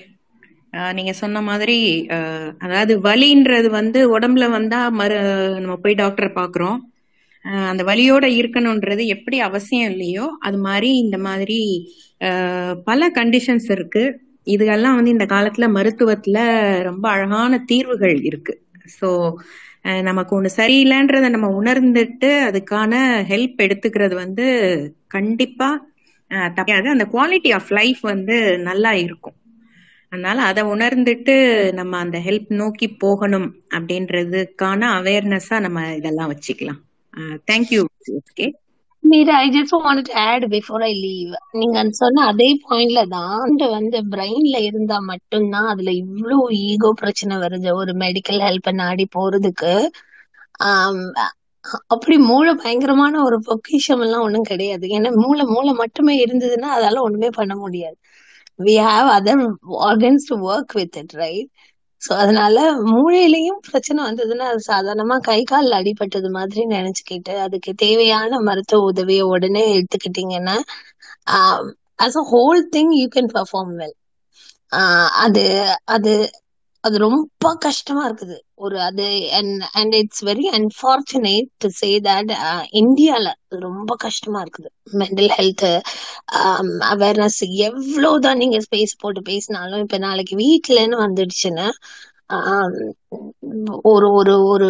நீங்க 0.96 1.12
சொன்ன 1.20 1.40
மாதிரி 1.48 1.76
அதாவது 2.64 2.92
வலின்றது 3.06 3.68
வந்து 3.70 4.00
உடம்புல 4.16 4.46
வந்தா 4.50 4.80
மறு 5.00 5.16
நம்ம 5.62 5.76
போய் 5.84 6.00
டாக்டர் 6.02 6.30
பாக்குறோம். 6.38 6.78
அந்த 7.70 7.82
வலியோட 7.88 8.24
இருக்கணும்ன்றது 8.38 9.02
எப்படி 9.14 9.36
அவசியம் 9.40 9.90
இல்லையோ 9.92 10.26
அது 10.40 10.58
மாதிரி 10.66 10.90
இந்த 11.04 11.18
மாதிரி 11.28 11.58
பல 12.88 13.08
கண்டிஷன்ஸ் 13.18 13.68
இருக்கு. 13.76 14.04
இதுகெல்லாம் 14.46 14.98
வந்து 14.98 15.14
இந்த 15.16 15.26
காலத்துல 15.34 15.66
மருத்துவத்துல 15.76 16.38
ரொம்ப 16.88 17.04
அழகான 17.10 17.52
தீர்வுகள் 17.70 18.16
இருக்கு. 18.30 18.54
ஸோ 18.98 19.08
நமக்கு 20.08 20.32
ஒண்ணு 20.38 20.50
சரியில்லைன்றத 20.58 21.28
நம்ம 21.34 21.48
உணர்ந்துட்டு 21.60 22.30
அதுக்கான 22.48 22.94
ஹெல்ப் 23.30 23.60
எடுத்துக்கிறது 23.66 24.14
வந்து 24.24 24.46
கண்டிப்பா 25.08 25.68
தப்பியாது 26.58 26.88
அந்த 26.94 27.04
குவாலிட்டி 27.14 27.50
ஆஃப் 27.58 27.70
லைஃப் 27.78 28.02
வந்து 28.12 28.36
நல்லா 28.68 28.92
இருக்கும். 29.04 29.36
அதனால 30.12 30.38
அதை 30.50 30.62
உணர்ந்துட்டு 30.72 31.34
நம்ம 31.78 31.98
அந்த 31.98 32.18
ஹெல்ப் 32.26 32.50
நோக்கி 32.60 32.86
போகணும் 33.02 33.46
அப்படின்றதுக்கான 33.76 34.80
அவேர்னஸா 34.98 35.58
நம்ம 35.66 35.84
இதெல்லாம் 35.98 36.32
வச்சுக்கலாம். 36.32 36.80
Thank you 37.48 37.82
okay 38.20 38.46
Meera 39.04 39.34
I 39.40 39.46
just 39.50 39.74
want 39.78 40.02
to 40.08 40.14
add 40.24 40.44
before 40.52 40.82
I 40.84 40.92
leave 40.98 41.30
நீங்க 41.60 41.78
சொன்ன 42.00 42.24
அதே 42.30 42.48
பாயிண்ட்ல 42.64 43.02
தான் 43.14 43.38
வந்து 43.76 43.98
பிரெயின்ல 44.12 44.56
இருந்தா 44.68 44.96
மட்டும்தான் 45.10 45.68
அதுல 45.72 45.92
இவ்ளோ 46.02 46.38
ஈகோ 46.64 46.90
பிரச்சனை 47.02 47.36
வருது. 47.42 47.68
ஒரு 47.80 47.92
மெடிக்கல் 48.04 48.40
ஹெல்ப் 48.46 48.70
நாடி 48.80 49.06
போறதுக்கு. 49.16 49.72
அப்படி 51.92 52.16
மூளை 52.28 52.52
பயங்கரமான 52.60 53.14
ஒரு 53.26 53.36
பொக்கிஷம் 53.48 54.02
எல்லாம் 54.04 54.24
ஒண்ணும் 54.26 54.48
கிடையாது. 54.50 54.84
ஏன்னா 54.96 55.10
மூளை 55.22 55.44
மூளை 55.52 55.72
மட்டுமே 55.82 56.14
இருந்ததுன்னா 56.24 56.68
அதால 56.76 57.02
ஒண்ணுமே 57.06 57.30
பண்ண 57.38 57.54
முடியாது. 57.62 57.96
We 58.60 58.74
have 58.86 59.08
other 59.16 59.42
organs 59.86 60.28
to 60.30 60.36
work 60.48 60.74
with 60.78 60.98
it 61.02 61.14
right 61.16 61.50
so 62.02 62.10
அதனால 62.22 62.56
மூளையிலயும் 62.90 63.60
பிரச்சனை 63.66 64.00
வந்ததுன்னா 64.06 64.44
அது 64.50 64.60
சாதாரணமா 64.68 65.16
கை 65.26 65.40
கால் 65.44 65.76
அடிபட்டது 65.78 66.28
மாதிரி 66.36 66.62
நினைச்சுக்கிட்டு 66.72 67.34
அதுக்கு 67.44 67.72
தேவையான 67.82 68.40
மருத்துவ 68.48 68.88
உதவியை 68.90 69.24
உடனே 69.34 69.64
எடுத்துக்கிட்டீங்கன்னா 69.74 70.56
as 72.04 72.18
a 72.18 72.24
whole 72.30 72.60
thing 72.74 72.92
you 72.98 73.06
can 73.10 73.32
perform 73.34 73.72
well 73.76 73.96
ah 74.72 75.10
அது 75.24 75.44
அது 75.94 76.12
அது 76.84 76.96
ரொம்ப 77.04 77.22
கஷ்டமா 77.64 78.02
இருக்குது. 78.08 78.36
ஒரு 78.60 78.76
அது 78.86 79.06
and 79.38 79.64
and 79.80 79.94
it's 79.98 80.22
very 80.28 80.46
unfortunate 80.56 81.48
to 81.58 81.68
say 81.78 81.90
that 82.06 82.32
இந்தியால 82.80 83.28
ரொம்ப 83.66 83.92
கஷ்டமா 84.04 84.40
இருக்குது. 84.44 84.70
மென்டல் 85.00 85.32
ஹெல்த் 85.36 85.66
அவேர்னஸ் 86.92 87.40
எவ்வளவுதான் 87.66 88.42
நீங்க 88.42 88.58
ஸ்பேஸ் 88.66 89.00
போட்டு 89.02 89.22
பேசினாலும் 89.30 89.84
இப்ப 89.86 89.98
நாளைக்கு 90.06 90.36
வீட்டுலன்னு 90.44 91.04
வந்துடுச்சுன்னா 91.06 91.68
um, 92.30 92.74
ஒரு 93.90 94.08
ஒரு 94.18 94.34
ஒரு 94.50 94.68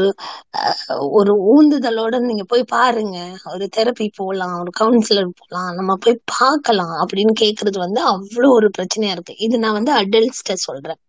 அஹ், 0.60 0.78
ஒரு 1.18 1.32
ஊந்துதலோட 1.52 2.14
நீங்க 2.28 2.44
போய் 2.52 2.64
பாருங்க. 2.72 3.16
ஒரு 3.52 3.66
தெரப்பி 3.76 4.06
போகலாம் 4.18 4.54
ஒரு 4.62 4.72
கவுன்சிலர் 4.80 5.30
போகலாம் 5.40 5.70
நம்ம 5.78 5.96
போய் 6.04 6.16
பார்க்கலாம் 6.34 6.94
அப்படின்னு 7.02 7.34
கேக்குறது 7.42 7.78
வந்து 7.84 8.00
அவ்வளவு 8.12 8.54
ஒரு 8.58 8.70
பிரச்சனையா 8.78 9.14
இருக்கு. 9.16 9.34
இது 9.46 9.56
நான் 9.64 9.78
வந்து 9.78 9.94
அடல்ட்ஸ்ட 10.00 10.54
சொல்றேன். 10.66 11.00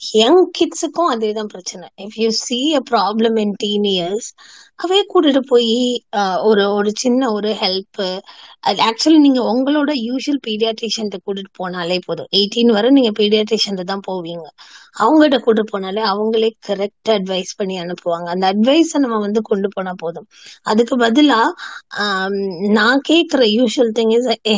யங் 0.00 0.42
கிட்ஸுக்கும் 0.56 1.10
அதேதான் 1.12 1.50
பிரச்சனை. 1.52 1.86
If 1.98 2.16
you 2.20 2.28
see 2.40 2.58
a 2.74 2.82
problem 2.90 3.36
in 3.40 3.54
teen 3.58 3.86
years 3.90 4.28
away 4.78 4.98
கூட்டிட்டு 5.10 5.42
போய் 5.46 5.70
ஒரு 6.48 6.64
ஒரு 6.74 6.90
சின்ன 6.96 7.30
ஒரு 7.32 7.50
ஹெல்ப் 7.62 8.00
அது 8.64 8.78
ஆக்சுவலி 8.88 9.18
நீங்க 9.18 9.40
உங்களோட 9.52 9.90
யூஷுவல் 10.06 10.40
பீடியாட்ரிஷியன் 10.46 11.10
கூட்டிட்டு 11.18 11.52
போனாலே 11.60 11.98
போதும். 12.06 12.30
எயிட்டீன் 12.32 12.74
வரை 12.76 12.90
நீங்க 12.90 13.12
பீடியாட்ரிஷியன் 13.18 13.66
தான் 13.84 14.04
போவீங்க. 14.06 14.46
அவங்ககிட்ட 14.96 15.38
கூட்டிட்டு 15.40 15.72
போனாலே 15.72 16.02
அவங்களே 16.10 16.48
கரெக்ட் 16.68 17.10
அட்வைஸ் 17.14 17.52
பண்ணி 17.58 17.76
அனுப்புவாங்க. 17.82 18.26
அந்த 18.34 18.44
அட்வைஸை 18.52 18.98
நம்ம 19.04 19.18
வந்து 19.26 19.40
கொண்டு 19.42 19.68
போனா 19.76 19.92
போதும். 19.98 20.28
அதுக்கு 20.66 20.96
பதிலா 20.98 21.40
நான் 22.78 23.00
கேக்குற 23.10 23.42
யூஷுவல் 23.56 23.94
திங் 23.98 24.14
இஸ் 24.18 24.28
ஏ 24.48 24.56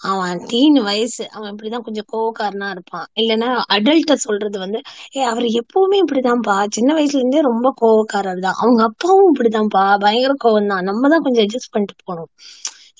அவன் 0.00 0.40
டீன் 0.50 0.78
வயசு 0.86 1.24
அவன் 1.30 1.50
இப்படிதான் 1.52 1.84
கொஞ்சம் 1.86 2.08
கோவக்காரனா 2.12 2.68
இருப்பான். 2.74 3.06
இல்லைன்னா 3.20 3.46
அடல்ட்ட 3.76 4.14
சொல்றது 4.24 4.56
வந்து 4.64 4.78
ஏ 5.16 5.22
அவர் 5.30 5.46
எப்பவுமே 5.60 5.98
இப்படிதான்ப்பா. 6.04 6.56
சின்ன 6.76 6.90
வயசுல 6.98 7.20
இருந்தே 7.22 7.42
ரொம்ப 7.50 7.68
கோவக்காரர் 7.82 8.44
தான். 8.46 8.58
அவங்க 8.62 8.82
அப்பாவும் 8.90 9.30
இப்படிதான்ப்பா. 9.32 9.84
பயங்கர 10.04 10.34
கோவம் 10.38 10.70
தான் 10.72 10.88
நம்ம 10.90 11.08
தான் 11.14 11.24
கொஞ்சம் 11.26 11.44
அட்ஜஸ்ட் 11.46 11.74
பண்ணிட்டு 11.74 11.96
போகணும். 12.02 12.30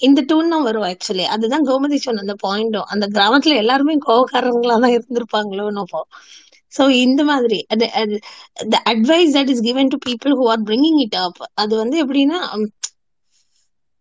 இந்த 0.07 0.20
டூன் 0.28 0.53
தான் 0.53 0.66
வரும் 0.66 0.86
ஆக்சுவலி 0.88 1.24
அதுதான் 1.34 1.64
கோமதி 1.68 1.96
சொன்ன 2.01 2.24
அந்த 2.24 2.34
பாயிண்டும் 2.42 2.90
அந்த 2.94 3.05
கிராமத்துல 3.14 3.57
எல்லாருமே 3.62 3.94
கோவக்காரங்களா 4.07 4.76
தான் 4.84 4.94
இருந்திருப்பாங்களோன்னு 4.96 5.82
அப்போ 5.84 6.01
சோ 6.72 6.82
இந்த 7.05 7.20
மாதிரி 7.30 7.59
அது 7.74 7.86
அது 8.01 8.16
the 8.72 8.78
advice 8.92 9.34
that 9.36 9.53
is 9.53 9.64
given 9.68 9.92
to 9.92 9.99
people 10.07 10.32
who 10.38 10.46
are 10.53 10.62
bringing 10.68 11.01
it 11.05 11.18
up 11.24 11.34
அது 11.62 11.74
வந்து 11.82 11.96
எப்படின்னா 12.05 12.40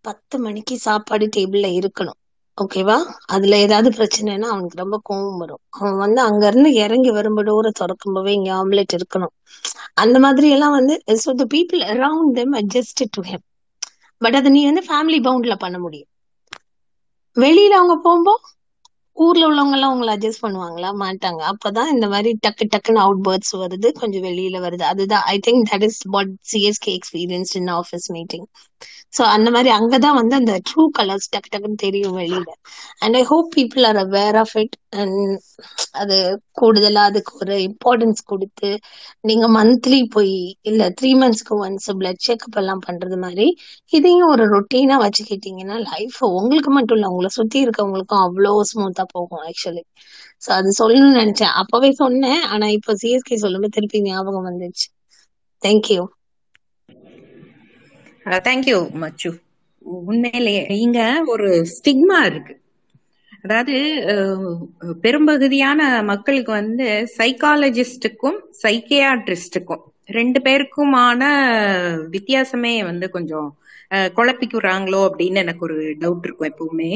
பத்து 0.06 0.36
மணிக்கு 0.44 0.76
சாப்பாடு 0.86 1.26
டேபிள்ல 1.36 1.68
இருக்கணும். 1.80 2.20
ஓகேவா 2.62 2.98
அதுல 3.26 3.58
ஏதாவது 3.58 3.90
பிரச்சனைனா 3.90 4.48
அவனுக்கு 4.54 4.78
ரொம்ப 4.78 5.02
கோவம் 5.10 5.38
வரும். 5.38 5.60
அவன் 5.70 5.98
வந்து 5.98 6.22
அங்க 6.22 6.48
இருந்து 6.48 6.74
இறங்கி 6.74 7.12
வரும்போது 7.12 7.50
டோரை 7.50 7.72
திறக்கும்போதே 7.80 8.28
இங்க 8.28 8.52
ஆம்லெட் 8.54 8.96
இருக்கணும். 8.96 9.34
அந்த 9.94 10.20
மாதிரி 10.20 10.50
எல்லாம் 10.50 10.72
வந்து 10.72 11.04
so 11.16 11.34
the 11.38 11.46
people 11.54 11.82
around 11.94 12.36
them 12.40 12.52
adjust 12.62 13.04
to 13.10 13.22
him. 13.22 13.42
But 14.18 14.36
அதை 14.36 14.52
நீ 14.52 14.72
வந்து 14.72 14.84
ஃபேமிலி 14.90 15.20
பவுண்ட்ல 15.28 15.56
பண்ண 15.56 15.80
முடியும். 15.80 16.08
வெளியில 17.36 17.76
அவங்க 17.80 17.96
போகும்போது 18.04 18.40
ஊர்ல 19.14 19.46
உள்ளவங்க 19.48 19.72
எல்லாம் 19.72 19.92
உங்களை 19.92 20.18
அட்ஜஸ்ட் 20.18 20.46
பண்ணுவாங்களா? 20.46 20.90
மாட்டாங்க. 21.04 21.42
அப்பதான் 21.52 21.92
இந்த 21.94 22.08
மாதிரி 22.08 22.40
டக்கு 22.48 22.64
டக்குன்னு 22.66 23.04
அவுட் 23.06 23.28
பேர்ட்ஸ் 23.28 23.56
வருது 23.58 23.92
கொஞ்சம் 23.92 24.24
வெளியில 24.24 24.58
வருது. 24.66 24.82
அதுதான் 24.82 25.22
I 25.22 25.40
think 25.48 25.64
that 25.72 25.84
is 25.84 26.02
what 26.06 26.32
CSK 26.52 26.98
experience 26.98 27.54
in 27.54 27.72
office 27.80 28.08
meeting 28.08 28.48
so 29.14 29.22
அந்த 29.36 29.50
மாதிரி 29.52 29.70
அங்கதான் 29.76 30.18
வந்து 30.20 30.36
அந்த 30.36 30.54
ட்ரூ 30.68 30.84
கலர்ஸ் 30.98 31.30
டக்கு 31.30 31.50
டக்குன்னு 31.50 31.84
தெரியும் 31.84 32.18
வெளியில. 32.20 32.50
And 33.04 33.18
I 33.18 33.24
hope 33.26 33.50
people 33.56 33.86
are 33.90 34.00
aware 34.04 34.38
of 34.42 34.56
it 34.64 34.76
and 34.96 35.22
அது 36.02 36.18
கூடுதலா 36.60 37.04
அதுக்கு 37.10 37.34
ஒரு 37.42 37.56
இம்பார்ட்டன்ஸ் 37.68 38.22
கொடுத்து 38.26 38.70
நீங்க 39.24 39.46
மந்த்லி 39.56 40.00
போய் 40.10 40.36
இல்ல 40.64 40.90
த்ரீ 41.00 41.12
மந்த்ஸ்க்கு 41.22 41.56
ஒன்ஸ் 41.62 41.90
பிளட் 42.00 42.22
செக்அப் 42.28 42.58
எல்லாம் 42.58 42.84
பண்றது 42.88 43.18
மாதிரி 43.18 43.48
இதையும் 43.94 44.32
ஒரு 44.34 44.46
ரொட்டீனா 44.54 44.98
வச்சுக்கிட்டீங்கன்னா 45.04 45.78
லைஃப் 45.88 46.20
உங்களுக்கு 46.32 46.72
மட்டும் 46.78 46.98
இல்ல 46.98 47.12
உங்களை 47.12 47.32
சுத்தி 47.38 47.60
இருக்கவங்களுக்கும் 47.66 48.24
அவ்வளோ 48.26 48.54
ஸ்மூத்தா 48.72 49.06
போகும் 49.14 49.44
ஆக்சுவலி 49.48 49.84
சோ 50.44 50.50
அது 50.58 50.70
சொல்லணும்னு 50.80 51.20
நினைச்சேன். 51.22 51.54
அப்பவே 51.62 51.90
சொன்னேன் 52.02 52.44
ஆனா 52.52 52.68
இப்போ 52.78 52.94
சிஎஸ்கே 53.02 53.38
சொல்லும்போது 53.44 53.76
திருப்பி 53.78 54.00
ஞாபகம் 54.08 54.48
வந்துச்சு. 54.50 54.88
Thank you 55.62 56.02
thank you 58.48 58.78
much. 59.02 59.30
உண்மையிலேயே 60.10 60.64
இங்க 60.86 61.02
ஒரு 61.34 61.50
ஸ்டிக்மா 61.74 62.18
இருக்கு. 62.30 62.54
அதாவது 63.44 63.76
பெரும்பகுதியான 65.02 65.82
மக்களுக்கு 66.04 66.52
வந்து 66.52 66.88
சைக்காலஜிஸ்டுக்கும் 67.18 68.40
சைக்கியாட்ரிஸ்டுக்கும் 68.64 69.84
ரெண்டு 70.18 70.40
பேருக்குமான 70.46 71.22
வித்தியாசமே 72.16 72.74
வந்து 72.84 73.06
கொஞ்சம் 73.10 73.48
குழப்பிக்கிறாங்களோ 74.18 75.02
அப்படின்னு 75.08 75.42
எனக்கு 75.44 75.66
ஒரு 75.68 75.78
டவுட் 76.02 76.26
இருக்கும் 76.26 76.52
எப்பவுமே. 76.52 76.92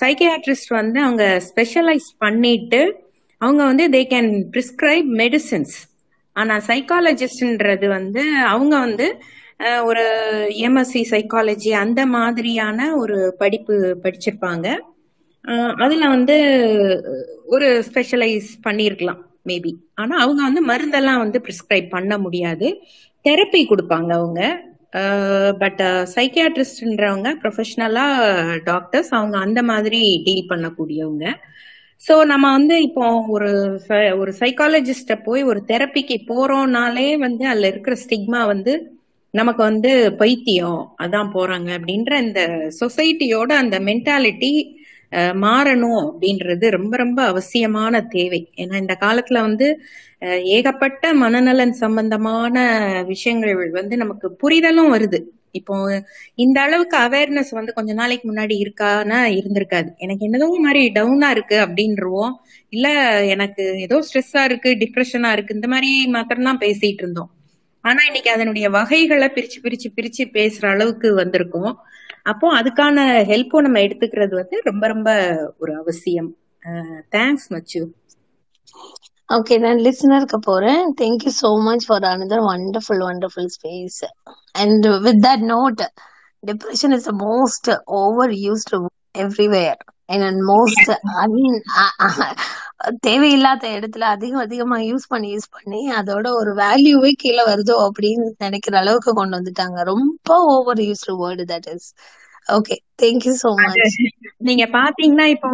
சைக்கியாட்ரிஸ்ட் 0.00 0.72
வந்து 0.80 0.98
அவங்க 1.00 1.24
ஸ்பெஷலைஸ் 1.48 2.08
பண்ணிட்டு 2.18 2.80
அவங்க 3.40 3.62
வந்து 3.64 3.86
தே 3.88 4.02
கேன் 4.12 4.30
பிரிஸ்கிரைப் 4.54 5.08
மெடிசின்ஸ் 5.22 5.76
ஆனா 6.36 6.56
சைக்காலஜிஸ்ட்ன்றது 6.66 7.88
வந்து 7.88 8.24
அவங்க 8.52 8.74
வந்து 8.78 9.08
ஒரு 9.60 10.02
எம்எஸ்சி 10.52 11.04
சைக்காலஜி 11.10 11.70
அந்த 11.70 12.06
மாதிரியான 12.06 12.96
ஒரு 12.96 13.34
படிப்பு 13.38 13.98
படிச்சிருப்பாங்க. 14.02 14.78
அதுல 15.76 16.08
வந்து 16.08 16.36
ஒரு 17.46 17.84
ஸ்பெஷலைஸ் 17.92 18.48
பண்ணியிருக்கலாம் 18.64 19.22
மேபி 19.46 19.72
ஆனா 19.94 20.18
அவங்க 20.18 20.42
வந்து 20.42 20.66
மருந்தெல்லாம் 20.66 21.18
வந்து 21.18 21.40
பிரிஸ்கிரைப் 21.40 21.88
பண்ண 21.88 22.18
முடியாது. 22.18 22.76
தெரப்பி 23.28 23.64
கொடுப்பாங்க 23.64 24.12
அவங்க. 24.12 24.60
பட் 25.58 25.80
சைக்கியாட்ரிஸ்ட்ன்றவங்க 26.14 27.34
ப்ரொஃபஷனலா 27.42 28.06
டாக்டர்ஸ் 28.64 29.14
அவங்க 29.14 29.38
அந்த 29.38 29.62
மாதிரி 29.62 30.20
டீல் 30.24 30.48
பண்ணக்கூடியவங்க. 30.48 31.34
ஸோ 32.08 32.24
நம்ம 32.24 32.50
வந்து 32.52 32.82
இப்போ 32.82 33.24
ஒரு 33.28 33.80
ச- 33.88 34.18
ஒரு 34.18 34.34
சைக்காலஜிஸ்ட 34.40 35.22
போய் 35.24 35.42
ஒரு 35.42 35.64
தெரப்பிக்கு 35.68 36.16
போறோம்னாலே 36.28 37.18
வந்து 37.18 37.46
அதுல 37.46 37.66
இருக்கிற 37.66 37.96
ஸ்டிக்மா 38.08 38.46
வந்து 38.46 38.95
நமக்கு 39.34 39.62
வந்து 39.62 39.90
பைத்தியம் 40.20 40.80
அதான் 41.04 41.30
போறாங்க 41.36 41.70
அப்படின்ற 41.78 42.12
இந்த 42.26 42.40
சொசைட்டியோட 42.80 43.50
அந்த 43.62 43.76
மென்டாலிட்டி 43.88 44.52
மாறணும் 45.44 46.00
அப்படின்றது 46.06 46.66
ரொம்ப 46.76 46.94
ரொம்ப 47.02 47.20
அவசியமான 47.32 48.00
தேவை. 48.14 48.40
ஏன்னா 48.62 48.76
இந்த 48.84 48.94
காலத்துல 49.04 49.40
வந்து 49.48 49.66
ஏகப்பட்ட 50.56 51.12
மனநலன் 51.24 51.74
சம்பந்தமான 51.84 52.56
விஷயங்கள் 53.12 53.70
வந்து 53.80 53.96
நமக்கு 54.02 54.28
புரிதலும் 54.42 54.92
வருது. 54.96 55.20
இப்போ 55.58 55.74
இந்த 56.44 56.58
அளவுக்கு 56.66 56.96
அவேர்னஸ் 57.06 57.52
வந்து 57.58 57.76
கொஞ்ச 57.78 57.92
நாளைக்கு 58.00 58.26
முன்னாடி 58.30 58.54
இருக்கானா 58.64 59.20
இருந்திருக்காது. 59.38 59.90
எனக்கு 60.04 60.26
என்னதோ 60.28 60.48
மாதிரி 60.66 60.82
டவுனா 60.98 61.30
இருக்கு 61.36 61.58
அப்படின்றவோம். 61.66 62.34
இல்ல 62.76 62.88
எனக்கு 63.34 63.64
ஏதோ 63.86 63.98
ஸ்ட்ரெஸ்ஸா 64.08 64.44
இருக்கு 64.50 64.72
டிப்ரெஷனா 64.84 65.32
இருக்கு 65.36 65.58
இந்த 65.58 65.70
மாதிரி 65.74 65.90
மாத்திரம் 66.16 66.48
தான் 66.50 66.62
பேசிட்டு 66.66 67.02
இருந்தோம். 67.04 67.30
ஆனா 67.88 68.00
இன்னைக்கு 68.06 68.30
அதனுடைய 68.30 68.66
வகைகளை 68.76 69.26
பிரிச்சு 69.34 69.58
பிரிச்சு 69.64 69.88
பிரிச்சு 69.96 70.24
பேசுற 70.36 70.64
அளவுக்கு 70.74 71.08
வந்திருக்கோம் 71.16 71.74
அப்போ 72.30 72.46
அதுக்கான 72.60 73.04
ஹெல்ப்பும் 73.30 73.64
நம்ம 73.66 73.78
எடுத்துக்கிறது 73.78 74.34
வந்து 74.34 74.56
ரொம்ப 74.64 74.84
ரொம்ப 74.86 75.10
ஒரு 75.58 75.72
அவசியம். 75.82 76.30
தேங்க்ஸ் 77.16 77.48
மச்சு. 77.48 77.80
ஓகே 79.28 79.54
நான் 79.58 79.82
லிசனருக்கு 79.86 80.38
போறேன். 80.40 80.82
Thank you 81.00 81.32
so 81.42 81.50
much 81.68 81.86
for 81.86 82.06
another 82.12 82.42
wonderful 82.50 83.02
wonderful 83.08 83.50
space 83.56 84.00
and 84.62 84.86
with 85.06 85.22
that 85.26 85.46
note 85.54 85.82
depression 86.42 86.94
is 86.98 87.08
the 87.10 87.14
most 87.26 87.70
over 88.00 88.34
everywhere 88.42 88.95
and 90.08 90.36
most 90.48 90.88
I 91.04 91.26
mean 91.26 91.60
அ- 91.76 92.22
அ- 92.22 92.34
தேவையில்லாத 93.00 93.68
இடத்துல 93.68 93.98
அதிகம் 93.98 94.40
அதிகமா 94.40 94.76
யூஸ் 94.76 95.06
பண்ணி 95.08 95.34
யூஸ் 95.34 95.50
பண்ணி 95.50 95.90
அதோட 95.90 96.30
ஒரு 96.32 96.54
வேல்யூவே 96.54 97.10
கீழே 97.12 97.44
வருதோ 97.46 97.88
அப்படின்னு 97.88 98.30
நினைக்கிற 98.38 98.78
அளவுக்கு 98.78 99.12
கொண்டு 99.12 99.36
வந்துட்டாங்க. 99.36 99.82
ரொம்ப 99.84 100.34
over 100.36 100.78
used 100.78 101.12
word 101.12 101.44
that 101.48 101.74
is 101.74 101.94
okay 102.52 102.76
thank you 103.02 103.32
அது 103.32 103.54
மச் 103.54 103.96
நீங்க 104.36 104.64
பாத்தீங்கன்னா 104.64 105.24
இப்போ 105.24 105.48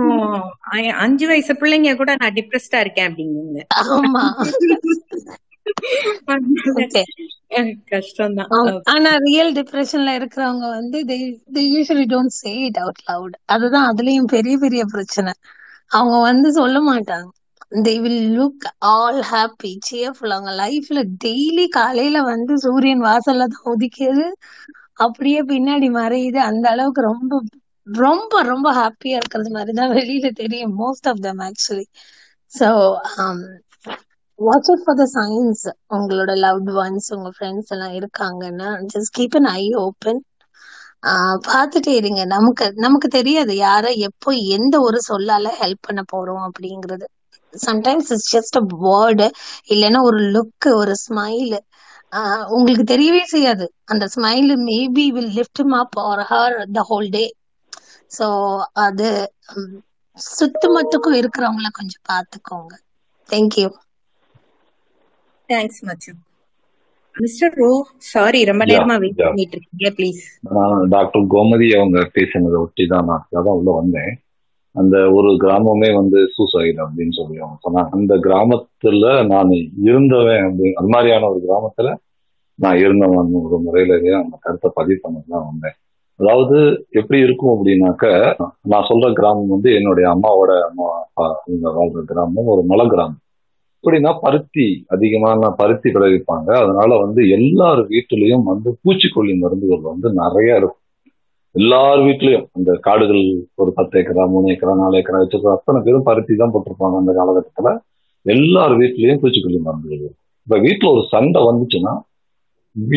அஞ்சு 0.99 1.27
வயசு 1.27 1.53
பிள்ளைங்க 1.53 1.97
கூட 1.97 2.15
நான் 2.19 2.33
டிப்ரெஸ்டா 2.33 2.81
இருக்கேன் 2.81 3.15
அப்படிங்குங்க. 3.15 3.61
ஆமா. 3.85 4.25
ஆனா 8.93 9.11
ரியல் 9.25 9.51
டிப்ரெஷன்ல 9.59 10.11
இருக்கிறவங்க 10.19 10.67
வந்து 10.77 10.99
they 11.09 11.19
usually 11.69 12.05
don't 12.13 12.35
say 12.39 12.51
it 12.67 12.79
out 12.83 13.01
loud 13.05 13.35
அதுதான் 13.55 13.87
அதுலயும் 13.91 14.29
பெரிய 14.35 14.55
பெரிய 14.59 14.83
பிரச்சனை. 14.95 15.33
அவங்க 15.91 16.17
வந்து 16.29 16.49
சொல்ல 16.59 16.79
மாட்டாங்க. 16.89 17.29
They 17.83 17.95
will 18.01 18.19
look 18.33 18.65
all 18.93 19.19
happy 19.31 19.71
cheerful. 19.89 20.31
அவங்க 20.31 20.51
லைஃப்ல 20.59 21.01
டெய்லி 21.25 21.65
காலையில 21.79 22.21
வந்து 22.27 22.53
சூரியன் 22.65 23.03
வாசல்ல 23.09 23.47
தான் 23.55 23.69
உதிக்குது. 23.73 24.27
அப்படியே 25.05 25.41
பின்னாடி 25.53 25.89
மறையுது. 25.99 26.39
அந்த 26.51 26.67
அளவுக்கு 26.75 27.03
ரொம்ப 27.11 27.41
ரொம்ப 27.87 28.43
ரொம்ப 28.51 28.67
ஹாப்பியா 28.75 29.17
இருக்கிறது 29.21 29.51
மாதிரி 29.57 29.73
தான் 29.81 29.95
வெளியில 29.99 30.31
தெரியும். 30.43 30.75
Most 30.83 31.09
of 31.13 31.21
them 31.21 31.41
actually 31.49 31.87
so 32.53 32.69
watch 34.43 34.69
out 34.69 34.85
for 34.85 34.99
the 34.99 35.07
science 35.15 35.63
உங்களோட 35.97 36.33
லவ்ட் 36.43 36.71
ஒன்ஸ் 36.79 37.09
உங்க 37.15 37.31
ஃப்ரெண்ட்ஸ் 37.35 37.73
எல்லாம் 37.75 37.95
இருக்காங்கன்னா 37.99 38.69
just 38.93 39.15
keep 39.15 39.37
an 39.41 39.51
eye 39.55 39.65
open 39.83 40.21
பார்த்துட்டே 41.47 41.93
இருங்க. 42.01 42.21
நமக்கு 42.33 42.67
நமக்கு 42.85 43.09
தெரியாது 43.17 43.53
யார 43.59 43.85
எப்போ 44.09 44.31
எந்த 44.57 44.75
ஒரு 44.83 44.99
சொல்லால 45.09 45.47
ஹெல்ப் 45.61 45.83
பண்ண 45.83 46.03
போறோம் 46.07 46.45
அப்படிங்கிறது. 46.49 47.07
Sometimes 47.55 48.11
it's 48.13 48.31
just 48.35 48.59
a 48.59 48.65
word 48.85 49.27
இல்லைன்னா 49.73 50.01
ஒரு 50.09 50.21
லுக் 50.35 50.51
ஒரு 50.75 50.95
ஸ்மைல் 51.05 51.55
உங்களுக்கு 52.55 52.85
தெரியவே 52.87 53.23
செய்யாது. 53.29 53.65
அந்த 53.87 54.05
smile 54.15 54.51
maybe 54.65 55.07
will 55.15 55.33
lift 55.39 55.53
up 55.81 55.99
or 56.05 56.23
her 56.29 56.57
the 56.73 56.83
whole 56.89 57.09
day 57.13 57.25
so 58.11 58.27
அது 58.85 59.09
சுத்து 60.19 60.67
மட்டுக்கும் 60.77 61.19
இருக்கிறவங்கள 61.21 61.69
கொஞ்சம் 61.73 62.05
பார்த்துக்கோங்க. 62.09 62.73
Thank you 63.29 63.69
thanks 65.53 65.83
much 65.89 66.13
mister 67.15 67.55
row 67.61 67.71
sorry 68.13 68.41
ரொம்ப 68.51 68.65
நேரமா 68.71 68.95
வெயிட் 69.03 69.23
பண்ணிட்டு 69.25 69.57
இருக்கீங்க 69.57 69.89
ப்ளீஸ் 69.97 70.21
நான் 70.57 70.85
டாக்டர் 70.95 71.25
கோமதி 71.35 71.67
அவங்க 71.79 71.99
பேசினதை 72.15 72.59
ஒட்டி 72.65 72.85
தான் 72.93 73.09
நான் 73.11 73.27
அதான் 73.39 73.59
உள்ள 73.59 73.71
வந்தேன். 73.81 74.13
அந்த 74.75 74.97
ஒரு 75.17 75.31
கிராமமே 75.43 75.89
வந்து 75.99 76.19
சூசைட் 76.35 76.79
அப்படின்னு 76.85 77.15
சொல்லி 77.19 77.37
அவங்க 77.43 77.59
சொன்னாங்க. 77.65 77.91
அந்த 77.97 78.15
கிராமத்துல 78.27 79.11
நான் 79.33 79.51
இருந்தவன் 79.89 80.45
அப்படி 80.47 80.71
அது 80.81 80.91
மாதிரியான 80.95 81.29
ஒரு 81.33 81.41
கிராமத்துல 81.47 81.91
நான் 82.59 82.81
இருந்தவன் 82.85 83.35
ஒரு 83.43 83.59
முறையிலேயே 83.67 84.15
அந்த 84.23 84.35
கருத்தை 84.45 84.71
பதிவு 84.79 84.99
பண்ண 85.05 85.21
தான் 85.35 85.47
வந்தேன். 85.51 85.77
அதாவது 86.21 86.57
எப்படி 87.01 87.19
இருக்கும் 87.27 87.55
அப்படின்னாக்க 87.55 88.07
நான் 88.73 88.89
சொல்ற 88.91 89.07
கிராமம் 89.19 89.53
வந்து 89.55 89.71
என்னுடைய 89.79 90.07
அம்மாவோட 90.15 90.55
அம்மா 90.69 90.89
அப்பா 91.03 91.27
இவங்க 91.49 91.69
வாழ்ற 91.79 92.05
கிராமம் 92.13 92.53
ஒரு 92.55 92.65
மலை 92.73 92.87
கிராமம். 92.95 93.21
எப்படின்னா 93.83 94.11
பருத்தி 94.21 94.67
அதிகமான 94.95 95.49
பருத்தி 95.61 95.89
விளைவிப்பாங்க. 95.91 96.49
அதனால 96.65 96.91
வந்து 97.05 97.21
எல்லார் 97.37 97.81
வீட்டுலயும் 97.89 98.45
வந்து 98.51 98.71
பூச்சிக்கொல்லி 98.83 99.33
மருந்துகள் 99.39 99.81
வந்து 99.89 100.09
நிறைய 100.13 100.59
இருக்கும். 100.61 100.79
எல்லார் 101.55 102.01
வீட்லயும் 102.01 102.45
அந்த 102.57 102.71
காடுகள் 102.87 103.25
ஒரு 103.55 103.71
பத்து 103.79 103.97
ஏக்கரா 104.01 104.27
மூணு 104.35 104.53
ஏக்கரா 104.53 104.75
நாலு 104.83 104.99
ஏக்கரா 105.01 105.23
வச்சிருக்கிற 105.23 105.57
அத்தனை 105.57 105.81
பேரும் 105.87 106.07
பருத்தி 106.11 106.37
தான் 106.37 106.53
போட்டிருப்பாங்க 106.55 107.01
அந்த 107.01 107.15
காலகட்டத்துல. 107.19 107.73
எல்லார் 108.27 108.75
வீட்லயும் 108.83 109.21
பூச்சிக்கொல்லி 109.25 109.61
மருந்துகள் 109.67 110.03
இருக்கும். 110.05 110.23
இப்ப 110.47 110.61
வீட்டுல 110.69 110.93
ஒரு 110.95 111.03
சண்டை 111.15 111.43
வந்துச்சுன்னா 111.51 111.95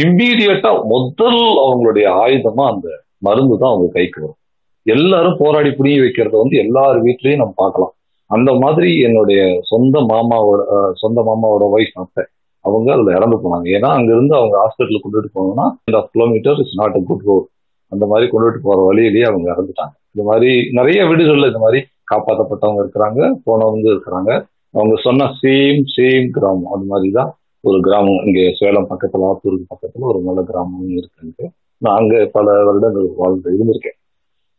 இம்மீடியட்டா 0.03 0.71
முதல் 0.93 1.41
அவங்களுடைய 1.65 2.07
ஆயுதமா 2.23 2.65
அந்த 2.75 2.87
மருந்து 3.17 3.55
தான் 3.57 3.71
அவங்க 3.73 3.89
கைக்கு 3.97 4.19
வரும். 4.21 4.39
எல்லாரும் 4.85 5.39
போராடி 5.39 5.69
புரிய 5.71 5.97
வைக்கிறத 6.01 6.35
வந்து 6.43 6.57
எல்லார் 6.57 6.97
வீட்லயும் 7.03 7.41
நம்ம 7.43 7.55
பார்க்கலாம். 7.63 7.94
அந்த 8.29 8.51
மாதிரி 8.63 8.89
என்னுடைய 9.07 9.41
சொந்த 9.69 9.97
மாமாவோட 10.11 10.61
சொந்த 11.01 11.19
மாமாவோட 11.27 11.65
ஒய்ஃப் 11.75 11.99
அத்தை 12.01 12.23
அவங்க 12.65 12.87
அதுல 12.93 13.11
இறந்து 13.17 13.37
போனாங்க. 13.43 13.67
ஏன்னா 13.77 13.89
அங்க 13.97 14.09
இருந்து 14.13 14.33
அவங்க 14.35 14.55
ஹாஸ்பிட்டலுக்கு 14.61 15.05
கொண்டுட்டு 15.05 15.35
போனோம்னா 15.35 15.65
இந்த 15.89 15.99
kilometre 16.13 16.59
is 16.63 16.77
not 16.79 16.97
a 16.99 17.03
good 17.09 17.25
road 17.27 17.47
அந்த 17.91 18.05
மாதிரி 18.11 18.25
கொண்டுட்டு 18.31 18.59
போற 18.61 18.77
வழியிலேயே 18.87 19.25
அவங்க 19.29 19.47
இறந்துட்டாங்க. 19.53 19.93
இந்த 20.13 20.23
மாதிரி 20.29 20.49
நிறைய 20.71 20.99
வீடுகள்ல 21.09 21.49
இந்த 21.51 21.61
மாதிரி 21.65 21.79
காப்பாற்றப்பட்டவங்க 22.11 22.81
இருக்கிறாங்க 22.83 23.19
போனவங்க 23.47 23.87
இருக்கிறாங்க. 23.93 24.31
அவங்க 24.73 24.95
சொன்ன 25.03 25.27
சேம் 25.41 25.81
சேம் 25.95 26.27
கிராமம். 26.35 26.71
அது 26.73 26.85
மாதிரி 26.85 27.09
தான் 27.11 27.29
ஒரு 27.63 27.77
கிராமம். 27.81 28.21
இங்க 28.27 28.39
சேலம் 28.59 28.89
பக்கத்துல 28.91 29.29
ஆத்தூருக்கு 29.29 29.71
பக்கத்துல 29.73 30.07
ஒரு 30.11 30.19
நல்ல 30.21 30.41
கிராமம் 30.49 30.89
இருக்குன்ட்டு 30.97 31.45
நான் 31.81 31.97
அங்க 32.01 32.15
பல 32.35 32.47
வருடங்கள் 32.67 33.07
வாழ்ந்து 33.17 33.55
இருந்திருக்கேன். 33.55 33.97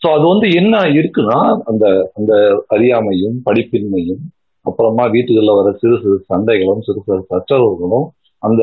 ஸோ 0.02 0.06
அது 0.16 0.24
வந்து 0.32 0.46
என்ன 0.60 0.76
இருக்குன்னா 0.96 1.38
அந்த 1.70 1.84
அந்த 2.18 2.32
அறியாமையும் 2.74 3.36
படிப்பின்மையும் 3.48 4.22
அப்புறமா 4.66 5.04
வீட்டுகளில் 5.14 5.58
வர 5.58 5.68
சிறு 5.80 5.96
சிறு 6.02 6.16
சண்டைகளும் 6.30 6.84
சிறு 6.86 7.00
சிறு 7.06 7.22
சச்சரவுகளும் 7.32 8.06
அந்த 8.42 8.62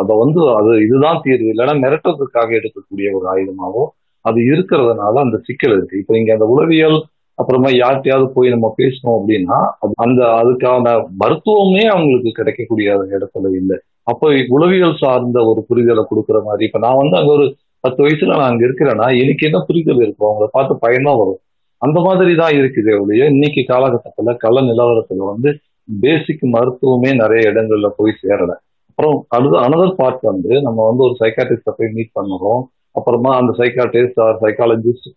அதை 0.00 0.14
வந்து 0.22 0.40
அது 0.58 0.70
இதுதான் 0.86 1.20
தீர்வு. 1.24 1.50
இல்லைன்னா 1.52 1.74
மிரட்டுறதுக்காக 1.84 2.50
எடுக்கக்கூடிய 2.58 3.08
ஒரு 3.18 3.26
ஆயுதமாவோ 3.34 3.84
அது 4.24 4.38
இருக்கிறதுனால 4.52 5.14
அந்த 5.24 5.36
சிக்கல் 5.46 5.74
இருக்கு. 5.76 6.00
இப்போ 6.02 6.14
இங்க 6.20 6.30
அந்த 6.36 6.46
உளவியல் 6.54 6.98
அப்புறமா 7.38 7.70
யார்கிட்டயாவது 7.74 8.26
போய் 8.36 8.54
நம்ம 8.54 8.68
பேசணும் 8.80 9.16
அப்படின்னா 9.18 9.58
அந்த 10.04 10.20
அதுக்கான 10.40 10.94
மருத்துவமே 11.22 11.84
அவங்களுக்கு 11.94 12.30
கிடைக்கக்கூடிய 12.38 12.94
இடத்துல 13.16 13.50
இல்லை. 13.60 13.76
அப்போ 14.10 14.26
உளவியல் 14.56 15.00
சார்ந்த 15.02 15.38
ஒரு 15.50 15.60
புரிதலை 15.68 16.02
கொடுக்குற 16.10 16.40
மாதிரி 16.48 16.64
இப்போ 16.68 16.80
நான் 16.84 17.00
வந்து 17.02 17.16
அங்கே 17.20 17.32
ஒரு 17.38 17.46
பத்து 17.84 18.00
வயசுல 18.04 18.36
நான் 18.38 18.50
அங்க 18.50 18.62
இருக்கிறேன்னா 18.68 19.08
எனக்கு 19.22 19.46
என்ன 19.48 19.58
புரிதல் 19.68 20.02
இருக்கும்? 20.04 20.28
அவங்கள 20.30 20.48
பார்த்து 20.56 20.82
பயமா 20.84 21.12
வரும். 21.20 21.40
அந்த 21.82 21.98
மாதிரி 22.06 22.32
தான் 22.42 22.54
இருக்குது 22.58 22.92
ஒழிய 23.00 23.24
இன்னைக்கு 23.34 23.62
காலகட்டத்துல 23.72 24.32
கள 24.44 24.62
நிலவரத்துல 24.68 25.26
வந்து 25.32 25.50
பேசிக் 25.88 26.44
மருத்துவமே 26.54 27.10
நிறைய 27.22 27.50
இடங்கள்ல 27.50 27.88
போய் 27.98 28.20
சேரல. 28.22 28.52
அப்புறம் 28.90 29.16
அடுத்த 29.36 29.56
அனதர் 29.66 29.98
பார்ட் 30.00 30.24
வந்து 30.30 30.52
நம்ம 30.66 30.78
வந்து 30.88 31.02
ஒரு 31.06 31.14
சைக்காட்ரிஸ்ட 31.22 31.72
போய் 31.78 31.94
மீட் 31.96 32.16
பண்ணுறோம். 32.18 32.62
அப்புறமா 32.98 33.30
அந்த 33.40 33.52
psychiatrist 33.60 34.20
or 34.26 34.38
psychologist 34.44 35.08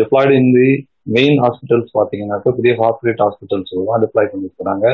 deployed 0.00 0.34
in 0.40 0.52
the 0.58 0.68
main 1.16 1.36
hospitals 1.44 1.90
பார்த்தீங்கன்னாக்கா 1.98 2.52
பெரிய 2.58 2.72
கார்பரேட் 2.80 3.22
ஹாஸ்பிட்டல்ஸ் 3.24 3.72
தான் 3.90 4.02
டிப்ளாய் 4.04 4.30
பண்ணிருக்கிறாங்க. 4.32 4.86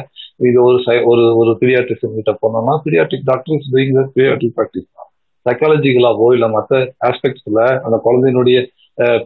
இது 0.49 0.59
ஒரு 0.67 0.79
சை 0.87 0.97
ஒரு 1.13 1.25
ஒரு 1.41 1.53
பீடியாட்ரிஷன் 1.61 2.19
கிட்ட 2.19 2.35
போனோம்னா 2.43 2.75
paediatric 2.87 3.27
doctor 3.31 3.57
is 3.59 3.71
doing 3.75 3.95
paediatric 4.17 4.57
practice 4.59 4.89
தான் 4.99 5.11
சைக்காலஜிக்கலாவோ 5.47 6.29
இல்லை 6.37 6.49
மற்ற 6.51 6.81
ஆஸ்பெக்ட்ஸ்ல 7.09 7.61
அந்த 7.87 7.97
குழந்தையினுடைய 8.07 8.59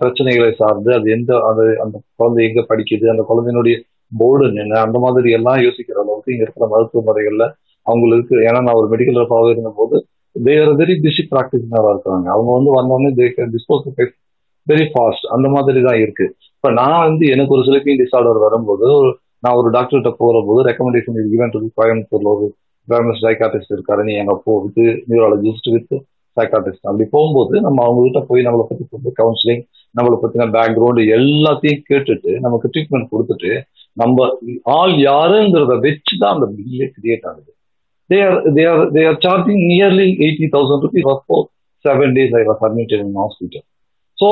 பிரச்சனைகளை 0.00 0.50
சார்ந்து 0.60 0.90
அது 0.96 1.06
எந்த 1.10 1.30
அந்த 1.48 1.62
அந்த 1.84 1.96
குழந்தை 2.20 2.42
எங்க 2.48 2.60
படிக்குது 2.70 3.06
அந்த 3.14 3.22
குழந்தையினுடைய 3.30 3.76
போர்டு 4.12 4.44
என்ன 4.64 4.80
அந்த 4.86 4.98
மாதிரி 5.04 5.28
எல்லாம் 5.38 5.62
யோசிக்கிற 5.66 5.96
அளவுக்கு 6.02 6.32
இங்க 6.34 6.44
இருக்கிற 6.44 6.66
மருத்துவ 6.72 7.02
முறைகள்ல 7.08 7.46
அவங்களுக்கு 7.86 8.34
ஏன்னா 8.48 8.60
நான் 8.66 8.78
ஒரு 8.80 8.88
மெடிக்கல் 8.92 9.20
ரப்பாக 9.22 9.50
இருந்த 9.54 9.72
போது 9.80 9.96
தேர் 10.36 10.70
வெரி 10.80 10.94
பிஸி 11.04 11.22
ப்ராக்டிஸ்னராக 11.32 11.92
இருக்கிறாங்க. 11.94 12.26
அவங்க 12.34 12.50
வந்து 12.56 12.70
வந்தோடனே 12.78 13.10
டிஸ்போஸ் 13.54 13.84
வெரி 14.66 14.86
ஃபாஸ்ட் 14.92 15.26
அந்த 15.34 15.46
மாதிரி 15.54 15.80
தான் 15.88 16.00
இருக்கு. 16.04 16.26
இப்போ 16.56 16.70
நான் 16.80 17.04
வந்து 17.08 17.24
எனக்கு 17.34 17.54
ஒரு 17.56 17.64
ஸ்லீப்பிங் 17.66 18.00
டிசார்டர் 18.02 18.40
வரும்போது 18.46 18.88
நான் 19.44 19.58
ஒரு 19.60 19.68
டாக்டர்கிட்ட 19.76 20.10
போற 20.22 20.36
போது 20.48 20.60
ரெக்கமெண்டேஷன் 20.68 21.18
இது 21.20 21.34
ஈவென்ட் 21.36 21.56
கோயம்புத்தூர்ல 21.80 22.30
ஒரு 22.36 22.46
ஃபேமஸ் 22.88 23.22
சைக்காட்டிஸ்ட் 23.26 23.74
இருக்காரு. 23.76 24.02
நீ 24.08 24.12
எங்க 24.22 24.34
போ 24.44 24.52
வித் 24.64 24.82
நியூராலஜிஸ்ட் 25.12 25.70
வித் 25.76 25.94
சைக்காட்டிஸ்ட் 26.36 26.86
அப்படி 26.88 27.04
போகும்போது 27.10 27.60
நம்ம 27.60 27.82
அவங்க 27.84 28.00
கிட்ட 28.06 28.20
போய் 28.30 28.46
நம்மளை 28.46 28.64
பத்தி 28.70 29.12
கவுன்சிலிங் 29.20 29.62
நம்மளை 29.98 30.16
பத்தின 30.22 30.48
பேக்ரவுண்டு 30.56 31.02
எல்லாத்தையும் 31.18 31.84
கேட்டுட்டு 31.90 32.32
நமக்கு 32.46 32.70
ட்ரீட்மெண்ட் 32.74 33.12
கொடுத்துட்டு 33.12 33.52
நம்ம 34.02 34.26
ஆள் 34.78 34.94
யாருங்கிறத 35.10 35.76
வச்சு 35.86 36.14
தான் 36.22 36.34
அந்த 36.36 36.46
பில்லே 36.56 36.88
கிரியேட் 36.96 37.26
ஆகுது. 37.30 37.50
They 38.10 38.18
are 38.26 38.36
they 38.56 38.64
are 38.72 38.82
they 38.96 39.04
are 39.10 39.16
charging 39.24 39.60
nearly 39.72 40.08
80,000 40.26 40.84
rupees 40.84 41.04
for 41.08 41.16
four 41.26 41.42
seven 41.84 42.10
days 42.18 42.32
I 42.40 42.44
was 42.50 42.60
so 44.18 44.28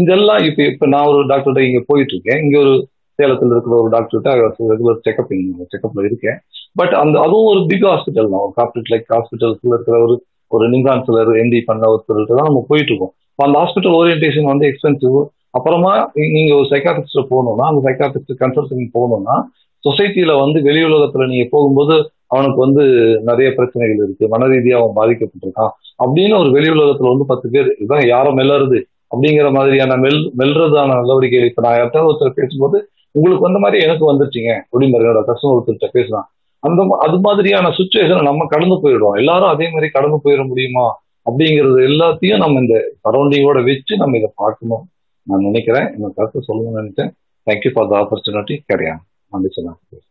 இதெல்லாம் 0.00 0.42
இப்போ 0.48 0.62
இப்போ 0.72 0.86
நான் 0.92 1.08
ஒரு 1.10 1.22
டாக்டர்கிட்ட 1.30 1.64
இங்கே 1.68 1.82
போயிட்டு 1.86 2.12
இருக்கேன். 2.14 2.38
இங்கே 2.44 2.58
ஒரு 2.64 2.74
சேலத்தில் 3.18 3.52
இருக்கிற 3.54 3.74
ஒரு 3.82 3.90
டாக்டர்கிட்ட 3.96 4.30
ரெகுலர் 4.72 5.02
செக்அப் 5.06 5.32
செக்அப்ல 5.72 6.04
இருக்கேன். 6.04 6.38
பட் 6.74 6.94
அந்த 6.94 7.18
அதுவும் 7.18 7.46
ஒரு 7.46 7.66
பிக் 7.66 7.84
ஹாஸ்பிட்டல் 7.84 8.32
தான். 8.32 8.44
ஒரு 8.46 8.52
கார்பரேட் 8.56 8.92
லைக் 8.94 9.08
ஹாஸ்பிட்டல்ஸ்ல 9.14 9.74
இருக்கிற 9.74 10.02
ஒரு 10.02 10.14
ஒரு 10.50 10.70
நிங்கான்ஸ்ல 10.70 11.22
எம்டி 11.42 11.60
பண்ண 11.60 11.86
ஒருத்தருக்கு 11.92 12.34
தான் 12.34 12.48
நம்ம 12.50 12.64
போயிட்டு 12.68 12.92
இருக்கோம் 12.92 13.14
அந்த 13.36 13.58
ஹாஸ்பிட்டல் 13.58 13.96
ஓரியன்டேஷன் 14.00 14.42
வந்து 14.42 14.66
எக்ஸ்பென்சிவ் 14.68 15.18
அப்புறமா 15.50 16.10
நீங்க 16.34 16.54
ஒரு 16.54 16.66
சைக்காட்ரிஸ்ட் 16.68 17.30
போகணும்னா 17.32 17.66
அந்த 17.70 17.80
சைக்காட்ரிஸ்ட் 17.86 18.40
கன்சல்டிங் 18.40 18.88
போகணும்னா 18.94 19.36
சொசைட்டில 19.84 20.38
வந்து 20.40 20.62
வெளி 20.62 20.80
உலகத்துல 20.84 21.26
நீங்க 21.26 21.46
போகும்போது 21.50 21.96
அவனுக்கு 22.26 22.58
வந்து 22.60 22.82
நிறைய 23.22 23.52
பிரச்சனைகள் 23.54 23.96
இருக்கு. 23.96 24.28
மன 24.28 24.46
ரீதியாக 24.46 24.82
அவன் 24.82 24.98
பாதிக்கப்பட்டிருக்கான். 24.98 25.70
அப்படின்னு 26.04 26.38
ஒரு 26.38 26.50
வெளி 26.50 26.68
உலகத்துல 26.68 27.08
வந்து 27.08 27.26
பத்து 27.26 27.50
பேர் 27.50 27.76
இதான் 27.84 28.06
யாரும் 28.06 28.38
மெல்லறது 28.38 28.78
அப்படிங்கிற 29.10 29.52
மாதிரியான 29.52 29.96
மெல் 29.96 30.32
மெல்றதான 30.38 30.86
நடவடிக்கைகள். 30.86 31.48
இப்ப 31.48 31.62
நான் 31.62 31.78
யார்த்தாவது 31.80 32.10
ஒருத்தர் 32.10 32.38
பேசும்போது 32.40 32.88
உங்களுக்கு 33.14 33.46
வந்த 33.46 33.58
மாதிரி 33.58 33.82
எனக்கு 33.84 34.04
வந்துருச்சுங்க 34.10 34.52
அப்படின்னு 34.64 34.98
என்னோட 34.98 35.22
கஸ்டமர் 35.30 35.56
ஒருத்தர்கிட்ட 35.58 35.88
பேசலாம் 35.92 36.26
அந்த 36.66 36.80
அது 37.06 37.16
மாதிரியான 37.26 37.72
சுச்சுவேஷனை 37.78 38.22
நம்ம 38.28 38.46
கடந்து 38.52 38.76
போயிடுவோம் 38.84 39.18
எல்லாரும் 39.20 39.52
அதே 39.54 39.66
மாதிரி 39.74 39.88
கடந்து 39.96 40.18
போயிட 40.24 40.42
முடியுமா? 40.50 40.86
அப்படிங்கிறது 41.26 41.80
எல்லாத்தையும் 41.90 42.42
நம்ம 42.42 42.60
இந்த 42.64 42.76
சரௌண்டிங்கோட 43.04 43.60
வச்சு 43.68 43.94
நம்ம 44.02 44.16
இதை 44.20 44.30
பார்க்கணும். 44.42 44.84
நான் 45.26 45.46
நினைக்கிறேன். 45.48 45.88
இந்த 45.96 46.08
கருத்தை 46.16 46.40
சொல்லணும்னு 46.48 46.80
நினைச்சேன். 46.80 47.10
தேங்க்யூ 47.46 47.72
ஃபார் 47.74 47.90
த 47.90 47.94
ஆப்பர்ச்சுனிட்டி 48.02 48.56
கிடையாது. 48.70 49.02
நன்றி 49.32 49.50
சொன்னாங்க 49.56 50.06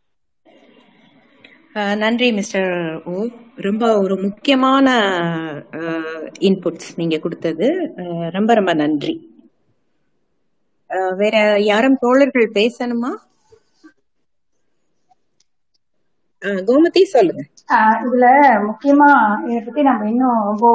நன்றி 2.02 2.28
மிஸ்டர் 2.38 2.70
ஓ 3.10 3.26
ரொம்ப 3.66 3.84
ஒரு 4.04 4.16
முக்கியமான 4.24 4.88
இன்புட்ஸ் 6.48 6.90
நீங்க 7.00 7.18
கொடுத்தது. 7.26 7.68
ரொம்ப 8.36 8.52
ரொம்ப 8.60 8.72
நன்றி. 8.82 9.14
வேற 11.22 11.36
யாரும் 11.72 12.00
தோழர்கள் 12.04 12.56
பேசணுமா? 12.60 13.12
கோமதி 16.68 17.02
சொல்லுங்க. 17.14 17.44
இதுல 18.06 18.26
முக்கியமா 18.68 19.10
இதை 19.50 19.60
பத்தி 19.62 19.82
நம்ம 19.90 20.08
இன்னும் 20.12 20.42
ரொம்ப 20.50 20.66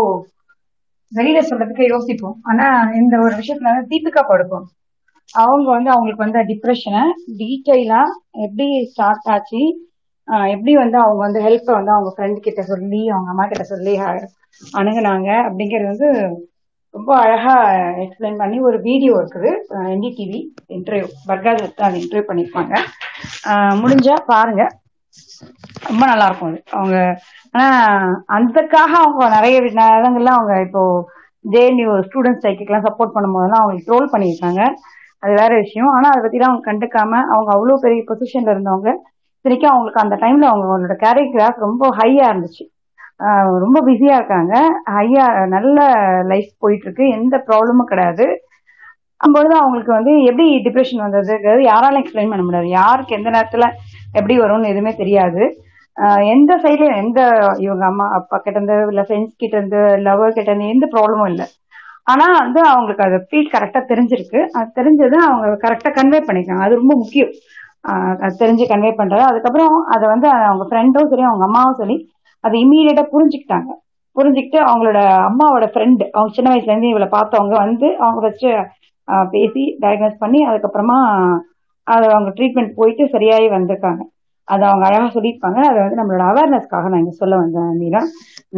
வெளியில 1.12 1.40
சொல்றதுக்கு 1.48 1.84
யோசிப்போம். 1.92 2.36
ஆனா 2.50 2.66
இந்த 3.00 3.14
ஒரு 3.24 3.34
விஷயத்துல 3.40 3.70
வந்து 3.70 3.90
தீபிகா 3.92 4.22
படுப்போம் 4.30 4.66
அவங்க 5.34 5.68
வந்து 5.76 5.90
அவங்களுக்கு 5.94 6.26
வந்து 6.26 6.40
டிப்ரெஷனை 6.50 7.02
டீட்டெயிலா 7.40 8.02
எப்படி 8.46 8.66
ஸ்டார்ட் 8.92 9.28
ஆச்சு 9.34 9.62
எப்படி 10.54 10.72
வந்து 10.82 10.96
அவங்க 11.04 11.20
வந்து 11.26 11.40
ஹெல்ப்பை 11.46 11.72
வந்து 11.78 11.94
அவங்க 11.94 12.10
ஃப்ரெண்ட் 12.14 12.44
கிட்ட 12.46 12.60
சொல்லி 12.72 13.02
அவங்க 13.14 13.30
அம்மா 13.32 13.44
கிட்ட 13.46 13.64
சொல்லி 13.72 13.94
அணுகுனாங்க 14.78 15.28
அப்படிங்கிறது 15.46 15.90
வந்து 15.92 16.10
ரொம்ப 16.94 17.10
அழகா 17.22 17.54
எக்ஸ்பிளைன் 18.04 18.40
பண்ணி 18.40 18.56
ஒரு 18.68 18.78
வீடியோ 18.86 19.12
இருக்குது. 19.20 19.50
என்டிடிவி 19.92 20.40
இன்டர்வியூ 20.76 21.06
பர்காத் 21.28 21.82
அது 21.86 21.96
இன்டர்வியூ 22.02 22.26
பண்ணிருப்பாங்க 22.30 22.74
முடிஞ்சா 23.82 24.16
பாருங்க. 24.30 24.62
ரொம்ப 25.88 26.04
நல்லா 26.06 26.26
இருக்கும் 26.28 26.50
அது. 26.50 26.60
அவங்க 26.76 26.96
ஆனா 27.54 27.66
அதுக்காக 28.36 28.92
அவங்க 29.00 29.28
நிறைய 29.36 29.56
இடங்கள்ல 29.62 30.32
அவங்க 30.38 30.54
இப்போ 30.66 30.82
ஜேஎன்யூ 31.44 31.90
ஸ்டூடெண்ட்ஸ் 32.06 32.46
எல்லாம் 32.64 32.86
சப்போர்ட் 32.88 33.14
பண்ணும்போதெல்லாம் 33.14 33.62
அவங்களுக்கு 33.62 33.88
ட்ரோல் 33.90 34.12
பண்ணியிருக்காங்க. 34.12 34.62
அது 35.22 35.32
வேற 35.40 35.52
விஷயம். 35.64 35.90
ஆனா 35.96 36.06
அதை 36.10 36.20
பத்திலாம் 36.24 36.50
அவங்க 36.50 36.64
கண்டுக்காம 36.70 37.12
அவங்க 37.34 37.50
அவ்வளவு 37.56 37.82
பெரிய 37.84 38.02
பொசிஷன்ல 38.10 38.54
இருந்தவங்க 38.54 38.90
இத்தனைக்கும் 39.36 39.72
அவங்களுக்கு 39.72 40.02
அந்த 40.04 40.16
டைம்ல 40.22 40.44
அவங்களோட 40.50 40.94
கேரிகிராஃப் 41.04 41.64
ரொம்ப 41.66 41.84
ஹையா 42.00 42.26
இருந்துச்சு. 42.32 42.64
ரொம்ப 43.64 43.78
பிஸியா 43.88 44.14
இருக்காங்க. 44.18 44.54
ஹையா 44.96 45.24
நல்ல 45.54 45.78
லைஃப் 46.32 46.50
போயிட்டு 46.58 46.86
இருக்கு 46.86 47.04
எந்த 47.18 47.36
ப்ராப்ளமும் 47.48 47.90
கிடையாது. 47.90 48.26
அப்பொழுது 49.20 49.54
அவங்களுக்கு 49.56 49.92
வந்து 49.92 50.12
எப்படி 50.28 50.46
டிப்ரெஷன் 50.64 51.04
வந்ததுங்கிறது 51.04 51.62
யாராலும் 51.64 52.00
எக்ஸ்பிளைன் 52.02 52.32
பண்ண 52.32 52.44
முடியாது. 52.44 52.68
யாருக்கு 52.78 53.16
எந்த 53.18 53.30
நேரத்துல 53.30 53.66
எப்படி 54.12 54.34
வரும்னு 54.40 54.70
எதுவுமே 54.72 54.92
தெரியாது. 54.96 55.42
எந்த 56.32 56.52
சைட்லயும் 56.62 57.00
எந்த 57.00 57.20
இவங்க 57.64 57.84
அம்மா 57.86 58.06
அப்பா 58.18 58.36
கிட்ட 58.38 58.56
இருந்து 58.56 58.76
இல்ல 58.90 59.02
ஃப்ரெண்ட்ஸ் 59.02 59.40
கிட்ட 59.42 59.54
இருந்து 59.58 59.80
லவர் 60.06 60.36
கிட்ட 60.36 60.50
இருந்து 60.50 60.72
எந்த 60.74 60.86
ப்ராப்ளமும் 60.94 61.30
இல்லை. 61.32 61.46
ஆனா 62.06 62.26
வந்து 62.38 62.60
அவங்களுக்கு 62.70 63.04
அது 63.06 63.18
ஃபீல் 63.26 63.52
கரெக்டா 63.52 63.80
தெரிஞ்சிருக்கு. 63.90 64.40
அது 64.52 64.68
தெரிஞ்சது 64.78 65.16
அவங்க 65.26 65.56
கரெக்டா 65.64 65.90
கன்வே 65.98 66.20
பண்ணிருக்காங்க 66.22 66.64
அது 66.66 66.80
ரொம்ப 66.80 66.94
முக்கியம். 67.02 67.32
அது 68.22 68.34
தெரிஞ்சு 68.38 68.64
கன்வே 68.66 68.90
பண்றது. 68.94 69.22
அதுக்கப்புறம் 69.28 69.76
அதை 69.94 70.04
வந்து 70.12 70.28
அவங்க 70.42 70.64
ஃப்ரெண்டும் 70.68 71.10
சரி 71.12 71.24
அவங்க 71.28 71.46
அம்மாவும் 71.48 71.78
சரி 71.78 71.96
அதை 72.44 72.56
இம்மீடியட்டா 72.62 73.04
புரிஞ்சுக்கிட்டாங்க. 73.12 73.70
புரிஞ்சுக்கிட்டு 74.16 74.58
அவங்களோட 74.64 74.98
அம்மாவோட 75.28 75.66
ஃப்ரெண்டு 75.70 76.04
அவங்க 76.10 76.32
சின்ன 76.36 76.50
வயசுல 76.52 76.72
இருந்து 76.72 76.92
இவளை 76.92 77.08
பார்த்தவங்க 77.10 77.54
வந்து 77.64 77.88
அவங்க 77.98 78.20
ஃபர்ஸ்ட் 78.24 78.46
பேசி 79.32 79.62
டயக்னோஸ் 79.82 80.20
பண்ணி 80.20 80.40
அதுக்கப்புறமா 80.48 80.98
அதை 81.86 82.06
அவங்க 82.14 82.30
ட்ரீட்மெண்ட் 82.38 82.76
போயிட்டு 82.78 83.04
சரியாகி 83.14 83.48
வந்திருக்காங்க. 83.54 84.02
அதை 84.48 84.64
அவங்க 84.68 84.84
அழகா 84.88 85.06
சொல்லியிருப்பாங்க. 85.16 85.58
அதை 85.70 85.78
வந்து 85.82 85.98
நம்மளோட 86.00 86.24
அவேர்னஸ்க்காக 86.30 86.90
நான் 86.90 87.02
இங்க 87.04 87.14
சொல்ல 87.22 87.34
வந்தேன் 87.42 87.72
மீரா 87.80 88.02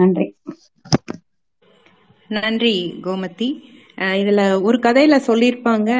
நன்றி. 0.00 0.26
நன்றி 2.30 2.74
கோமதி. 3.06 3.48
இதுல 4.20 4.42
ஒரு 4.68 4.78
கதையில 4.86 5.16
சொல்லியிருப்பாங்க 5.28 5.90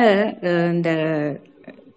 இந்த 0.75 0.91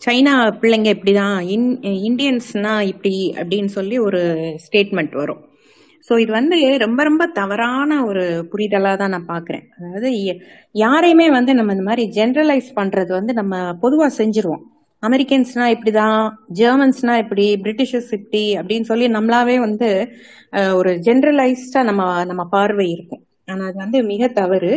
சைனா 0.06 0.34
பிள்ளைங்க 0.62 0.90
இப்படிதான் 0.96 1.38
இன் 1.54 1.68
இந்தியன்ஸ்னா 2.10 2.74
இப்படி 2.92 3.14
அப்படின்னு 3.40 3.72
சொல்லி 3.78 3.96
ஒரு 4.08 4.22
ஸ்டேட்மெண்ட் 4.66 5.14
வரும். 5.22 5.42
ஸோ 6.04 6.14
இது 6.24 6.32
வந்து 6.40 6.58
ரொம்ப 6.84 7.00
ரொம்ப 7.10 7.24
தவறான 7.40 7.92
ஒரு 8.10 8.24
புரிதலாக 8.52 9.00
தான் 9.02 9.14
நான் 9.16 9.32
பார்க்குறேன். 9.34 9.66
அதாவது 9.80 10.10
யாரையுமே 10.84 11.28
வந்து 11.38 11.54
நம்ம 11.60 11.74
இந்த 11.76 11.86
மாதிரி 11.90 12.06
ஜென்ரலைஸ் 12.20 12.70
பண்ணுறது 12.80 13.12
வந்து 13.20 13.34
நம்ம 13.40 13.56
பொதுவாக 13.84 14.18
செஞ்சுருவோம். 14.20 14.64
அமெரிக்கன்ஸ்னா 15.04 15.66
இப்படிதான் 15.74 16.24
ஜெர்மன்ஸ்னா 16.54 17.18
இப்படி 17.18 17.46
பிரிட்டிஷர்ஸ் 17.64 18.12
இப்படி 18.12 18.42
அப்படின்னு 18.60 18.82
சொல்லி 18.82 19.08
நம்மளாவே 19.08 19.58
வந்து 19.60 19.90
ஒரு 20.76 20.92
ஜென்ரலைஸ்டா 21.08 21.82
நம்ம 21.84 22.04
நம்ம 22.26 22.44
பார்வை 22.46 22.88
இருக்கும். 22.92 23.24
ஆனா 23.46 23.66
அது 23.66 23.76
வந்து 23.76 24.00
மிக 24.04 24.28
தவறு. 24.28 24.72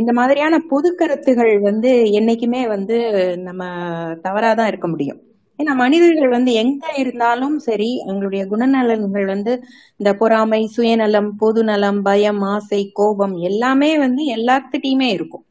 இந்த 0.00 0.12
மாதிரியான 0.12 0.54
பொது 0.68 0.94
கருத்துகள் 0.94 1.52
வந்து 1.60 1.90
என்னைக்குமே 2.20 2.62
வந்து 2.68 2.96
நம்ம 3.38 3.64
தவறாதான் 4.22 4.66
இருக்க 4.66 4.88
முடியும். 4.88 5.20
ஏன்னா 5.58 5.72
மனிதர்கள் 5.74 6.28
வந்து 6.28 6.52
எங்க 6.52 6.84
இருந்தாலும் 6.96 7.56
சரி 7.58 7.90
அவங்களுடைய 8.06 8.42
குணநலன்கள் 8.50 9.26
வந்து 9.26 9.52
இந்த 9.96 10.10
பொறாமை 10.14 10.66
சுயநலம் 10.66 11.30
பொதுநலம் 11.36 12.02
பயம் 12.02 12.42
ஆசை 12.54 12.82
கோபம் 12.92 13.34
எல்லாமே 13.50 13.90
வந்து 13.98 14.24
எல்லாத்துட்டையுமே 14.36 15.08
இருக்கும். 15.18 15.44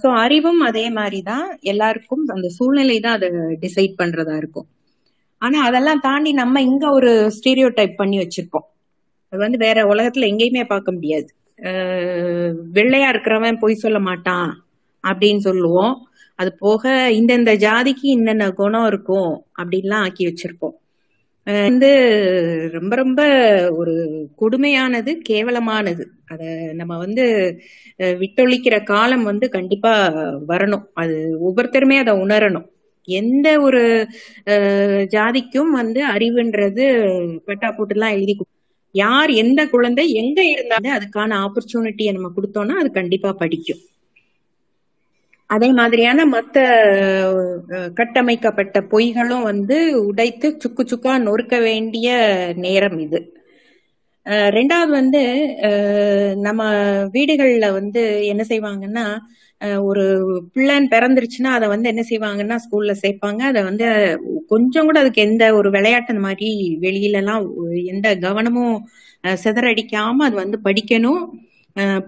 ஸோ 0.00 0.08
அறிவும் 0.24 0.60
அதே 0.68 0.84
மாதிரி 0.98 1.18
தான் 1.30 1.46
எல்லாருக்கும் 1.72 2.24
அந்த 2.34 2.48
சூழ்நிலை 2.56 2.96
தான் 3.06 3.16
அதை 3.18 3.28
டிசைட் 3.64 3.94
பண்றதா 4.00 4.34
இருக்கும். 4.42 4.68
ஆனா 5.42 5.58
அதெல்லாம் 5.68 6.02
தாண்டி 6.08 6.30
நம்ம 6.42 6.60
இங்க 6.70 6.84
ஒரு 6.98 7.10
ஸ்டீரியோ 7.36 7.68
டைப் 7.78 7.96
பண்ணி 8.02 8.16
வச்சிருப்போம் 8.22 8.66
அது 9.32 9.40
வந்து 9.44 9.58
வேற 9.66 9.78
உலகத்துல 9.92 10.28
எங்கேயுமே 10.32 10.64
பார்க்க 10.72 10.96
முடியாது. 10.96 11.28
வெள்ளையா 12.76 13.08
இருக்கிறவன் 13.14 13.60
பொய் 13.62 13.82
சொல்ல 13.84 13.98
மாட்டான் 14.08 14.48
அப்படின்னு 15.04 15.42
சொல்லுவோம். 15.48 15.94
அது 16.38 16.50
போக 16.64 16.84
இந்தந்த 17.18 17.52
ஜாதிக்கு 17.66 18.06
இன்னென்ன 18.16 18.44
குணம் 18.60 18.86
இருக்கும் 18.92 19.30
அப்படின்லாம் 19.60 20.04
ஆக்கி 20.06 20.24
வச்சிருப்போம். 20.28 20.76
வந்து 21.46 21.88
ரொம்ப 22.72 22.92
ரொம்ப 22.96 23.20
ஒரு 23.80 23.94
கொடுமையானது 24.40 25.10
கேவலமானது. 25.28 26.04
அத 26.32 26.42
நம்ம 26.74 26.92
வந்து 26.98 27.24
விட்டொழிக்கிற 28.22 28.76
காலம் 28.92 29.24
வந்து 29.30 29.46
கண்டிப்பா 29.56 29.92
வரணும். 30.48 30.84
அது 31.02 31.16
ஒவ்வொருத்தருமே 31.46 31.96
அதை 32.02 32.14
உணரணும். 32.24 32.66
எந்த 33.08 33.48
ஒரு 33.60 33.82
ஜாதிக்கும் 35.14 35.72
வந்து 35.80 36.00
அறிவுன்றது 36.14 36.84
பெட்டா 37.48 37.68
போட்டுலாம் 37.78 38.16
எழுதி 38.18 38.34
யார் 38.94 39.30
எந்த 39.42 39.60
குழந்தை 39.68 40.04
எங்க 40.20 40.40
இருந்தாலும் 40.50 40.94
அதுக்கான 40.96 41.36
ஆப்பர்ச்சுனிட்டியை 41.44 42.12
நம்ம 42.16 42.28
கொடுத்தோம்னா 42.36 42.76
அது 42.82 42.90
கண்டிப்பா 42.98 43.30
படிக்கும். 43.42 43.80
அதே 45.54 45.68
மாதிரியான 45.78 46.26
மத்த 46.34 46.56
கட்டமைக்கப்பட்ட 47.98 48.78
பொய்களும் 48.92 49.46
வந்து 49.50 49.76
உடைத்து 50.08 50.48
சுக்கு 50.64 50.82
சுக்கா 50.92 51.14
நொறுக்க 51.26 51.56
வேண்டிய 51.68 52.08
நேரம் 52.64 52.98
இது. 53.06 53.20
ரெண்டாவது 54.56 54.92
வந்து 55.00 55.20
நம்ம 56.46 56.60
வீடுகள்ல 57.16 57.66
வந்து 57.78 58.02
என்ன 58.32 58.42
செய்வாங்கன்னா 58.52 59.06
ஒரு 59.88 60.04
பிள்ளைன் 60.54 60.86
பிறந்துருச்சுன்னா 60.94 61.50
அதை 61.56 61.66
வந்து 61.74 61.90
என்ன 61.92 62.02
செய்வாங்கன்னா 62.10 62.56
ஸ்கூல்ல 62.64 62.92
சேர்ப்பாங்க. 63.02 63.40
அதை 63.50 63.60
வந்து 63.62 63.86
கொஞ்சம் 64.52 64.86
கூட 64.88 64.98
அதுக்கு 65.02 65.20
எந்த 65.28 65.44
ஒரு 65.58 65.68
விளையாட்டு 65.76 66.12
அந்த 66.14 66.24
மாதிரி 66.28 66.48
வெளியிலலாம் 66.84 67.44
எந்த 67.92 68.08
கவனமும் 68.26 68.76
சிதறடிக்காம 69.44 70.24
அது 70.28 70.36
வந்து 70.42 70.58
படிக்கணும். 70.66 71.22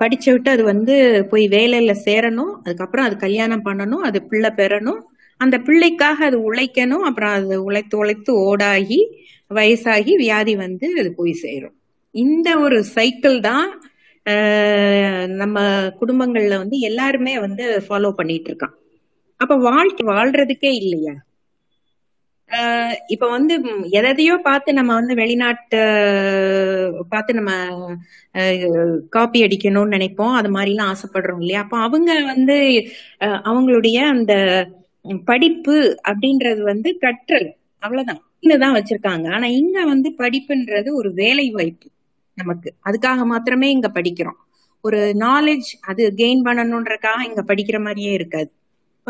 படிச்சு 0.01 0.29
விட்டு 0.33 0.51
அது 0.55 0.63
வந்து 0.73 0.95
போய் 1.31 1.45
வேலையில 1.55 1.93
சேரணும். 2.07 2.53
அதுக்கப்புறம் 2.65 3.07
அது 3.09 3.17
கல்யாணம் 3.25 3.65
பண்ணணும் 3.65 4.05
அது 4.09 4.19
பிள்ளை 4.31 4.51
பெறணும். 4.61 5.01
அந்த 5.41 5.57
பிள்ளைக்காக 5.67 6.19
அது 6.29 6.39
உழைக்கணும். 6.51 7.05
அப்புறம் 7.09 7.35
அது 7.39 7.57
உழைத்து 7.69 7.97
உழைத்து 8.03 8.33
ஓடாகி 8.49 9.01
வயசாகி 9.51 10.13
வியாதி 10.23 10.55
வந்து 10.65 10.87
அது 11.01 11.11
போய் 11.19 11.35
சேரும். 11.45 11.75
இந்த 12.15 12.49
ஒரு 12.65 12.79
சைக்கிள் 12.97 13.39
தான் 13.51 13.67
நம்ம 15.41 15.59
குடும்பங்கள்ல 16.01 16.55
வந்து 16.63 16.77
எல்லாருமே 16.89 17.35
வந்து 17.45 17.65
ஃபாலோ 17.87 18.11
பண்ணிட்டு 18.21 18.49
இருக்கான். 18.51 18.75
அப்ப 19.41 19.55
வாழ்க்கை 19.69 20.05
வாழ்றதுக்கே 20.07 20.71
இல்லையா? 20.83 21.15
இப்ப 23.09 23.25
வந்து 23.29 23.55
எதையோ 24.01 24.35
பார்த்து 24.45 24.71
நம்ம 24.73 24.93
வந்து 24.95 25.15
வெளிநாட்டு 25.15 25.79
பார்த்து 27.11 27.33
நம்ம 27.35 27.53
காப்பி 29.11 29.39
அடிக்கணும்னு 29.47 29.95
நினைப்போம். 29.97 30.35
அது 30.39 30.51
மாதிரி 30.51 30.71
எல்லாம் 30.71 30.93
ஆசைப்படுறோம் 30.93 31.41
இல்லையா? 31.41 31.61
அப்ப 31.65 31.77
அவங்க 31.87 32.13
வந்து 32.25 32.57
அவங்களுடைய 33.51 33.99
அந்த 34.15 34.35
படிப்பு 35.27 35.77
அப்படின்றது 36.11 36.63
வந்து 36.73 36.91
கற்றல். 36.99 37.49
அவ்வளவுதான். 37.83 38.23
தான் 38.63 38.77
வச்சிருக்காங்க. 38.77 39.27
ஆனா 39.37 39.47
இங்க 39.61 39.79
வந்து 39.85 40.09
படிப்புன்றது 40.19 40.91
ஒரு 41.01 41.11
வேலை 41.15 41.47
வாய்ப்பு 41.51 41.89
நமக்கு. 42.39 42.69
அதுக்காக 42.89 43.25
மாத்திரமே 43.27 43.69
இங்க 43.71 43.89
படிக்கிறோம். 43.95 44.39
ஒரு 44.85 45.01
நாலேஜ் 45.21 45.71
அது 45.91 46.03
கெயின் 46.17 46.43
பண்ணணுன்றக்காக 46.47 47.21
இங்க 47.29 47.43
படிக்கிற 47.49 47.79
மாதிரியே 47.83 48.13
இருக்காது. 48.13 48.51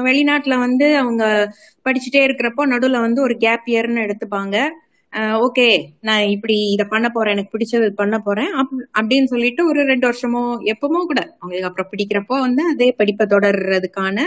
வெளிநாட்டுல 0.01 0.59
வந்து 0.59 0.97
அவங்க 0.97 1.53
படிச்சுட்டே 1.85 2.17
இருக்கிறப்போ 2.17 2.65
நடுவுல 2.65 3.01
வந்து 3.01 3.23
ஒரு 3.23 3.37
கேப் 3.37 3.61
இயர்னு 3.67 4.11
எடுத்துப்பாங்க. 4.11 4.69
ஓகே 5.17 5.85
நான் 6.01 6.23
இப்படி 6.23 6.71
இதை 6.73 6.87
பண்ண 6.89 7.09
போறேன் 7.09 7.37
எனக்கு 7.37 7.59
பிடிச்சது 7.59 7.91
பண்ண 7.91 8.19
போறேன். 8.19 8.53
அப்- 8.53 8.87
அப்படின்னு 9.01 9.25
சொல்லிட்டு 9.25 9.67
ஒரு 9.67 9.83
ரெண்டு 9.83 10.09
வருஷமோ 10.09 10.59
எப்பமோ 10.65 11.05
கூட 11.05 11.37
அவங்களுக்கு 11.39 11.83
அப்புறம் 11.83 11.91
பிடிக்கிறப்போ 11.91 12.41
வந்து 12.41 12.63
அதே 12.73 12.93
படிப்பை 12.93 13.27
தொடர்றதுக்கான 13.27 14.21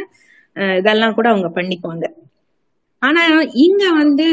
இதெல்லாம் 0.77 1.13
கூட 1.13 1.29
அவங்க 1.29 1.61
பண்ணிப்பாங்க 1.61 2.09
ஆனா 2.99 3.41
இங்க 3.53 3.91
வந்து 3.91 4.27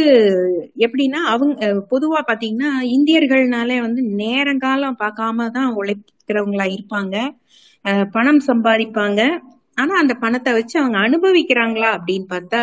எப்படின்னா 0.79 1.25
அவங்க 1.27 1.85
பொதுவா 1.91 2.21
பாத்தீங்கன்னா 2.27 2.71
இந்தியர்கள்னாலே 2.83 3.81
வந்து 3.81 4.03
நேரங்காலம் 4.03 4.97
பார்க்காம 4.99 5.51
தான் 5.51 5.77
உழைக்கிறவங்களா 5.77 6.77
இருப்பாங்க. 6.77 7.37
பணம் 8.11 8.41
சம்பாதிப்பாங்க. 8.47 9.39
ஆனா 9.77 9.95
அந்த 10.01 10.15
பணத்தை 10.21 10.51
வச்சு 10.57 10.77
அவங்க 10.81 10.99
அனுபவிக்கிறாங்களா 11.05 11.91
அப்படின்னு 11.97 12.27
பார்த்தா 12.31 12.61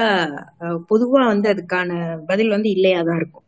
பொதுவா 0.89 1.21
வந்து 1.27 1.47
அதுக்கான 1.53 1.89
பதில் 2.29 2.53
வந்து 2.55 2.69
இல்லையா 2.75 3.01
தான் 3.03 3.19
இருக்கும். 3.19 3.45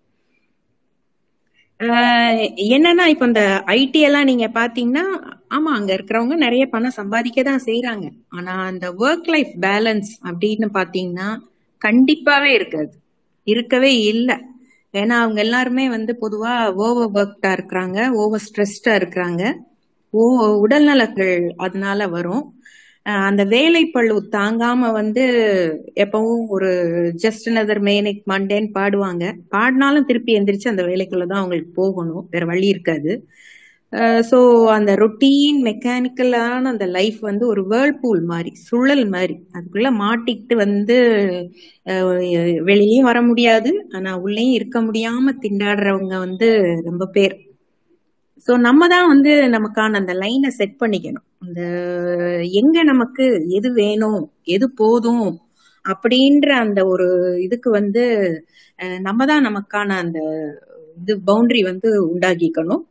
ஆஹ் 1.80 2.42
என்னன்னா 2.70 3.06
இப்ப 3.12 3.26
இந்த 3.30 3.42
ஐடி 3.76 4.02
எல்லாம் 4.08 4.30
நீங்க 4.30 4.46
பாத்தீங்கன்னா 4.56 5.04
ஆமா 5.52 5.72
அங்க 5.78 5.92
இருக்கிறவங்க 5.98 6.36
நிறைய 6.44 6.64
பணம் 6.70 6.98
சம்பாதிக்க 6.98 7.40
தான் 7.44 7.66
செய்யறாங்க 7.66 8.06
ஆனா 8.38 8.54
அந்த 8.70 8.86
ஒர்க் 9.02 9.30
லைஃப் 9.34 9.54
பேலன்ஸ் 9.66 10.12
அப்படின்னு 10.30 10.70
பாத்தீங்கன்னா 10.78 11.28
கண்டிப்பாவே 11.82 12.52
இருக்காது. 12.58 12.94
இருக்கவே 13.48 13.92
இல்லை. 14.06 14.38
ஏன்னா 14.94 15.16
அவங்க 15.22 15.40
எல்லாருமே 15.44 15.86
வந்து 15.92 16.12
பொதுவா 16.22 16.54
ஓவர் 16.84 17.10
ஒர்க்டா 17.16 17.50
இருக்கிறாங்க 17.58 17.98
ஓவர் 18.20 18.44
ஸ்ட்ரெஸ்டா 18.46 18.94
இருக்கிறாங்க. 19.00 19.42
ஓ 20.14 20.22
உடல்நலங்கள் 20.64 21.34
அதனால 21.66 22.08
வரும். 22.10 22.44
அந்த 23.28 23.44
வேலை 23.54 23.82
பளு 23.96 24.16
தாங்காம 24.36 24.92
வந்து 24.92 25.24
எப்பவும் 26.04 26.46
ஒரு 26.56 26.70
ஜஸ்ட் 27.24 27.48
another 27.52 27.78
மேனிக் 27.90 28.22
மண்டேன்னு 28.32 28.70
பாடுவாங்க. 28.78 29.24
பாடினாலும் 29.50 30.08
திருப்பி 30.10 30.32
எந்திரிச்சு 30.40 30.72
அந்த 30.74 30.84
வேலைக்குள்ள 30.90 31.26
தான் 31.32 31.42
அவங்களுக்கு 31.42 31.72
போகணும். 31.82 32.24
வேற 32.34 32.46
வழி 32.52 32.68
இருக்காது. 32.68 33.12
ஸோ 34.30 34.38
அந்த 34.76 34.92
ரொட்டீன் 35.02 35.60
மெக்கானிக்கலான 35.68 36.70
அந்த 36.74 36.86
லைஃப் 36.96 37.20
வந்து 37.22 37.46
ஒரு 37.54 37.62
வேர்ல்பூல் 37.74 38.22
மாதிரி 38.32 38.52
சுழல் 38.68 39.06
மாதிரி. 39.14 39.36
அதுக்குள்ள 39.56 39.90
மாட்டிக்கிட்டு 40.04 40.56
வந்து 40.64 40.98
வெளியே 42.70 43.00
வர 43.10 43.18
முடியாது. 43.30 43.72
ஆனால் 43.98 44.22
உள்ளேயும் 44.26 44.58
இருக்க 44.60 44.80
முடியாம 44.88 45.36
திண்டாடுறவங்க 45.46 46.16
வந்து 46.26 46.50
ரொம்ப 46.90 47.06
பேர். 47.18 47.36
ஸோ 48.46 48.54
நம்ம 48.68 48.88
தான் 48.94 49.08
வந்து 49.12 49.32
நமக்கான 49.56 49.98
அந்த 50.02 50.14
லைனை 50.24 50.50
செட் 50.60 50.76
பண்ணிக்கணும். 50.82 51.26
அந்த 51.46 51.62
எங்க 52.60 52.78
நமக்கு 52.92 53.26
எது 53.58 53.70
வேணும் 53.82 54.22
எது 54.56 54.68
போதும் 54.82 55.28
அப்படின்ற 55.86 56.50
அந்த 56.66 56.80
ஒரு 56.92 57.08
இதுக்கு 57.46 57.70
வந்து 57.80 58.04
நம்ம 59.08 59.26
தான் 59.32 59.46
நமக்கான 59.48 59.98
அந்த 60.04 60.20
இது 61.02 61.14
பவுண்டரி 61.30 61.62
வந்து 61.72 61.90
உண்டாக்கிக்கணும். 62.12 62.84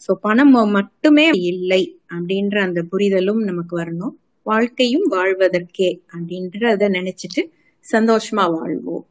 ஸோ 0.00 0.10
பணம் 0.26 0.54
மட்டுமே 0.78 1.26
இல்லை 1.52 1.82
அப்படின்ற 2.16 2.56
அந்த 2.68 2.80
புரிதலும் 2.92 3.40
நமக்கு 3.50 3.74
வரணும். 3.80 4.14
வாழ்க்கையும் 4.46 5.06
வாழ்வதற்கே 5.14 5.90
அப்படின்றத 6.16 6.88
நினைச்சிட்டு 6.98 7.42
சந்தோஷமா 7.84 8.44
வாழ்வோம். 8.56 9.04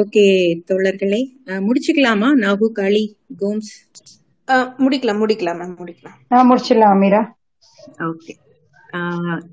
ஓகே 0.00 0.24
தோழர்களே. 0.68 1.20
முடிச்சுக்கலாமா? 1.66 2.28
நாகு 2.44 2.66
காளி 2.78 3.04
கோம்ஸ். 3.40 3.72
முடிக்கலாம் 4.48 5.20
முடிக்கலாம் 5.22 5.58
மேம் 5.60 5.76
முடிக்கலாம். 5.78 6.16
நான் 6.28 6.50
முடிச்சிடலாம் 6.50 6.98
மீரா 6.98 7.36
ஓகே 7.98 8.32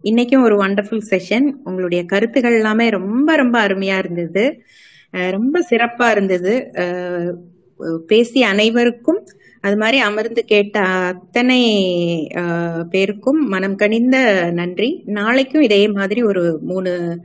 இன்னைக்கும் 0.04 0.44
ஒரு 0.44 0.58
வண்டர்ஃபுல் 0.60 1.02
செஷன் 1.10 1.52
உங்களுடைய 1.64 2.06
கருத்துகள் 2.06 2.54
எல்லாமே 2.54 2.90
ரொம்ப 2.90 3.36
ரொம்ப 3.36 3.68
அருமையா 3.68 3.98
இருந்தது. 3.98 4.62
ரொம்ப 5.32 5.66
சிறப்பா 5.70 6.12
இருந்தது. 6.12 6.72
பேசிய 8.08 8.48
அனைவருக்கும் 8.48 9.26
அது 9.62 9.78
மாதிரி 9.78 9.98
அமர்ந்து 10.00 10.46
கேட்ட 10.46 10.80
அத்தனை 10.82 11.60
பேருக்கும் 12.90 13.48
மனம் 13.48 13.76
கனிந்த 13.76 14.18
நன்றி. 14.52 15.04
நாளைக்கும் 15.06 15.62
இதே 15.62 15.88
மாதிரி 15.88 16.24
ஒரு 16.24 16.60
மூணு 16.62 17.22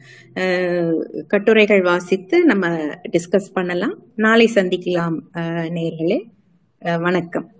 கட்டுரைகள் 1.26 1.82
வாசித்து 1.82 2.44
நம்ம 2.44 2.66
டிஸ்கஸ் 3.12 3.52
பண்ணலாம். 3.52 3.98
நாளை 4.16 4.50
சந்திக்கலாம் 4.54 5.18
அஹ், 5.34 7.00
வணக்கம். 7.00 7.53